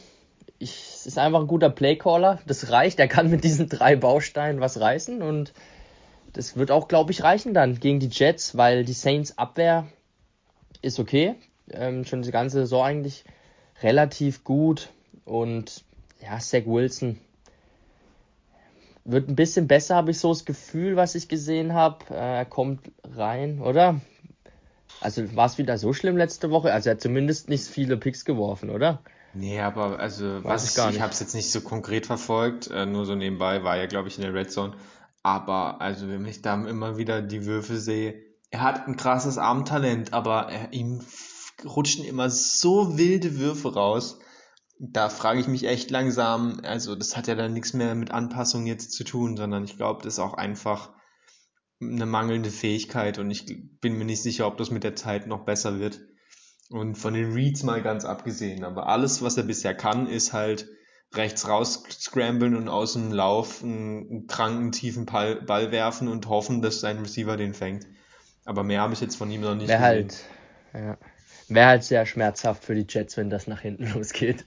ich, 0.59 1.05
ist 1.05 1.17
einfach 1.17 1.39
ein 1.39 1.47
guter 1.47 1.69
Playcaller. 1.69 2.39
Das 2.45 2.69
reicht. 2.69 2.99
Er 2.99 3.07
kann 3.07 3.29
mit 3.29 3.45
diesen 3.45 3.69
drei 3.69 3.95
Bausteinen 3.95 4.59
was 4.59 4.79
reißen 4.79 5.21
und 5.21 5.53
das 6.33 6.57
wird 6.57 6.71
auch, 6.71 6.89
glaube 6.89 7.13
ich, 7.13 7.23
reichen 7.23 7.53
dann 7.53 7.79
gegen 7.79 8.01
die 8.01 8.09
Jets, 8.09 8.57
weil 8.57 8.83
die 8.83 8.91
Saints 8.91 9.37
Abwehr 9.37 9.87
ist 10.81 10.99
okay. 10.99 11.35
Ähm, 11.71 12.03
schon 12.03 12.23
die 12.23 12.31
ganze 12.31 12.59
Saison 12.59 12.83
eigentlich 12.83 13.23
relativ 13.81 14.43
gut 14.43 14.89
und 15.23 15.84
ja, 16.25 16.39
Zach 16.39 16.65
Wilson 16.65 17.19
wird 19.05 19.29
ein 19.29 19.35
bisschen 19.35 19.67
besser, 19.67 19.95
habe 19.95 20.11
ich 20.11 20.19
so 20.19 20.29
das 20.29 20.45
Gefühl, 20.45 20.95
was 20.95 21.13
ich 21.15 21.29
gesehen 21.29 21.73
habe. 21.73 22.05
Äh, 22.09 22.37
er 22.37 22.45
kommt 22.45 22.91
rein, 23.15 23.61
oder? 23.61 24.01
Also 24.99 25.35
war 25.35 25.45
es 25.45 25.57
wieder 25.57 25.77
so 25.77 25.93
schlimm 25.93 26.17
letzte 26.17 26.49
Woche? 26.49 26.73
Also 26.73 26.89
er 26.89 26.95
hat 26.95 27.01
zumindest 27.01 27.47
nicht 27.47 27.65
viele 27.65 27.97
Picks 27.97 28.25
geworfen, 28.25 28.71
oder? 28.71 29.01
Nee, 29.33 29.59
aber 29.59 29.99
also 29.99 30.43
Weiß 30.43 30.63
was 30.63 30.69
ich, 30.69 30.75
gar 30.75 30.87
nicht. 30.87 30.95
ich 30.95 31.01
habe 31.01 31.13
es 31.13 31.19
jetzt 31.19 31.35
nicht 31.35 31.51
so 31.51 31.61
konkret 31.61 32.07
verfolgt, 32.07 32.71
äh, 32.71 32.85
nur 32.85 33.05
so 33.05 33.15
nebenbei 33.15 33.63
war 33.63 33.77
er, 33.77 33.87
glaube 33.87 34.07
ich, 34.07 34.17
in 34.17 34.23
der 34.23 34.33
Red 34.33 34.51
Zone. 34.51 34.73
Aber 35.21 35.81
also 35.81 36.07
wenn 36.07 36.25
ich 36.25 36.41
da 36.41 36.55
immer 36.65 36.97
wieder 36.97 37.21
die 37.21 37.45
Würfe 37.45 37.77
sehe, 37.77 38.15
er 38.49 38.61
hat 38.61 38.87
ein 38.87 38.95
krasses 38.95 39.37
Armtalent, 39.37 40.13
aber 40.13 40.49
er, 40.51 40.71
ihm 40.71 41.01
rutschen 41.63 42.05
immer 42.05 42.29
so 42.29 42.97
wilde 42.97 43.37
Würfe 43.37 43.73
raus 43.73 44.19
da 44.79 45.09
frage 45.09 45.39
ich 45.39 45.47
mich 45.47 45.65
echt 45.65 45.89
langsam, 45.91 46.59
also 46.63 46.95
das 46.95 47.15
hat 47.15 47.27
ja 47.27 47.35
dann 47.35 47.53
nichts 47.53 47.73
mehr 47.73 47.95
mit 47.95 48.11
Anpassung 48.11 48.65
jetzt 48.65 48.91
zu 48.91 49.03
tun, 49.03 49.37
sondern 49.37 49.63
ich 49.63 49.77
glaube, 49.77 50.03
das 50.03 50.13
ist 50.13 50.19
auch 50.19 50.33
einfach 50.33 50.91
eine 51.81 52.05
mangelnde 52.05 52.51
Fähigkeit 52.51 53.19
und 53.19 53.31
ich 53.31 53.45
bin 53.79 53.97
mir 53.97 54.05
nicht 54.05 54.23
sicher, 54.23 54.47
ob 54.47 54.57
das 54.57 54.71
mit 54.71 54.83
der 54.83 54.95
Zeit 54.95 55.27
noch 55.27 55.45
besser 55.45 55.79
wird. 55.79 56.01
Und 56.69 56.95
von 56.95 57.13
den 57.13 57.33
Reads 57.33 57.63
mal 57.63 57.81
ganz 57.81 58.05
abgesehen, 58.05 58.63
aber 58.63 58.87
alles, 58.87 59.21
was 59.21 59.37
er 59.37 59.43
bisher 59.43 59.75
kann, 59.75 60.07
ist 60.07 60.33
halt 60.33 60.67
rechts 61.13 61.47
raus 61.47 61.83
scramblen 61.91 62.55
und 62.55 62.67
aus 62.67 62.93
dem 62.93 63.11
Lauf 63.11 63.63
einen, 63.63 64.09
einen 64.09 64.27
kranken, 64.27 64.71
tiefen 64.71 65.05
Ball, 65.05 65.41
Ball, 65.41 65.71
werfen 65.71 66.07
und 66.07 66.27
hoffen, 66.27 66.61
dass 66.61 66.81
sein 66.81 66.99
Receiver 66.99 67.37
den 67.37 67.53
fängt. 67.53 67.85
Aber 68.45 68.63
mehr 68.63 68.81
habe 68.81 68.93
ich 68.93 69.01
jetzt 69.01 69.15
von 69.15 69.29
ihm 69.31 69.41
noch 69.41 69.55
nicht 69.55 69.67
Wäre 69.67 69.79
halt, 69.79 70.25
ja. 70.73 70.97
Wäre 71.47 71.67
halt 71.67 71.83
sehr 71.83 72.05
schmerzhaft 72.05 72.63
für 72.63 72.73
die 72.73 72.85
Jets, 72.87 73.17
wenn 73.17 73.29
das 73.29 73.47
nach 73.47 73.61
hinten 73.61 73.87
losgeht. 73.93 74.45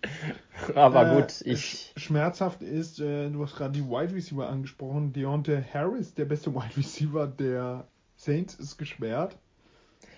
Aber 0.74 1.12
äh, 1.12 1.14
gut, 1.14 1.42
ich. 1.44 1.92
Schmerzhaft 1.96 2.62
ist, 2.62 3.00
äh, 3.00 3.30
du 3.30 3.42
hast 3.42 3.56
gerade 3.56 3.72
die 3.72 3.84
Wide 3.84 4.14
Receiver 4.14 4.48
angesprochen. 4.48 5.12
Deontay 5.12 5.62
Harris, 5.72 6.14
der 6.14 6.24
beste 6.24 6.54
Wide 6.54 6.76
Receiver 6.76 7.26
der 7.26 7.86
Saints, 8.16 8.54
ist 8.54 8.78
gesperrt. 8.78 9.36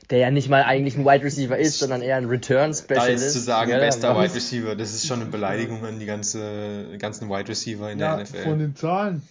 Der 0.09 0.19
ja 0.19 0.31
nicht 0.31 0.49
mal 0.49 0.65
eigentlich 0.65 0.97
ein 0.97 1.05
Wide 1.05 1.23
Receiver 1.23 1.57
ist, 1.57 1.79
sondern 1.79 2.03
eher 2.03 2.17
ein 2.17 2.25
Return 2.25 2.75
Specialist. 2.75 3.07
Da 3.07 3.09
jetzt 3.09 3.33
zu 3.33 3.39
sagen, 3.39 3.71
ja, 3.71 3.79
bester 3.79 4.17
Wide 4.17 4.35
Receiver, 4.35 4.75
das 4.75 4.95
ist 4.95 5.07
schon 5.07 5.21
eine 5.21 5.31
Beleidigung 5.31 5.85
an 5.85 6.01
die 6.01 6.07
ganze, 6.07 6.97
ganzen 6.99 7.29
Wide 7.29 7.49
Receiver 7.49 7.93
in 7.93 7.99
ja, 7.99 8.17
der 8.17 8.25
NFL. 8.25 8.43
Von 8.43 8.59
den 8.59 8.75
Zahlen. 8.75 9.23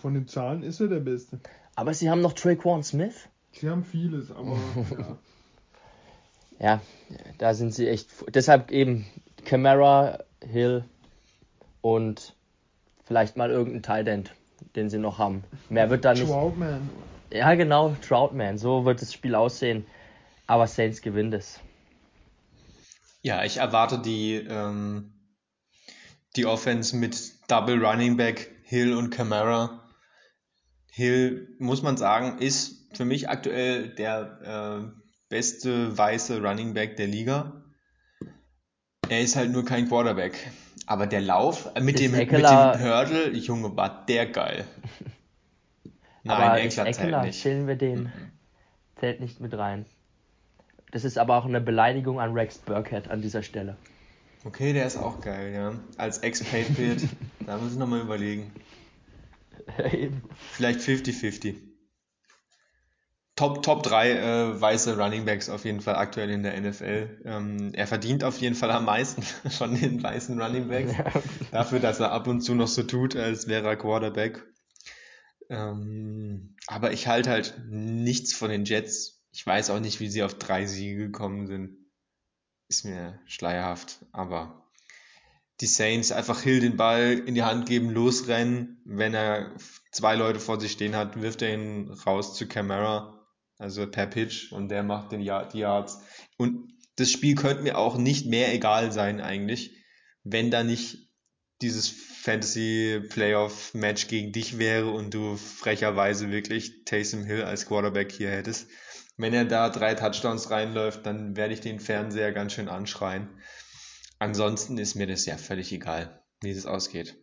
Von 0.00 0.14
den 0.14 0.28
Zahlen 0.28 0.62
ist 0.62 0.80
er 0.80 0.88
der 0.88 1.00
Beste. 1.00 1.40
Aber 1.74 1.92
sie 1.92 2.08
haben 2.08 2.20
noch 2.20 2.34
Traquan 2.34 2.84
Smith. 2.84 3.28
Sie 3.52 3.68
haben 3.68 3.84
vieles, 3.84 4.30
aber 4.30 4.56
ja 4.98 5.18
ja, 6.58 6.80
da 7.38 7.54
sind 7.54 7.74
sie 7.74 7.88
echt. 7.88 8.08
Deshalb 8.34 8.70
eben 8.70 9.06
Camara, 9.44 10.24
Hill 10.42 10.84
und 11.80 12.34
vielleicht 13.04 13.36
mal 13.36 13.50
irgendein 13.50 13.82
Tight 13.82 14.08
End, 14.08 14.34
den 14.76 14.88
sie 14.88 14.98
noch 14.98 15.18
haben. 15.18 15.44
Mehr 15.68 15.90
wird 15.90 16.04
da 16.04 16.14
nicht. 16.14 16.26
Troutman. 16.26 16.88
Ja, 17.32 17.54
genau, 17.54 17.96
Troutman. 18.06 18.58
So 18.58 18.84
wird 18.84 19.02
das 19.02 19.12
Spiel 19.12 19.34
aussehen. 19.34 19.86
Aber 20.46 20.66
Saints 20.66 21.00
gewinnt 21.00 21.34
es. 21.34 21.60
Ja, 23.22 23.44
ich 23.44 23.56
erwarte 23.56 23.98
die, 23.98 24.34
ähm, 24.34 25.14
die 26.36 26.44
Offense 26.44 26.94
mit 26.96 27.32
Double 27.48 27.82
Running 27.84 28.16
Back 28.16 28.50
Hill 28.64 28.94
und 28.94 29.10
Camara. 29.10 29.80
Hill, 30.90 31.56
muss 31.58 31.82
man 31.82 31.96
sagen, 31.96 32.38
ist 32.38 32.94
für 32.96 33.04
mich 33.04 33.28
aktuell 33.28 33.88
der 33.94 34.84
äh, 34.94 35.03
beste 35.34 35.98
weiße 35.98 36.40
Running 36.40 36.74
Back 36.74 36.96
der 36.96 37.08
Liga. 37.08 37.64
Er 39.08 39.20
ist 39.20 39.34
halt 39.34 39.50
nur 39.50 39.64
kein 39.64 39.88
Quarterback. 39.88 40.32
Aber 40.86 41.08
der 41.08 41.22
Lauf 41.22 41.70
äh, 41.74 41.80
mit, 41.80 41.98
dem, 41.98 42.12
mit 42.12 42.30
dem 42.30 42.40
Hurdle, 42.40 43.32
Junge, 43.32 43.76
war 43.76 44.06
der 44.06 44.26
geil. 44.26 44.64
Nein, 46.22 46.36
aber 46.40 46.60
Eckler, 46.60 46.92
zählt 46.92 47.22
nicht. 47.22 47.42
Zählen 47.42 47.66
wir 47.66 47.74
den. 47.74 48.04
Mhm. 48.04 48.12
Zählt 49.00 49.18
nicht 49.18 49.40
mit 49.40 49.52
rein. 49.54 49.86
Das 50.92 51.02
ist 51.02 51.18
aber 51.18 51.36
auch 51.36 51.46
eine 51.46 51.60
Beleidigung 51.60 52.20
an 52.20 52.32
Rex 52.32 52.58
Burkhead 52.58 53.10
an 53.10 53.20
dieser 53.20 53.42
Stelle. 53.42 53.76
Okay, 54.44 54.72
der 54.72 54.86
ist 54.86 54.96
auch 54.96 55.20
geil, 55.20 55.52
ja. 55.52 55.74
Als 55.96 56.18
Ex-Patriot, 56.18 57.08
da 57.44 57.58
muss 57.58 57.72
ich 57.72 57.78
nochmal 57.78 58.02
überlegen. 58.02 58.52
Vielleicht 60.52 60.78
50-50. 60.78 61.73
Top, 63.36 63.64
Top 63.64 63.82
3 63.82 64.10
äh, 64.10 64.60
weiße 64.60 64.96
Running 64.96 65.24
Backs 65.24 65.48
auf 65.48 65.64
jeden 65.64 65.80
Fall 65.80 65.96
aktuell 65.96 66.30
in 66.30 66.44
der 66.44 66.60
NFL. 66.60 67.22
Ähm, 67.24 67.72
er 67.74 67.88
verdient 67.88 68.22
auf 68.22 68.38
jeden 68.38 68.54
Fall 68.54 68.70
am 68.70 68.84
meisten 68.84 69.22
von 69.50 69.74
den 69.74 70.00
weißen 70.02 70.40
Running 70.40 70.68
Backs. 70.68 70.96
Ja. 70.96 71.12
Dafür, 71.50 71.80
dass 71.80 71.98
er 71.98 72.12
ab 72.12 72.28
und 72.28 72.42
zu 72.42 72.54
noch 72.54 72.68
so 72.68 72.84
tut, 72.84 73.16
als 73.16 73.48
wäre 73.48 73.66
er 73.66 73.76
Quarterback. 73.76 74.44
Ähm, 75.50 76.54
aber 76.68 76.92
ich 76.92 77.08
halte 77.08 77.30
halt 77.30 77.60
nichts 77.68 78.34
von 78.34 78.50
den 78.50 78.64
Jets. 78.64 79.24
Ich 79.32 79.44
weiß 79.44 79.70
auch 79.70 79.80
nicht, 79.80 79.98
wie 79.98 80.08
sie 80.08 80.22
auf 80.22 80.34
drei 80.34 80.66
Siege 80.66 80.96
gekommen 80.96 81.48
sind. 81.48 81.76
Ist 82.68 82.84
mir 82.84 83.18
schleierhaft. 83.26 84.06
Aber 84.12 84.70
die 85.60 85.66
Saints 85.66 86.12
einfach 86.12 86.40
Hill 86.40 86.60
den 86.60 86.76
Ball 86.76 87.20
in 87.26 87.34
die 87.34 87.42
Hand 87.42 87.66
geben, 87.66 87.90
losrennen. 87.90 88.80
Wenn 88.84 89.12
er 89.12 89.56
zwei 89.90 90.14
Leute 90.14 90.38
vor 90.38 90.60
sich 90.60 90.70
stehen 90.70 90.94
hat, 90.94 91.20
wirft 91.20 91.42
er 91.42 91.52
ihn 91.52 91.90
raus 92.06 92.36
zu 92.36 92.46
Camara 92.46 93.23
also 93.58 93.86
per 93.90 94.06
Pitch 94.06 94.52
und 94.52 94.68
der 94.68 94.82
macht 94.82 95.12
den 95.12 95.20
Yard, 95.20 95.54
die 95.54 95.60
Yards. 95.60 96.00
Und 96.36 96.72
das 96.96 97.10
Spiel 97.10 97.34
könnte 97.34 97.62
mir 97.62 97.78
auch 97.78 97.96
nicht 97.96 98.26
mehr 98.26 98.52
egal 98.52 98.92
sein 98.92 99.20
eigentlich, 99.20 99.76
wenn 100.22 100.50
da 100.50 100.64
nicht 100.64 101.10
dieses 101.62 101.88
Fantasy 101.88 103.00
Playoff 103.08 103.74
Match 103.74 104.08
gegen 104.08 104.32
dich 104.32 104.58
wäre 104.58 104.90
und 104.90 105.14
du 105.14 105.36
frecherweise 105.36 106.30
wirklich 106.30 106.84
Taysom 106.84 107.24
Hill 107.24 107.42
als 107.42 107.66
Quarterback 107.66 108.12
hier 108.12 108.30
hättest. 108.30 108.68
Wenn 109.16 109.32
er 109.32 109.44
da 109.44 109.70
drei 109.70 109.94
Touchdowns 109.94 110.50
reinläuft, 110.50 111.06
dann 111.06 111.36
werde 111.36 111.54
ich 111.54 111.60
den 111.60 111.78
Fernseher 111.78 112.32
ganz 112.32 112.52
schön 112.52 112.68
anschreien. 112.68 113.28
Ansonsten 114.18 114.78
ist 114.78 114.94
mir 114.94 115.06
das 115.06 115.26
ja 115.26 115.36
völlig 115.36 115.72
egal, 115.72 116.22
wie 116.40 116.50
es 116.50 116.66
ausgeht. 116.66 117.16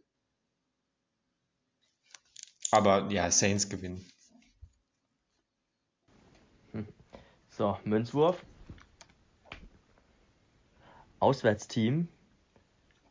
Aber 2.71 3.11
ja, 3.11 3.29
Saints 3.29 3.69
gewinnen. 3.69 4.09
So, 7.51 7.77
Münzwurf. 7.83 8.43
Auswärtsteam. 11.19 12.07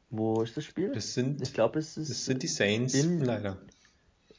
Wo 0.09 0.43
ist 0.43 0.57
das 0.57 0.65
Spiel? 0.65 0.91
Das 0.93 1.15
sind, 1.15 1.41
ich 1.41 1.53
glaube, 1.53 1.79
es 1.79 1.97
ist. 1.97 2.11
Das 2.11 2.25
sind 2.25 2.43
die 2.43 2.49
Saints, 2.49 2.95
in, 2.95 3.21
leider. 3.21 3.59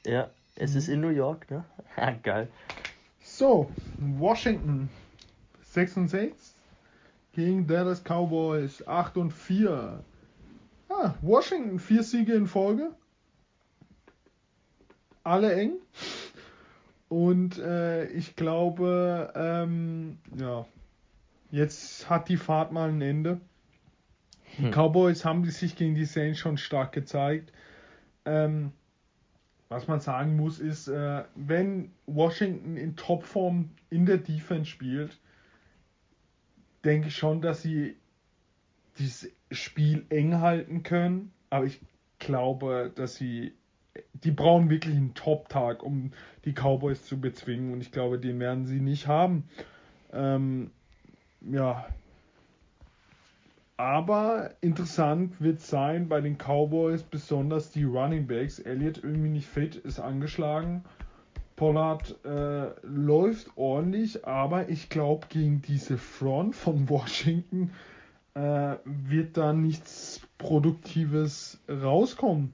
Ja, 0.06 0.32
es 0.56 0.72
mhm. 0.72 0.78
ist 0.78 0.88
in 0.90 1.02
New 1.02 1.10
York, 1.10 1.50
ne? 1.50 1.64
Geil. 2.24 2.50
So, 3.24 3.72
Washington 3.98 4.90
6 5.62 5.98
und 5.98 6.08
6 6.10 6.56
gegen 7.34 7.68
Dallas 7.68 8.04
Cowboys 8.04 8.86
8 8.86 9.18
und 9.18 9.32
4. 9.32 10.04
Ah, 10.90 11.14
Washington 11.22 11.80
vier 11.80 12.04
Siege 12.04 12.34
in 12.34 12.48
Folge. 12.48 12.92
Alle 15.24 15.54
eng. 15.54 15.74
Und 17.12 17.60
äh, 17.60 18.06
ich 18.06 18.38
glaube, 18.38 19.34
ähm, 19.36 20.18
ja, 20.34 20.66
jetzt 21.52 22.10
hat 22.10 22.30
die 22.30 22.38
Fahrt 22.38 22.72
mal 22.72 22.88
ein 22.88 23.02
Ende. 23.02 23.42
Die 24.58 24.64
hm. 24.64 24.72
Cowboys 24.72 25.26
haben 25.26 25.44
sich 25.44 25.76
gegen 25.76 25.94
die 25.94 26.06
Saints 26.06 26.40
schon 26.40 26.56
stark 26.56 26.94
gezeigt. 26.94 27.52
Ähm, 28.24 28.72
was 29.68 29.90
man 29.90 30.00
sagen 30.00 30.38
muss, 30.38 30.62
ist, 30.62 30.88
äh, 30.88 31.26
wenn 31.36 31.92
Washington 32.06 32.78
in 32.78 32.96
Topform 32.96 33.72
in 33.90 34.06
der 34.06 34.20
Defense 34.20 34.72
spielt, 34.72 35.20
denke 36.86 37.10
ich 37.10 37.18
schon, 37.18 37.42
dass 37.42 37.62
sie 37.62 37.98
dieses 39.00 39.30
Spiel 39.52 40.06
eng 40.08 40.40
halten 40.40 40.84
können. 40.84 41.34
Aber 41.50 41.66
ich 41.66 41.82
glaube, 42.20 42.90
dass 42.96 43.16
sie 43.16 43.54
die 44.14 44.32
brauchen 44.32 44.70
wirklich 44.70 44.96
einen 44.96 45.14
Top-Tag, 45.14 45.84
um 45.84 46.12
die 46.46 46.54
Cowboys 46.54 47.04
zu 47.06 47.20
bezwingen. 47.20 47.74
Und 47.74 47.82
ich 47.82 47.92
glaube, 47.92 48.20
den 48.20 48.40
werden 48.40 48.66
sie 48.66 48.80
nicht 48.80 49.08
haben. 49.08 49.44
Ähm, 50.14 50.72
ja. 51.42 51.86
Aber 53.78 54.52
interessant 54.62 55.42
wird 55.42 55.60
sein 55.60 56.08
bei 56.08 56.22
den 56.22 56.38
Cowboys, 56.38 57.02
besonders 57.04 57.72
die 57.72 57.84
Running 57.84 58.28
Backs. 58.28 58.60
Elliott 58.60 59.04
irgendwie 59.04 59.30
nicht 59.30 59.48
fit, 59.48 59.76
ist 59.76 60.00
angeschlagen. 60.00 60.84
Pollard 61.56 62.16
äh, 62.26 62.70
läuft 62.84 63.56
ordentlich, 63.56 64.26
aber 64.26 64.70
ich 64.70 64.90
glaube, 64.90 65.28
gegen 65.30 65.62
diese 65.62 65.98
Front 65.98 66.56
von 66.56 66.90
Washington 66.90 67.72
äh, 68.34 68.76
wird 68.86 69.38
da 69.38 69.54
nichts 69.54 70.22
Produktives 70.38 71.60
rauskommen. 71.70 72.54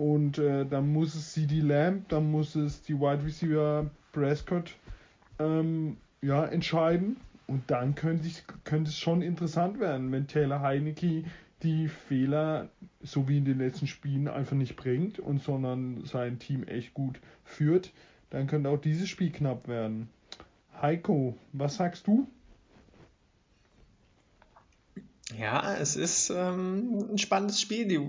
Und 0.00 0.38
äh, 0.38 0.64
dann 0.64 0.94
muss 0.94 1.14
es 1.14 1.34
CD 1.34 1.60
Lamb, 1.60 2.08
dann 2.08 2.30
muss 2.30 2.54
es 2.54 2.80
die 2.80 2.98
Wide 2.98 3.22
Receiver 3.22 3.90
Prescott 4.12 4.74
ähm, 5.38 5.98
ja, 6.22 6.46
entscheiden. 6.46 7.18
Und 7.46 7.70
dann 7.70 7.94
könnte, 7.96 8.26
ich, 8.26 8.44
könnte 8.64 8.88
es 8.88 8.96
schon 8.96 9.20
interessant 9.20 9.78
werden, 9.78 10.10
wenn 10.10 10.26
Taylor 10.26 10.62
Heinecke 10.62 11.24
die 11.62 11.88
Fehler, 11.88 12.70
so 13.02 13.28
wie 13.28 13.36
in 13.36 13.44
den 13.44 13.58
letzten 13.58 13.86
Spielen, 13.86 14.26
einfach 14.26 14.56
nicht 14.56 14.74
bringt 14.74 15.18
und 15.18 15.42
sondern 15.42 16.02
sein 16.06 16.38
Team 16.38 16.62
echt 16.62 16.94
gut 16.94 17.20
führt. 17.44 17.92
Dann 18.30 18.46
könnte 18.46 18.70
auch 18.70 18.80
dieses 18.80 19.10
Spiel 19.10 19.30
knapp 19.30 19.68
werden. 19.68 20.08
Heiko, 20.80 21.36
was 21.52 21.76
sagst 21.76 22.06
du? 22.06 22.26
Ja, 25.38 25.76
es 25.76 25.96
ist 25.96 26.30
ähm, 26.30 27.04
ein 27.12 27.18
spannendes 27.18 27.60
Spiel. 27.60 27.86
Die 27.86 28.00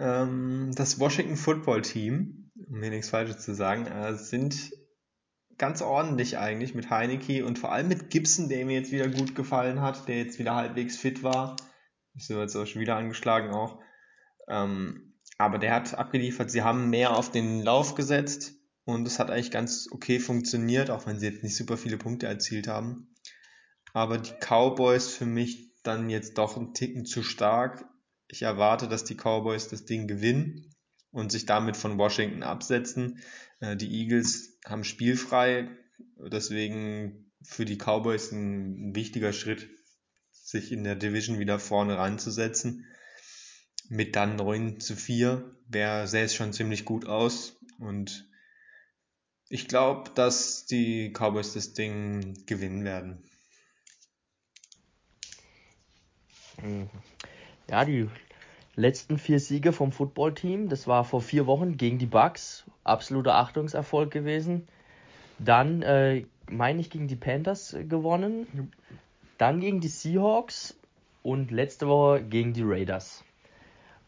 ähm, 0.00 0.72
das 0.74 0.98
Washington 0.98 1.36
Football 1.36 1.82
Team, 1.82 2.50
um 2.68 2.80
mir 2.80 2.90
nichts 2.90 3.10
Falsches 3.10 3.38
zu 3.38 3.54
sagen, 3.54 3.86
äh, 3.86 4.14
sind 4.14 4.72
ganz 5.58 5.82
ordentlich 5.82 6.38
eigentlich 6.38 6.74
mit 6.74 6.88
Heineke 6.88 7.44
und 7.44 7.58
vor 7.58 7.70
allem 7.70 7.88
mit 7.88 8.08
Gibson, 8.08 8.48
der 8.48 8.64
mir 8.64 8.78
jetzt 8.80 8.92
wieder 8.92 9.08
gut 9.08 9.34
gefallen 9.34 9.82
hat, 9.82 10.08
der 10.08 10.16
jetzt 10.16 10.38
wieder 10.38 10.54
halbwegs 10.54 10.96
fit 10.96 11.22
war. 11.22 11.56
Ist 12.16 12.30
jetzt 12.30 12.56
auch 12.56 12.66
schon 12.66 12.80
wieder 12.80 12.96
angeschlagen 12.96 13.50
auch. 13.50 13.78
Ähm, 14.48 15.14
aber 15.36 15.58
der 15.58 15.74
hat 15.74 15.94
abgeliefert. 15.94 16.50
Sie 16.50 16.62
haben 16.62 16.90
mehr 16.90 17.16
auf 17.16 17.30
den 17.30 17.62
Lauf 17.62 17.94
gesetzt 17.94 18.54
und 18.84 19.06
es 19.06 19.18
hat 19.18 19.30
eigentlich 19.30 19.50
ganz 19.50 19.88
okay 19.90 20.18
funktioniert, 20.18 20.90
auch 20.90 21.06
wenn 21.06 21.18
sie 21.18 21.26
jetzt 21.26 21.42
nicht 21.42 21.56
super 21.56 21.76
viele 21.76 21.98
Punkte 21.98 22.26
erzielt 22.26 22.66
haben. 22.66 23.14
Aber 23.92 24.18
die 24.18 24.32
Cowboys 24.40 25.08
für 25.12 25.26
mich 25.26 25.74
dann 25.82 26.10
jetzt 26.10 26.38
doch 26.38 26.56
einen 26.56 26.74
Ticken 26.74 27.04
zu 27.04 27.22
stark. 27.22 27.84
Ich 28.30 28.42
erwarte, 28.42 28.88
dass 28.88 29.04
die 29.04 29.16
Cowboys 29.16 29.68
das 29.68 29.84
Ding 29.84 30.06
gewinnen 30.06 30.72
und 31.10 31.32
sich 31.32 31.46
damit 31.46 31.76
von 31.76 31.98
Washington 31.98 32.42
absetzen. 32.44 33.18
Äh, 33.58 33.76
die 33.76 33.90
Eagles 33.90 34.58
haben 34.64 34.84
spielfrei, 34.84 35.68
deswegen 36.16 37.32
für 37.42 37.64
die 37.64 37.76
Cowboys 37.76 38.30
ein 38.30 38.94
wichtiger 38.94 39.32
Schritt, 39.32 39.68
sich 40.30 40.70
in 40.70 40.84
der 40.84 40.94
Division 40.94 41.38
wieder 41.38 41.58
vorne 41.58 41.98
ranzusetzen. 41.98 42.86
Mit 43.88 44.14
dann 44.14 44.36
9 44.36 44.78
zu 44.78 44.94
4 44.94 45.56
wäre, 45.66 46.06
sähe 46.06 46.24
es 46.24 46.34
schon 46.34 46.52
ziemlich 46.52 46.84
gut 46.84 47.06
aus 47.06 47.58
und 47.78 48.28
ich 49.48 49.66
glaube, 49.66 50.10
dass 50.14 50.66
die 50.66 51.12
Cowboys 51.12 51.54
das 51.54 51.72
Ding 51.72 52.46
gewinnen 52.46 52.84
werden. 52.84 53.24
Mhm. 56.62 56.88
Ja, 57.70 57.84
die 57.84 58.08
letzten 58.74 59.16
vier 59.16 59.38
Siege 59.38 59.72
vom 59.72 59.92
Footballteam, 59.92 60.68
das 60.68 60.88
war 60.88 61.04
vor 61.04 61.22
vier 61.22 61.46
Wochen 61.46 61.76
gegen 61.76 61.98
die 61.98 62.06
Bucks, 62.06 62.64
absoluter 62.82 63.36
Achtungserfolg 63.36 64.10
gewesen. 64.10 64.66
Dann, 65.38 65.80
äh, 65.82 66.24
meine 66.50 66.80
ich, 66.80 66.90
gegen 66.90 67.06
die 67.06 67.14
Panthers 67.14 67.76
gewonnen. 67.88 68.72
Dann 69.38 69.60
gegen 69.60 69.80
die 69.80 69.86
Seahawks 69.86 70.76
und 71.22 71.52
letzte 71.52 71.86
Woche 71.86 72.24
gegen 72.24 72.54
die 72.54 72.64
Raiders. 72.64 73.22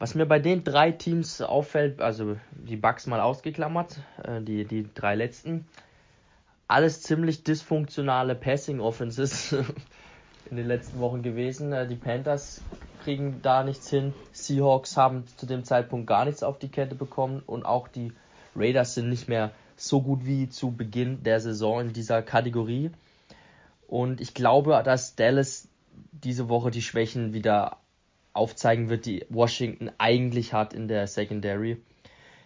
Was 0.00 0.16
mir 0.16 0.26
bei 0.26 0.40
den 0.40 0.64
drei 0.64 0.90
Teams 0.90 1.40
auffällt, 1.40 2.00
also 2.00 2.36
die 2.50 2.76
Bucks 2.76 3.06
mal 3.06 3.20
ausgeklammert, 3.20 4.00
äh, 4.24 4.40
die, 4.40 4.64
die 4.64 4.88
drei 4.92 5.14
letzten, 5.14 5.68
alles 6.66 7.02
ziemlich 7.02 7.44
dysfunktionale 7.44 8.34
Passing 8.34 8.80
Offenses. 8.80 9.54
in 10.52 10.56
den 10.56 10.66
letzten 10.66 11.00
Wochen 11.00 11.22
gewesen. 11.22 11.72
Äh, 11.72 11.86
die 11.88 11.96
Panthers 11.96 12.62
kriegen 13.02 13.40
da 13.42 13.64
nichts 13.64 13.90
hin. 13.90 14.14
Seahawks 14.32 14.96
haben 14.96 15.24
zu 15.36 15.46
dem 15.46 15.64
Zeitpunkt 15.64 16.06
gar 16.06 16.24
nichts 16.24 16.42
auf 16.42 16.58
die 16.58 16.68
Kette 16.68 16.94
bekommen 16.94 17.42
und 17.46 17.64
auch 17.64 17.88
die 17.88 18.12
Raiders 18.54 18.94
sind 18.94 19.08
nicht 19.08 19.28
mehr 19.28 19.50
so 19.76 20.00
gut 20.00 20.24
wie 20.24 20.48
zu 20.48 20.70
Beginn 20.70 21.22
der 21.22 21.40
Saison 21.40 21.80
in 21.80 21.92
dieser 21.92 22.22
Kategorie. 22.22 22.90
Und 23.88 24.20
ich 24.20 24.34
glaube, 24.34 24.80
dass 24.84 25.16
Dallas 25.16 25.68
diese 26.12 26.48
Woche 26.48 26.70
die 26.70 26.82
Schwächen 26.82 27.32
wieder 27.32 27.78
aufzeigen 28.32 28.88
wird, 28.88 29.06
die 29.06 29.26
Washington 29.28 29.90
eigentlich 29.98 30.52
hat 30.52 30.72
in 30.72 30.88
der 30.88 31.06
Secondary. 31.06 31.78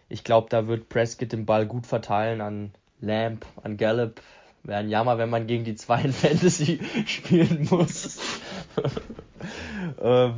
Ich 0.09 0.24
glaube, 0.24 0.48
da 0.50 0.66
wird 0.66 0.88
Prescott 0.88 1.32
den 1.32 1.46
Ball 1.46 1.66
gut 1.66 1.86
verteilen 1.86 2.40
an 2.40 2.72
Lamp, 3.00 3.44
an 3.62 3.76
Gallup. 3.76 4.20
Wäre 4.62 4.80
ein 4.80 4.88
Jammer, 4.88 5.18
wenn 5.18 5.30
man 5.30 5.46
gegen 5.46 5.64
die 5.64 5.76
zwei 5.76 6.02
in 6.02 6.12
Fantasy 6.12 6.80
spielen 7.07 7.68
muss. 7.70 8.18
Ähm, 10.01 10.34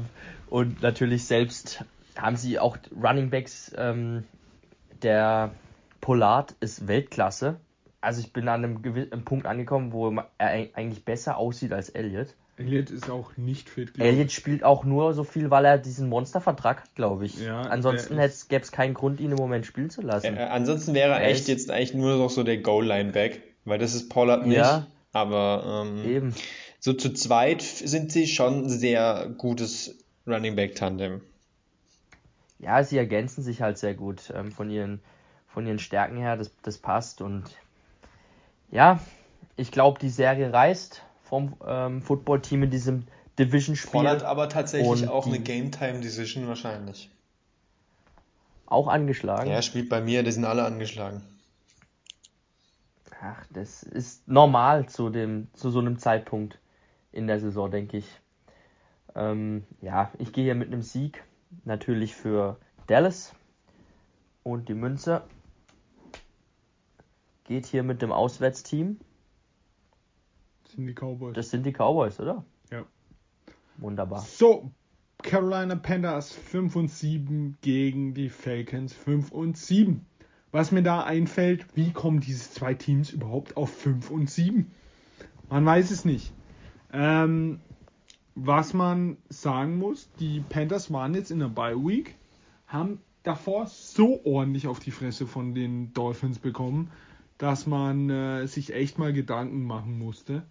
und 0.51 0.83
natürlich 0.83 1.25
selbst 1.25 1.85
haben 2.17 2.37
sie 2.37 2.59
auch 2.59 2.79
Running 3.03 3.31
Backs. 3.31 3.73
Ähm, 3.77 4.25
der 5.03 5.53
Pollard 6.01 6.55
ist 6.61 6.89
Weltklasse. 6.89 7.57
Also 8.01 8.21
ich 8.21 8.33
bin 8.33 8.49
an 8.49 8.65
einem, 8.65 8.83
einem 8.85 9.25
Punkt 9.25 9.47
angekommen, 9.47 9.93
wo 9.93 10.11
er 10.39 10.69
eigentlich 10.75 11.05
besser 11.05 11.37
aussieht 11.37 11.73
als 11.73 11.89
Elliott. 11.89 12.35
Elliott 12.57 12.91
ist 12.91 13.09
auch 13.09 13.37
nicht 13.37 13.69
fit. 13.69 13.93
Elliott 13.99 14.33
spielt 14.33 14.65
auch 14.65 14.85
nur 14.85 15.15
so 15.15 15.23
viel, 15.23 15.51
weil 15.51 15.65
er 15.65 15.79
diesen 15.79 16.09
Monstervertrag 16.09 16.83
hat, 16.83 16.95
glaube 16.95 17.27
ich. 17.27 17.41
Ja, 17.41 17.63
ansonsten 17.63 18.17
gäbe 18.17 18.63
es 18.63 18.73
keinen 18.73 18.95
Grund, 18.95 19.21
ihn 19.21 19.31
im 19.31 19.37
Moment 19.37 19.65
spielen 19.65 19.91
zu 19.91 20.03
lassen. 20.03 20.37
Äh, 20.37 20.41
ansonsten 20.51 20.95
wäre 20.95 21.13
er 21.13 21.29
echt 21.29 21.47
jetzt 21.47 21.71
eigentlich 21.71 21.95
nur 21.95 22.17
noch 22.17 22.31
so 22.31 22.43
der 22.43 22.59
Goal-Line-Back, 22.59 23.43
weil 23.65 23.79
das 23.79 23.95
ist 23.95 24.09
Pollard 24.09 24.47
nicht. 24.47 24.57
Ja, 24.57 24.87
aber 25.13 25.85
ähm, 25.87 26.11
eben. 26.11 26.35
So 26.81 26.93
zu 26.93 27.12
zweit 27.12 27.62
sind 27.62 28.12
sie 28.12 28.26
schon 28.26 28.68
sehr 28.68 29.31
gutes 29.37 29.97
Running 30.26 30.57
Back-Tandem. 30.57 31.20
Ja, 32.59 32.83
sie 32.83 32.99
ergänzen 32.99 33.43
sich 33.43 33.62
halt 33.62 33.79
sehr 33.79 33.95
gut 33.95 34.33
ähm, 34.35 34.53
von, 34.53 34.70
ihren, 34.70 35.01
von 35.49 35.66
ihren 35.66 35.79
Stärken 35.79 36.16
her, 36.16 36.37
das, 36.37 36.51
das 36.62 36.79
passt 36.79 37.20
und 37.20 37.45
ja, 38.70 39.01
ich 39.57 39.70
glaube, 39.70 39.99
die 39.99 40.11
Serie 40.11 40.53
reißt 40.53 41.03
vom 41.24 41.55
ähm, 41.66 42.03
Football-Team 42.03 42.64
in 42.64 42.70
diesem 42.70 43.07
Division-Spiel. 43.39 43.91
Fordert 43.91 44.22
aber 44.22 44.49
tatsächlich 44.49 45.03
und 45.03 45.09
auch 45.09 45.26
eine 45.26 45.39
Game-Time-Decision 45.39 46.49
wahrscheinlich. 46.49 47.11
Auch 48.66 48.89
angeschlagen? 48.89 49.51
Ja, 49.51 49.62
spielt 49.62 49.89
bei 49.89 50.01
mir, 50.01 50.22
die 50.22 50.33
sind 50.33 50.45
alle 50.45 50.64
angeschlagen. 50.64 51.22
Ach, 53.20 53.45
das 53.51 53.83
ist 53.83 54.29
normal 54.29 54.89
zu, 54.89 55.11
dem, 55.11 55.49
zu 55.55 55.70
so 55.70 55.81
einem 55.81 55.99
Zeitpunkt 55.99 56.59
in 57.13 57.27
der 57.27 57.41
Saison, 57.41 57.71
denke 57.71 57.99
ich. 57.99 58.21
Ähm, 59.15 59.65
ja, 59.81 60.13
ich 60.19 60.33
gehe 60.33 60.45
hier 60.45 60.55
mit 60.55 60.69
einem 60.69 60.83
Sieg. 60.83 61.25
Natürlich 61.65 62.15
für 62.15 62.59
Dallas. 62.87 63.35
Und 64.43 64.69
die 64.69 64.75
Münze 64.75 65.25
geht 67.45 67.67
hier 67.67 67.83
mit 67.83 68.03
dem 68.03 68.13
Auswärtsteam 68.13 68.99
sind 70.79 70.87
die 70.87 70.95
Cowboys. 70.95 71.35
Das 71.35 71.51
sind 71.51 71.67
die 71.67 71.73
Cowboys, 71.73 72.21
oder? 72.21 72.45
Ja. 72.71 72.85
Wunderbar. 73.79 74.21
So, 74.21 74.71
Carolina 75.23 75.75
Panthers 75.75 76.33
5 76.33 76.77
und 76.77 76.89
7 76.89 77.59
gegen 77.61 78.15
die 78.15 78.29
Falcons 78.29 78.93
5 78.93 79.33
und 79.33 79.57
7. 79.57 80.07
Was 80.51 80.73
mir 80.73 80.83
da 80.83 81.03
einfällt, 81.03 81.67
wie 81.75 81.93
kommen 81.93 82.21
diese 82.21 82.51
zwei 82.51 82.75
Teams 82.75 83.11
überhaupt 83.11 83.57
auf 83.57 83.71
5 83.71 84.11
und 84.11 84.31
7? 84.31 84.71
Man 85.51 85.67
weiß 85.67 85.91
es 85.91 86.05
nicht. 86.05 86.33
Ähm, 86.93 87.61
was 88.34 88.72
man 88.72 89.16
sagen 89.28 89.78
muss, 89.78 90.11
die 90.20 90.41
Panthers 90.41 90.93
waren 90.93 91.14
jetzt 91.14 91.30
in 91.30 91.41
der 91.41 91.49
Bye 91.49 91.76
Week, 91.76 92.14
haben 92.66 93.01
davor 93.22 93.66
so 93.66 94.24
ordentlich 94.24 94.66
auf 94.68 94.78
die 94.80 94.91
Fresse 94.91 95.26
von 95.26 95.55
den 95.55 95.93
Dolphins 95.93 96.39
bekommen, 96.39 96.91
dass 97.36 97.66
man 97.66 98.11
äh, 98.11 98.47
sich 98.47 98.72
echt 98.72 98.99
mal 98.99 99.12
Gedanken 99.12 99.64
machen 99.64 99.99
musste. 99.99 100.45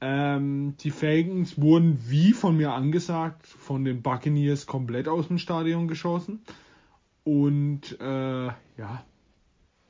Ähm, 0.00 0.74
die 0.80 0.90
Falcons 0.90 1.60
wurden, 1.60 1.98
wie 2.08 2.32
von 2.32 2.56
mir 2.56 2.72
angesagt, 2.72 3.46
von 3.46 3.84
den 3.84 4.02
Buccaneers 4.02 4.66
komplett 4.66 5.08
aus 5.08 5.28
dem 5.28 5.38
Stadion 5.38 5.88
geschossen. 5.88 6.40
Und 7.24 8.00
äh, 8.00 8.46
ja, 8.46 9.04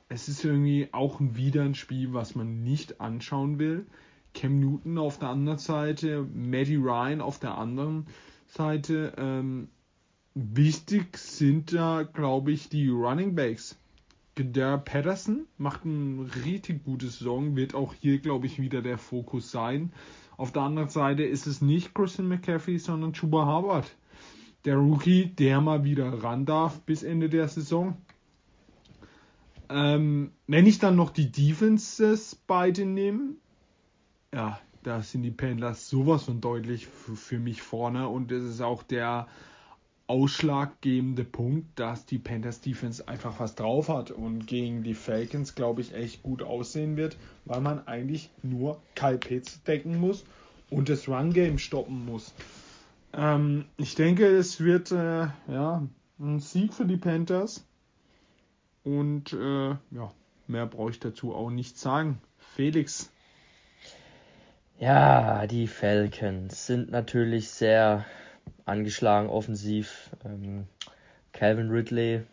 es 0.09 0.27
ist 0.27 0.43
irgendwie 0.43 0.89
auch 0.91 1.19
wieder 1.21 1.63
ein 1.63 1.75
Spiel, 1.75 2.13
was 2.13 2.35
man 2.35 2.63
nicht 2.63 2.99
anschauen 2.99 3.59
will. 3.59 3.85
Cam 4.33 4.59
Newton 4.59 4.97
auf 4.97 5.19
der 5.19 5.29
anderen 5.29 5.59
Seite, 5.59 6.27
Matty 6.33 6.75
Ryan 6.75 7.21
auf 7.21 7.39
der 7.39 7.57
anderen 7.57 8.07
Seite. 8.47 9.13
Ähm, 9.17 9.69
wichtig 10.33 11.17
sind 11.17 11.73
da, 11.73 12.03
glaube 12.03 12.51
ich, 12.51 12.69
die 12.69 12.89
Running 12.89 13.35
Backs 13.35 13.77
der 14.43 14.77
Patterson 14.77 15.47
macht 15.57 15.85
ein 15.85 16.29
richtig 16.45 16.83
gutes 16.83 17.19
Song, 17.19 17.55
wird 17.55 17.75
auch 17.75 17.93
hier, 17.93 18.19
glaube 18.19 18.45
ich, 18.45 18.59
wieder 18.59 18.81
der 18.81 18.97
Fokus 18.97 19.51
sein. 19.51 19.91
Auf 20.37 20.51
der 20.51 20.61
anderen 20.63 20.89
Seite 20.89 21.23
ist 21.23 21.47
es 21.47 21.61
nicht 21.61 21.93
Christian 21.93 22.27
McCaffrey, 22.27 22.79
sondern 22.79 23.13
Chuba 23.13 23.45
Hubbard. 23.45 23.89
Der 24.65 24.75
Rookie, 24.75 25.25
der 25.25 25.61
mal 25.61 25.83
wieder 25.83 26.23
ran 26.23 26.45
darf 26.45 26.81
bis 26.81 27.03
Ende 27.03 27.29
der 27.29 27.47
Saison. 27.47 27.97
Ähm, 29.69 30.31
wenn 30.47 30.65
ich 30.65 30.79
dann 30.79 30.95
noch 30.95 31.11
die 31.11 31.31
Defenses 31.31 32.35
beide 32.47 32.85
nehme, 32.85 33.35
ja, 34.33 34.59
da 34.83 35.01
sind 35.01 35.23
die 35.23 35.31
Pendlers 35.31 35.89
sowas 35.89 36.23
von 36.23 36.41
deutlich 36.41 36.87
für 36.87 37.39
mich 37.39 37.61
vorne 37.61 38.07
und 38.07 38.31
es 38.31 38.43
ist 38.43 38.61
auch 38.61 38.83
der 38.83 39.27
ausschlaggebende 40.07 41.23
Punkt, 41.23 41.79
dass 41.79 42.07
die 42.07 42.17
Panthers 42.17 42.61
Defense 42.61 43.07
einfach 43.07 43.39
was 43.39 43.53
drauf 43.53 43.89
hat 43.89 44.09
und 44.09 44.47
gegen 44.47 44.81
die 44.81 44.95
Falcons, 44.95 45.53
glaube 45.53 45.81
ich, 45.81 45.93
echt 45.93 46.23
gut 46.23 46.41
aussehen 46.41 46.97
wird, 46.97 47.15
weil 47.45 47.61
man 47.61 47.87
eigentlich 47.87 48.31
nur 48.41 48.81
Kyle 48.95 49.19
Pitts 49.19 49.61
decken 49.63 49.99
muss 49.99 50.25
und 50.71 50.89
das 50.89 51.07
Run 51.07 51.31
Game 51.31 51.59
stoppen 51.59 52.05
muss. 52.05 52.33
Ähm, 53.13 53.65
ich 53.77 53.93
denke, 53.93 54.25
es 54.25 54.59
wird 54.59 54.91
äh, 54.91 55.27
ja, 55.47 55.87
ein 56.19 56.39
Sieg 56.39 56.73
für 56.73 56.85
die 56.85 56.97
Panthers 56.97 57.63
und 58.83 59.33
äh, 59.33 59.69
ja, 59.69 60.11
mehr 60.47 60.65
brauche 60.65 60.89
ich 60.89 60.99
dazu 60.99 61.35
auch 61.35 61.51
nicht 61.51 61.77
sagen. 61.77 62.19
Felix. 62.55 63.11
Ja, 64.79 65.45
die 65.45 65.67
Falcons 65.67 66.65
sind 66.65 66.89
natürlich 66.89 67.49
sehr 67.49 68.05
angeschlagen 68.65 69.29
offensiv. 69.29 70.09
Ähm, 70.23 70.67
Calvin 71.33 71.69
Ridley, 71.69 72.23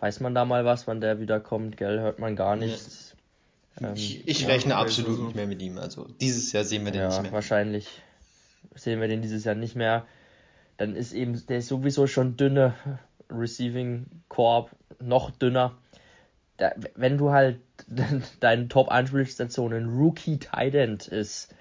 weiß 0.00 0.20
man 0.20 0.34
da 0.34 0.44
mal 0.44 0.64
was, 0.64 0.86
wann 0.88 1.00
der 1.00 1.20
wieder 1.20 1.38
kommt, 1.38 1.76
gell? 1.76 2.00
Hört 2.00 2.18
man 2.18 2.34
gar 2.34 2.56
nichts. 2.56 3.14
Ähm, 3.80 3.92
ich, 3.94 4.26
ich 4.26 4.48
rechne 4.48 4.72
ja, 4.72 4.80
absolut 4.80 5.16
so. 5.16 5.22
nicht 5.24 5.36
mehr 5.36 5.46
mit 5.46 5.62
ihm. 5.62 5.78
Also 5.78 6.08
dieses 6.20 6.50
Jahr 6.52 6.64
sehen 6.64 6.84
wir 6.84 6.90
den 6.90 7.02
ja, 7.02 7.08
nicht 7.08 7.22
mehr. 7.22 7.32
Wahrscheinlich 7.32 8.02
sehen 8.74 9.00
wir 9.00 9.06
den 9.06 9.22
dieses 9.22 9.44
Jahr 9.44 9.54
nicht 9.54 9.76
mehr. 9.76 10.06
Dann 10.76 10.96
ist 10.96 11.12
eben 11.12 11.44
der 11.46 11.58
ist 11.58 11.68
sowieso 11.68 12.08
schon 12.08 12.36
dünne 12.36 12.74
Receiving 13.30 14.06
Korb, 14.28 14.70
noch 15.00 15.30
dünner. 15.30 15.76
Da, 16.58 16.72
wenn 16.94 17.18
du 17.18 17.30
halt 17.30 17.60
deine 18.40 18.68
Top-Anspielstation 18.68 19.72
ein 19.72 19.88
Rookie 19.88 20.38
Tight 20.38 20.74
End 20.74 21.08
ist, 21.08 21.54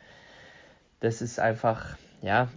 das 1.00 1.22
ist 1.22 1.40
einfach, 1.40 1.98
ja, 2.22 2.50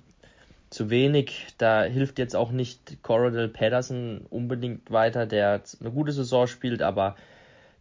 zu 0.71 0.89
wenig. 0.89 1.49
Da 1.59 1.83
hilft 1.83 2.19
jetzt 2.19 2.37
auch 2.37 2.51
nicht 2.51 3.03
Corodell 3.03 3.49
Pedersen 3.49 4.27
unbedingt 4.31 4.91
weiter, 4.91 5.27
der 5.27 5.63
eine 5.81 5.91
gute 5.91 6.13
Saison 6.13 6.47
spielt, 6.47 6.81
aber 6.81 7.17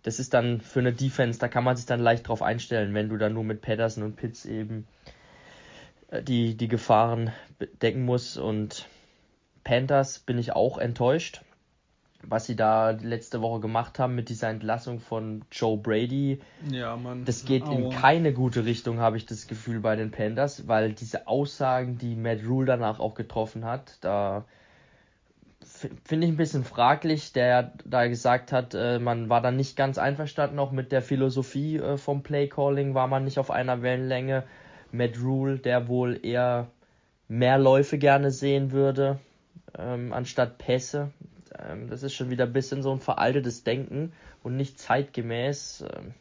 das 0.04 0.20
ist 0.20 0.34
dann 0.34 0.62
für 0.62 0.80
eine 0.80 0.94
Defense, 0.94 1.40
da 1.40 1.48
kann 1.48 1.64
man 1.64 1.76
sich 1.76 1.86
dann 1.86 2.00
leicht 2.00 2.28
drauf 2.28 2.42
einstellen, 2.42 2.94
wenn 2.94 3.10
du 3.10 3.18
dann 3.18 3.34
nur 3.34 3.44
mit 3.44 3.62
Pedersen 3.62 4.04
und 4.04 4.16
Pitts 4.16 4.46
eben 4.46 4.88
äh, 6.10 6.24
die, 6.24 6.56
die 6.56 6.68
Gefahren 6.68 7.32
decken 7.82 8.04
musst. 8.04 8.38
Und 8.38 8.86
Panthers 9.64 10.20
bin 10.20 10.38
ich 10.38 10.54
auch 10.54 10.78
enttäuscht 10.78 11.42
was 12.24 12.46
sie 12.46 12.56
da 12.56 12.92
letzte 12.92 13.42
Woche 13.42 13.60
gemacht 13.60 14.00
haben 14.00 14.16
mit 14.16 14.30
dieser 14.30 14.50
Entlassung 14.50 15.00
von 15.00 15.44
Joe 15.52 15.78
Brady. 15.78 16.42
Ja, 16.70 16.96
Mann. 16.96 17.26
Das 17.26 17.46
geht 17.46 17.64
Aua. 17.64 17.74
in 17.74 17.90
keine 17.90 18.34
gute 18.34 18.66
Richtung, 18.66 19.00
habe 19.00 19.18
ich 19.18 19.26
das 19.26 19.48
Gefühl 19.48 19.80
bei 19.80 19.96
den 19.96 20.12
Panthers, 20.12 20.68
weil 20.68 20.94
diese 20.94 21.28
Aussagen, 21.28 21.98
die 21.98 22.16
Matt 22.16 22.40
Rule 22.46 22.66
danach 22.66 23.00
auch 23.00 23.16
getroffen 23.16 23.66
hat, 23.66 23.98
da 24.02 24.46
finde 26.04 26.28
ich 26.28 26.34
ein 26.34 26.38
bisschen 26.38 26.64
fraglich, 26.64 27.34
der 27.34 27.74
da 27.86 28.08
gesagt 28.08 28.52
hat, 28.52 28.74
äh, 28.74 29.00
man 29.00 29.30
war 29.30 29.42
dann 29.42 29.56
nicht 29.56 29.76
ganz 29.76 29.98
einverstanden 29.98 30.60
auch 30.60 30.72
mit 30.72 30.92
der 30.92 31.02
Philosophie 31.02 31.78
äh, 31.78 31.98
vom 31.98 32.24
Play 32.24 32.48
Calling, 32.48 32.94
war 32.94 33.08
man 33.08 33.24
nicht 33.24 33.40
auf 33.40 33.52
einer 33.52 33.82
Wellenlänge. 33.82 34.44
Matt 34.92 35.22
Rule, 35.22 35.60
der 35.60 35.88
wohl 35.88 36.20
eher 36.24 36.68
mehr 37.28 37.60
Läufe 37.60 37.98
gerne 37.98 38.32
sehen 38.32 38.72
würde, 38.72 39.20
ähm, 39.78 40.14
anstatt 40.14 40.58
Pässe. 40.58 41.12
Ähm, 41.68 41.90
das 41.90 42.04
ist 42.04 42.14
schon 42.14 42.30
wieder 42.30 42.46
ein 42.46 42.54
bisschen 42.54 42.84
so 42.84 42.92
ein 42.92 43.00
veraltetes 43.00 43.64
Denken 43.64 44.14
und 44.44 44.56
nicht 44.56 44.80
zeitgemäß. 44.80 45.84
Ähm, 45.94 46.14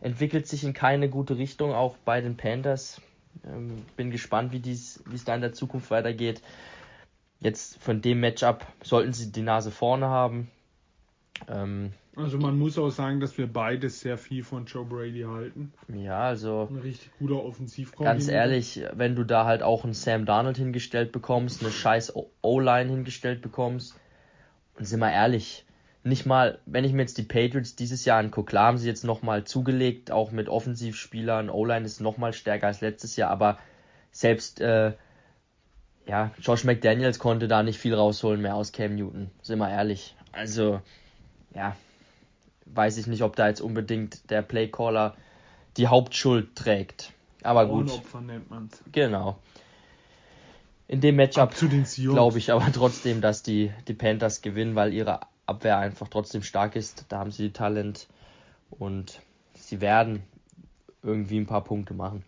entwickelt 0.00 0.46
sich 0.46 0.64
in 0.64 0.72
keine 0.72 1.08
gute 1.08 1.38
Richtung, 1.38 1.72
auch 1.72 1.96
bei 2.04 2.20
den 2.20 2.36
Panthers. 2.36 3.00
Ähm, 3.44 3.84
bin 3.96 4.10
gespannt, 4.10 4.52
wie 4.52 4.70
es 4.70 5.02
da 5.24 5.34
in 5.34 5.40
der 5.40 5.52
Zukunft 5.52 5.90
weitergeht. 5.90 6.42
Jetzt 7.40 7.82
von 7.82 8.02
dem 8.02 8.20
Matchup 8.20 8.66
sollten 8.82 9.12
sie 9.12 9.32
die 9.32 9.42
Nase 9.42 9.70
vorne 9.70 10.06
haben. 10.06 10.50
Ähm, 11.48 11.92
also 12.16 12.38
man 12.38 12.58
muss 12.58 12.76
auch 12.76 12.90
sagen, 12.90 13.20
dass 13.20 13.38
wir 13.38 13.46
beide 13.46 13.88
sehr 13.88 14.18
viel 14.18 14.42
von 14.44 14.66
Joe 14.66 14.84
Brady 14.84 15.22
halten. 15.22 15.72
Ja, 15.88 16.24
also 16.24 16.68
ein 16.70 16.76
richtig 16.76 17.10
guter 17.18 17.42
Offensivkoordinator. 17.42 18.14
Ganz 18.14 18.28
ehrlich, 18.28 18.82
wenn 18.92 19.14
du 19.14 19.24
da 19.24 19.46
halt 19.46 19.62
auch 19.62 19.84
einen 19.84 19.94
Sam 19.94 20.26
Darnold 20.26 20.58
hingestellt 20.58 21.12
bekommst, 21.12 21.62
eine 21.62 21.70
scheiß 21.70 22.14
O-Line 22.42 22.90
hingestellt 22.90 23.40
bekommst, 23.42 23.98
und 24.80 24.86
sind 24.86 25.00
wir 25.00 25.12
ehrlich, 25.12 25.66
nicht 26.04 26.24
mal, 26.24 26.58
wenn 26.64 26.84
ich 26.84 26.94
mir 26.94 27.02
jetzt 27.02 27.18
die 27.18 27.22
Patriots 27.22 27.76
dieses 27.76 28.06
Jahr 28.06 28.18
angucke, 28.18 28.48
klar 28.48 28.68
haben 28.68 28.78
sie 28.78 28.88
jetzt 28.88 29.04
nochmal 29.04 29.44
zugelegt, 29.44 30.10
auch 30.10 30.30
mit 30.30 30.48
Offensivspielern, 30.48 31.50
O-Line 31.50 31.84
ist 31.84 32.00
nochmal 32.00 32.32
stärker 32.32 32.68
als 32.68 32.80
letztes 32.80 33.16
Jahr, 33.16 33.30
aber 33.30 33.58
selbst 34.10 34.62
äh, 34.62 34.94
ja, 36.06 36.30
Josh 36.40 36.64
McDaniels 36.64 37.18
konnte 37.18 37.46
da 37.46 37.62
nicht 37.62 37.78
viel 37.78 37.94
rausholen 37.94 38.40
mehr 38.40 38.54
aus 38.54 38.72
Cam 38.72 38.94
Newton, 38.94 39.30
sind 39.42 39.58
wir 39.58 39.68
ehrlich. 39.68 40.16
Also, 40.32 40.80
ja, 41.54 41.76
weiß 42.64 42.96
ich 42.96 43.06
nicht, 43.06 43.22
ob 43.22 43.36
da 43.36 43.48
jetzt 43.48 43.60
unbedingt 43.60 44.30
der 44.30 44.40
Playcaller 44.40 45.14
die 45.76 45.88
Hauptschuld 45.88 46.56
trägt. 46.56 47.12
Aber 47.42 47.68
gut. 47.68 47.90
Opfer 47.90 48.22
nennt 48.22 48.48
man's. 48.48 48.82
Genau. 48.92 49.38
In 50.90 51.00
dem 51.00 51.14
Matchup 51.14 51.54
glaube 51.54 52.38
ich 52.38 52.50
aber 52.50 52.72
trotzdem, 52.72 53.20
dass 53.20 53.44
die, 53.44 53.72
die 53.86 53.94
Panthers 53.94 54.42
gewinnen, 54.42 54.74
weil 54.74 54.92
ihre 54.92 55.20
Abwehr 55.46 55.78
einfach 55.78 56.08
trotzdem 56.08 56.42
stark 56.42 56.74
ist. 56.74 57.04
Da 57.08 57.20
haben 57.20 57.30
sie 57.30 57.52
Talent 57.52 58.08
und 58.70 59.20
sie 59.54 59.80
werden 59.80 60.24
irgendwie 61.04 61.38
ein 61.38 61.46
paar 61.46 61.62
Punkte 61.62 61.94
machen. 61.94 62.24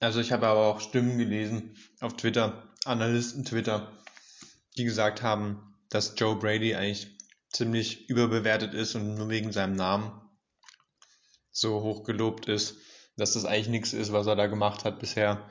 Also 0.00 0.20
ich 0.20 0.32
habe 0.32 0.46
aber 0.46 0.68
auch 0.68 0.80
Stimmen 0.80 1.18
gelesen 1.18 1.76
auf 2.00 2.16
Twitter, 2.16 2.62
Analysten 2.86 3.44
Twitter, 3.44 3.92
die 4.78 4.84
gesagt 4.84 5.20
haben, 5.20 5.74
dass 5.90 6.14
Joe 6.16 6.36
Brady 6.36 6.74
eigentlich 6.74 7.14
ziemlich 7.50 8.08
überbewertet 8.08 8.72
ist 8.72 8.94
und 8.94 9.16
nur 9.16 9.28
wegen 9.28 9.52
seinem 9.52 9.76
Namen 9.76 10.18
so 11.50 11.82
hoch 11.82 12.04
gelobt 12.04 12.48
ist, 12.48 12.78
dass 13.16 13.32
das 13.32 13.44
eigentlich 13.44 13.68
nichts 13.68 13.92
ist, 13.92 14.12
was 14.12 14.26
er 14.26 14.36
da 14.36 14.46
gemacht 14.46 14.84
hat 14.84 14.98
bisher 14.98 15.48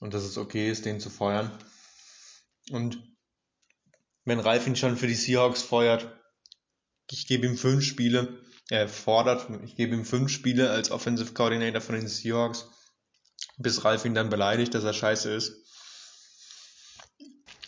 und 0.00 0.14
dass 0.14 0.24
es 0.24 0.36
okay 0.36 0.70
ist, 0.70 0.84
den 0.84 1.00
zu 1.00 1.10
feuern. 1.10 1.50
Und 2.70 2.98
wenn 4.24 4.40
Ralf 4.40 4.66
ihn 4.66 4.76
schon 4.76 4.96
für 4.96 5.06
die 5.06 5.14
Seahawks 5.14 5.62
feuert, 5.62 6.08
ich 7.10 7.26
gebe 7.26 7.46
ihm 7.46 7.56
fünf 7.56 7.84
Spiele, 7.84 8.40
er 8.70 8.88
fordert, 8.88 9.48
ich 9.64 9.76
gebe 9.76 9.94
ihm 9.94 10.04
fünf 10.04 10.30
Spiele 10.30 10.70
als 10.70 10.90
Offensive 10.90 11.34
Coordinator 11.34 11.80
von 11.80 11.94
den 11.94 12.08
Seahawks, 12.08 12.68
bis 13.58 13.84
Ralf 13.84 14.04
ihn 14.04 14.14
dann 14.14 14.30
beleidigt, 14.30 14.74
dass 14.74 14.84
er 14.84 14.94
scheiße 14.94 15.32
ist. 15.32 15.64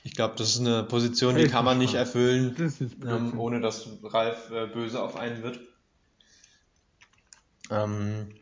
Ich 0.03 0.14
glaube, 0.14 0.36
das 0.38 0.55
ist 0.55 0.61
eine 0.61 0.84
Position, 0.84 1.36
die 1.36 1.49
kann 1.49 1.64
man 1.64 1.78
nicht 1.78 1.94
erfüllen, 1.94 2.55
ähm, 3.05 3.38
ohne 3.38 3.61
dass 3.61 3.88
Ralf 4.05 4.51
äh, 4.51 4.66
böse 4.66 5.03
auf 5.03 5.16
einen 5.16 5.42
wird. 5.42 5.61
Ähm, 7.70 8.32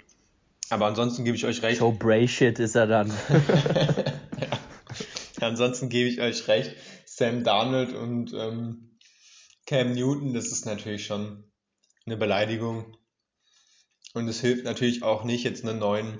aber 0.70 0.86
ansonsten 0.86 1.24
gebe 1.24 1.36
ich 1.36 1.44
euch 1.44 1.62
recht. 1.62 1.78
So 1.78 1.92
Bray-Shit 1.92 2.58
ist 2.58 2.74
er 2.74 2.86
dann. 2.86 3.12
ja. 4.40 4.60
Ansonsten 5.40 5.88
gebe 5.88 6.08
ich 6.08 6.20
euch 6.20 6.48
recht. 6.48 6.74
Sam 7.06 7.44
Darnold 7.44 7.92
und 7.92 8.32
ähm, 8.32 8.98
Cam 9.66 9.92
Newton, 9.92 10.34
das 10.34 10.46
ist 10.46 10.66
natürlich 10.66 11.06
schon 11.06 11.44
eine 12.06 12.16
Beleidigung. 12.16 12.96
Und 14.14 14.28
es 14.28 14.40
hilft 14.40 14.64
natürlich 14.64 15.02
auch 15.02 15.24
nicht, 15.24 15.44
jetzt 15.44 15.64
einen 15.64 15.78
neuen 15.78 16.18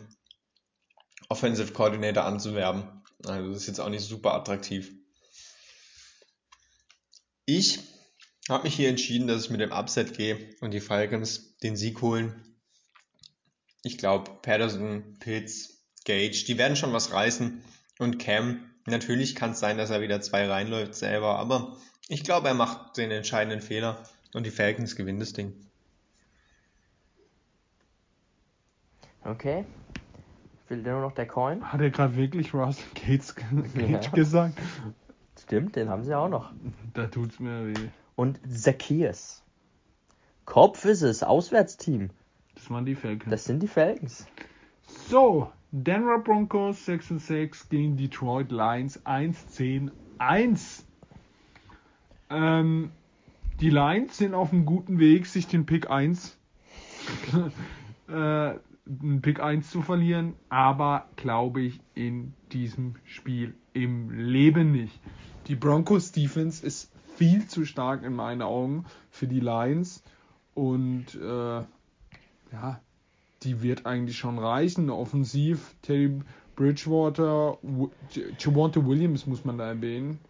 Offensive 1.28 1.72
Coordinator 1.72 2.24
anzuwerben. 2.24 3.02
Also 3.24 3.48
das 3.48 3.62
ist 3.62 3.66
jetzt 3.66 3.80
auch 3.80 3.88
nicht 3.88 4.04
super 4.04 4.34
attraktiv. 4.34 4.92
Ich 7.46 7.80
habe 8.48 8.64
mich 8.64 8.74
hier 8.74 8.88
entschieden, 8.88 9.26
dass 9.26 9.44
ich 9.44 9.50
mit 9.50 9.60
dem 9.60 9.72
Upset 9.72 10.16
gehe 10.16 10.54
und 10.60 10.72
die 10.72 10.80
Falcons 10.80 11.56
den 11.58 11.76
Sieg 11.76 12.02
holen. 12.02 12.53
Ich 13.84 13.98
glaube, 13.98 14.30
Patterson, 14.42 15.16
Pitts, 15.20 15.84
Gage, 16.04 16.44
die 16.46 16.58
werden 16.58 16.74
schon 16.76 16.92
was 16.92 17.12
reißen. 17.12 17.62
Und 17.98 18.18
Cam, 18.18 18.64
natürlich 18.86 19.34
kann 19.34 19.52
es 19.52 19.60
sein, 19.60 19.78
dass 19.78 19.90
er 19.90 20.00
wieder 20.00 20.20
zwei 20.20 20.48
reinläuft 20.48 20.94
selber, 20.94 21.38
aber 21.38 21.76
ich 22.08 22.24
glaube, 22.24 22.48
er 22.48 22.54
macht 22.54 22.96
den 22.96 23.10
entscheidenden 23.10 23.60
Fehler 23.60 24.02
und 24.32 24.44
die 24.44 24.50
Falcons 24.50 24.96
gewinnen 24.96 25.20
das 25.20 25.32
Ding. 25.34 25.52
Okay. 29.22 29.64
Fehlt 30.66 30.84
nur 30.84 31.00
noch 31.00 31.12
der 31.12 31.26
Coin? 31.26 31.72
Hat 31.72 31.80
er 31.80 31.90
gerade 31.90 32.16
wirklich 32.16 32.52
Russell 32.54 32.84
Gates 32.94 33.34
ja. 33.74 33.98
gesagt? 34.10 34.58
Stimmt, 35.38 35.76
den 35.76 35.90
haben 35.90 36.04
sie 36.04 36.16
auch 36.16 36.28
noch. 36.28 36.52
Da 36.94 37.06
tut's 37.06 37.38
mir 37.38 37.66
weh. 37.66 37.88
Und 38.16 38.40
Zacchaeus. 38.48 39.42
Kopf 40.46 40.84
ist 40.84 41.02
es, 41.02 41.22
Auswärtsteam. 41.22 42.10
Das 42.64 42.70
waren 42.70 42.86
die 42.86 42.94
Falcons. 42.94 43.30
Das 43.30 43.44
sind 43.44 43.62
die 43.62 43.68
Falcons. 43.68 44.26
So, 45.10 45.52
Denver 45.70 46.18
Broncos 46.18 46.86
6 46.86 47.10
und 47.10 47.18
6 47.18 47.68
gegen 47.68 47.98
Detroit 47.98 48.50
Lions 48.50 49.04
1 49.04 49.48
10 49.48 49.90
1. 50.16 50.86
Ähm, 52.30 52.90
die 53.60 53.68
Lions 53.68 54.16
sind 54.16 54.32
auf 54.32 54.50
einem 54.50 54.64
guten 54.64 54.98
Weg, 54.98 55.26
sich 55.26 55.46
den 55.46 55.66
Pick 55.66 55.90
1 55.90 56.38
äh, 58.08 58.54
Pick 59.20 59.40
1 59.40 59.70
zu 59.70 59.82
verlieren, 59.82 60.32
aber 60.48 61.06
glaube 61.16 61.60
ich 61.60 61.80
in 61.94 62.32
diesem 62.52 62.94
Spiel 63.04 63.52
im 63.74 64.10
Leben 64.10 64.72
nicht. 64.72 64.98
Die 65.48 65.54
Broncos 65.54 66.12
Defense 66.12 66.66
ist 66.66 66.90
viel 67.16 67.46
zu 67.46 67.66
stark 67.66 68.04
in 68.04 68.14
meinen 68.14 68.40
Augen 68.40 68.86
für 69.10 69.26
die 69.26 69.40
Lions 69.40 70.02
und 70.54 71.14
äh, 71.14 71.62
ja, 72.54 72.80
die 73.42 73.62
wird 73.62 73.84
eigentlich 73.84 74.16
schon 74.16 74.38
reichen. 74.38 74.90
Offensiv 74.90 75.74
Teddy 75.82 76.20
Bridgewater, 76.56 77.58
Javonte 78.38 78.86
Williams 78.86 79.26
muss 79.26 79.44
man 79.44 79.58
da 79.58 79.66
erwähnen, 79.66 80.20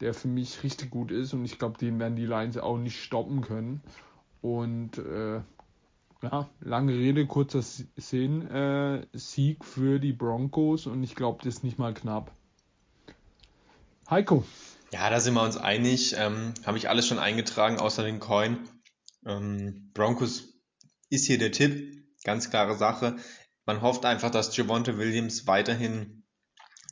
der 0.00 0.14
für 0.14 0.28
mich 0.28 0.62
richtig 0.62 0.90
gut 0.90 1.10
ist 1.10 1.34
und 1.34 1.44
ich 1.44 1.58
glaube, 1.58 1.76
den 1.78 1.98
werden 1.98 2.16
die 2.16 2.26
Lions 2.26 2.56
auch 2.56 2.78
nicht 2.78 3.02
stoppen 3.02 3.40
können. 3.40 3.82
Und 4.42 4.98
äh, 4.98 5.40
ja, 6.22 6.48
lange 6.60 6.92
Rede, 6.92 7.26
kurzer 7.26 7.62
Sinn, 7.62 8.48
äh, 8.48 9.04
Sieg 9.12 9.64
für 9.64 9.98
die 9.98 10.12
Broncos 10.12 10.86
und 10.86 11.02
ich 11.02 11.16
glaube, 11.16 11.38
das 11.42 11.56
ist 11.56 11.64
nicht 11.64 11.78
mal 11.78 11.94
knapp. 11.94 12.30
Heiko. 14.08 14.44
Ja, 14.92 15.10
da 15.10 15.18
sind 15.18 15.34
wir 15.34 15.42
uns 15.42 15.56
einig. 15.56 16.14
Ähm, 16.16 16.54
Habe 16.64 16.78
ich 16.78 16.88
alles 16.88 17.08
schon 17.08 17.18
eingetragen, 17.18 17.80
außer 17.80 18.04
den 18.04 18.20
Coin. 18.20 18.58
Ähm, 19.26 19.90
Broncos 19.94 20.55
ist 21.08 21.26
hier 21.26 21.38
der 21.38 21.52
Tipp. 21.52 22.04
Ganz 22.24 22.50
klare 22.50 22.76
Sache. 22.76 23.16
Man 23.64 23.82
hofft 23.82 24.04
einfach, 24.04 24.30
dass 24.30 24.56
Javonte 24.56 24.98
Williams 24.98 25.46
weiterhin 25.46 26.24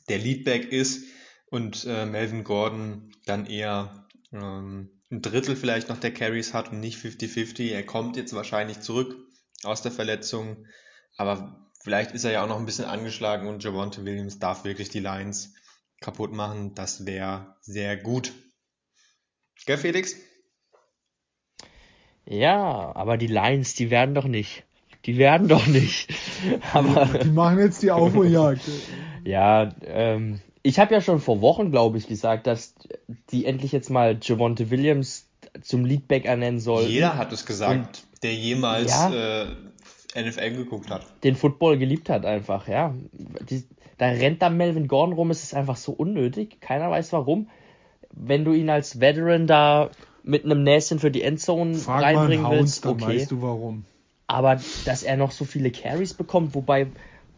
der 0.09 0.19
Leadback 0.19 0.71
ist 0.71 1.03
und 1.47 1.85
äh, 1.85 2.05
Melvin 2.05 2.43
Gordon 2.43 3.11
dann 3.25 3.45
eher 3.45 4.07
ähm, 4.31 5.01
ein 5.11 5.21
Drittel 5.21 5.55
vielleicht 5.55 5.89
noch 5.89 5.99
der 5.99 6.13
Carries 6.13 6.53
hat 6.53 6.71
und 6.71 6.79
nicht 6.79 6.97
50-50. 6.99 7.71
Er 7.71 7.85
kommt 7.85 8.17
jetzt 8.17 8.33
wahrscheinlich 8.33 8.81
zurück 8.81 9.15
aus 9.63 9.81
der 9.81 9.91
Verletzung, 9.91 10.65
aber 11.17 11.71
vielleicht 11.81 12.11
ist 12.11 12.23
er 12.23 12.31
ja 12.31 12.43
auch 12.43 12.49
noch 12.49 12.59
ein 12.59 12.65
bisschen 12.65 12.85
angeschlagen 12.85 13.47
und 13.47 13.63
Javonte 13.63 14.05
Williams 14.05 14.39
darf 14.39 14.63
wirklich 14.63 14.89
die 14.89 14.99
Lines 14.99 15.53
kaputt 16.01 16.33
machen. 16.33 16.75
Das 16.75 17.05
wäre 17.05 17.55
sehr 17.61 17.97
gut. 17.97 18.33
Gell, 19.65 19.77
Felix? 19.77 20.15
Ja, 22.27 22.91
aber 22.95 23.17
die 23.17 23.27
Lions, 23.27 23.75
die 23.75 23.89
werden 23.89 24.15
doch 24.15 24.25
nicht. 24.25 24.63
Die 25.05 25.17
werden 25.17 25.47
doch 25.47 25.67
nicht. 25.67 26.13
aber, 26.73 27.05
die 27.19 27.29
machen 27.29 27.59
jetzt 27.59 27.83
die 27.83 27.91
Aufholjagd. 27.91 28.61
ja, 29.23 29.69
ähm, 29.85 30.39
ich 30.63 30.79
habe 30.79 30.93
ja 30.95 31.01
schon 31.01 31.19
vor 31.19 31.41
Wochen, 31.41 31.69
glaube 31.69 31.99
ich, 31.99 32.07
gesagt, 32.07 32.47
dass 32.47 32.73
die 33.29 33.45
endlich 33.45 33.71
jetzt 33.71 33.91
mal 33.91 34.17
Javonte 34.19 34.71
Williams 34.71 35.27
zum 35.61 35.85
Leadback 35.85 36.25
ernennen 36.25 36.59
soll. 36.59 36.85
Jeder 36.85 37.17
hat 37.17 37.31
es 37.31 37.45
gesagt, 37.45 37.75
Und, 37.75 38.23
der 38.23 38.33
jemals 38.33 38.89
ja, 38.89 39.43
äh, 39.43 40.23
NFL 40.23 40.51
geguckt 40.55 40.89
hat. 40.89 41.05
Den 41.23 41.35
Football 41.35 41.77
geliebt 41.77 42.09
hat 42.09 42.25
einfach, 42.25 42.67
ja. 42.67 42.95
Die, 43.47 43.63
da 43.97 44.07
rennt 44.07 44.41
da 44.41 44.49
Melvin 44.49 44.87
Gordon 44.87 45.13
rum, 45.13 45.29
es 45.29 45.43
ist 45.43 45.53
einfach 45.53 45.77
so 45.77 45.91
unnötig. 45.91 46.59
Keiner 46.61 46.89
weiß 46.89 47.13
warum. 47.13 47.49
Wenn 48.11 48.43
du 48.43 48.53
ihn 48.53 48.69
als 48.69 48.99
Veteran 48.99 49.45
da 49.45 49.91
mit 50.25 50.43
einem 50.43 50.63
Näschen 50.63 50.99
für 50.99 51.11
die 51.11 51.21
Endzone 51.21 51.75
Frag 51.75 52.03
reinbringen 52.03 52.49
willst, 52.49 52.85
okay. 52.85 53.19
weißt 53.19 53.31
du 53.31 53.41
warum. 53.41 53.85
Aber 54.27 54.59
dass 54.85 55.03
er 55.03 55.17
noch 55.17 55.31
so 55.31 55.45
viele 55.45 55.71
Carries 55.71 56.15
bekommt, 56.15 56.55
wobei 56.55 56.87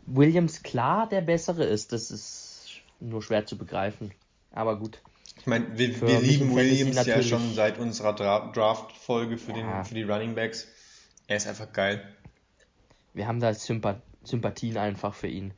Williams 0.06 0.64
klar 0.64 1.08
der 1.10 1.22
bessere 1.22 1.66
ist, 1.66 1.92
das 1.92 2.12
ist 2.12 2.70
nur 3.02 3.22
schwer 3.22 3.46
zu 3.46 3.58
begreifen. 3.58 4.12
Aber 4.52 4.80
gut. 4.80 5.02
Ich 5.38 5.46
meine, 5.46 5.78
wir, 5.78 6.02
wir 6.02 6.20
lieben 6.22 6.56
Williams 6.56 7.06
ja 7.06 7.22
schon 7.22 7.54
seit 7.54 7.78
unserer 7.78 8.14
Draft-Folge 8.16 9.38
für, 9.38 9.52
ja. 9.56 9.84
für 9.84 9.94
die 9.94 10.04
Running 10.04 10.34
Backs. 10.34 10.68
Er 11.28 11.38
ist 11.38 11.48
einfach 11.48 11.72
geil. 11.74 12.02
wir 13.14 13.28
haben 13.28 13.40
da 13.40 13.54
Sympath 13.54 14.02
Sympathien 14.24 14.78
einfach 14.78 15.14
für 15.14 15.28
ihn. 15.28 15.54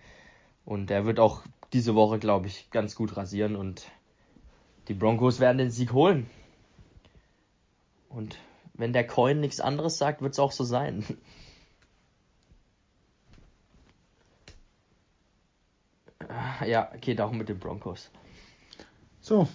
Und 0.63 0.91
er 0.91 1.05
wird 1.05 1.19
auch 1.19 1.41
diese 1.73 1.95
Woche, 1.95 2.19
glaube 2.19 2.47
ich, 2.47 2.69
ganz 2.69 2.95
gut 2.95 3.17
rasieren 3.17 3.55
und 3.55 3.89
die 4.88 4.93
Broncos 4.93 5.39
werden 5.39 5.57
den 5.57 5.71
Sieg 5.71 5.91
holen. 5.93 6.30
Und 8.10 8.38
wenn 8.74 8.93
der 8.93 9.07
Coin 9.07 9.39
nichts 9.39 9.60
anderes 9.60 9.97
sagt, 9.97 10.22
wird 10.22 10.34
es 10.34 10.39
auch 10.39 10.51
so 10.51 10.64
sein. 10.64 11.05
ja, 16.66 16.91
geht 16.99 17.22
auch 17.22 17.32
mit 17.32 17.49
den 17.49 17.60
Broncos. 17.60 18.12
So, 19.22 19.47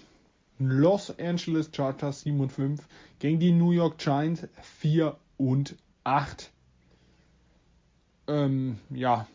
Los 0.58 1.18
Angeles 1.18 1.70
Chargers 1.74 2.20
7 2.20 2.40
und 2.40 2.52
5 2.52 2.86
gegen 3.18 3.40
die 3.40 3.52
New 3.52 3.72
York 3.72 3.98
Giants 3.98 4.46
4 4.78 5.16
und 5.36 5.76
8. 6.04 6.52
Ähm, 8.28 8.78
ja, 8.90 9.26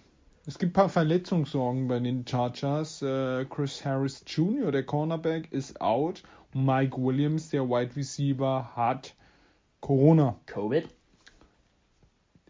es 0.45 0.57
gibt 0.57 0.71
ein 0.71 0.73
paar 0.73 0.89
Verletzungssorgen 0.89 1.87
bei 1.87 1.99
den 1.99 2.25
Chargers. 2.25 3.01
Äh, 3.01 3.45
Chris 3.45 3.83
Harris 3.83 4.23
Jr., 4.25 4.71
der 4.71 4.85
Cornerback, 4.85 5.51
ist 5.51 5.81
out. 5.81 6.23
Mike 6.53 6.97
Williams, 6.97 7.49
der 7.49 7.69
Wide 7.69 7.95
Receiver, 7.95 8.71
hat 8.75 9.15
Corona. 9.81 10.35
Covid? 10.45 10.87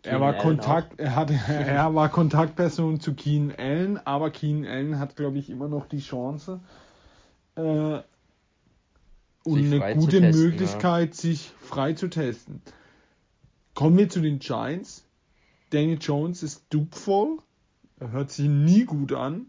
er 0.03 0.21
war 0.21 0.33
Kontakt, 0.33 0.99
er 0.99 1.15
hat, 1.15 1.31
er 1.47 1.93
war 1.93 2.09
Kontaktperson 2.09 2.99
zu 2.99 3.13
Keen 3.13 3.53
Allen, 3.57 3.97
aber 4.05 4.31
Keen 4.31 4.65
Allen 4.65 4.99
hat, 4.99 5.15
glaube 5.15 5.37
ich, 5.37 5.49
immer 5.49 5.67
noch 5.67 5.87
die 5.87 5.99
Chance 5.99 6.61
äh, 7.55 7.61
und 9.43 9.57
eine 9.57 9.95
gute 9.95 10.21
testen, 10.21 10.43
Möglichkeit, 10.43 11.09
ja. 11.09 11.21
sich 11.21 11.51
frei 11.59 11.93
zu 11.93 12.09
testen. 12.09 12.61
Kommen 13.73 13.97
wir 13.97 14.09
zu 14.09 14.21
den 14.21 14.39
Giants. 14.39 15.05
Danny 15.69 15.93
Jones 15.93 16.43
ist 16.43 16.65
dupvoll. 16.69 17.37
Er 17.99 18.11
hört 18.11 18.31
sich 18.31 18.47
nie 18.47 18.85
gut 18.85 19.13
an. 19.13 19.47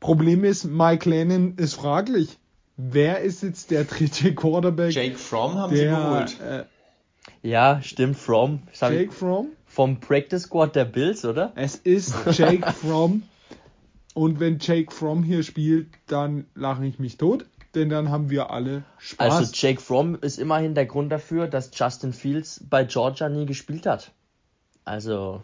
Problem 0.00 0.44
ist, 0.44 0.64
Mike 0.64 1.08
Lennon 1.08 1.56
ist 1.56 1.74
fraglich. 1.74 2.38
Wer 2.76 3.20
ist 3.20 3.42
jetzt 3.42 3.70
der 3.70 3.84
dritte 3.84 4.34
Quarterback? 4.34 4.92
Jake 4.92 5.16
Fromm 5.16 5.54
haben 5.54 5.74
der, 5.74 5.78
sie 5.78 6.02
geholt. 6.02 6.40
Äh, 6.40 6.64
ja, 7.42 7.80
stimmt, 7.82 8.16
Fromm. 8.16 8.62
Jake 8.78 9.12
Fromm? 9.12 9.48
Vom 9.66 10.00
Practice 10.00 10.42
Squad 10.42 10.76
der 10.76 10.84
Bills, 10.84 11.24
oder? 11.24 11.52
Es 11.54 11.76
ist 11.76 12.14
Jake 12.32 12.70
Fromm. 12.72 13.22
Und 14.14 14.40
wenn 14.40 14.58
Jake 14.58 14.92
Fromm 14.92 15.22
hier 15.22 15.42
spielt, 15.42 15.88
dann 16.06 16.46
lache 16.54 16.86
ich 16.86 16.98
mich 16.98 17.18
tot, 17.18 17.46
denn 17.74 17.90
dann 17.90 18.10
haben 18.10 18.30
wir 18.30 18.50
alle 18.50 18.84
Spaß. 18.98 19.34
Also 19.34 19.52
Jake 19.52 19.80
Fromm 19.80 20.16
ist 20.20 20.38
immerhin 20.38 20.74
der 20.74 20.86
Grund 20.86 21.12
dafür, 21.12 21.48
dass 21.48 21.70
Justin 21.74 22.12
Fields 22.12 22.64
bei 22.68 22.84
Georgia 22.84 23.28
nie 23.28 23.46
gespielt 23.46 23.86
hat. 23.86 24.12
Also 24.84 25.42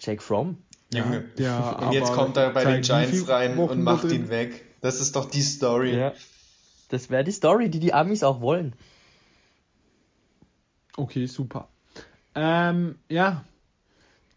Jake 0.00 0.22
Fromm. 0.22 0.58
Junge. 0.92 1.24
Ja, 1.36 1.72
und 1.72 1.92
jetzt 1.92 2.12
kommt 2.12 2.36
er 2.36 2.50
bei 2.50 2.64
den 2.64 2.82
Giants 2.82 3.28
rein 3.28 3.56
Wochen 3.56 3.70
und 3.70 3.82
macht 3.82 4.10
ihn 4.10 4.28
weg. 4.28 4.64
Das 4.82 5.00
ist 5.00 5.16
doch 5.16 5.30
die 5.30 5.40
Story. 5.40 5.96
Ja. 5.96 6.12
Das 6.90 7.08
wäre 7.08 7.24
die 7.24 7.32
Story, 7.32 7.70
die 7.70 7.80
die 7.80 7.94
Amis 7.94 8.22
auch 8.22 8.42
wollen. 8.42 8.74
Okay, 10.96 11.24
super. 11.24 11.70
Ähm, 12.34 12.96
ja, 13.08 13.46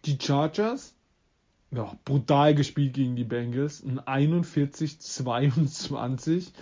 die 0.06 0.18
Chargers, 0.22 0.94
ja, 1.72 1.94
brutal 2.06 2.56
gespielt 2.56 2.94
gegen 2.94 3.18
die 3.18 3.26
Bengals, 3.26 3.84
ein 3.84 4.00
41-22. 4.00 6.54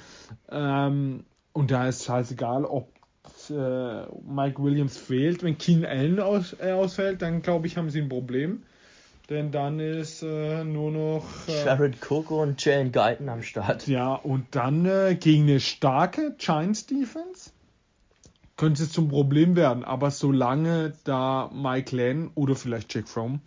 Ähm, 0.49 1.25
und 1.51 1.69
da 1.69 1.87
ist 1.87 2.05
scheißegal, 2.05 2.65
ob 2.65 2.91
äh, 3.49 4.05
Mike 4.25 4.63
Williams 4.63 4.97
fehlt. 4.97 5.43
Wenn 5.43 5.57
Keen 5.57 5.85
Allen 5.85 6.21
aus, 6.21 6.55
äh, 6.59 6.71
ausfällt, 6.71 7.21
dann 7.21 7.41
glaube 7.41 7.67
ich, 7.67 7.75
haben 7.77 7.89
sie 7.89 8.01
ein 8.01 8.09
Problem. 8.09 8.63
Denn 9.29 9.51
dann 9.51 9.79
ist 9.79 10.21
äh, 10.21 10.63
nur 10.63 10.91
noch. 10.91 11.25
Äh, 11.47 11.65
Jared 11.65 11.95
Cook 12.01 12.29
und 12.31 12.63
Jalen 12.63 12.91
Guyton 12.91 13.29
am 13.29 13.41
Start. 13.41 13.87
Ja, 13.87 14.15
und 14.15 14.47
dann 14.51 14.85
äh, 14.85 15.15
gegen 15.19 15.43
eine 15.43 15.59
starke 15.59 16.35
Giants 16.37 16.85
Defense 16.85 17.51
könnte 18.57 18.83
es 18.83 18.91
zum 18.91 19.09
Problem 19.09 19.55
werden. 19.55 19.83
Aber 19.83 20.11
solange 20.11 20.93
da 21.03 21.49
Mike 21.53 21.95
Lenn 21.95 22.31
oder 22.35 22.55
vielleicht 22.55 22.93
Jack 22.93 23.07
Fromm 23.07 23.41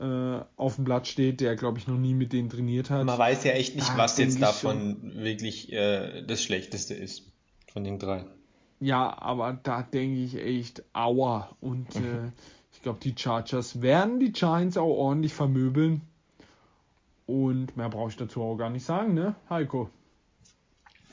äh, 0.00 0.40
auf 0.56 0.76
dem 0.76 0.84
Blatt 0.84 1.06
steht, 1.06 1.40
der 1.40 1.56
glaube 1.56 1.78
ich 1.78 1.86
noch 1.86 1.98
nie 1.98 2.14
mit 2.14 2.32
denen 2.32 2.48
trainiert 2.48 2.90
hat. 2.90 3.04
Man 3.04 3.18
weiß 3.18 3.44
ja 3.44 3.52
echt 3.52 3.74
nicht, 3.74 3.96
was 3.96 4.18
jetzt 4.18 4.40
davon 4.40 4.98
schon. 5.00 5.22
wirklich 5.22 5.72
äh, 5.72 6.22
das 6.22 6.42
Schlechteste 6.42 6.94
ist. 6.94 7.24
Von 7.72 7.84
den 7.84 7.98
drei. 7.98 8.24
Ja, 8.80 9.20
aber 9.20 9.58
da 9.62 9.82
denke 9.82 10.20
ich 10.20 10.36
echt, 10.36 10.84
aua. 10.92 11.50
Und 11.60 11.94
äh, 11.96 12.30
ich 12.78 12.82
glaube, 12.84 13.00
die 13.02 13.12
Chargers 13.18 13.82
werden 13.82 14.20
die 14.20 14.30
Giants 14.30 14.76
auch 14.76 14.86
ordentlich 14.86 15.34
vermöbeln. 15.34 16.00
Und 17.26 17.76
mehr 17.76 17.88
brauche 17.88 18.10
ich 18.10 18.16
dazu 18.16 18.40
auch 18.40 18.56
gar 18.56 18.70
nicht 18.70 18.86
sagen, 18.86 19.14
ne, 19.14 19.34
Heiko? 19.50 19.90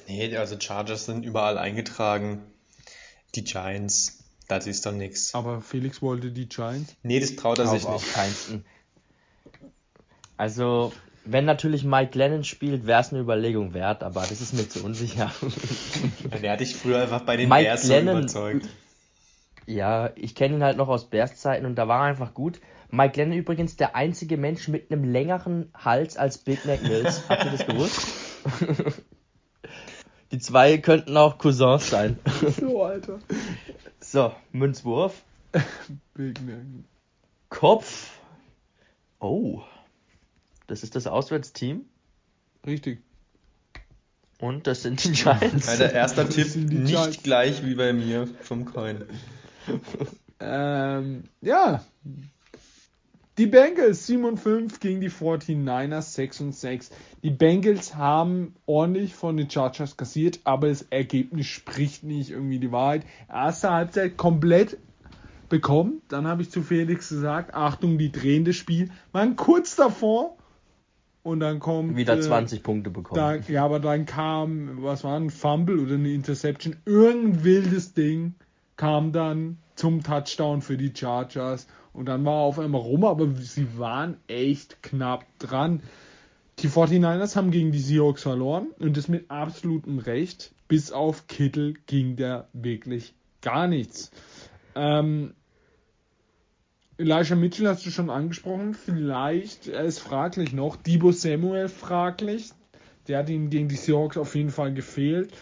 Nee, 0.08 0.38
also 0.38 0.60
Chargers 0.60 1.08
sind 1.08 1.26
überall 1.26 1.58
eingetragen. 1.58 2.44
Die 3.34 3.44
Giants, 3.44 4.24
das 4.48 4.68
ist 4.68 4.86
doch 4.86 4.92
nichts. 4.92 5.34
Aber 5.34 5.60
Felix 5.60 6.04
wollte 6.04 6.30
die 6.30 6.48
Giants? 6.48 6.96
Nee, 7.02 7.20
das 7.20 7.36
traut 7.36 7.58
er 7.58 7.66
sich 7.66 7.90
nicht. 7.90 8.14
Keinsten. 8.14 8.64
Also, 10.38 10.94
wenn 11.26 11.46
natürlich 11.46 11.84
Mike 11.84 12.16
Lennon 12.16 12.44
spielt, 12.44 12.86
wäre 12.86 13.02
es 13.02 13.10
eine 13.10 13.22
Überlegung 13.22 13.74
wert, 13.74 14.04
aber 14.04 14.22
das 14.22 14.40
ist 14.40 14.54
mir 14.54 14.70
zu 14.70 14.86
unsicher. 14.86 15.32
Der 16.44 16.52
hat 16.52 16.60
dich 16.60 16.76
früher 16.76 17.02
einfach 17.02 17.22
bei 17.22 17.38
den 17.38 17.50
Mike 17.50 17.64
Bears 17.64 17.88
Lennon, 17.88 18.20
überzeugt. 18.20 18.70
Ja, 19.66 20.12
ich 20.16 20.36
kenne 20.36 20.56
ihn 20.56 20.64
halt 20.64 20.78
noch 20.78 20.90
aus 20.90 21.10
Bears 21.10 21.38
Zeiten 21.38 21.66
und 21.66 21.76
da 21.76 21.88
war 21.88 22.02
er 22.02 22.10
einfach 22.12 22.34
gut. 22.34 22.60
Mike 22.92 23.20
Lennon 23.20 23.38
übrigens 23.38 23.76
der 23.76 23.96
einzige 23.96 24.38
Mensch 24.38 24.68
mit 24.68 24.92
einem 24.92 25.04
längeren 25.04 25.72
Hals 25.74 26.18
als 26.18 26.38
Big 26.38 26.66
Mac 26.66 26.84
Mills. 26.84 27.28
Habt 27.28 27.46
ihr 27.46 27.52
das 27.52 27.66
gewusst? 27.66 28.08
Die 30.32 30.40
zwei 30.40 30.78
könnten 30.78 31.18
auch 31.18 31.38
Cousins 31.38 31.90
sein. 31.90 32.20
So, 32.60 32.84
Alter. 32.84 33.20
So, 34.00 34.32
Münzwurf. 34.52 35.24
Big 36.14 36.40
Mac. 36.44 36.58
Kopf. 37.50 38.12
Oh. 39.20 39.64
Das 40.68 40.84
ist 40.84 40.96
das 40.96 41.08
Auswärtsteam. 41.08 41.86
Richtig. 42.68 43.02
Und 44.40 44.68
das 44.68 44.84
sind 44.84 45.04
die 45.04 45.12
Giants. 45.12 45.68
Alter, 45.68 45.92
erster 45.92 46.30
Tipp 46.30 46.56
nicht 46.56 46.86
Giants. 46.86 47.24
gleich 47.24 47.66
wie 47.66 47.74
bei 47.74 47.94
mir 47.94 48.28
vom 48.42 48.66
Coin 48.66 49.06
ähm, 50.40 51.24
ja. 51.42 51.84
Die 53.38 53.48
Bengals 53.48 54.08
7 54.08 54.24
und 54.24 54.38
5 54.38 54.80
gegen 54.80 55.02
die 55.02 55.10
49ers 55.10 56.14
6 56.14 56.42
und 56.42 56.56
6. 56.56 56.92
Die 57.22 57.32
Bengals 57.32 57.96
haben 57.96 58.56
ordentlich 58.66 59.14
von 59.14 59.36
den 59.36 59.50
Chargers 59.50 59.98
kassiert, 59.98 60.40
aber 60.46 60.70
das 60.70 60.84
Ergebnis 60.84 61.48
spricht 61.48 62.04
nicht 62.04 62.32
irgendwie 62.32 62.60
die 62.60 62.72
Wahrheit. 62.72 63.04
Erste 63.28 63.72
Halbzeit 63.72 64.16
komplett 64.16 64.78
bekommen. 65.50 66.02
Dann 66.08 66.28
habe 66.28 66.44
ich 66.44 66.50
zu 66.50 66.62
Felix 66.62 67.10
gesagt, 67.10 67.54
Achtung, 67.54 67.98
die 67.98 68.12
drehen 68.12 68.46
das 68.46 68.56
Spiel. 68.56 68.90
Waren 69.12 69.36
kurz 69.36 69.76
davor. 69.76 70.38
Und 71.22 71.40
dann 71.40 71.60
kommt. 71.60 71.98
Wieder 71.98 72.22
20 72.22 72.60
äh, 72.60 72.62
Punkte 72.62 72.90
bekommen. 72.92 73.20
Da, 73.20 73.36
ja, 73.52 73.66
aber 73.66 73.80
dann 73.80 74.06
kam, 74.06 74.84
was 74.84 75.04
war 75.04 75.20
ein 75.20 75.32
Fumble 75.32 75.80
oder 75.80 75.96
eine 75.96 76.12
Interception? 76.12 76.76
Irgendein 76.86 77.44
wildes 77.44 77.94
Ding 77.94 78.36
kam 78.78 79.12
dann 79.12 79.58
zum 79.76 80.04
Touchdown 80.04 80.62
für 80.62 80.78
die 80.78 80.94
Chargers 80.96 81.68
und 81.94 82.06
dann 82.06 82.26
war 82.26 82.34
auf 82.34 82.60
einmal 82.60 82.82
rum, 82.82 83.06
aber 83.06 83.28
sie 83.36 83.78
waren 83.78 84.18
echt 84.28 84.84
knapp 84.84 85.26
dran. 85.40 85.82
Die 86.60 86.70
49ers 86.70 87.36
haben 87.36 87.52
gegen 87.52 87.72
die 87.72 87.80
Seahawks 87.80 88.24
verloren 88.24 88.68
und 88.80 88.96
das 88.96 89.08
mit 89.08 89.30
absolutem 89.30 90.00
Recht. 90.00 90.54
Bis 90.68 90.92
auf 90.92 91.28
Kittel 91.28 91.76
ging 91.86 92.16
da 92.16 92.48
wirklich 92.54 93.14
gar 93.42 93.68
nichts. 93.68 94.12
Ähm, 94.74 95.34
Elijah 96.98 97.36
Mitchell 97.36 97.68
hast 97.68 97.86
du 97.86 97.92
schon 97.92 98.10
angesprochen. 98.10 98.74
Vielleicht, 98.74 99.68
er 99.68 99.84
ist 99.84 100.00
fraglich 100.00 100.54
noch. 100.54 100.78
Debo 100.78 101.12
Samuel 101.12 101.68
fraglich. 101.68 102.52
Der 103.08 103.20
hat 103.20 103.30
ihm 103.30 103.50
gegen 103.50 103.68
die 103.68 103.76
Seahawks 103.76 104.18
auf 104.18 104.34
jeden 104.34 104.50
Fall 104.50 104.74
gefehlt. 104.74 105.34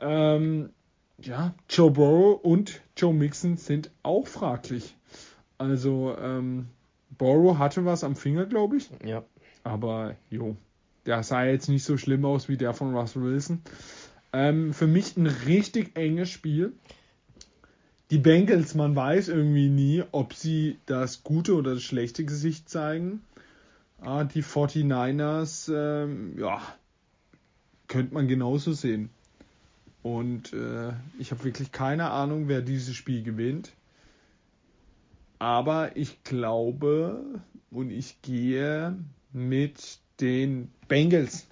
Ähm, 0.00 0.70
ja, 1.20 1.54
Joe 1.68 1.90
Burrow 1.90 2.40
und 2.42 2.80
Joe 2.96 3.12
Mixon 3.12 3.56
sind 3.56 3.90
auch 4.02 4.26
fraglich. 4.26 4.96
Also, 5.58 6.16
ähm, 6.18 6.68
Burrow 7.16 7.58
hatte 7.58 7.84
was 7.84 8.04
am 8.04 8.16
Finger, 8.16 8.46
glaube 8.46 8.76
ich. 8.76 8.90
Ja. 9.04 9.24
Aber, 9.64 10.14
jo, 10.30 10.56
der 11.06 11.22
sah 11.22 11.44
jetzt 11.44 11.68
nicht 11.68 11.84
so 11.84 11.96
schlimm 11.96 12.24
aus 12.24 12.48
wie 12.48 12.56
der 12.56 12.74
von 12.74 12.94
Russell 12.94 13.22
Wilson. 13.22 13.62
Ähm, 14.32 14.72
für 14.72 14.86
mich 14.86 15.16
ein 15.16 15.26
richtig 15.26 15.96
enges 15.96 16.30
Spiel. 16.30 16.72
Die 18.10 18.18
Bengals, 18.18 18.74
man 18.74 18.94
weiß 18.94 19.28
irgendwie 19.28 19.68
nie, 19.68 20.04
ob 20.12 20.32
sie 20.34 20.78
das 20.86 21.24
gute 21.24 21.54
oder 21.54 21.74
das 21.74 21.82
schlechte 21.82 22.24
Gesicht 22.24 22.68
zeigen. 22.68 23.22
Ah, 24.00 24.24
die 24.24 24.42
49ers, 24.42 25.70
ähm, 25.74 26.38
ja, 26.38 26.62
könnte 27.88 28.14
man 28.14 28.28
genauso 28.28 28.72
sehen. 28.72 29.10
Und 30.02 30.52
äh, 30.52 30.92
ich 31.18 31.30
habe 31.30 31.44
wirklich 31.44 31.72
keine 31.72 32.10
Ahnung, 32.10 32.48
wer 32.48 32.62
dieses 32.62 32.94
Spiel 32.94 33.22
gewinnt. 33.22 33.72
Aber 35.38 35.96
ich 35.96 36.22
glaube 36.24 37.40
und 37.70 37.90
ich 37.90 38.20
gehe 38.22 38.96
mit 39.32 39.98
den 40.20 40.70
Bengals. 40.88 41.46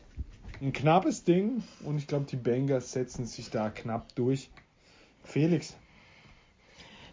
Ein 0.61 0.73
knappes 0.73 1.25
Ding 1.25 1.63
und 1.85 1.99
ich 1.99 2.07
glaube, 2.07 2.25
die 2.25 2.37
Bengals 2.37 2.93
setzen 2.93 3.27
sich 3.27 3.51
da 3.51 3.71
knapp 3.71 4.15
durch. 4.15 4.51
Felix. 5.23 5.77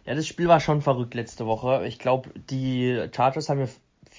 Ja, 0.05 0.15
das 0.15 0.27
Spiel 0.27 0.47
war 0.47 0.59
schon 0.59 0.81
verrückt 0.81 1.13
letzte 1.13 1.45
Woche. 1.45 1.85
Ich 1.87 1.99
glaube, 1.99 2.29
die 2.49 3.07
Chargers 3.13 3.49
haben 3.49 3.59
ja 3.59 3.67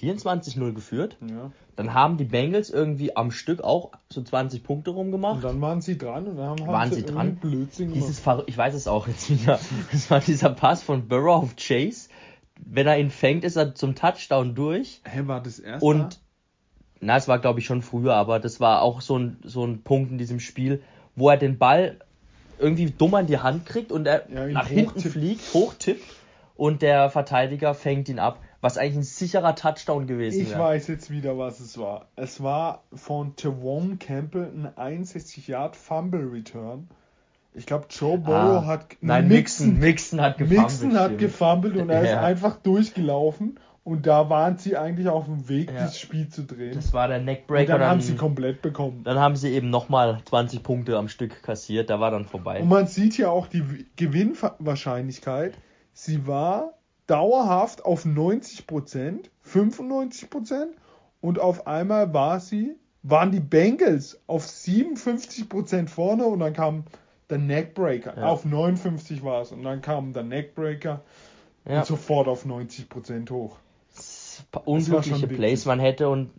24-0 0.00 0.72
geführt. 0.72 1.16
Ja. 1.20 1.50
Dann 1.76 1.94
haben 1.94 2.16
die 2.16 2.24
Bengals 2.24 2.70
irgendwie 2.70 3.16
am 3.16 3.30
Stück 3.30 3.62
auch 3.62 3.92
so 4.08 4.22
20 4.22 4.62
Punkte 4.62 4.90
rumgemacht. 4.90 5.36
Und 5.36 5.44
dann 5.44 5.60
waren 5.60 5.80
sie 5.80 5.98
dran 5.98 6.26
und 6.26 6.36
dann 6.36 6.50
haben, 6.50 6.66
waren 6.66 6.92
sie, 6.92 7.04
dran. 7.04 7.36
Blödsinn 7.36 7.92
Dieses 7.92 8.20
Ver 8.20 8.44
ich 8.46 8.56
weiß 8.56 8.74
es 8.74 8.86
auch 8.86 9.08
jetzt 9.08 9.30
wieder. 9.30 9.58
Das 9.90 10.10
war 10.10 10.20
dieser 10.20 10.50
Pass 10.50 10.82
von 10.82 11.08
Burrow 11.08 11.42
auf 11.42 11.56
Chase. 11.56 12.08
Wenn 12.64 12.86
er 12.86 12.98
ihn 12.98 13.10
fängt, 13.10 13.44
ist 13.44 13.56
er 13.56 13.74
zum 13.74 13.94
Touchdown 13.94 14.54
durch. 14.54 15.00
Hä, 15.04 15.22
war 15.26 15.42
das 15.42 15.58
erste? 15.58 15.84
Und 15.84 16.20
na, 17.00 17.16
es 17.16 17.26
war 17.26 17.38
glaube 17.40 17.58
ich 17.60 17.66
schon 17.66 17.82
früher, 17.82 18.14
aber 18.14 18.38
das 18.38 18.60
war 18.60 18.82
auch 18.82 19.00
so 19.00 19.18
ein, 19.18 19.38
so 19.42 19.64
ein 19.64 19.82
Punkt 19.82 20.12
in 20.12 20.18
diesem 20.18 20.40
Spiel, 20.40 20.82
wo 21.16 21.28
er 21.28 21.36
den 21.36 21.58
Ball 21.58 21.98
irgendwie 22.58 22.90
dumm 22.90 23.14
an 23.14 23.26
die 23.26 23.38
Hand 23.38 23.66
kriegt 23.66 23.90
und 23.90 24.06
er 24.06 24.30
ja, 24.30 24.46
nach 24.46 24.68
hinten 24.68 25.00
fliegt, 25.00 25.52
hochtippt 25.52 26.04
und 26.54 26.82
der 26.82 27.10
Verteidiger 27.10 27.74
fängt 27.74 28.08
ihn 28.08 28.20
ab 28.20 28.38
was 28.64 28.78
eigentlich 28.78 28.96
ein 28.96 29.02
sicherer 29.02 29.54
Touchdown 29.54 30.06
gewesen 30.06 30.38
wäre. 30.38 30.48
Ich 30.48 30.58
weiß 30.58 30.88
jetzt 30.88 31.10
wieder, 31.10 31.36
was 31.36 31.60
es 31.60 31.76
war. 31.76 32.06
Es 32.16 32.42
war 32.42 32.82
von 32.94 33.36
Tevon 33.36 33.98
Campbell 33.98 34.50
ein 34.54 34.76
61 34.78 35.46
Yard 35.48 35.76
Fumble 35.76 36.30
Return. 36.32 36.88
Ich 37.52 37.66
glaube, 37.66 37.86
Joe 37.90 38.16
Burrow 38.16 38.62
ah, 38.62 38.66
hat. 38.66 38.96
Nein, 39.02 39.28
Mixon, 39.28 39.78
Mixon 39.78 40.22
hat 40.22 40.38
gefummelt. 40.38 40.62
Mixon 40.62 40.98
hat 40.98 41.18
gefummelt 41.18 41.76
und 41.76 41.90
er 41.90 42.04
ja. 42.04 42.12
ist 42.12 42.16
einfach 42.24 42.56
durchgelaufen. 42.56 43.60
Und 43.84 44.06
da 44.06 44.30
waren 44.30 44.56
sie 44.56 44.78
eigentlich 44.78 45.08
auf 45.08 45.26
dem 45.26 45.46
Weg, 45.46 45.70
ja. 45.70 45.80
das 45.80 45.98
Spiel 45.98 46.30
zu 46.30 46.44
drehen. 46.44 46.74
Das 46.74 46.94
war 46.94 47.06
der 47.06 47.20
Neckbreaker. 47.20 47.74
Und 47.74 47.80
dann 47.80 47.90
haben 47.90 48.00
sie 48.00 48.16
komplett 48.16 48.62
bekommen. 48.62 49.04
Dann 49.04 49.18
haben 49.18 49.36
sie 49.36 49.50
eben 49.50 49.68
nochmal 49.68 50.22
20 50.24 50.62
Punkte 50.62 50.96
am 50.96 51.08
Stück 51.08 51.42
kassiert. 51.42 51.90
Da 51.90 52.00
war 52.00 52.10
dann 52.10 52.24
vorbei. 52.24 52.62
Und 52.62 52.68
man 52.68 52.86
sieht 52.86 53.18
ja 53.18 53.28
auch 53.28 53.46
die 53.46 53.62
Gewinnwahrscheinlichkeit. 53.96 55.52
Sie 55.92 56.26
war 56.26 56.72
dauerhaft 57.06 57.84
auf 57.84 58.04
90% 58.04 59.30
95% 59.46 60.66
und 61.20 61.38
auf 61.38 61.66
einmal 61.66 62.12
war 62.12 62.40
sie, 62.40 62.76
waren 63.02 63.30
die 63.30 63.40
Bengals 63.40 64.20
auf 64.26 64.46
57% 64.46 65.88
vorne 65.88 66.24
und 66.24 66.40
dann 66.40 66.52
kam 66.52 66.84
der 67.30 67.38
Neckbreaker. 67.38 68.16
Ja. 68.16 68.26
Auf 68.28 68.44
59 68.44 69.22
war 69.22 69.42
es 69.42 69.52
und 69.52 69.62
dann 69.62 69.80
kam 69.80 70.12
der 70.12 70.22
Neckbreaker 70.22 71.02
ja. 71.66 71.78
und 71.78 71.86
sofort 71.86 72.28
auf 72.28 72.46
90% 72.46 73.30
hoch. 73.30 73.58
Unglückliche 74.64 75.28
Plays. 75.28 75.64
Man 75.66 75.80
hätte 75.80 76.08
und 76.08 76.30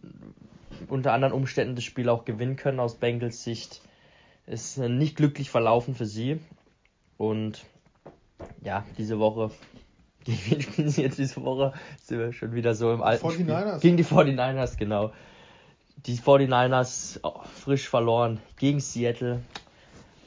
unter 0.90 1.14
anderen 1.14 1.34
Umständen 1.34 1.76
das 1.76 1.84
Spiel 1.84 2.10
auch 2.10 2.26
gewinnen 2.26 2.56
können 2.56 2.80
aus 2.80 2.96
Bengals 2.96 3.44
Sicht. 3.44 3.82
Ist 4.46 4.78
nicht 4.78 5.16
glücklich 5.16 5.50
verlaufen 5.50 5.96
für 5.96 6.06
sie. 6.06 6.40
Und 7.18 7.66
ja, 8.62 8.86
diese 8.98 9.18
Woche 9.18 9.52
gegen 10.26 10.40
wen 10.50 10.62
spielen 10.62 10.90
sie 10.90 11.04
jetzt 11.04 11.20
diese 11.20 11.44
Woche? 11.44 11.74
Sind 12.02 12.20
wir 12.20 12.34
schon 12.34 12.54
wieder 12.54 12.74
so 12.74 12.92
im 12.92 13.04
alten 13.04 13.26
49ers. 13.26 13.34
Spiel. 13.34 13.80
Gegen 13.80 13.98
die 13.98 14.04
49ers, 14.04 14.78
genau. 14.78 15.14
Die 16.08 16.18
49ers 16.18 17.20
oh, 17.22 17.42
frisch 17.44 17.88
verloren 17.88 18.40
gegen 18.58 18.80
Seattle. 18.80 19.42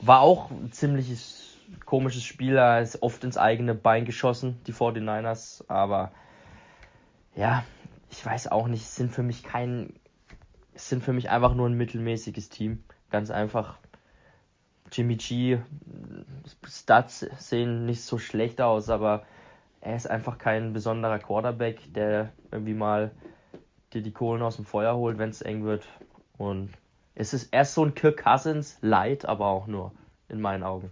War 0.01 0.21
auch 0.21 0.51
ein 0.51 0.71
ziemliches 0.71 1.57
komisches 1.85 2.23
Spiel. 2.23 2.57
Er 2.57 2.81
ist 2.81 3.03
oft 3.03 3.25
ins 3.25 3.37
eigene 3.37 3.75
Bein 3.75 4.05
geschossen, 4.05 4.61
die 4.69 4.73
49ers. 4.73 5.65
Aber 5.69 6.13
ja, 7.35 7.65
ich 8.11 8.25
weiß 8.25 8.53
auch 8.53 8.69
nicht. 8.69 8.83
Es 8.83 8.95
sind 8.95 9.13
für 9.13 9.25
mich 9.25 9.43
kein. 9.43 9.95
Es 10.75 10.89
sind 10.89 11.03
für 11.03 11.13
mich 11.13 11.29
einfach 11.29 11.55
nur 11.55 11.69
ein 11.69 11.77
mittelmäßiges 11.77 12.51
Team. 12.51 12.85
Ganz 13.11 13.31
einfach. 13.31 13.79
Jimmy 14.93 15.17
G, 15.17 15.59
Stats 16.67 17.27
sehen 17.39 17.85
nicht 17.85 18.03
so 18.03 18.19
schlecht 18.19 18.61
aus, 18.61 18.89
aber 18.89 19.27
er 19.81 19.97
ist 19.97 20.09
einfach 20.09 20.39
kein 20.39 20.73
besonderer 20.73 21.19
Quarterback, 21.19 21.93
der 21.93 22.33
irgendwie 22.51 22.75
mal 22.75 23.11
dir 23.93 24.03
die 24.03 24.13
Kohlen 24.13 24.43
aus 24.43 24.57
dem 24.57 24.65
Feuer 24.65 24.97
holt, 24.97 25.19
wenn 25.19 25.31
es 25.31 25.43
eng 25.43 25.65
wird. 25.65 25.87
Und 26.37 26.71
es 27.15 27.33
ist 27.35 27.53
erst 27.53 27.75
so 27.75 27.85
ein 27.85 27.95
Kirk 27.95 28.23
Cousins 28.23 28.79
light, 28.81 29.25
aber 29.25 29.47
auch 29.47 29.67
nur 29.67 29.93
in 30.29 30.41
meinen 30.41 30.63
Augen. 30.63 30.91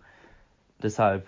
Deshalb 0.83 1.27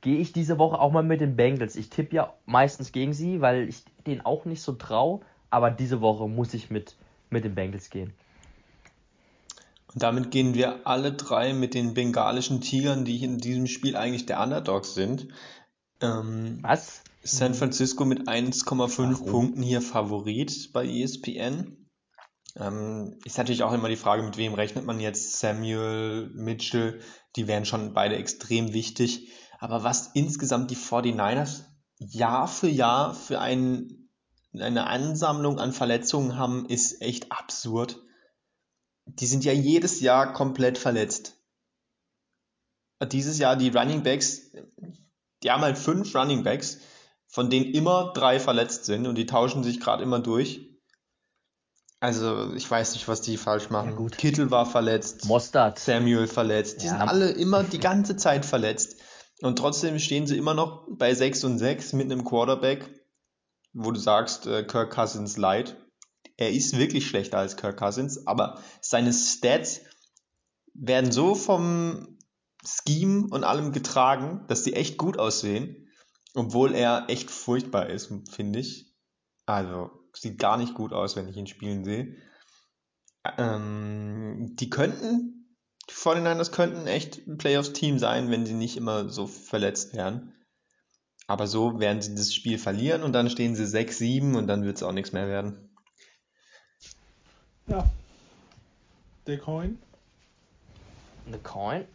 gehe 0.00 0.18
ich 0.18 0.32
diese 0.32 0.58
Woche 0.58 0.80
auch 0.80 0.92
mal 0.92 1.02
mit 1.02 1.20
den 1.20 1.36
Bengals. 1.36 1.76
Ich 1.76 1.90
tippe 1.90 2.16
ja 2.16 2.32
meistens 2.46 2.92
gegen 2.92 3.12
sie, 3.12 3.40
weil 3.40 3.68
ich 3.68 3.84
denen 4.06 4.20
auch 4.20 4.44
nicht 4.44 4.62
so 4.62 4.72
traue. 4.72 5.20
Aber 5.50 5.70
diese 5.70 6.00
Woche 6.00 6.28
muss 6.28 6.54
ich 6.54 6.70
mit, 6.70 6.96
mit 7.30 7.44
den 7.44 7.54
Bengals 7.54 7.90
gehen. 7.90 8.12
Und 9.92 10.02
damit 10.02 10.30
gehen 10.30 10.54
wir 10.54 10.86
alle 10.86 11.12
drei 11.12 11.52
mit 11.52 11.74
den 11.74 11.92
bengalischen 11.94 12.60
Tigern, 12.60 13.04
die 13.04 13.22
in 13.22 13.38
diesem 13.38 13.66
Spiel 13.66 13.94
eigentlich 13.94 14.26
der 14.26 14.40
Underdogs 14.40 14.94
sind. 14.94 15.28
Ähm, 16.02 16.58
Was? 16.62 17.02
San 17.22 17.54
Francisco 17.54 18.04
mit 18.04 18.28
1,5 18.28 19.24
Punkten 19.30 19.62
hier 19.62 19.80
Favorit 19.80 20.72
bei 20.72 20.84
ESPN. 20.84 21.88
Ähm, 22.56 23.18
ist 23.24 23.38
natürlich 23.38 23.62
auch 23.62 23.72
immer 23.72 23.88
die 23.88 23.96
Frage, 23.96 24.22
mit 24.22 24.36
wem 24.36 24.54
rechnet 24.54 24.84
man 24.84 25.00
jetzt? 25.00 25.38
Samuel, 25.38 26.30
Mitchell, 26.34 27.00
die 27.36 27.46
wären 27.46 27.64
schon 27.64 27.94
beide 27.94 28.16
extrem 28.16 28.72
wichtig. 28.72 29.30
Aber 29.60 29.84
was 29.84 30.08
insgesamt 30.14 30.70
die 30.70 30.76
49ers 30.76 31.62
Jahr 31.98 32.48
für 32.48 32.68
Jahr 32.68 33.14
für 33.14 33.40
ein, 33.40 34.08
eine 34.52 34.88
Ansammlung 34.88 35.60
an 35.60 35.72
Verletzungen 35.72 36.36
haben, 36.36 36.66
ist 36.66 37.00
echt 37.00 37.30
absurd. 37.30 38.00
Die 39.06 39.26
sind 39.26 39.44
ja 39.44 39.52
jedes 39.52 40.00
Jahr 40.00 40.32
komplett 40.32 40.78
verletzt. 40.78 41.38
Dieses 43.10 43.38
Jahr 43.38 43.56
die 43.56 43.68
Running 43.68 44.02
Backs, 44.02 44.52
die 45.42 45.50
haben 45.50 45.62
halt 45.62 45.78
fünf 45.78 46.14
Running 46.14 46.42
Backs, 46.42 46.78
von 47.26 47.50
denen 47.50 47.72
immer 47.72 48.12
drei 48.14 48.38
verletzt 48.38 48.84
sind 48.84 49.06
und 49.06 49.16
die 49.16 49.26
tauschen 49.26 49.64
sich 49.64 49.80
gerade 49.80 50.02
immer 50.02 50.20
durch. 50.20 50.68
Also 52.00 52.52
ich 52.54 52.68
weiß 52.68 52.94
nicht, 52.94 53.06
was 53.06 53.20
die 53.20 53.36
falsch 53.36 53.70
machen. 53.70 53.96
Ja, 53.96 54.08
Kittel 54.16 54.50
war 54.50 54.66
verletzt. 54.66 55.24
Mostard. 55.26 55.78
Samuel 55.78 56.26
verletzt. 56.26 56.82
Die 56.82 56.86
ja. 56.86 56.92
sind 56.92 57.00
alle 57.02 57.30
immer 57.30 57.62
die 57.62 57.78
ganze 57.78 58.16
Zeit 58.16 58.44
verletzt. 58.44 58.96
Und 59.40 59.56
trotzdem 59.56 59.98
stehen 59.98 60.26
sie 60.26 60.36
immer 60.36 60.54
noch 60.54 60.88
bei 60.90 61.14
6 61.14 61.44
und 61.44 61.58
6 61.58 61.92
mit 61.92 62.10
einem 62.10 62.24
Quarterback, 62.24 62.88
wo 63.72 63.92
du 63.92 64.00
sagst, 64.00 64.46
äh, 64.46 64.64
Kirk 64.64 64.92
Cousins 64.92 65.36
light. 65.36 65.76
Er 66.36 66.50
ist 66.50 66.76
wirklich 66.76 67.06
schlechter 67.06 67.38
als 67.38 67.56
Kirk 67.56 67.76
Cousins, 67.76 68.26
aber 68.26 68.60
seine 68.80 69.12
Stats 69.12 69.82
werden 70.74 71.12
so 71.12 71.34
vom 71.34 72.11
Scheme 72.64 73.26
und 73.28 73.44
allem 73.44 73.72
getragen, 73.72 74.44
dass 74.48 74.62
die 74.62 74.74
echt 74.74 74.96
gut 74.96 75.18
aussehen, 75.18 75.88
obwohl 76.34 76.74
er 76.74 77.06
echt 77.08 77.30
furchtbar 77.30 77.88
ist, 77.88 78.12
finde 78.30 78.60
ich. 78.60 78.94
Also 79.46 79.90
sieht 80.14 80.38
gar 80.38 80.56
nicht 80.56 80.74
gut 80.74 80.92
aus, 80.92 81.16
wenn 81.16 81.28
ich 81.28 81.36
ihn 81.36 81.46
spielen 81.46 81.84
sehe. 81.84 82.16
Ähm, 83.38 84.54
die 84.56 84.70
könnten, 84.70 85.56
die 85.88 85.94
49ers 85.94 86.52
könnten 86.52 86.86
echt 86.86 87.26
ein 87.26 87.38
Playoffs-Team 87.38 87.98
sein, 87.98 88.30
wenn 88.30 88.46
sie 88.46 88.54
nicht 88.54 88.76
immer 88.76 89.08
so 89.08 89.26
verletzt 89.26 89.94
wären. 89.94 90.32
Aber 91.26 91.46
so 91.46 91.80
werden 91.80 92.02
sie 92.02 92.14
das 92.14 92.34
Spiel 92.34 92.58
verlieren 92.58 93.02
und 93.02 93.12
dann 93.12 93.30
stehen 93.30 93.54
sie 93.54 93.64
6-7 93.64 94.36
und 94.36 94.46
dann 94.48 94.64
wird 94.64 94.76
es 94.76 94.82
auch 94.82 94.92
nichts 94.92 95.12
mehr 95.12 95.28
werden. 95.28 95.74
Ja. 97.66 97.88
Der 99.26 99.38
Coin. 99.38 99.78
The 101.30 101.38
Coin. 101.38 101.86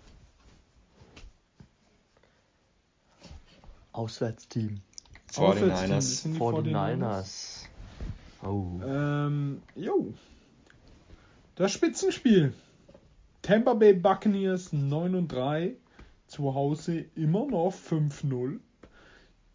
Auswärtsteam. 3.98 4.82
49ers. 5.34 6.28
49ers. 6.38 7.65
Oh. 8.44 8.80
Ähm, 8.86 9.61
jo. 9.76 10.14
Das 11.56 11.72
Spitzenspiel. 11.72 12.53
Tampa 13.41 13.74
Bay 13.74 13.94
Buccaneers 13.94 14.72
9 14.72 15.15
und 15.15 15.28
3. 15.30 15.74
Zu 16.28 16.53
Hause 16.53 17.06
immer 17.15 17.48
noch 17.48 17.74
5-0. 17.74 18.60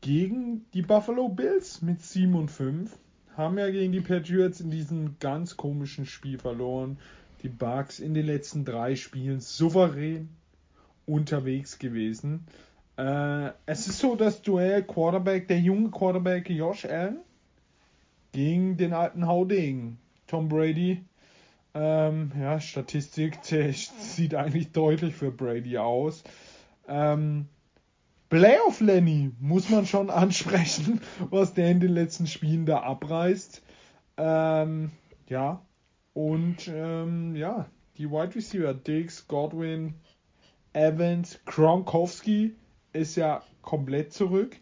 Gegen 0.00 0.66
die 0.74 0.82
Buffalo 0.82 1.28
Bills 1.28 1.80
mit 1.80 2.02
7 2.02 2.34
und 2.34 2.50
5. 2.50 2.98
Haben 3.36 3.58
ja 3.58 3.70
gegen 3.70 3.92
die 3.92 4.00
Patriots 4.00 4.60
in 4.60 4.70
diesem 4.70 5.18
ganz 5.20 5.56
komischen 5.56 6.04
Spiel 6.04 6.38
verloren. 6.38 6.98
Die 7.42 7.48
Bucks 7.48 8.00
in 8.00 8.12
den 8.12 8.26
letzten 8.26 8.64
drei 8.64 8.96
Spielen 8.96 9.40
souverän 9.40 10.28
unterwegs 11.06 11.78
gewesen. 11.78 12.46
Äh, 12.96 13.52
es 13.66 13.86
ist 13.86 13.98
so 13.98 14.16
das 14.16 14.42
Duell 14.42 14.82
Quarterback, 14.82 15.48
der 15.48 15.58
junge 15.58 15.90
Quarterback 15.90 16.50
Josh 16.50 16.84
Allen 16.84 17.20
gegen 18.32 18.76
den 18.76 18.92
alten 18.92 19.26
Hauding 19.26 19.98
Tom 20.26 20.48
Brady. 20.48 21.04
Ähm, 21.74 22.32
ja, 22.38 22.60
Statistik 22.60 23.38
sieht 23.44 24.34
eigentlich 24.34 24.72
deutlich 24.72 25.14
für 25.14 25.30
Brady 25.30 25.78
aus. 25.78 26.22
Ähm, 26.86 27.46
Playoff 28.28 28.80
Lenny 28.80 29.30
muss 29.40 29.70
man 29.70 29.86
schon 29.86 30.10
ansprechen, 30.10 31.00
was 31.30 31.54
der 31.54 31.70
in 31.70 31.80
den 31.80 31.92
letzten 31.92 32.26
Spielen 32.26 32.66
da 32.66 32.80
abreißt. 32.80 33.62
Ähm, 34.18 34.90
ja, 35.28 35.62
und 36.12 36.68
ähm, 36.68 37.36
ja, 37.36 37.66
die 37.96 38.10
Wide 38.10 38.34
Receiver, 38.34 38.74
Diggs, 38.74 39.26
Godwin, 39.28 39.94
Evans, 40.74 41.40
Kronkowski 41.46 42.54
ist 42.92 43.16
ja 43.16 43.42
komplett 43.62 44.12
zurück. 44.12 44.56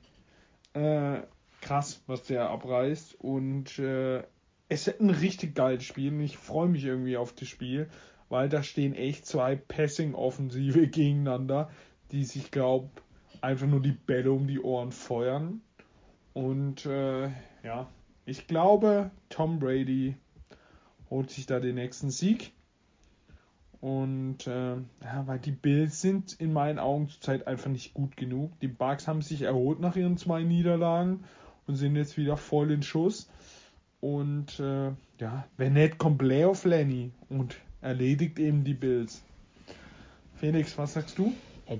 Äh, 0.72 1.22
krass, 1.60 2.02
was 2.06 2.24
der 2.24 2.50
abreißt. 2.50 3.16
Und 3.20 3.78
äh, 3.78 4.22
es 4.68 4.86
ist 4.86 5.00
ein 5.00 5.10
richtig 5.10 5.54
geiles 5.54 5.84
Spiel. 5.84 6.12
Und 6.12 6.20
ich 6.20 6.36
freue 6.36 6.68
mich 6.68 6.84
irgendwie 6.84 7.16
auf 7.16 7.32
das 7.34 7.48
Spiel, 7.48 7.88
weil 8.28 8.48
da 8.48 8.62
stehen 8.62 8.94
echt 8.94 9.26
zwei 9.26 9.56
Passing-Offensive 9.56 10.86
gegeneinander, 10.88 11.70
die 12.12 12.24
sich, 12.24 12.50
glaube 12.50 12.90
einfach 13.40 13.66
nur 13.66 13.80
die 13.80 13.92
Bälle 13.92 14.32
um 14.32 14.46
die 14.46 14.60
Ohren 14.60 14.92
feuern. 14.92 15.62
Und 16.32 16.86
äh, 16.86 17.28
ja, 17.62 17.88
ich 18.24 18.46
glaube, 18.46 19.10
Tom 19.28 19.58
Brady 19.58 20.16
holt 21.08 21.30
sich 21.30 21.46
da 21.46 21.58
den 21.60 21.74
nächsten 21.74 22.10
Sieg. 22.10 22.52
Und 23.80 24.46
äh, 24.46 24.74
ja, 25.02 25.26
weil 25.26 25.38
die 25.38 25.52
Bills 25.52 26.02
sind 26.02 26.34
in 26.38 26.52
meinen 26.52 26.78
Augen 26.78 27.08
zurzeit 27.08 27.46
einfach 27.46 27.70
nicht 27.70 27.94
gut 27.94 28.16
genug. 28.16 28.52
Die 28.60 28.68
Bucks 28.68 29.08
haben 29.08 29.22
sich 29.22 29.42
erholt 29.42 29.80
nach 29.80 29.96
ihren 29.96 30.18
zwei 30.18 30.42
Niederlagen 30.42 31.24
und 31.66 31.76
sind 31.76 31.96
jetzt 31.96 32.18
wieder 32.18 32.36
voll 32.36 32.70
in 32.72 32.82
Schuss. 32.82 33.30
Und 34.00 34.60
äh, 34.60 34.90
ja, 35.18 35.44
wenn 35.56 35.74
nicht, 35.74 35.98
kommt 35.98 36.18
Playoff 36.18 36.64
Lenny 36.64 37.10
und 37.30 37.56
erledigt 37.80 38.38
eben 38.38 38.64
die 38.64 38.74
Bills. 38.74 39.22
Felix, 40.36 40.76
was 40.76 40.94
sagst 40.94 41.18
du? 41.18 41.32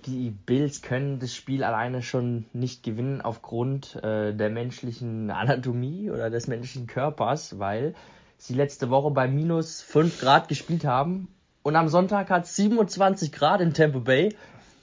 Die 0.07 0.31
Bills 0.31 0.83
können 0.83 1.19
das 1.19 1.35
Spiel 1.35 1.65
alleine 1.65 2.01
schon 2.01 2.47
nicht 2.53 2.83
gewinnen 2.83 3.21
aufgrund 3.21 3.97
äh, 3.97 4.33
der 4.33 4.49
menschlichen 4.49 5.31
Anatomie 5.31 6.11
oder 6.11 6.31
des 6.31 6.47
menschlichen 6.47 6.87
Körpers, 6.87 7.59
weil 7.59 7.95
sie 8.39 8.55
letzte 8.55 8.89
Woche 8.89 9.11
bei 9.11 9.27
minus 9.27 9.83
5 9.83 10.21
Grad 10.21 10.49
gespielt 10.49 10.85
haben 10.85 11.29
und 11.63 11.77
am 11.77 11.89
Sonntag 11.89 12.31
hat 12.31 12.45
es 12.45 12.57
27 12.57 13.33
Grad 13.33 13.61
in 13.61 13.75
Tampa 13.75 13.99
Bay. 13.99 14.35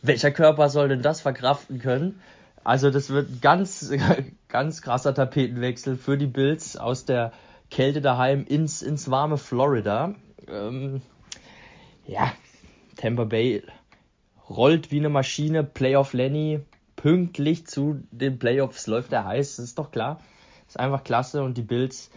Welcher 0.01 0.31
Körper 0.31 0.69
soll 0.69 0.89
denn 0.89 1.01
das 1.01 1.21
verkraften 1.21 1.79
können? 1.79 2.21
Also 2.63 2.91
das 2.91 3.09
wird 3.09 3.41
ganz, 3.41 3.91
ganz 4.47 4.81
krasser 4.81 5.13
Tapetenwechsel 5.13 5.97
für 5.97 6.17
die 6.17 6.27
Bills 6.27 6.77
aus 6.77 7.05
der 7.05 7.31
Kälte 7.71 8.01
daheim 8.01 8.45
ins, 8.45 8.81
ins 8.81 9.09
warme 9.09 9.37
Florida. 9.37 10.13
Ähm, 10.47 11.01
ja, 12.05 12.31
Tampa 12.95 13.23
Bay 13.23 13.63
rollt 14.49 14.91
wie 14.91 14.99
eine 14.99 15.09
Maschine. 15.09 15.63
Playoff 15.63 16.13
Lenny 16.13 16.61
pünktlich 16.95 17.67
zu 17.67 18.01
den 18.11 18.39
Playoffs 18.39 18.87
läuft 18.87 19.13
er 19.13 19.25
heiß, 19.25 19.55
das 19.57 19.65
ist 19.65 19.79
doch 19.79 19.91
klar. 19.91 20.19
Ist 20.67 20.79
einfach 20.79 21.03
klasse 21.03 21.43
und 21.43 21.57
die 21.57 21.61
Bills 21.61 22.11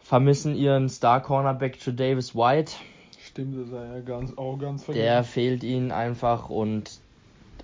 vermissen 0.00 0.56
ihren 0.56 0.88
Star 0.88 1.22
Cornerback 1.22 1.80
zu 1.80 1.92
Davis 1.92 2.34
White. 2.34 2.72
Stimmt, 3.32 3.56
das 3.56 3.68
ist 3.68 3.72
ja 3.72 4.00
ganz, 4.00 4.36
auch 4.36 4.58
ganz 4.58 4.84
vergessen. 4.84 5.04
Der 5.04 5.24
fehlt 5.24 5.64
ihnen 5.64 5.90
einfach 5.90 6.50
und 6.50 7.00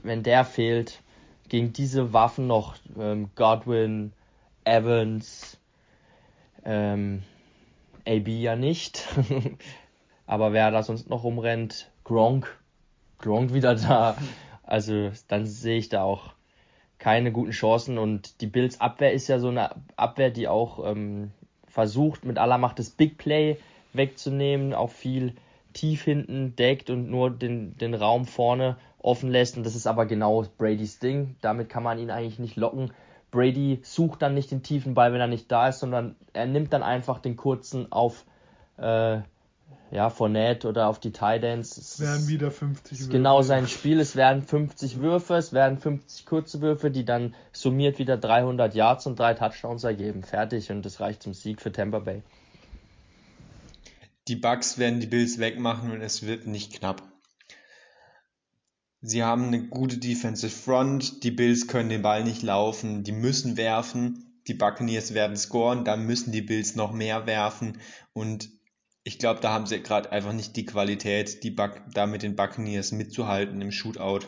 wenn 0.03 0.23
der 0.23 0.47
fehlt, 0.47 1.03
gegen 1.51 1.75
diese 1.75 2.15
Waffen 2.15 2.47
noch 2.47 2.77
ähm, 2.99 3.29
Godwin, 3.35 4.13
Evans, 4.65 5.59
ähm, 6.65 7.23
AB 8.07 8.29
ja 8.29 8.57
nicht. 8.57 9.07
Aber 10.27 10.55
wer 10.55 10.71
da 10.71 10.83
sonst 10.83 11.11
noch 11.11 11.25
rumrennt, 11.25 11.91
Gronk, 12.03 12.59
Gronk 13.19 13.53
wieder 13.53 13.75
da. 13.75 14.17
Also 14.63 15.11
dann 15.29 15.45
sehe 15.45 15.77
ich 15.77 15.91
da 15.91 16.03
auch 16.03 16.33
keine 16.99 17.31
guten 17.31 17.51
Chancen 17.51 17.99
und 17.99 18.41
die 18.41 18.47
Bills 18.47 18.81
Abwehr 18.81 19.13
ist 19.13 19.29
ja 19.29 19.39
so 19.39 19.49
eine 19.49 19.77
Abwehr, 19.97 20.31
die 20.31 20.49
auch 20.49 20.91
ähm, 20.91 21.31
versucht 21.67 22.25
mit 22.25 22.39
aller 22.39 22.57
Macht 22.57 22.79
das 22.79 22.89
Big 22.89 23.19
Play 23.19 23.59
wegzunehmen, 23.93 24.73
auch 24.73 24.91
viel 24.91 25.35
tief 25.73 26.03
hinten 26.03 26.57
deckt 26.57 26.91
und 26.91 27.11
nur 27.11 27.31
den, 27.31 27.77
den 27.79 27.95
Raum 27.95 28.27
vorne 28.27 28.77
offen 28.99 29.31
lässt. 29.31 29.57
Und 29.57 29.65
das 29.65 29.75
ist 29.75 29.87
aber 29.87 30.07
genau 30.07 30.45
Bradys 30.59 30.99
Ding. 30.99 31.37
Damit 31.41 31.69
kann 31.69 31.83
man 31.83 31.99
ihn 31.99 32.11
eigentlich 32.11 32.39
nicht 32.39 32.57
locken. 32.57 32.93
Brady 33.31 33.81
sucht 33.83 34.23
dann 34.23 34.35
nicht 34.35 34.51
den 34.51 34.63
tiefen 34.63 34.95
Ball, 34.95 35.13
wenn 35.13 35.21
er 35.21 35.27
nicht 35.27 35.51
da 35.53 35.69
ist, 35.69 35.81
sondern 35.81 36.17
er 36.33 36.47
nimmt 36.47 36.73
dann 36.73 36.83
einfach 36.83 37.19
den 37.19 37.37
kurzen 37.37 37.93
auf 37.93 38.25
äh, 38.79 39.21
ja, 39.91 40.11
Fournette 40.11 40.69
oder 40.69 40.89
auf 40.89 40.99
die 40.99 41.13
Tidance. 41.13 41.81
Es 41.81 42.01
werden 42.01 42.29
wieder 42.29 42.51
50 42.51 42.99
Würfe. 43.01 43.13
Genau 43.13 43.43
sein 43.43 43.69
Spiel. 43.69 44.01
Es 44.01 44.17
werden 44.17 44.43
50 44.43 45.01
Würfe, 45.01 45.35
es 45.35 45.53
werden 45.53 45.79
50 45.79 46.27
kurze 46.27 46.61
Würfe, 46.61 46.91
die 46.91 47.05
dann 47.05 47.35
summiert 47.53 47.99
wieder 47.99 48.17
300 48.17 48.75
Yards 48.75 49.07
und 49.07 49.19
drei 49.19 49.35
Touchdowns 49.35 49.85
ergeben. 49.85 50.23
Fertig 50.23 50.71
und 50.71 50.85
das 50.85 51.01
reicht 51.01 51.23
zum 51.23 51.35
Sieg 51.35 51.61
für 51.61 51.73
Tampa 51.73 52.01
Bay. 52.01 52.23
Die 54.29 54.37
Bucks 54.37 54.77
werden 54.77 55.01
die 55.01 55.07
Bills 55.07 55.39
wegmachen 55.39 55.91
und 55.91 56.03
es 56.03 56.27
wird 56.27 56.47
nicht 56.47 56.75
knapp. 56.75 57.03
Sie 59.01 59.23
haben 59.23 59.47
eine 59.47 59.69
gute 59.69 59.97
Defensive 59.97 60.55
Front, 60.55 61.25
die 61.25 61.31
Bills 61.31 61.67
können 61.67 61.89
den 61.89 62.03
Ball 62.03 62.25
nicht 62.25 62.43
laufen, 62.43 63.05
die 63.05 63.13
müssen 63.13 63.57
werfen, 63.57 64.43
die 64.47 64.55
Buccaneers 64.55 65.15
werden 65.15 65.37
scoren, 65.37 65.85
dann 65.87 66.05
müssen 66.05 66.31
die 66.31 66.43
Bills 66.43 66.75
noch 66.75 66.93
mehr 66.93 67.27
werfen. 67.27 67.81
Und 68.13 68.51
ich 69.03 69.19
glaube, 69.19 69.41
da 69.41 69.51
haben 69.51 69.67
sie 69.67 69.83
gerade 69.83 70.13
einfach 70.13 70.35
nicht 70.35 70.57
die 70.57 70.67
Qualität, 70.67 71.43
die 71.43 71.51
Buc 71.51 71.81
da 71.95 72.07
mit 72.07 72.23
den 72.23 72.37
Buccaneers 72.37 72.93
mitzuhalten 72.93 73.63
im 73.63 73.73
Shootout. 73.73 74.27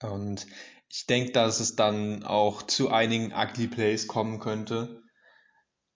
Und 0.00 0.46
ich 0.88 1.04
denke, 1.04 1.32
dass 1.32 1.60
es 1.60 1.76
dann 1.76 2.22
auch 2.22 2.62
zu 2.62 2.88
einigen 2.90 3.34
Ugly 3.34 3.66
Plays 3.66 4.06
kommen 4.06 4.38
könnte 4.38 5.02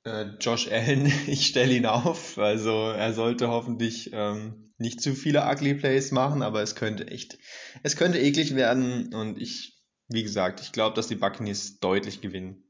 Josh 0.05 0.69
Allen, 0.69 1.07
ich 1.27 1.47
stelle 1.47 1.75
ihn 1.75 1.87
auf. 1.87 2.39
Also 2.39 2.91
er 2.91 3.13
sollte 3.13 3.49
hoffentlich 3.49 4.11
ähm, 4.13 4.73
nicht 4.79 5.01
zu 5.01 5.15
viele 5.15 5.47
Ugly 5.49 5.75
Plays 5.75 6.11
machen, 6.11 6.43
aber 6.43 6.63
es 6.63 6.75
könnte 6.75 7.07
echt, 7.07 7.39
es 7.83 7.97
könnte 7.97 8.19
eklig 8.19 8.55
werden 8.55 9.15
und 9.15 9.41
ich, 9.41 9.81
wie 10.09 10.23
gesagt, 10.23 10.61
ich 10.61 10.73
glaube, 10.73 10.97
dass 10.97 11.09
die 11.09 11.15
Buccaneers 11.15 11.79
deutlich 11.79 12.21
gewinnen. 12.21 12.65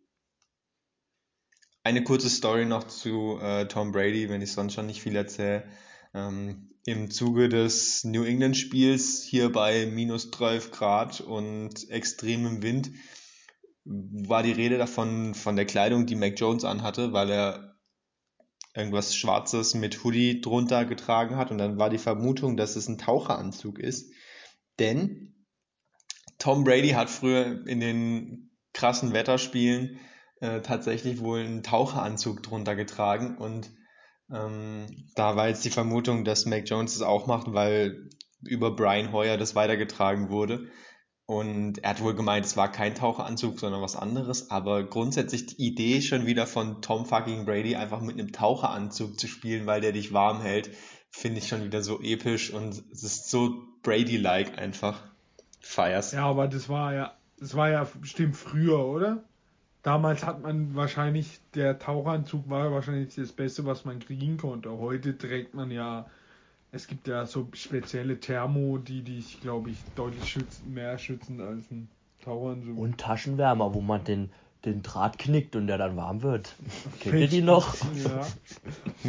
Eine 1.84 2.04
kurze 2.04 2.30
Story 2.30 2.64
noch 2.64 2.84
zu 2.84 3.38
äh, 3.40 3.66
Tom 3.66 3.90
Brady, 3.90 4.28
wenn 4.28 4.42
ich 4.42 4.52
sonst 4.52 4.74
schon 4.74 4.86
nicht 4.86 5.02
viel 5.02 5.16
erzähle. 5.16 5.64
Ähm, 6.14 6.70
Im 6.84 7.10
Zuge 7.10 7.48
des 7.48 8.04
New 8.04 8.22
England 8.22 8.56
Spiels 8.56 9.22
hier 9.22 9.50
bei 9.50 9.86
minus 9.86 10.30
12 10.30 10.70
Grad 10.70 11.20
und 11.20 11.88
extremem 11.90 12.62
Wind 12.62 12.92
war 13.84 14.42
die 14.42 14.52
Rede 14.52 14.78
davon, 14.78 15.34
von 15.34 15.56
der 15.56 15.66
Kleidung, 15.66 16.06
die 16.06 16.14
Mac 16.14 16.38
Jones 16.38 16.64
anhatte, 16.64 17.12
weil 17.12 17.30
er 17.30 17.76
irgendwas 18.74 19.14
Schwarzes 19.14 19.74
mit 19.74 20.02
Hoodie 20.02 20.40
drunter 20.40 20.84
getragen 20.84 21.36
hat 21.36 21.50
und 21.50 21.58
dann 21.58 21.78
war 21.78 21.90
die 21.90 21.98
Vermutung, 21.98 22.56
dass 22.56 22.76
es 22.76 22.88
ein 22.88 22.98
Taucheranzug 22.98 23.78
ist. 23.78 24.12
Denn 24.78 25.46
Tom 26.38 26.64
Brady 26.64 26.90
hat 26.90 27.10
früher 27.10 27.66
in 27.66 27.80
den 27.80 28.50
krassen 28.72 29.12
Wetterspielen 29.12 29.98
äh, 30.40 30.60
tatsächlich 30.62 31.20
wohl 31.20 31.40
einen 31.40 31.62
Taucheranzug 31.62 32.42
drunter 32.42 32.74
getragen 32.74 33.36
und 33.36 33.70
ähm, 34.32 34.86
da 35.14 35.36
war 35.36 35.48
jetzt 35.48 35.64
die 35.64 35.70
Vermutung, 35.70 36.24
dass 36.24 36.46
Mac 36.46 36.68
Jones 36.68 36.96
es 36.96 37.02
auch 37.02 37.26
macht, 37.26 37.52
weil 37.52 38.08
über 38.42 38.74
Brian 38.74 39.12
Hoyer 39.12 39.36
das 39.36 39.54
weitergetragen 39.54 40.30
wurde. 40.30 40.70
Und 41.26 41.78
er 41.84 41.90
hat 41.90 42.02
wohl 42.02 42.14
gemeint, 42.14 42.44
es 42.44 42.56
war 42.56 42.70
kein 42.70 42.94
Taucheranzug, 42.94 43.58
sondern 43.58 43.80
was 43.80 43.96
anderes. 43.96 44.50
Aber 44.50 44.82
grundsätzlich 44.82 45.46
die 45.46 45.66
Idee 45.68 46.00
schon 46.00 46.26
wieder 46.26 46.46
von 46.46 46.82
Tom 46.82 47.06
fucking 47.06 47.44
Brady, 47.44 47.76
einfach 47.76 48.00
mit 48.00 48.18
einem 48.18 48.32
Taucheranzug 48.32 49.18
zu 49.18 49.28
spielen, 49.28 49.66
weil 49.66 49.80
der 49.80 49.92
dich 49.92 50.12
warm 50.12 50.40
hält, 50.42 50.70
finde 51.10 51.38
ich 51.38 51.48
schon 51.48 51.64
wieder 51.64 51.82
so 51.82 52.00
episch 52.00 52.52
und 52.52 52.82
es 52.92 53.02
ist 53.02 53.30
so 53.30 53.62
Brady-like 53.82 54.58
einfach. 54.58 55.00
Feier's. 55.60 56.12
Ja, 56.12 56.26
aber 56.26 56.48
das 56.48 56.68
war 56.68 56.92
ja, 56.92 57.12
das 57.38 57.54
war 57.54 57.70
ja 57.70 57.86
bestimmt 58.00 58.36
früher, 58.36 58.84
oder? 58.84 59.22
Damals 59.82 60.24
hat 60.24 60.42
man 60.42 60.74
wahrscheinlich, 60.74 61.40
der 61.54 61.78
Taucheranzug 61.78 62.48
war 62.48 62.72
wahrscheinlich 62.72 63.14
das 63.14 63.32
Beste, 63.32 63.64
was 63.64 63.84
man 63.84 63.98
kriegen 64.00 64.36
konnte. 64.36 64.70
Heute 64.70 65.16
trägt 65.16 65.54
man 65.54 65.70
ja 65.70 66.06
es 66.72 66.86
gibt 66.86 67.06
ja 67.06 67.26
so 67.26 67.48
spezielle 67.52 68.18
Thermo, 68.18 68.78
die 68.78 69.02
dich, 69.02 69.40
glaube 69.42 69.70
ich, 69.70 69.76
deutlich 69.94 70.26
schützen, 70.26 70.72
mehr 70.72 70.96
schützen 70.96 71.40
als 71.40 71.70
ein 71.70 71.88
Taucheranzug. 72.24 72.78
Und 72.78 72.98
Taschenwärmer, 72.98 73.74
wo 73.74 73.82
man 73.82 74.02
den, 74.04 74.30
den 74.64 74.82
Draht 74.82 75.18
knickt 75.18 75.54
und 75.54 75.66
der 75.66 75.76
dann 75.76 75.96
warm 75.96 76.22
wird. 76.22 76.56
Kennt 77.00 77.16
ihr 77.16 77.28
die 77.28 77.42
noch? 77.42 77.74
Ja. 78.02 78.26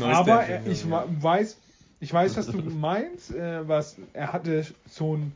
Aber 0.20 0.44
er, 0.44 0.68
ich 0.68 0.84
ja. 0.84 1.06
weiß, 1.08 1.58
ich 2.02 2.14
weiß, 2.14 2.36
was 2.36 2.48
du 2.48 2.58
meinst. 2.62 3.34
Äh, 3.34 3.66
was 3.68 3.98
er 4.12 4.34
hatte 4.34 4.66
so 4.90 5.16
ein, 5.16 5.32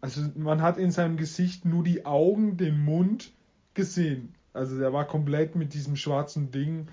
also 0.00 0.22
man 0.36 0.62
hat 0.62 0.78
in 0.78 0.90
seinem 0.90 1.18
Gesicht 1.18 1.66
nur 1.66 1.84
die 1.84 2.06
Augen, 2.06 2.56
den 2.56 2.82
Mund 2.82 3.32
gesehen. 3.74 4.34
Also 4.54 4.78
der 4.78 4.94
war 4.94 5.06
komplett 5.06 5.56
mit 5.56 5.74
diesem 5.74 5.94
schwarzen 5.96 6.50
Ding 6.50 6.88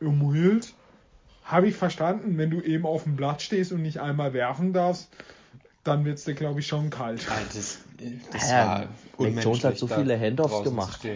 umhüllt 0.00 0.74
habe 1.44 1.68
ich 1.68 1.76
verstanden, 1.76 2.38
wenn 2.38 2.50
du 2.50 2.60
eben 2.60 2.86
auf 2.86 3.04
dem 3.04 3.16
Blatt 3.16 3.42
stehst 3.42 3.72
und 3.72 3.82
nicht 3.82 4.00
einmal 4.00 4.32
werfen 4.32 4.72
darfst, 4.72 5.08
dann 5.84 6.04
wird 6.04 6.18
es 6.18 6.24
dir, 6.24 6.34
glaube 6.34 6.60
ich, 6.60 6.66
schon 6.66 6.90
kalt. 6.90 7.26
Ah, 7.30 7.38
das, 7.52 7.78
das 8.32 8.50
ja, 8.50 8.88
war 9.18 9.30
Mac 9.30 9.44
Jones 9.44 9.64
hat 9.64 9.78
so 9.78 9.86
viele 9.86 10.18
Handoffs 10.18 10.64
gemacht. 10.64 11.06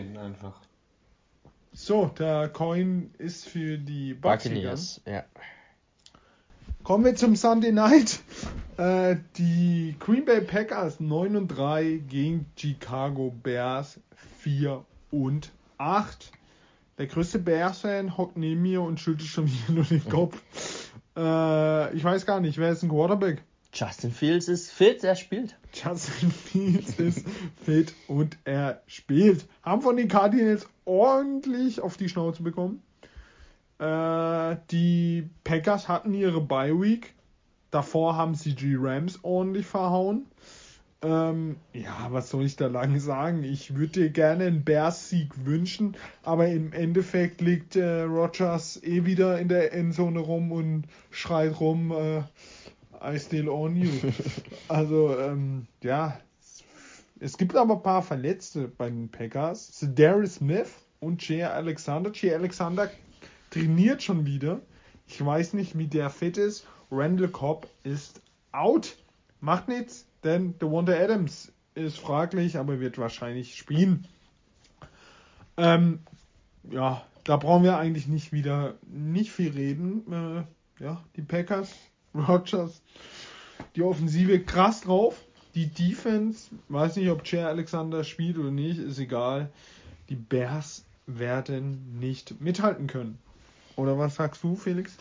So, 1.73 2.07
der 2.07 2.49
Coin 2.49 3.11
ist 3.19 3.49
für 3.49 3.79
die 3.79 4.15
Buccaneers. 4.15 5.01
Ja. 5.07 5.25
Kommen 6.83 7.05
wir 7.05 7.15
zum 7.17 7.37
Sunday 7.37 7.73
Night. 7.73 8.21
Äh, 8.77 9.17
die 9.37 9.95
Green 9.99 10.25
Bay 10.25 10.41
Packers 10.41 11.01
9 11.01 11.37
und 11.37 11.49
3 11.49 12.03
gegen 12.09 12.47
Chicago 12.57 13.35
Bears 13.43 14.01
4 14.41 14.85
und 15.11 15.53
8. 15.79 16.33
Der 16.99 17.07
größte 17.07 17.39
Bears-Fan 17.39 18.17
hockt 18.17 18.37
neben 18.37 18.61
mir 18.61 18.83
und 18.83 18.99
schüttelt 18.99 19.29
schon 19.29 19.47
wieder 19.53 19.73
nur 19.73 19.85
den 19.85 20.05
Kopf. 20.09 20.41
Äh, 21.17 21.97
ich 21.97 22.05
weiß 22.05 22.27
gar 22.27 22.41
nicht, 22.41 22.59
wer 22.59 22.71
ist 22.71 22.83
ein 22.83 22.89
Quarterback? 22.89 23.43
Justin 23.73 24.11
Fields 24.11 24.49
ist 24.49 24.73
fit, 24.73 25.05
er 25.05 25.15
spielt. 25.15 25.57
Justin 25.73 26.31
Fields 26.31 26.99
ist 26.99 27.25
fit 27.65 27.95
und 28.09 28.37
er 28.45 28.83
spielt. 28.87 29.47
Haben 29.63 29.83
von 29.83 29.97
den 29.97 30.09
Cardinals 30.09 30.67
ordentlich 30.85 31.81
auf 31.81 31.97
die 31.97 32.09
Schnauze 32.09 32.43
bekommen. 32.43 32.83
Äh, 33.79 34.57
die 34.71 35.29
Packers 35.45 35.87
hatten 35.87 36.15
ihre 36.15 36.41
Bye 36.41 36.81
Week. 36.81 37.15
Davor 37.71 38.17
haben 38.17 38.35
sie 38.35 38.55
die 38.55 38.75
Rams 38.75 39.21
ordentlich 39.23 39.67
verhauen. 39.67 40.27
Ähm, 41.01 41.57
ja, 41.73 42.09
was 42.11 42.31
soll 42.31 42.45
ich 42.45 42.57
da 42.57 42.67
lange 42.67 42.99
sagen? 42.99 43.45
Ich 43.45 43.77
würde 43.77 43.93
dir 43.93 44.11
gerne 44.11 44.47
einen 44.47 44.65
Bears-Sieg 44.65 45.47
wünschen, 45.47 45.97
aber 46.25 46.49
im 46.49 46.73
Endeffekt 46.73 47.41
liegt 47.41 47.77
äh, 47.77 48.01
Rogers 48.03 48.83
eh 48.83 49.05
wieder 49.05 49.39
in 49.39 49.47
der 49.47 49.73
Endzone 49.73 50.19
rum 50.19 50.51
und 50.51 50.87
schreit 51.11 51.61
rum, 51.61 51.93
äh, 51.93 52.23
I 53.01 53.17
still 53.21 53.49
own 53.49 53.77
you. 53.77 53.91
also, 54.69 55.17
ähm, 55.17 55.69
ja, 55.85 56.19
es 57.21 57.39
gibt 57.39 57.55
aber 57.55 57.75
ein 57.75 57.83
paar 57.83 58.03
Verletzte 58.03 58.67
bei 58.67 58.91
den 58.91 59.09
Packers. 59.09 59.87
Darius 59.95 60.37
Smith 60.37 60.71
und 60.99 61.27
Jay 61.27 61.45
Alexander. 61.45 62.11
Jay 62.13 62.35
Alexander 62.35 62.91
trainiert 63.51 64.03
schon 64.03 64.27
wieder. 64.27 64.61
Ich 65.07 65.25
weiß 65.25 65.55
nicht, 65.55 65.79
wie 65.79 65.87
der 65.87 66.11
fit 66.11 66.39
ist. 66.39 66.67
Randall 66.91 67.29
Cobb 67.29 67.69
ist 67.85 68.21
out. 68.51 68.97
Macht 69.41 69.69
nichts 69.69 70.08
denn 70.25 70.55
Wonder 70.61 70.99
Adams 70.99 71.53
ist 71.75 71.99
fraglich, 71.99 72.57
aber 72.57 72.81
wird 72.81 72.99
wahrscheinlich 72.99 73.57
spielen. 73.57 74.07
Ähm, 75.57 76.01
ja, 76.71 77.05
da 77.25 77.37
brauchen 77.37 77.65
wir 77.65 77.79
eigentlich 77.79 78.07
nicht 78.07 78.33
wieder 78.33 78.75
nicht 78.87 79.31
viel 79.31 79.53
reden. 79.53 80.03
Äh, 80.11 80.83
ja, 80.83 81.03
die 81.17 81.23
Packers, 81.23 81.75
Rogers, 82.15 82.83
die 83.77 83.83
Offensive 83.83 84.41
krass 84.41 84.83
drauf. 84.83 85.25
Die 85.55 85.67
Defense, 85.67 86.51
weiß 86.69 86.97
nicht, 86.97 87.11
ob 87.11 87.25
Chair 87.25 87.49
Alexander 87.49 88.05
spielt 88.05 88.39
oder 88.39 88.51
nicht, 88.51 88.79
ist 88.79 88.99
egal. 88.99 89.51
Die 90.09 90.15
Bears 90.15 90.85
werden 91.07 91.99
nicht 91.99 92.41
mithalten 92.41 92.87
können. 92.87 93.19
Oder 93.75 93.99
was 93.99 94.17
sagst 94.17 94.45
du, 94.45 94.55
Felix? 94.55 94.97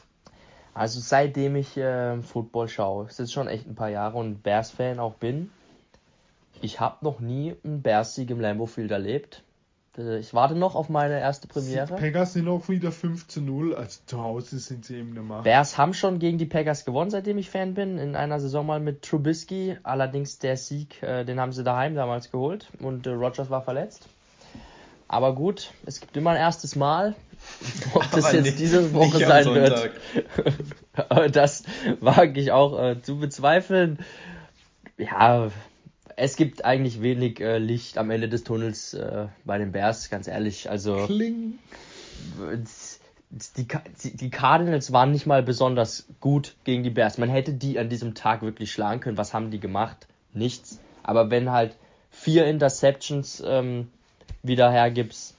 Also 0.77 0.99
seitdem 0.99 1.55
ich 1.55 1.75
äh, 1.75 2.21
Football 2.21 2.67
schaue, 2.67 3.07
es 3.07 3.19
ist 3.19 3.33
schon 3.33 3.47
echt 3.47 3.65
ein 3.65 3.73
paar 3.73 3.89
Jahre 3.89 4.19
und 4.19 4.43
Bears-Fan 4.43 4.99
auch 4.99 5.15
bin, 5.15 5.49
ich 6.61 6.79
habe 6.79 7.03
noch 7.03 7.19
nie 7.19 7.55
einen 7.63 7.81
Bears-Sieg 7.81 8.29
im 8.29 8.39
Lambeau 8.39 8.67
Field 8.67 8.91
erlebt. 8.91 9.43
Äh, 9.97 10.19
ich 10.19 10.35
warte 10.35 10.53
noch 10.53 10.75
auf 10.75 10.87
meine 10.87 11.19
erste 11.19 11.47
Premiere. 11.47 11.87
Die 11.87 12.01
Packers 12.01 12.33
sind 12.33 12.47
auch 12.47 12.69
wieder 12.69 12.91
5 12.91 13.27
zu 13.27 13.41
0, 13.41 13.73
also 13.73 14.01
zu 14.05 14.23
Hause 14.23 14.59
sind 14.59 14.85
sie 14.85 14.97
eben 14.97 15.11
eine 15.11 15.23
Macht. 15.23 15.45
Bears 15.45 15.79
haben 15.79 15.95
schon 15.95 16.19
gegen 16.19 16.37
die 16.37 16.45
Packers 16.45 16.85
gewonnen, 16.85 17.09
seitdem 17.09 17.39
ich 17.39 17.49
Fan 17.49 17.73
bin, 17.73 17.97
in 17.97 18.15
einer 18.15 18.39
Saison 18.39 18.63
mal 18.63 18.79
mit 18.79 19.01
Trubisky. 19.01 19.77
Allerdings 19.81 20.37
der 20.37 20.57
Sieg, 20.57 21.01
äh, 21.01 21.23
den 21.25 21.39
haben 21.39 21.53
sie 21.53 21.63
daheim 21.63 21.95
damals 21.95 22.29
geholt 22.29 22.67
und 22.79 23.07
äh, 23.07 23.11
Rogers 23.11 23.49
war 23.49 23.63
verletzt. 23.63 24.07
Aber 25.07 25.33
gut, 25.33 25.71
es 25.87 26.01
gibt 26.01 26.15
immer 26.17 26.31
ein 26.31 26.37
erstes 26.37 26.75
Mal. 26.75 27.15
Ob 27.93 28.09
das 28.11 28.31
jetzt 28.33 28.45
nicht, 28.45 28.59
diese 28.59 28.93
Woche 28.93 29.19
sein 29.19 29.45
wird, 29.45 29.91
das 31.31 31.63
wage 31.99 32.39
ich 32.39 32.51
auch 32.51 32.81
äh, 32.81 33.01
zu 33.01 33.19
bezweifeln. 33.19 33.99
Ja, 34.97 35.51
es 36.15 36.35
gibt 36.35 36.65
eigentlich 36.65 37.01
wenig 37.01 37.39
äh, 37.39 37.59
Licht 37.59 37.97
am 37.97 38.09
Ende 38.09 38.27
des 38.27 38.43
Tunnels 38.43 38.93
äh, 38.93 39.27
bei 39.45 39.57
den 39.59 39.71
Bears, 39.71 40.09
ganz 40.09 40.27
ehrlich. 40.27 40.69
Also 40.69 41.05
Kling. 41.05 41.59
Die, 43.29 43.67
die 44.15 44.29
Cardinals 44.29 44.91
waren 44.91 45.11
nicht 45.11 45.27
mal 45.27 45.43
besonders 45.43 46.07
gut 46.19 46.55
gegen 46.63 46.83
die 46.83 46.89
Bears. 46.89 47.17
Man 47.17 47.29
hätte 47.29 47.53
die 47.53 47.77
an 47.77 47.89
diesem 47.89 48.15
Tag 48.15 48.41
wirklich 48.41 48.71
schlagen 48.71 48.99
können. 48.99 49.17
Was 49.17 49.33
haben 49.33 49.51
die 49.51 49.59
gemacht? 49.59 50.07
Nichts. 50.33 50.79
Aber 51.03 51.29
wenn 51.29 51.51
halt 51.51 51.75
vier 52.09 52.45
Interceptions 52.45 53.43
ähm, 53.45 53.89
wieder 54.43 54.71
hergibst, 54.71 55.36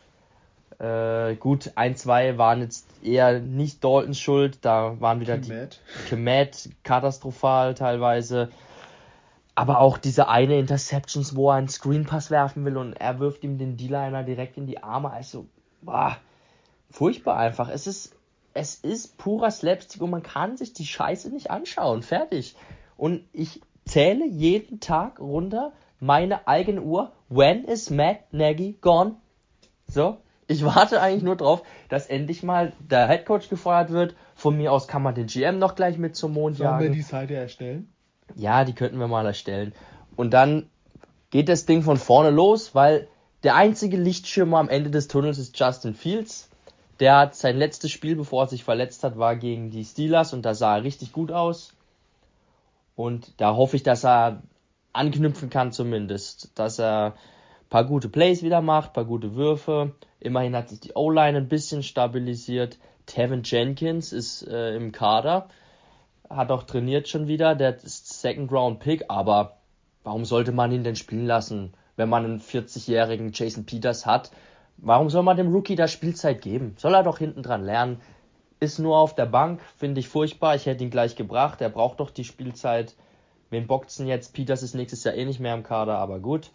äh, 0.79 1.35
gut, 1.35 1.73
ein, 1.75 1.97
zwei 1.97 2.39
waren 2.39 2.61
jetzt 2.61 2.87
eher 3.03 3.41
nicht 3.41 3.83
Daltons 3.83 4.21
Schuld, 4.21 4.59
da 4.63 5.01
waren 5.01 5.21
wieder 5.21 5.39
Kemet. 5.39 5.81
die 6.05 6.09
Kemet 6.09 6.71
katastrophal 6.85 7.75
teilweise. 7.75 8.51
Aber 9.57 9.81
auch 9.81 9.99
diese 9.99 10.29
eine 10.29 10.57
Interceptions, 10.57 11.35
wo 11.35 11.51
er 11.51 11.57
einen 11.57 11.69
Screenpass 11.69 12.31
werfen 12.31 12.65
will 12.65 12.77
und 12.77 12.93
er 12.93 13.19
wirft 13.19 13.43
ihm 13.43 13.59
den 13.59 13.77
D-Liner 13.77 14.23
direkt 14.23 14.57
in 14.57 14.67
die 14.67 14.81
Arme. 14.81 15.11
Also, 15.11 15.47
boah, 15.83 16.17
furchtbar 16.91 17.37
einfach. 17.37 17.69
Es 17.69 17.89
ist, 17.89 18.15
es 18.55 18.77
ist 18.77 19.19
purer 19.19 19.51
Slapstick 19.51 20.01
und 20.01 20.11
man 20.11 20.23
kann 20.23 20.57
sich 20.57 20.75
die 20.75 20.87
Scheiße 20.87 21.31
nicht 21.31 21.51
anschauen. 21.51 22.03
Fertig. 22.03 22.55
Und 22.97 23.25
ich 23.33 23.61
zähle 23.85 24.27
jeden 24.27 24.79
Tag 24.79 25.19
runter 25.19 25.73
meine 25.99 26.47
eigene 26.47 26.83
Uhr. 26.83 27.11
When 27.29 27.65
is 27.65 27.91
Matt 27.91 28.33
Nagy 28.33 28.79
gone? 28.81 29.17
So, 29.89 30.19
ich 30.49 30.65
warte 30.65 31.01
eigentlich 31.01 31.23
nur 31.23 31.37
drauf, 31.37 31.63
dass 31.89 32.07
endlich 32.07 32.43
mal 32.43 32.73
der 32.81 33.07
Headcoach 33.07 33.49
gefeuert 33.51 33.91
wird. 33.91 34.17
Von 34.35 34.57
mir 34.57 34.73
aus 34.73 34.89
kann 34.89 35.03
man 35.03 35.15
den 35.15 35.27
GM 35.27 35.59
noch 35.59 35.75
gleich 35.75 35.99
mit 35.99 36.17
zum 36.17 36.33
Mond 36.33 36.57
Sollen 36.57 36.67
jagen. 36.67 36.79
Sollen 36.81 36.93
wir 36.93 36.97
die 36.97 37.03
Seite 37.03 37.35
erstellen? 37.35 37.93
Ja, 38.35 38.65
die 38.65 38.73
könnten 38.73 38.99
wir 38.99 39.09
mal 39.09 39.27
erstellen. 39.27 39.75
Und 40.17 40.33
dann 40.33 40.69
geht 41.31 41.49
das 41.51 41.67
Ding 41.67 41.83
von 41.83 41.99
vorne 41.99 42.31
los, 42.31 42.75
weil 42.75 43.09
der 43.43 43.57
einzige 43.57 43.99
Lichtschirmer 43.99 44.59
am 44.59 44.71
Ende 44.71 44.91
des 44.91 45.07
Tunnels 45.07 45.39
ist 45.39 45.59
Justin 45.59 45.95
Fields. 45.95 46.49
Der 46.99 47.17
hat 47.17 47.37
sein 47.37 47.57
letztes 47.57 47.91
Spiel, 47.91 48.17
bevor 48.17 48.45
er 48.45 48.49
sich 48.49 48.65
verletzt 48.65 49.05
hat, 49.05 49.19
war 49.19 49.37
gegen 49.37 49.71
die 49.71 49.85
Steelers 49.85 50.33
und 50.33 50.43
da 50.43 50.55
sah 50.55 50.79
er 50.79 50.83
richtig 50.83 51.13
gut 51.13 51.31
aus. 51.31 51.75
Und 52.97 53.33
da 53.37 53.55
hoffe 53.55 53.77
ich, 53.77 53.83
dass 53.83 54.05
er 54.05 54.43
anknüpfen 54.93 55.51
kann 55.51 55.73
zumindest, 55.73 56.51
dass 56.57 56.81
er 56.81 57.15
paar 57.71 57.85
gute 57.85 58.09
Plays 58.09 58.43
wieder 58.43 58.61
macht, 58.61 58.93
paar 58.93 59.05
gute 59.05 59.35
Würfe. 59.35 59.95
Immerhin 60.21 60.57
hat 60.57 60.69
sich 60.69 60.81
die 60.81 60.93
O-Line 60.95 61.39
ein 61.39 61.49
bisschen 61.49 61.83
stabilisiert. 61.83 62.79
Tevin 63.07 63.43
Jenkins 63.45 64.13
ist 64.13 64.47
äh, 64.47 64.77
im 64.77 64.93
Kader, 64.93 65.49
hat 66.29 66.51
auch 66.51 66.65
trainiert 66.65 67.09
schon 67.09 67.27
wieder, 67.27 67.55
der 67.55 67.77
ist 67.77 68.21
Second 68.21 68.53
Round 68.53 68.81
Pick, 68.81 69.07
aber 69.09 69.59
warum 70.05 70.25
sollte 70.25 70.53
man 70.53 70.73
ihn 70.73 70.85
denn 70.85 70.97
spielen 70.97 71.27
lassen, 71.27 71.73
wenn 71.97 72.09
man 72.09 72.25
einen 72.25 72.41
40-jährigen 72.41 73.33
Jason 73.33 73.65
Peters 73.65 74.05
hat? 74.05 74.31
Warum 74.77 75.11
soll 75.11 75.23
man 75.23 75.37
dem 75.37 75.53
Rookie 75.53 75.75
da 75.75 75.89
Spielzeit 75.89 76.43
geben? 76.43 76.75
Soll 76.77 76.95
er 76.95 77.03
doch 77.03 77.19
hinten 77.19 77.43
dran 77.43 77.65
lernen. 77.65 78.01
Ist 78.61 78.79
nur 78.79 78.99
auf 78.99 79.15
der 79.15 79.27
Bank, 79.27 79.61
finde 79.77 80.01
ich 80.01 80.09
furchtbar. 80.09 80.55
Ich 80.55 80.67
hätte 80.67 80.85
ihn 80.85 80.91
gleich 80.91 81.17
gebracht. 81.17 81.61
Er 81.61 81.69
braucht 81.69 82.01
doch 82.01 82.11
die 82.11 82.25
Spielzeit. 82.25 82.95
Wen 83.51 83.67
denn 83.67 84.07
jetzt? 84.07 84.35
Peters 84.35 84.63
ist 84.63 84.75
nächstes 84.75 85.05
Jahr 85.05 85.15
eh 85.15 85.25
nicht 85.25 85.41
mehr 85.41 85.55
im 85.55 85.63
Kader, 85.63 85.99
aber 85.99 86.21
gut. 86.21 86.51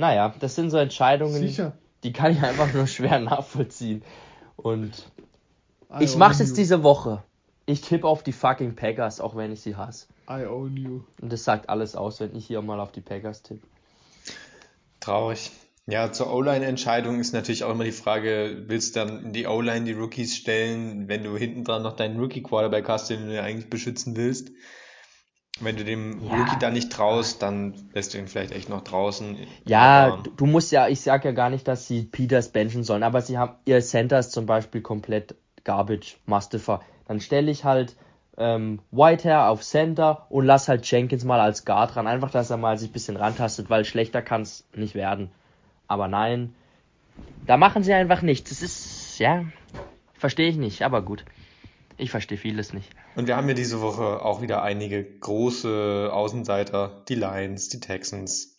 Naja, 0.00 0.34
das 0.40 0.54
sind 0.54 0.70
so 0.70 0.78
Entscheidungen, 0.78 1.42
Sicher. 1.42 1.74
die 2.04 2.14
kann 2.14 2.32
ich 2.32 2.42
einfach 2.42 2.72
nur 2.72 2.86
schwer 2.86 3.20
nachvollziehen. 3.20 4.02
Und 4.56 5.10
I 5.92 6.04
ich 6.04 6.16
mach's 6.16 6.38
jetzt 6.38 6.50
you. 6.50 6.56
diese 6.56 6.82
Woche. 6.82 7.22
Ich 7.66 7.82
tippe 7.82 8.08
auf 8.08 8.22
die 8.22 8.32
fucking 8.32 8.76
Packers, 8.76 9.20
auch 9.20 9.36
wenn 9.36 9.52
ich 9.52 9.60
sie 9.60 9.76
hasse. 9.76 10.06
I 10.28 10.46
own 10.46 10.74
you. 10.74 11.02
Und 11.20 11.30
das 11.30 11.44
sagt 11.44 11.68
alles 11.68 11.96
aus, 11.96 12.18
wenn 12.18 12.34
ich 12.34 12.46
hier 12.46 12.62
mal 12.62 12.80
auf 12.80 12.92
die 12.92 13.02
Packers 13.02 13.42
tippe. 13.42 13.66
Traurig. 15.00 15.50
Ja, 15.86 16.10
zur 16.12 16.32
O-Line-Entscheidung 16.32 17.20
ist 17.20 17.34
natürlich 17.34 17.64
auch 17.64 17.70
immer 17.70 17.84
die 17.84 17.92
Frage, 17.92 18.64
willst 18.68 18.96
du 18.96 19.00
dann 19.00 19.24
in 19.24 19.32
die 19.34 19.46
O-Line 19.46 19.84
die 19.84 19.92
Rookies 19.92 20.34
stellen, 20.34 21.08
wenn 21.08 21.24
du 21.24 21.36
hinten 21.36 21.62
dran 21.62 21.82
noch 21.82 21.96
deinen 21.96 22.18
Rookie-Quarterback 22.18 22.88
hast, 22.88 23.10
den 23.10 23.28
du 23.28 23.42
eigentlich 23.42 23.68
beschützen 23.68 24.16
willst? 24.16 24.50
Wenn 25.60 25.76
du 25.76 25.84
dem 25.84 26.22
ja. 26.24 26.36
Rookie 26.36 26.58
da 26.58 26.70
nicht 26.70 26.90
traust, 26.90 27.42
dann 27.42 27.74
lässt 27.92 28.14
du 28.14 28.18
ihn 28.18 28.28
vielleicht 28.28 28.52
echt 28.52 28.68
noch 28.68 28.82
draußen. 28.82 29.36
Ja, 29.66 30.16
du, 30.16 30.30
du 30.30 30.46
musst 30.46 30.72
ja, 30.72 30.88
ich 30.88 31.00
sag 31.00 31.24
ja 31.24 31.32
gar 31.32 31.50
nicht, 31.50 31.68
dass 31.68 31.86
sie 31.86 32.02
Peters 32.02 32.48
benchen 32.48 32.82
sollen, 32.82 33.02
aber 33.02 33.20
sie 33.20 33.38
haben 33.38 33.54
ihr 33.66 33.80
Center 33.80 34.18
ist 34.18 34.32
zum 34.32 34.46
Beispiel 34.46 34.80
komplett 34.80 35.34
Garbage, 35.64 36.16
Mustafa. 36.26 36.80
Dann 37.06 37.20
stelle 37.20 37.50
ich 37.50 37.64
halt 37.64 37.96
ähm, 38.38 38.80
Whitehair 38.90 39.50
auf 39.50 39.62
Center 39.62 40.26
und 40.30 40.46
lass 40.46 40.68
halt 40.68 40.90
Jenkins 40.90 41.24
mal 41.24 41.40
als 41.40 41.64
Guard 41.64 41.94
ran. 41.96 42.06
Einfach, 42.06 42.30
dass 42.30 42.50
er 42.50 42.56
mal 42.56 42.78
sich 42.78 42.90
ein 42.90 42.92
bisschen 42.92 43.16
rantastet, 43.16 43.68
weil 43.68 43.84
schlechter 43.84 44.22
kann 44.22 44.42
es 44.42 44.66
nicht 44.74 44.94
werden. 44.94 45.30
Aber 45.86 46.08
nein, 46.08 46.54
da 47.46 47.56
machen 47.56 47.82
sie 47.82 47.92
einfach 47.92 48.22
nichts. 48.22 48.50
Das 48.50 48.62
ist, 48.62 49.18
ja, 49.18 49.44
verstehe 50.14 50.48
ich 50.48 50.56
nicht, 50.56 50.82
aber 50.82 51.02
gut. 51.02 51.24
Ich 52.00 52.10
verstehe 52.10 52.38
vieles 52.38 52.72
nicht. 52.72 52.88
Und 53.14 53.26
wir 53.26 53.36
haben 53.36 53.48
ja 53.48 53.54
diese 53.54 53.82
Woche 53.82 54.22
auch 54.24 54.40
wieder 54.40 54.62
einige 54.62 55.04
große 55.04 56.08
Außenseiter. 56.10 57.04
Die 57.10 57.14
Lions, 57.14 57.68
die 57.68 57.80
Texans, 57.80 58.58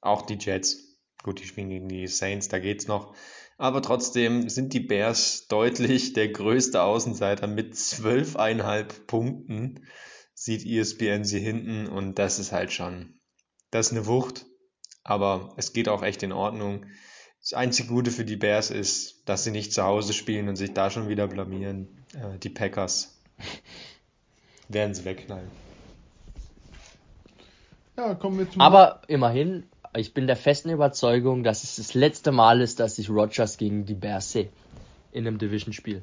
auch 0.00 0.22
die 0.22 0.38
Jets. 0.40 0.98
Gut, 1.22 1.40
die 1.40 1.44
spielen 1.44 1.68
gegen 1.68 1.88
die 1.88 2.06
Saints, 2.06 2.48
da 2.48 2.58
geht's 2.58 2.88
noch. 2.88 3.14
Aber 3.58 3.82
trotzdem 3.82 4.48
sind 4.48 4.72
die 4.72 4.80
Bears 4.80 5.46
deutlich 5.48 6.14
der 6.14 6.28
größte 6.28 6.82
Außenseiter 6.82 7.46
mit 7.46 7.76
zwölfeinhalb 7.76 9.06
Punkten. 9.06 9.86
Sieht 10.32 10.64
ESPN 10.64 11.24
sie 11.24 11.40
hinten 11.40 11.86
und 11.86 12.18
das 12.18 12.38
ist 12.38 12.52
halt 12.52 12.72
schon, 12.72 13.20
das 13.70 13.88
ist 13.88 13.92
eine 13.92 14.06
Wucht. 14.06 14.46
Aber 15.04 15.52
es 15.58 15.74
geht 15.74 15.90
auch 15.90 16.02
echt 16.02 16.22
in 16.22 16.32
Ordnung. 16.32 16.86
Das 17.40 17.54
einzige 17.54 17.88
Gute 17.88 18.10
für 18.10 18.24
die 18.24 18.36
Bears 18.36 18.70
ist, 18.70 19.22
dass 19.24 19.44
sie 19.44 19.50
nicht 19.50 19.72
zu 19.72 19.82
Hause 19.82 20.12
spielen 20.12 20.48
und 20.48 20.56
sich 20.56 20.74
da 20.74 20.90
schon 20.90 21.08
wieder 21.08 21.26
blamieren. 21.26 21.88
Äh, 22.14 22.38
die 22.38 22.50
Packers 22.50 23.18
werden 24.68 24.94
sie 24.94 25.04
wegknallen. 25.04 25.50
Ja, 27.96 28.14
kommen 28.14 28.38
wir 28.38 28.50
zum 28.50 28.60
Aber 28.60 29.02
immerhin, 29.08 29.64
ich 29.96 30.14
bin 30.14 30.26
der 30.26 30.36
festen 30.36 30.70
Überzeugung, 30.70 31.42
dass 31.42 31.64
es 31.64 31.76
das 31.76 31.94
letzte 31.94 32.30
Mal 32.30 32.60
ist, 32.60 32.78
dass 32.78 32.98
ich 32.98 33.08
Rogers 33.08 33.56
gegen 33.56 33.86
die 33.86 33.94
Bears 33.94 34.32
sehe. 34.32 34.50
In 35.12 35.26
einem 35.26 35.38
Division-Spiel. 35.38 36.02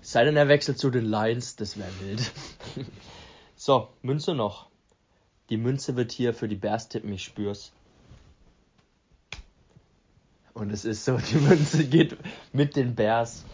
Sei 0.00 0.24
denn 0.24 0.36
er 0.36 0.48
wechselt 0.48 0.78
zu 0.78 0.90
den 0.90 1.04
Lions, 1.04 1.56
das 1.56 1.76
wäre 1.76 1.90
wild. 2.02 2.30
so, 3.56 3.88
Münze 4.02 4.34
noch. 4.34 4.68
Die 5.50 5.56
Münze 5.56 5.96
wird 5.96 6.12
hier 6.12 6.32
für 6.34 6.46
die 6.46 6.54
Bears 6.56 6.88
tippen, 6.88 7.12
ich 7.12 7.24
spür's. 7.24 7.72
Und 10.56 10.72
es 10.72 10.86
ist 10.86 11.04
so, 11.04 11.18
die 11.30 11.36
Münze 11.36 11.84
geht 11.84 12.16
mit 12.54 12.76
den 12.76 12.94
Bears. 12.94 13.44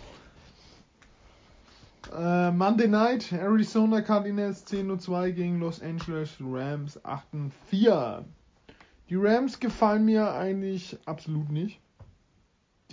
Uh, 2.12 2.52
Monday 2.52 2.86
Night, 2.86 3.32
Arizona 3.32 4.02
Cardinals 4.02 4.64
10 4.66 5.00
2 5.00 5.30
gegen 5.32 5.58
Los 5.58 5.82
Angeles 5.82 6.30
Rams 6.40 7.04
8 7.04 7.26
4. 7.70 8.24
Die 9.08 9.16
Rams 9.16 9.58
gefallen 9.58 10.04
mir 10.04 10.32
eigentlich 10.32 10.96
absolut 11.04 11.50
nicht. 11.50 11.80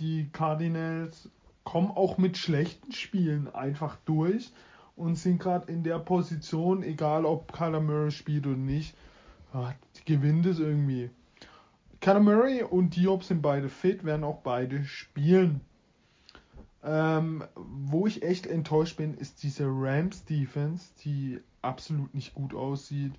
Die 0.00 0.28
Cardinals 0.32 1.28
kommen 1.62 1.92
auch 1.92 2.18
mit 2.18 2.36
schlechten 2.36 2.90
Spielen 2.90 3.46
einfach 3.54 3.96
durch 4.06 4.50
und 4.96 5.14
sind 5.16 5.38
gerade 5.38 5.70
in 5.70 5.84
der 5.84 6.00
Position, 6.00 6.82
egal 6.82 7.24
ob 7.24 7.52
Kyler 7.52 7.80
Murray 7.80 8.10
spielt 8.10 8.46
oder 8.48 8.56
nicht, 8.56 8.96
ah, 9.52 9.72
gewinnt 10.04 10.46
es 10.46 10.58
irgendwie. 10.58 11.10
Kyler 12.00 12.20
Murray 12.20 12.62
und 12.62 12.96
Diop 12.96 13.24
sind 13.24 13.42
beide 13.42 13.68
fit, 13.68 14.04
werden 14.04 14.24
auch 14.24 14.38
beide 14.38 14.84
spielen. 14.84 15.60
Ähm, 16.82 17.44
wo 17.56 18.06
ich 18.06 18.22
echt 18.22 18.46
enttäuscht 18.46 18.96
bin, 18.96 19.14
ist 19.14 19.42
diese 19.42 19.66
Rams 19.66 20.24
Defense, 20.24 20.92
die 21.04 21.40
absolut 21.60 22.14
nicht 22.14 22.34
gut 22.34 22.54
aussieht. 22.54 23.12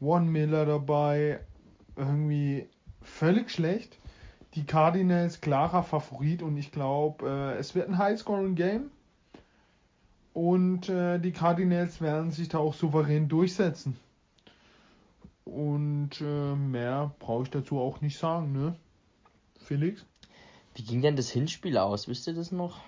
One 0.00 0.26
Miller 0.26 0.66
dabei, 0.66 1.38
irgendwie 1.94 2.68
völlig 3.02 3.50
schlecht. 3.50 3.98
Die 4.54 4.64
Cardinals 4.64 5.40
klarer 5.40 5.84
Favorit 5.84 6.42
und 6.42 6.56
ich 6.56 6.72
glaube, 6.72 7.28
äh, 7.28 7.58
es 7.58 7.76
wird 7.76 7.88
ein 7.88 7.98
High-Scoring-Game. 7.98 8.90
Und 10.32 10.88
äh, 10.88 11.20
die 11.20 11.30
Cardinals 11.30 12.00
werden 12.00 12.32
sich 12.32 12.48
da 12.48 12.58
auch 12.58 12.74
souverän 12.74 13.28
durchsetzen. 13.28 13.96
Und 15.44 16.20
äh, 16.20 16.54
mehr 16.54 17.14
brauche 17.18 17.44
ich 17.44 17.50
dazu 17.50 17.78
auch 17.78 18.00
nicht 18.00 18.18
sagen, 18.18 18.52
ne? 18.52 18.76
Felix? 19.60 20.04
Wie 20.74 20.82
ging 20.82 21.02
denn 21.02 21.16
das 21.16 21.30
Hinspiel 21.30 21.78
aus? 21.78 22.08
Wisst 22.08 22.26
ihr 22.26 22.34
das 22.34 22.50
noch? 22.50 22.80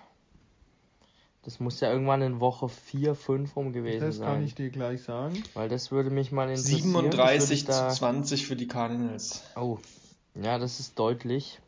Das 1.42 1.60
muss 1.60 1.78
ja 1.80 1.92
irgendwann 1.92 2.22
in 2.22 2.40
Woche 2.40 2.68
4, 2.68 3.14
5 3.14 3.54
rum 3.54 3.72
gewesen 3.72 4.00
sein. 4.00 4.08
Das 4.08 4.20
kann 4.20 4.44
ich 4.44 4.54
dir 4.56 4.70
gleich 4.70 5.02
sagen. 5.02 5.40
Weil 5.54 5.68
das 5.68 5.92
würde 5.92 6.10
mich 6.10 6.32
mal 6.32 6.48
interessieren. 6.48 6.92
37 6.92 7.66
zu 7.66 7.88
20 7.88 8.46
für 8.46 8.56
die 8.56 8.66
Cardinals. 8.66 9.44
Oh, 9.54 9.78
ja, 10.34 10.58
das 10.58 10.80
ist 10.80 10.98
deutlich. 10.98 11.60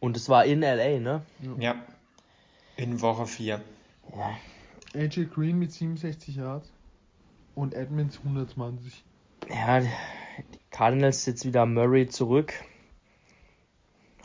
Und 0.00 0.16
es 0.16 0.28
war 0.28 0.44
in 0.44 0.62
LA, 0.62 0.98
ne? 0.98 1.22
Ja. 1.58 1.76
In 2.76 3.00
Woche 3.00 3.26
4. 3.26 3.60
Ja. 4.16 4.38
AJ 5.00 5.26
Green 5.26 5.58
mit 5.58 5.70
67 5.70 6.34
Yards 6.34 6.72
und 7.54 7.74
Edmonds 7.74 8.18
120 8.24 9.04
ja, 9.48 9.80
die 9.80 9.88
Cardinals 10.70 11.26
jetzt 11.26 11.44
wieder 11.44 11.66
Murray 11.66 12.08
zurück. 12.08 12.52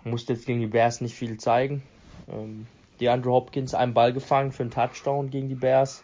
Musste 0.04 0.34
jetzt 0.34 0.46
gegen 0.46 0.60
die 0.60 0.68
Bears 0.68 1.02
nicht 1.02 1.16
viel 1.16 1.38
zeigen. 1.38 1.82
Ähm, 2.28 2.68
die 3.00 3.10
Andrew 3.10 3.32
Hopkins 3.32 3.74
einen 3.74 3.94
Ball 3.94 4.14
gefangen 4.14 4.52
für 4.52 4.64
einen 4.64 4.72
Touchdown 4.72 5.30
gegen 5.30 5.50
die 5.50 5.56
Bears. 5.56 6.04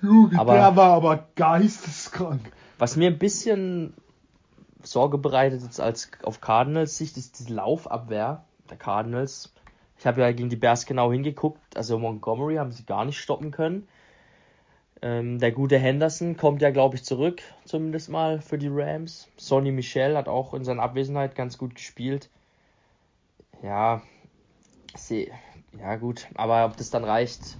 Junge, 0.00 0.38
aber, 0.38 0.54
der 0.54 0.76
war 0.76 0.94
aber 0.94 1.28
geisteskrank. 1.36 2.52
Was 2.78 2.96
mir 2.96 3.08
ein 3.08 3.18
bisschen 3.18 3.94
Sorge 4.82 5.18
bereitet 5.18 5.62
jetzt 5.62 5.80
als 5.80 6.10
auf 6.24 6.40
Cardinals 6.40 6.98
Sicht 6.98 7.16
ist 7.16 7.46
die 7.46 7.52
Laufabwehr 7.52 8.44
der 8.68 8.76
Cardinals. 8.76 9.52
Ich 9.98 10.06
habe 10.06 10.20
ja 10.22 10.32
gegen 10.32 10.48
die 10.48 10.56
Bears 10.56 10.86
genau 10.86 11.12
hingeguckt. 11.12 11.76
Also 11.76 11.98
Montgomery 11.98 12.56
haben 12.56 12.72
sie 12.72 12.84
gar 12.84 13.04
nicht 13.04 13.20
stoppen 13.20 13.52
können. 13.52 13.86
Ähm, 15.02 15.40
der 15.40 15.50
gute 15.50 15.78
Henderson 15.78 16.36
kommt 16.36 16.62
ja, 16.62 16.70
glaube 16.70 16.94
ich, 16.94 17.04
zurück, 17.04 17.42
zumindest 17.64 18.08
mal 18.08 18.40
für 18.40 18.56
die 18.56 18.70
Rams. 18.70 19.28
Sonny 19.36 19.72
Michel 19.72 20.16
hat 20.16 20.28
auch 20.28 20.54
in 20.54 20.64
seiner 20.64 20.82
Abwesenheit 20.82 21.34
ganz 21.34 21.58
gut 21.58 21.74
gespielt. 21.74 22.30
Ja, 23.62 24.02
seh, 24.94 25.32
ja 25.78 25.96
gut, 25.96 26.28
aber 26.34 26.64
ob 26.64 26.76
das 26.76 26.90
dann 26.90 27.04
reicht, 27.04 27.56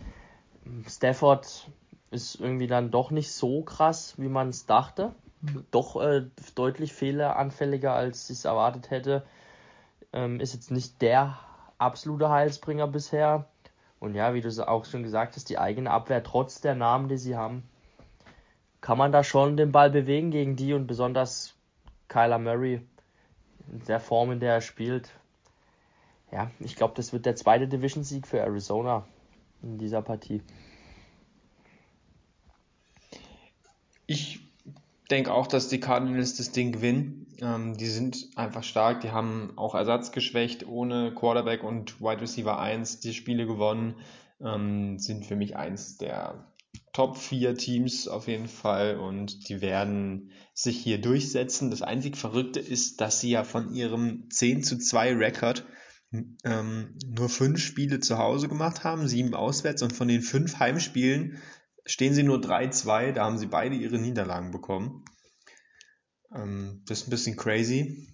Stafford 0.88 1.68
ist 2.12 2.36
irgendwie 2.40 2.66
dann 2.68 2.90
doch 2.90 3.10
nicht 3.10 3.32
so 3.32 3.62
krass, 3.62 4.14
wie 4.18 4.28
man 4.28 4.50
es 4.50 4.66
dachte. 4.66 5.12
Doch 5.72 6.00
äh, 6.00 6.26
deutlich 6.54 6.92
fehleranfälliger, 6.92 7.92
als 7.92 8.30
ich 8.30 8.38
es 8.38 8.44
erwartet 8.44 8.90
hätte. 8.90 9.24
Ähm, 10.12 10.38
ist 10.38 10.54
jetzt 10.54 10.70
nicht 10.70 11.02
der 11.02 11.38
absolute 11.78 12.28
Heilsbringer 12.28 12.86
bisher. 12.86 13.46
Und 14.02 14.16
ja, 14.16 14.34
wie 14.34 14.40
du 14.40 14.68
auch 14.68 14.84
schon 14.84 15.04
gesagt 15.04 15.36
hast, 15.36 15.48
die 15.48 15.58
eigene 15.58 15.88
Abwehr, 15.88 16.24
trotz 16.24 16.60
der 16.60 16.74
Namen, 16.74 17.08
die 17.08 17.18
sie 17.18 17.36
haben, 17.36 17.62
kann 18.80 18.98
man 18.98 19.12
da 19.12 19.22
schon 19.22 19.56
den 19.56 19.70
Ball 19.70 19.90
bewegen 19.90 20.32
gegen 20.32 20.56
die 20.56 20.72
und 20.72 20.88
besonders 20.88 21.54
Kyler 22.08 22.40
Murray 22.40 22.84
in 23.70 23.84
der 23.84 24.00
Form, 24.00 24.32
in 24.32 24.40
der 24.40 24.54
er 24.54 24.60
spielt. 24.60 25.12
Ja, 26.32 26.50
ich 26.58 26.74
glaube, 26.74 26.94
das 26.96 27.12
wird 27.12 27.26
der 27.26 27.36
zweite 27.36 27.68
Division-Sieg 27.68 28.26
für 28.26 28.40
Arizona 28.40 29.06
in 29.62 29.78
dieser 29.78 30.02
Partie. 30.02 30.42
Ich 34.08 34.40
denke 35.12 35.32
auch, 35.32 35.46
dass 35.46 35.68
die 35.68 35.78
Cardinals 35.78 36.36
das 36.38 36.50
Ding 36.50 36.72
gewinnen. 36.72 37.21
Ähm, 37.42 37.76
die 37.76 37.88
sind 37.88 38.30
einfach 38.36 38.62
stark. 38.62 39.00
Die 39.00 39.10
haben 39.10 39.52
auch 39.56 39.74
Ersatz 39.74 40.12
geschwächt 40.12 40.66
ohne 40.66 41.12
Quarterback 41.12 41.64
und 41.64 42.00
Wide 42.00 42.20
Receiver 42.20 42.58
1 42.58 43.00
die 43.00 43.12
Spiele 43.12 43.46
gewonnen. 43.46 43.96
Ähm, 44.40 44.98
sind 44.98 45.26
für 45.26 45.36
mich 45.36 45.56
eins 45.56 45.98
der 45.98 46.52
Top 46.92 47.16
4 47.16 47.56
Teams 47.56 48.06
auf 48.06 48.28
jeden 48.28 48.48
Fall 48.48 48.98
und 48.98 49.48
die 49.48 49.60
werden 49.60 50.30
sich 50.54 50.78
hier 50.78 51.00
durchsetzen. 51.00 51.70
Das 51.70 51.82
einzig 51.82 52.16
Verrückte 52.16 52.60
ist, 52.60 53.00
dass 53.00 53.20
sie 53.20 53.30
ja 53.30 53.44
von 53.44 53.74
ihrem 53.74 54.30
10 54.30 54.62
zu 54.62 54.78
2 54.78 55.14
Rekord 55.14 55.64
ähm, 56.44 56.98
nur 57.06 57.28
fünf 57.28 57.60
Spiele 57.60 58.00
zu 58.00 58.18
Hause 58.18 58.48
gemacht 58.48 58.84
haben, 58.84 59.08
sieben 59.08 59.34
auswärts 59.34 59.82
und 59.82 59.92
von 59.92 60.08
den 60.08 60.22
fünf 60.22 60.58
Heimspielen 60.58 61.38
stehen 61.84 62.14
sie 62.14 62.22
nur 62.22 62.38
3-2, 62.38 63.12
da 63.12 63.24
haben 63.24 63.38
sie 63.38 63.46
beide 63.46 63.74
ihre 63.74 63.98
Niederlagen 63.98 64.50
bekommen. 64.50 65.04
Ähm, 66.34 66.82
das 66.86 67.00
ist 67.00 67.08
ein 67.08 67.10
bisschen 67.10 67.36
crazy. 67.36 68.08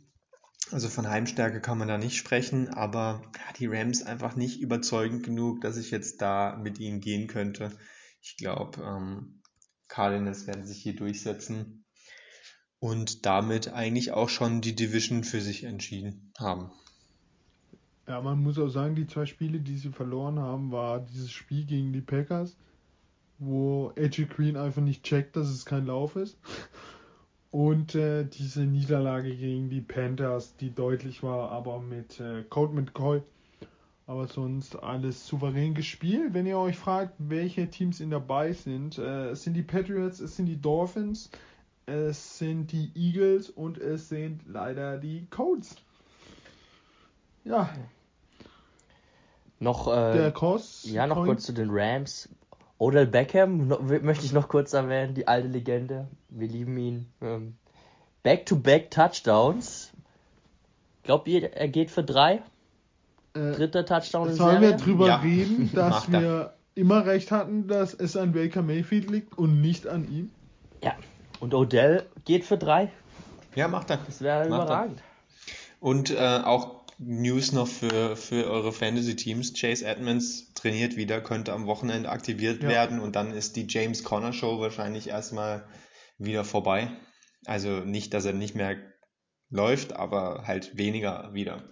Also 0.71 0.89
von 0.89 1.09
Heimstärke 1.09 1.61
kann 1.61 1.79
man 1.79 1.89
da 1.89 1.97
nicht 1.97 2.17
sprechen, 2.17 2.69
aber 2.69 3.23
die 3.59 3.67
Rams 3.67 4.03
einfach 4.03 4.37
nicht 4.37 4.61
überzeugend 4.61 5.23
genug, 5.23 5.63
dass 5.63 5.79
ich 5.79 5.91
jetzt 5.91 6.21
da 6.21 6.57
mit 6.63 6.79
ihnen 6.79 7.01
gehen 7.01 7.27
könnte. 7.27 7.73
Ich 8.21 8.37
glaube, 8.37 8.83
ähm, 8.83 9.41
Cardinals 9.87 10.47
werden 10.47 10.67
sich 10.67 10.83
hier 10.83 10.95
durchsetzen 10.95 11.85
und 12.81 13.25
damit 13.25 13.73
eigentlich 13.73 14.13
auch 14.13 14.29
schon 14.29 14.61
die 14.61 14.77
Division 14.77 15.25
für 15.25 15.41
sich 15.41 15.65
entschieden 15.65 16.33
haben. 16.39 16.71
Ja, 18.07 18.21
man 18.21 18.43
muss 18.43 18.59
auch 18.59 18.69
sagen, 18.69 18.95
die 18.95 19.07
zwei 19.07 19.25
Spiele, 19.25 19.61
die 19.61 19.77
sie 19.77 19.91
verloren 19.91 20.39
haben, 20.39 20.71
war 20.71 21.01
dieses 21.01 21.31
Spiel 21.31 21.65
gegen 21.65 21.93
die 21.93 22.01
Packers 22.01 22.57
wo 23.39 23.93
AJ 23.97 24.27
Green 24.27 24.57
einfach 24.57 24.83
nicht 24.83 25.05
checkt, 25.05 25.37
dass 25.37 25.49
es 25.49 25.65
kein 25.65 25.87
Lauf 25.87 26.17
ist. 26.17 26.37
Und 27.51 27.95
äh, 27.95 28.25
diese 28.25 28.61
Niederlage 28.61 29.35
gegen 29.35 29.71
die 29.71 29.81
Panthers, 29.81 30.55
die 30.57 30.75
deutlich 30.75 31.23
war, 31.23 31.51
aber 31.51 31.81
mit 31.81 32.21
äh, 32.21 32.43
Colt 32.49 32.75
McCoy. 32.75 33.23
Aber 34.07 34.27
sonst 34.27 34.77
alles 34.77 35.27
souverän 35.27 35.75
gespielt. 35.75 36.33
Wenn 36.35 36.47
ihr 36.47 36.59
euch 36.59 36.77
fragt, 36.77 37.15
welche 37.19 37.69
Teams 37.69 38.01
in 38.01 38.11
dabei 38.11 38.53
sind, 38.53 38.99
äh, 38.99 39.31
es 39.31 39.43
sind 39.43 39.55
die 39.55 39.63
Patriots, 39.63 40.21
es 40.21 40.37
sind 40.37 40.47
die 40.47 40.61
Dolphins, 40.61 41.31
es 41.87 42.39
sind 42.39 42.73
die 42.73 42.91
Eagles 42.95 43.51
und 43.51 43.79
es 43.79 44.09
sind 44.09 44.43
leider 44.47 44.99
die 44.99 45.27
Colts. 45.31 45.77
Ja. 47.45 47.71
Noch, 49.59 49.89
äh, 49.89 50.13
Der 50.13 50.33
Cross. 50.33 50.85
ja, 50.85 51.07
noch 51.07 51.25
kurz 51.25 51.45
zu 51.45 51.53
den 51.53 51.69
Rams. 51.71 52.29
Odell 52.79 53.07
Beckham 53.07 53.67
no, 53.69 53.79
möchte 53.81 54.25
ich 54.25 54.33
noch 54.33 54.49
kurz 54.49 54.73
erwähnen, 54.73 55.15
die 55.15 55.27
alte 55.27 55.49
Legende. 55.49 56.07
Wir 56.29 56.49
lieben 56.49 56.77
ihn. 56.77 57.13
Ähm, 57.21 57.57
Back-to-back 58.23 58.91
Touchdowns. 58.91 59.93
Glaubt 61.03 61.27
ihr, 61.29 61.53
er 61.55 61.69
geht 61.69 61.91
für 61.91 62.05
drei? 62.05 62.43
Äh, 63.35 63.53
Dritter 63.53 63.85
Touchdown 63.85 64.29
in 64.29 64.35
Sollen 64.35 64.61
wir 64.63 64.73
drüber 64.73 65.07
Ja. 65.09 65.17
reden, 65.17 65.71
dass 65.75 66.11
wir 66.11 66.55
immer 66.75 67.05
recht 67.07 67.31
hatten, 67.33 67.67
dass 67.67 67.95
es 67.95 68.17
an 68.17 68.33
Baker 68.33 68.63
Mayfield 68.63 69.11
liegt 69.11 69.37
und 69.37 69.61
nicht 69.61 69.87
an 69.87 70.09
ihm? 70.11 70.31
Ja. 70.83 70.93
Und 71.41 71.55
Odell 71.55 72.07
geht 72.25 72.45
für 72.45 72.59
drei. 72.59 72.91
Ja, 73.55 73.67
macht 73.69 73.91
er. 73.91 73.99
Das 74.07 74.21
wäre 74.21 74.49
Macht 74.49 74.61
er. 74.61 74.65
überragend. 74.67 75.03
Und 75.81 76.11
äh, 76.11 76.41
auch 76.45 76.78
News 76.99 77.53
noch 77.53 77.69
für, 77.69 78.17
für 78.17 78.51
eure 78.51 78.73
Fantasy-Teams. 78.73 79.55
Chase 79.55 79.87
Edmonds 79.87 80.53
trainiert 80.55 80.97
wieder, 80.97 81.21
könnte 81.21 81.53
am 81.53 81.67
Wochenende 81.67 82.09
aktiviert 82.09 82.63
Ja. 82.63 82.69
werden 82.69 82.99
und 83.01 83.15
dann 83.15 83.33
ist 83.33 83.57
die 83.57 83.67
James 83.69 84.03
Conner 84.03 84.33
Show 84.33 84.61
wahrscheinlich 84.61 85.09
erstmal 85.09 85.65
wieder 86.19 86.45
vorbei. 86.45 86.91
Also 87.47 87.81
nicht, 87.81 88.15
dass 88.15 88.25
er 88.25 88.33
nicht 88.33 88.57
mehr 88.57 88.77
läuft, 89.51 89.93
aber 89.93 90.45
halt 90.47 90.77
weniger 90.77 91.33
wieder. 91.33 91.63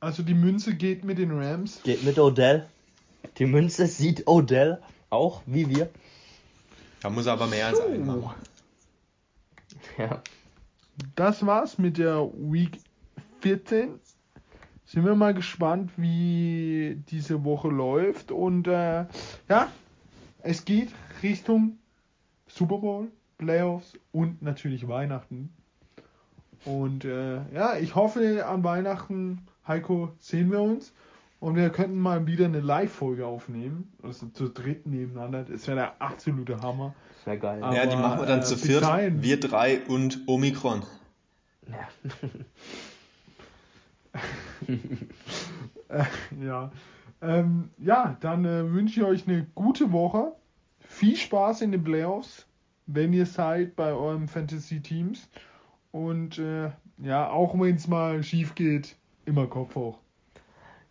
Also 0.00 0.24
die 0.24 0.34
Münze 0.34 0.74
geht 0.74 1.04
mit 1.04 1.18
den 1.18 1.30
Rams. 1.30 1.80
Geht 1.84 2.02
mit 2.02 2.18
Odell. 2.18 2.68
Die 3.38 3.46
Münze 3.46 3.86
sieht 3.86 4.26
Odell 4.26 4.82
auch, 5.10 5.42
wie 5.46 5.68
wir. 5.68 5.88
Da 7.00 7.10
muss 7.10 7.26
er 7.26 7.34
aber 7.34 7.46
mehr 7.46 7.68
als 7.68 7.78
einen 7.78 8.04
machen. 8.04 8.34
Ja. 9.96 10.22
Das 11.14 11.46
war's 11.46 11.78
mit 11.78 11.98
der 11.98 12.28
Week 12.34 12.78
14. 13.42 13.90
Sind 14.84 15.04
wir 15.04 15.14
mal 15.14 15.32
gespannt, 15.34 15.90
wie 15.96 17.02
diese 17.10 17.44
Woche 17.44 17.68
läuft. 17.68 18.30
Und 18.32 18.66
äh, 18.66 19.06
ja, 19.48 19.70
es 20.42 20.64
geht 20.64 20.88
Richtung 21.22 21.78
Super 22.46 22.78
Bowl, 22.78 23.08
Playoffs 23.38 23.94
und 24.10 24.42
natürlich 24.42 24.88
Weihnachten. 24.88 25.52
Und 26.64 27.04
äh, 27.04 27.36
ja, 27.54 27.76
ich 27.78 27.94
hoffe, 27.94 28.44
an 28.46 28.62
Weihnachten, 28.64 29.46
Heiko, 29.66 30.12
sehen 30.18 30.50
wir 30.50 30.60
uns. 30.60 30.92
Und 31.40 31.56
wir 31.56 31.70
könnten 31.70 31.98
mal 31.98 32.26
wieder 32.26 32.44
eine 32.44 32.60
Live-Folge 32.60 33.26
aufnehmen. 33.26 33.92
Also 34.02 34.26
zu 34.28 34.48
dritt 34.48 34.86
nebeneinander. 34.86 35.44
Das 35.44 35.66
wäre 35.66 35.76
der 35.76 36.02
absolute 36.02 36.60
Hammer. 36.60 36.94
Das 37.16 37.26
wäre 37.26 37.38
geil. 37.38 37.62
Aber, 37.64 37.74
ja, 37.74 37.86
die 37.86 37.96
machen 37.96 38.20
wir 38.20 38.26
dann 38.26 38.40
äh, 38.40 38.44
zu 38.44 38.56
viert. 38.56 38.82
dahin- 38.82 39.22
Wir 39.22 39.40
drei 39.40 39.80
und 39.88 40.20
Omikron. 40.26 40.82
Ja. 41.68 41.88
Ja, 46.40 46.70
ähm, 47.20 47.70
ja 47.78 48.16
dann 48.20 48.44
äh, 48.44 48.72
wünsche 48.72 49.00
ich 49.00 49.06
euch 49.06 49.28
eine 49.28 49.46
gute 49.54 49.92
Woche. 49.92 50.32
Viel 50.80 51.16
Spaß 51.16 51.62
in 51.62 51.72
den 51.72 51.84
Playoffs, 51.84 52.46
wenn 52.86 53.12
ihr 53.12 53.26
seid 53.26 53.76
bei 53.76 53.92
euren 53.92 54.28
Fantasy-Teams. 54.28 55.28
Und 55.90 56.38
äh, 56.38 56.70
ja, 56.98 57.30
auch 57.30 57.58
wenn 57.58 57.76
es 57.76 57.88
mal 57.88 58.22
schief 58.22 58.54
geht, 58.54 58.96
immer 59.24 59.46
Kopf 59.46 59.74
hoch. 59.74 59.98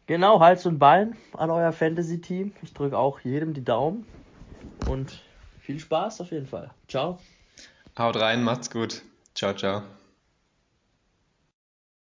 Genau, 0.07 0.39
Hals 0.39 0.65
und 0.65 0.79
Bein 0.79 1.15
an 1.33 1.49
euer 1.49 1.71
Fantasy-Team. 1.71 2.53
Ich 2.61 2.73
drücke 2.73 2.97
auch 2.97 3.19
jedem 3.21 3.53
die 3.53 3.63
Daumen. 3.63 4.05
Und 4.87 5.21
viel 5.59 5.79
Spaß 5.79 6.21
auf 6.21 6.31
jeden 6.31 6.47
Fall. 6.47 6.71
Ciao. 6.87 7.19
Haut 7.97 8.17
rein, 8.17 8.43
macht's 8.43 8.69
gut. 8.69 9.03
Ciao, 9.35 9.53
ciao. 9.53 9.83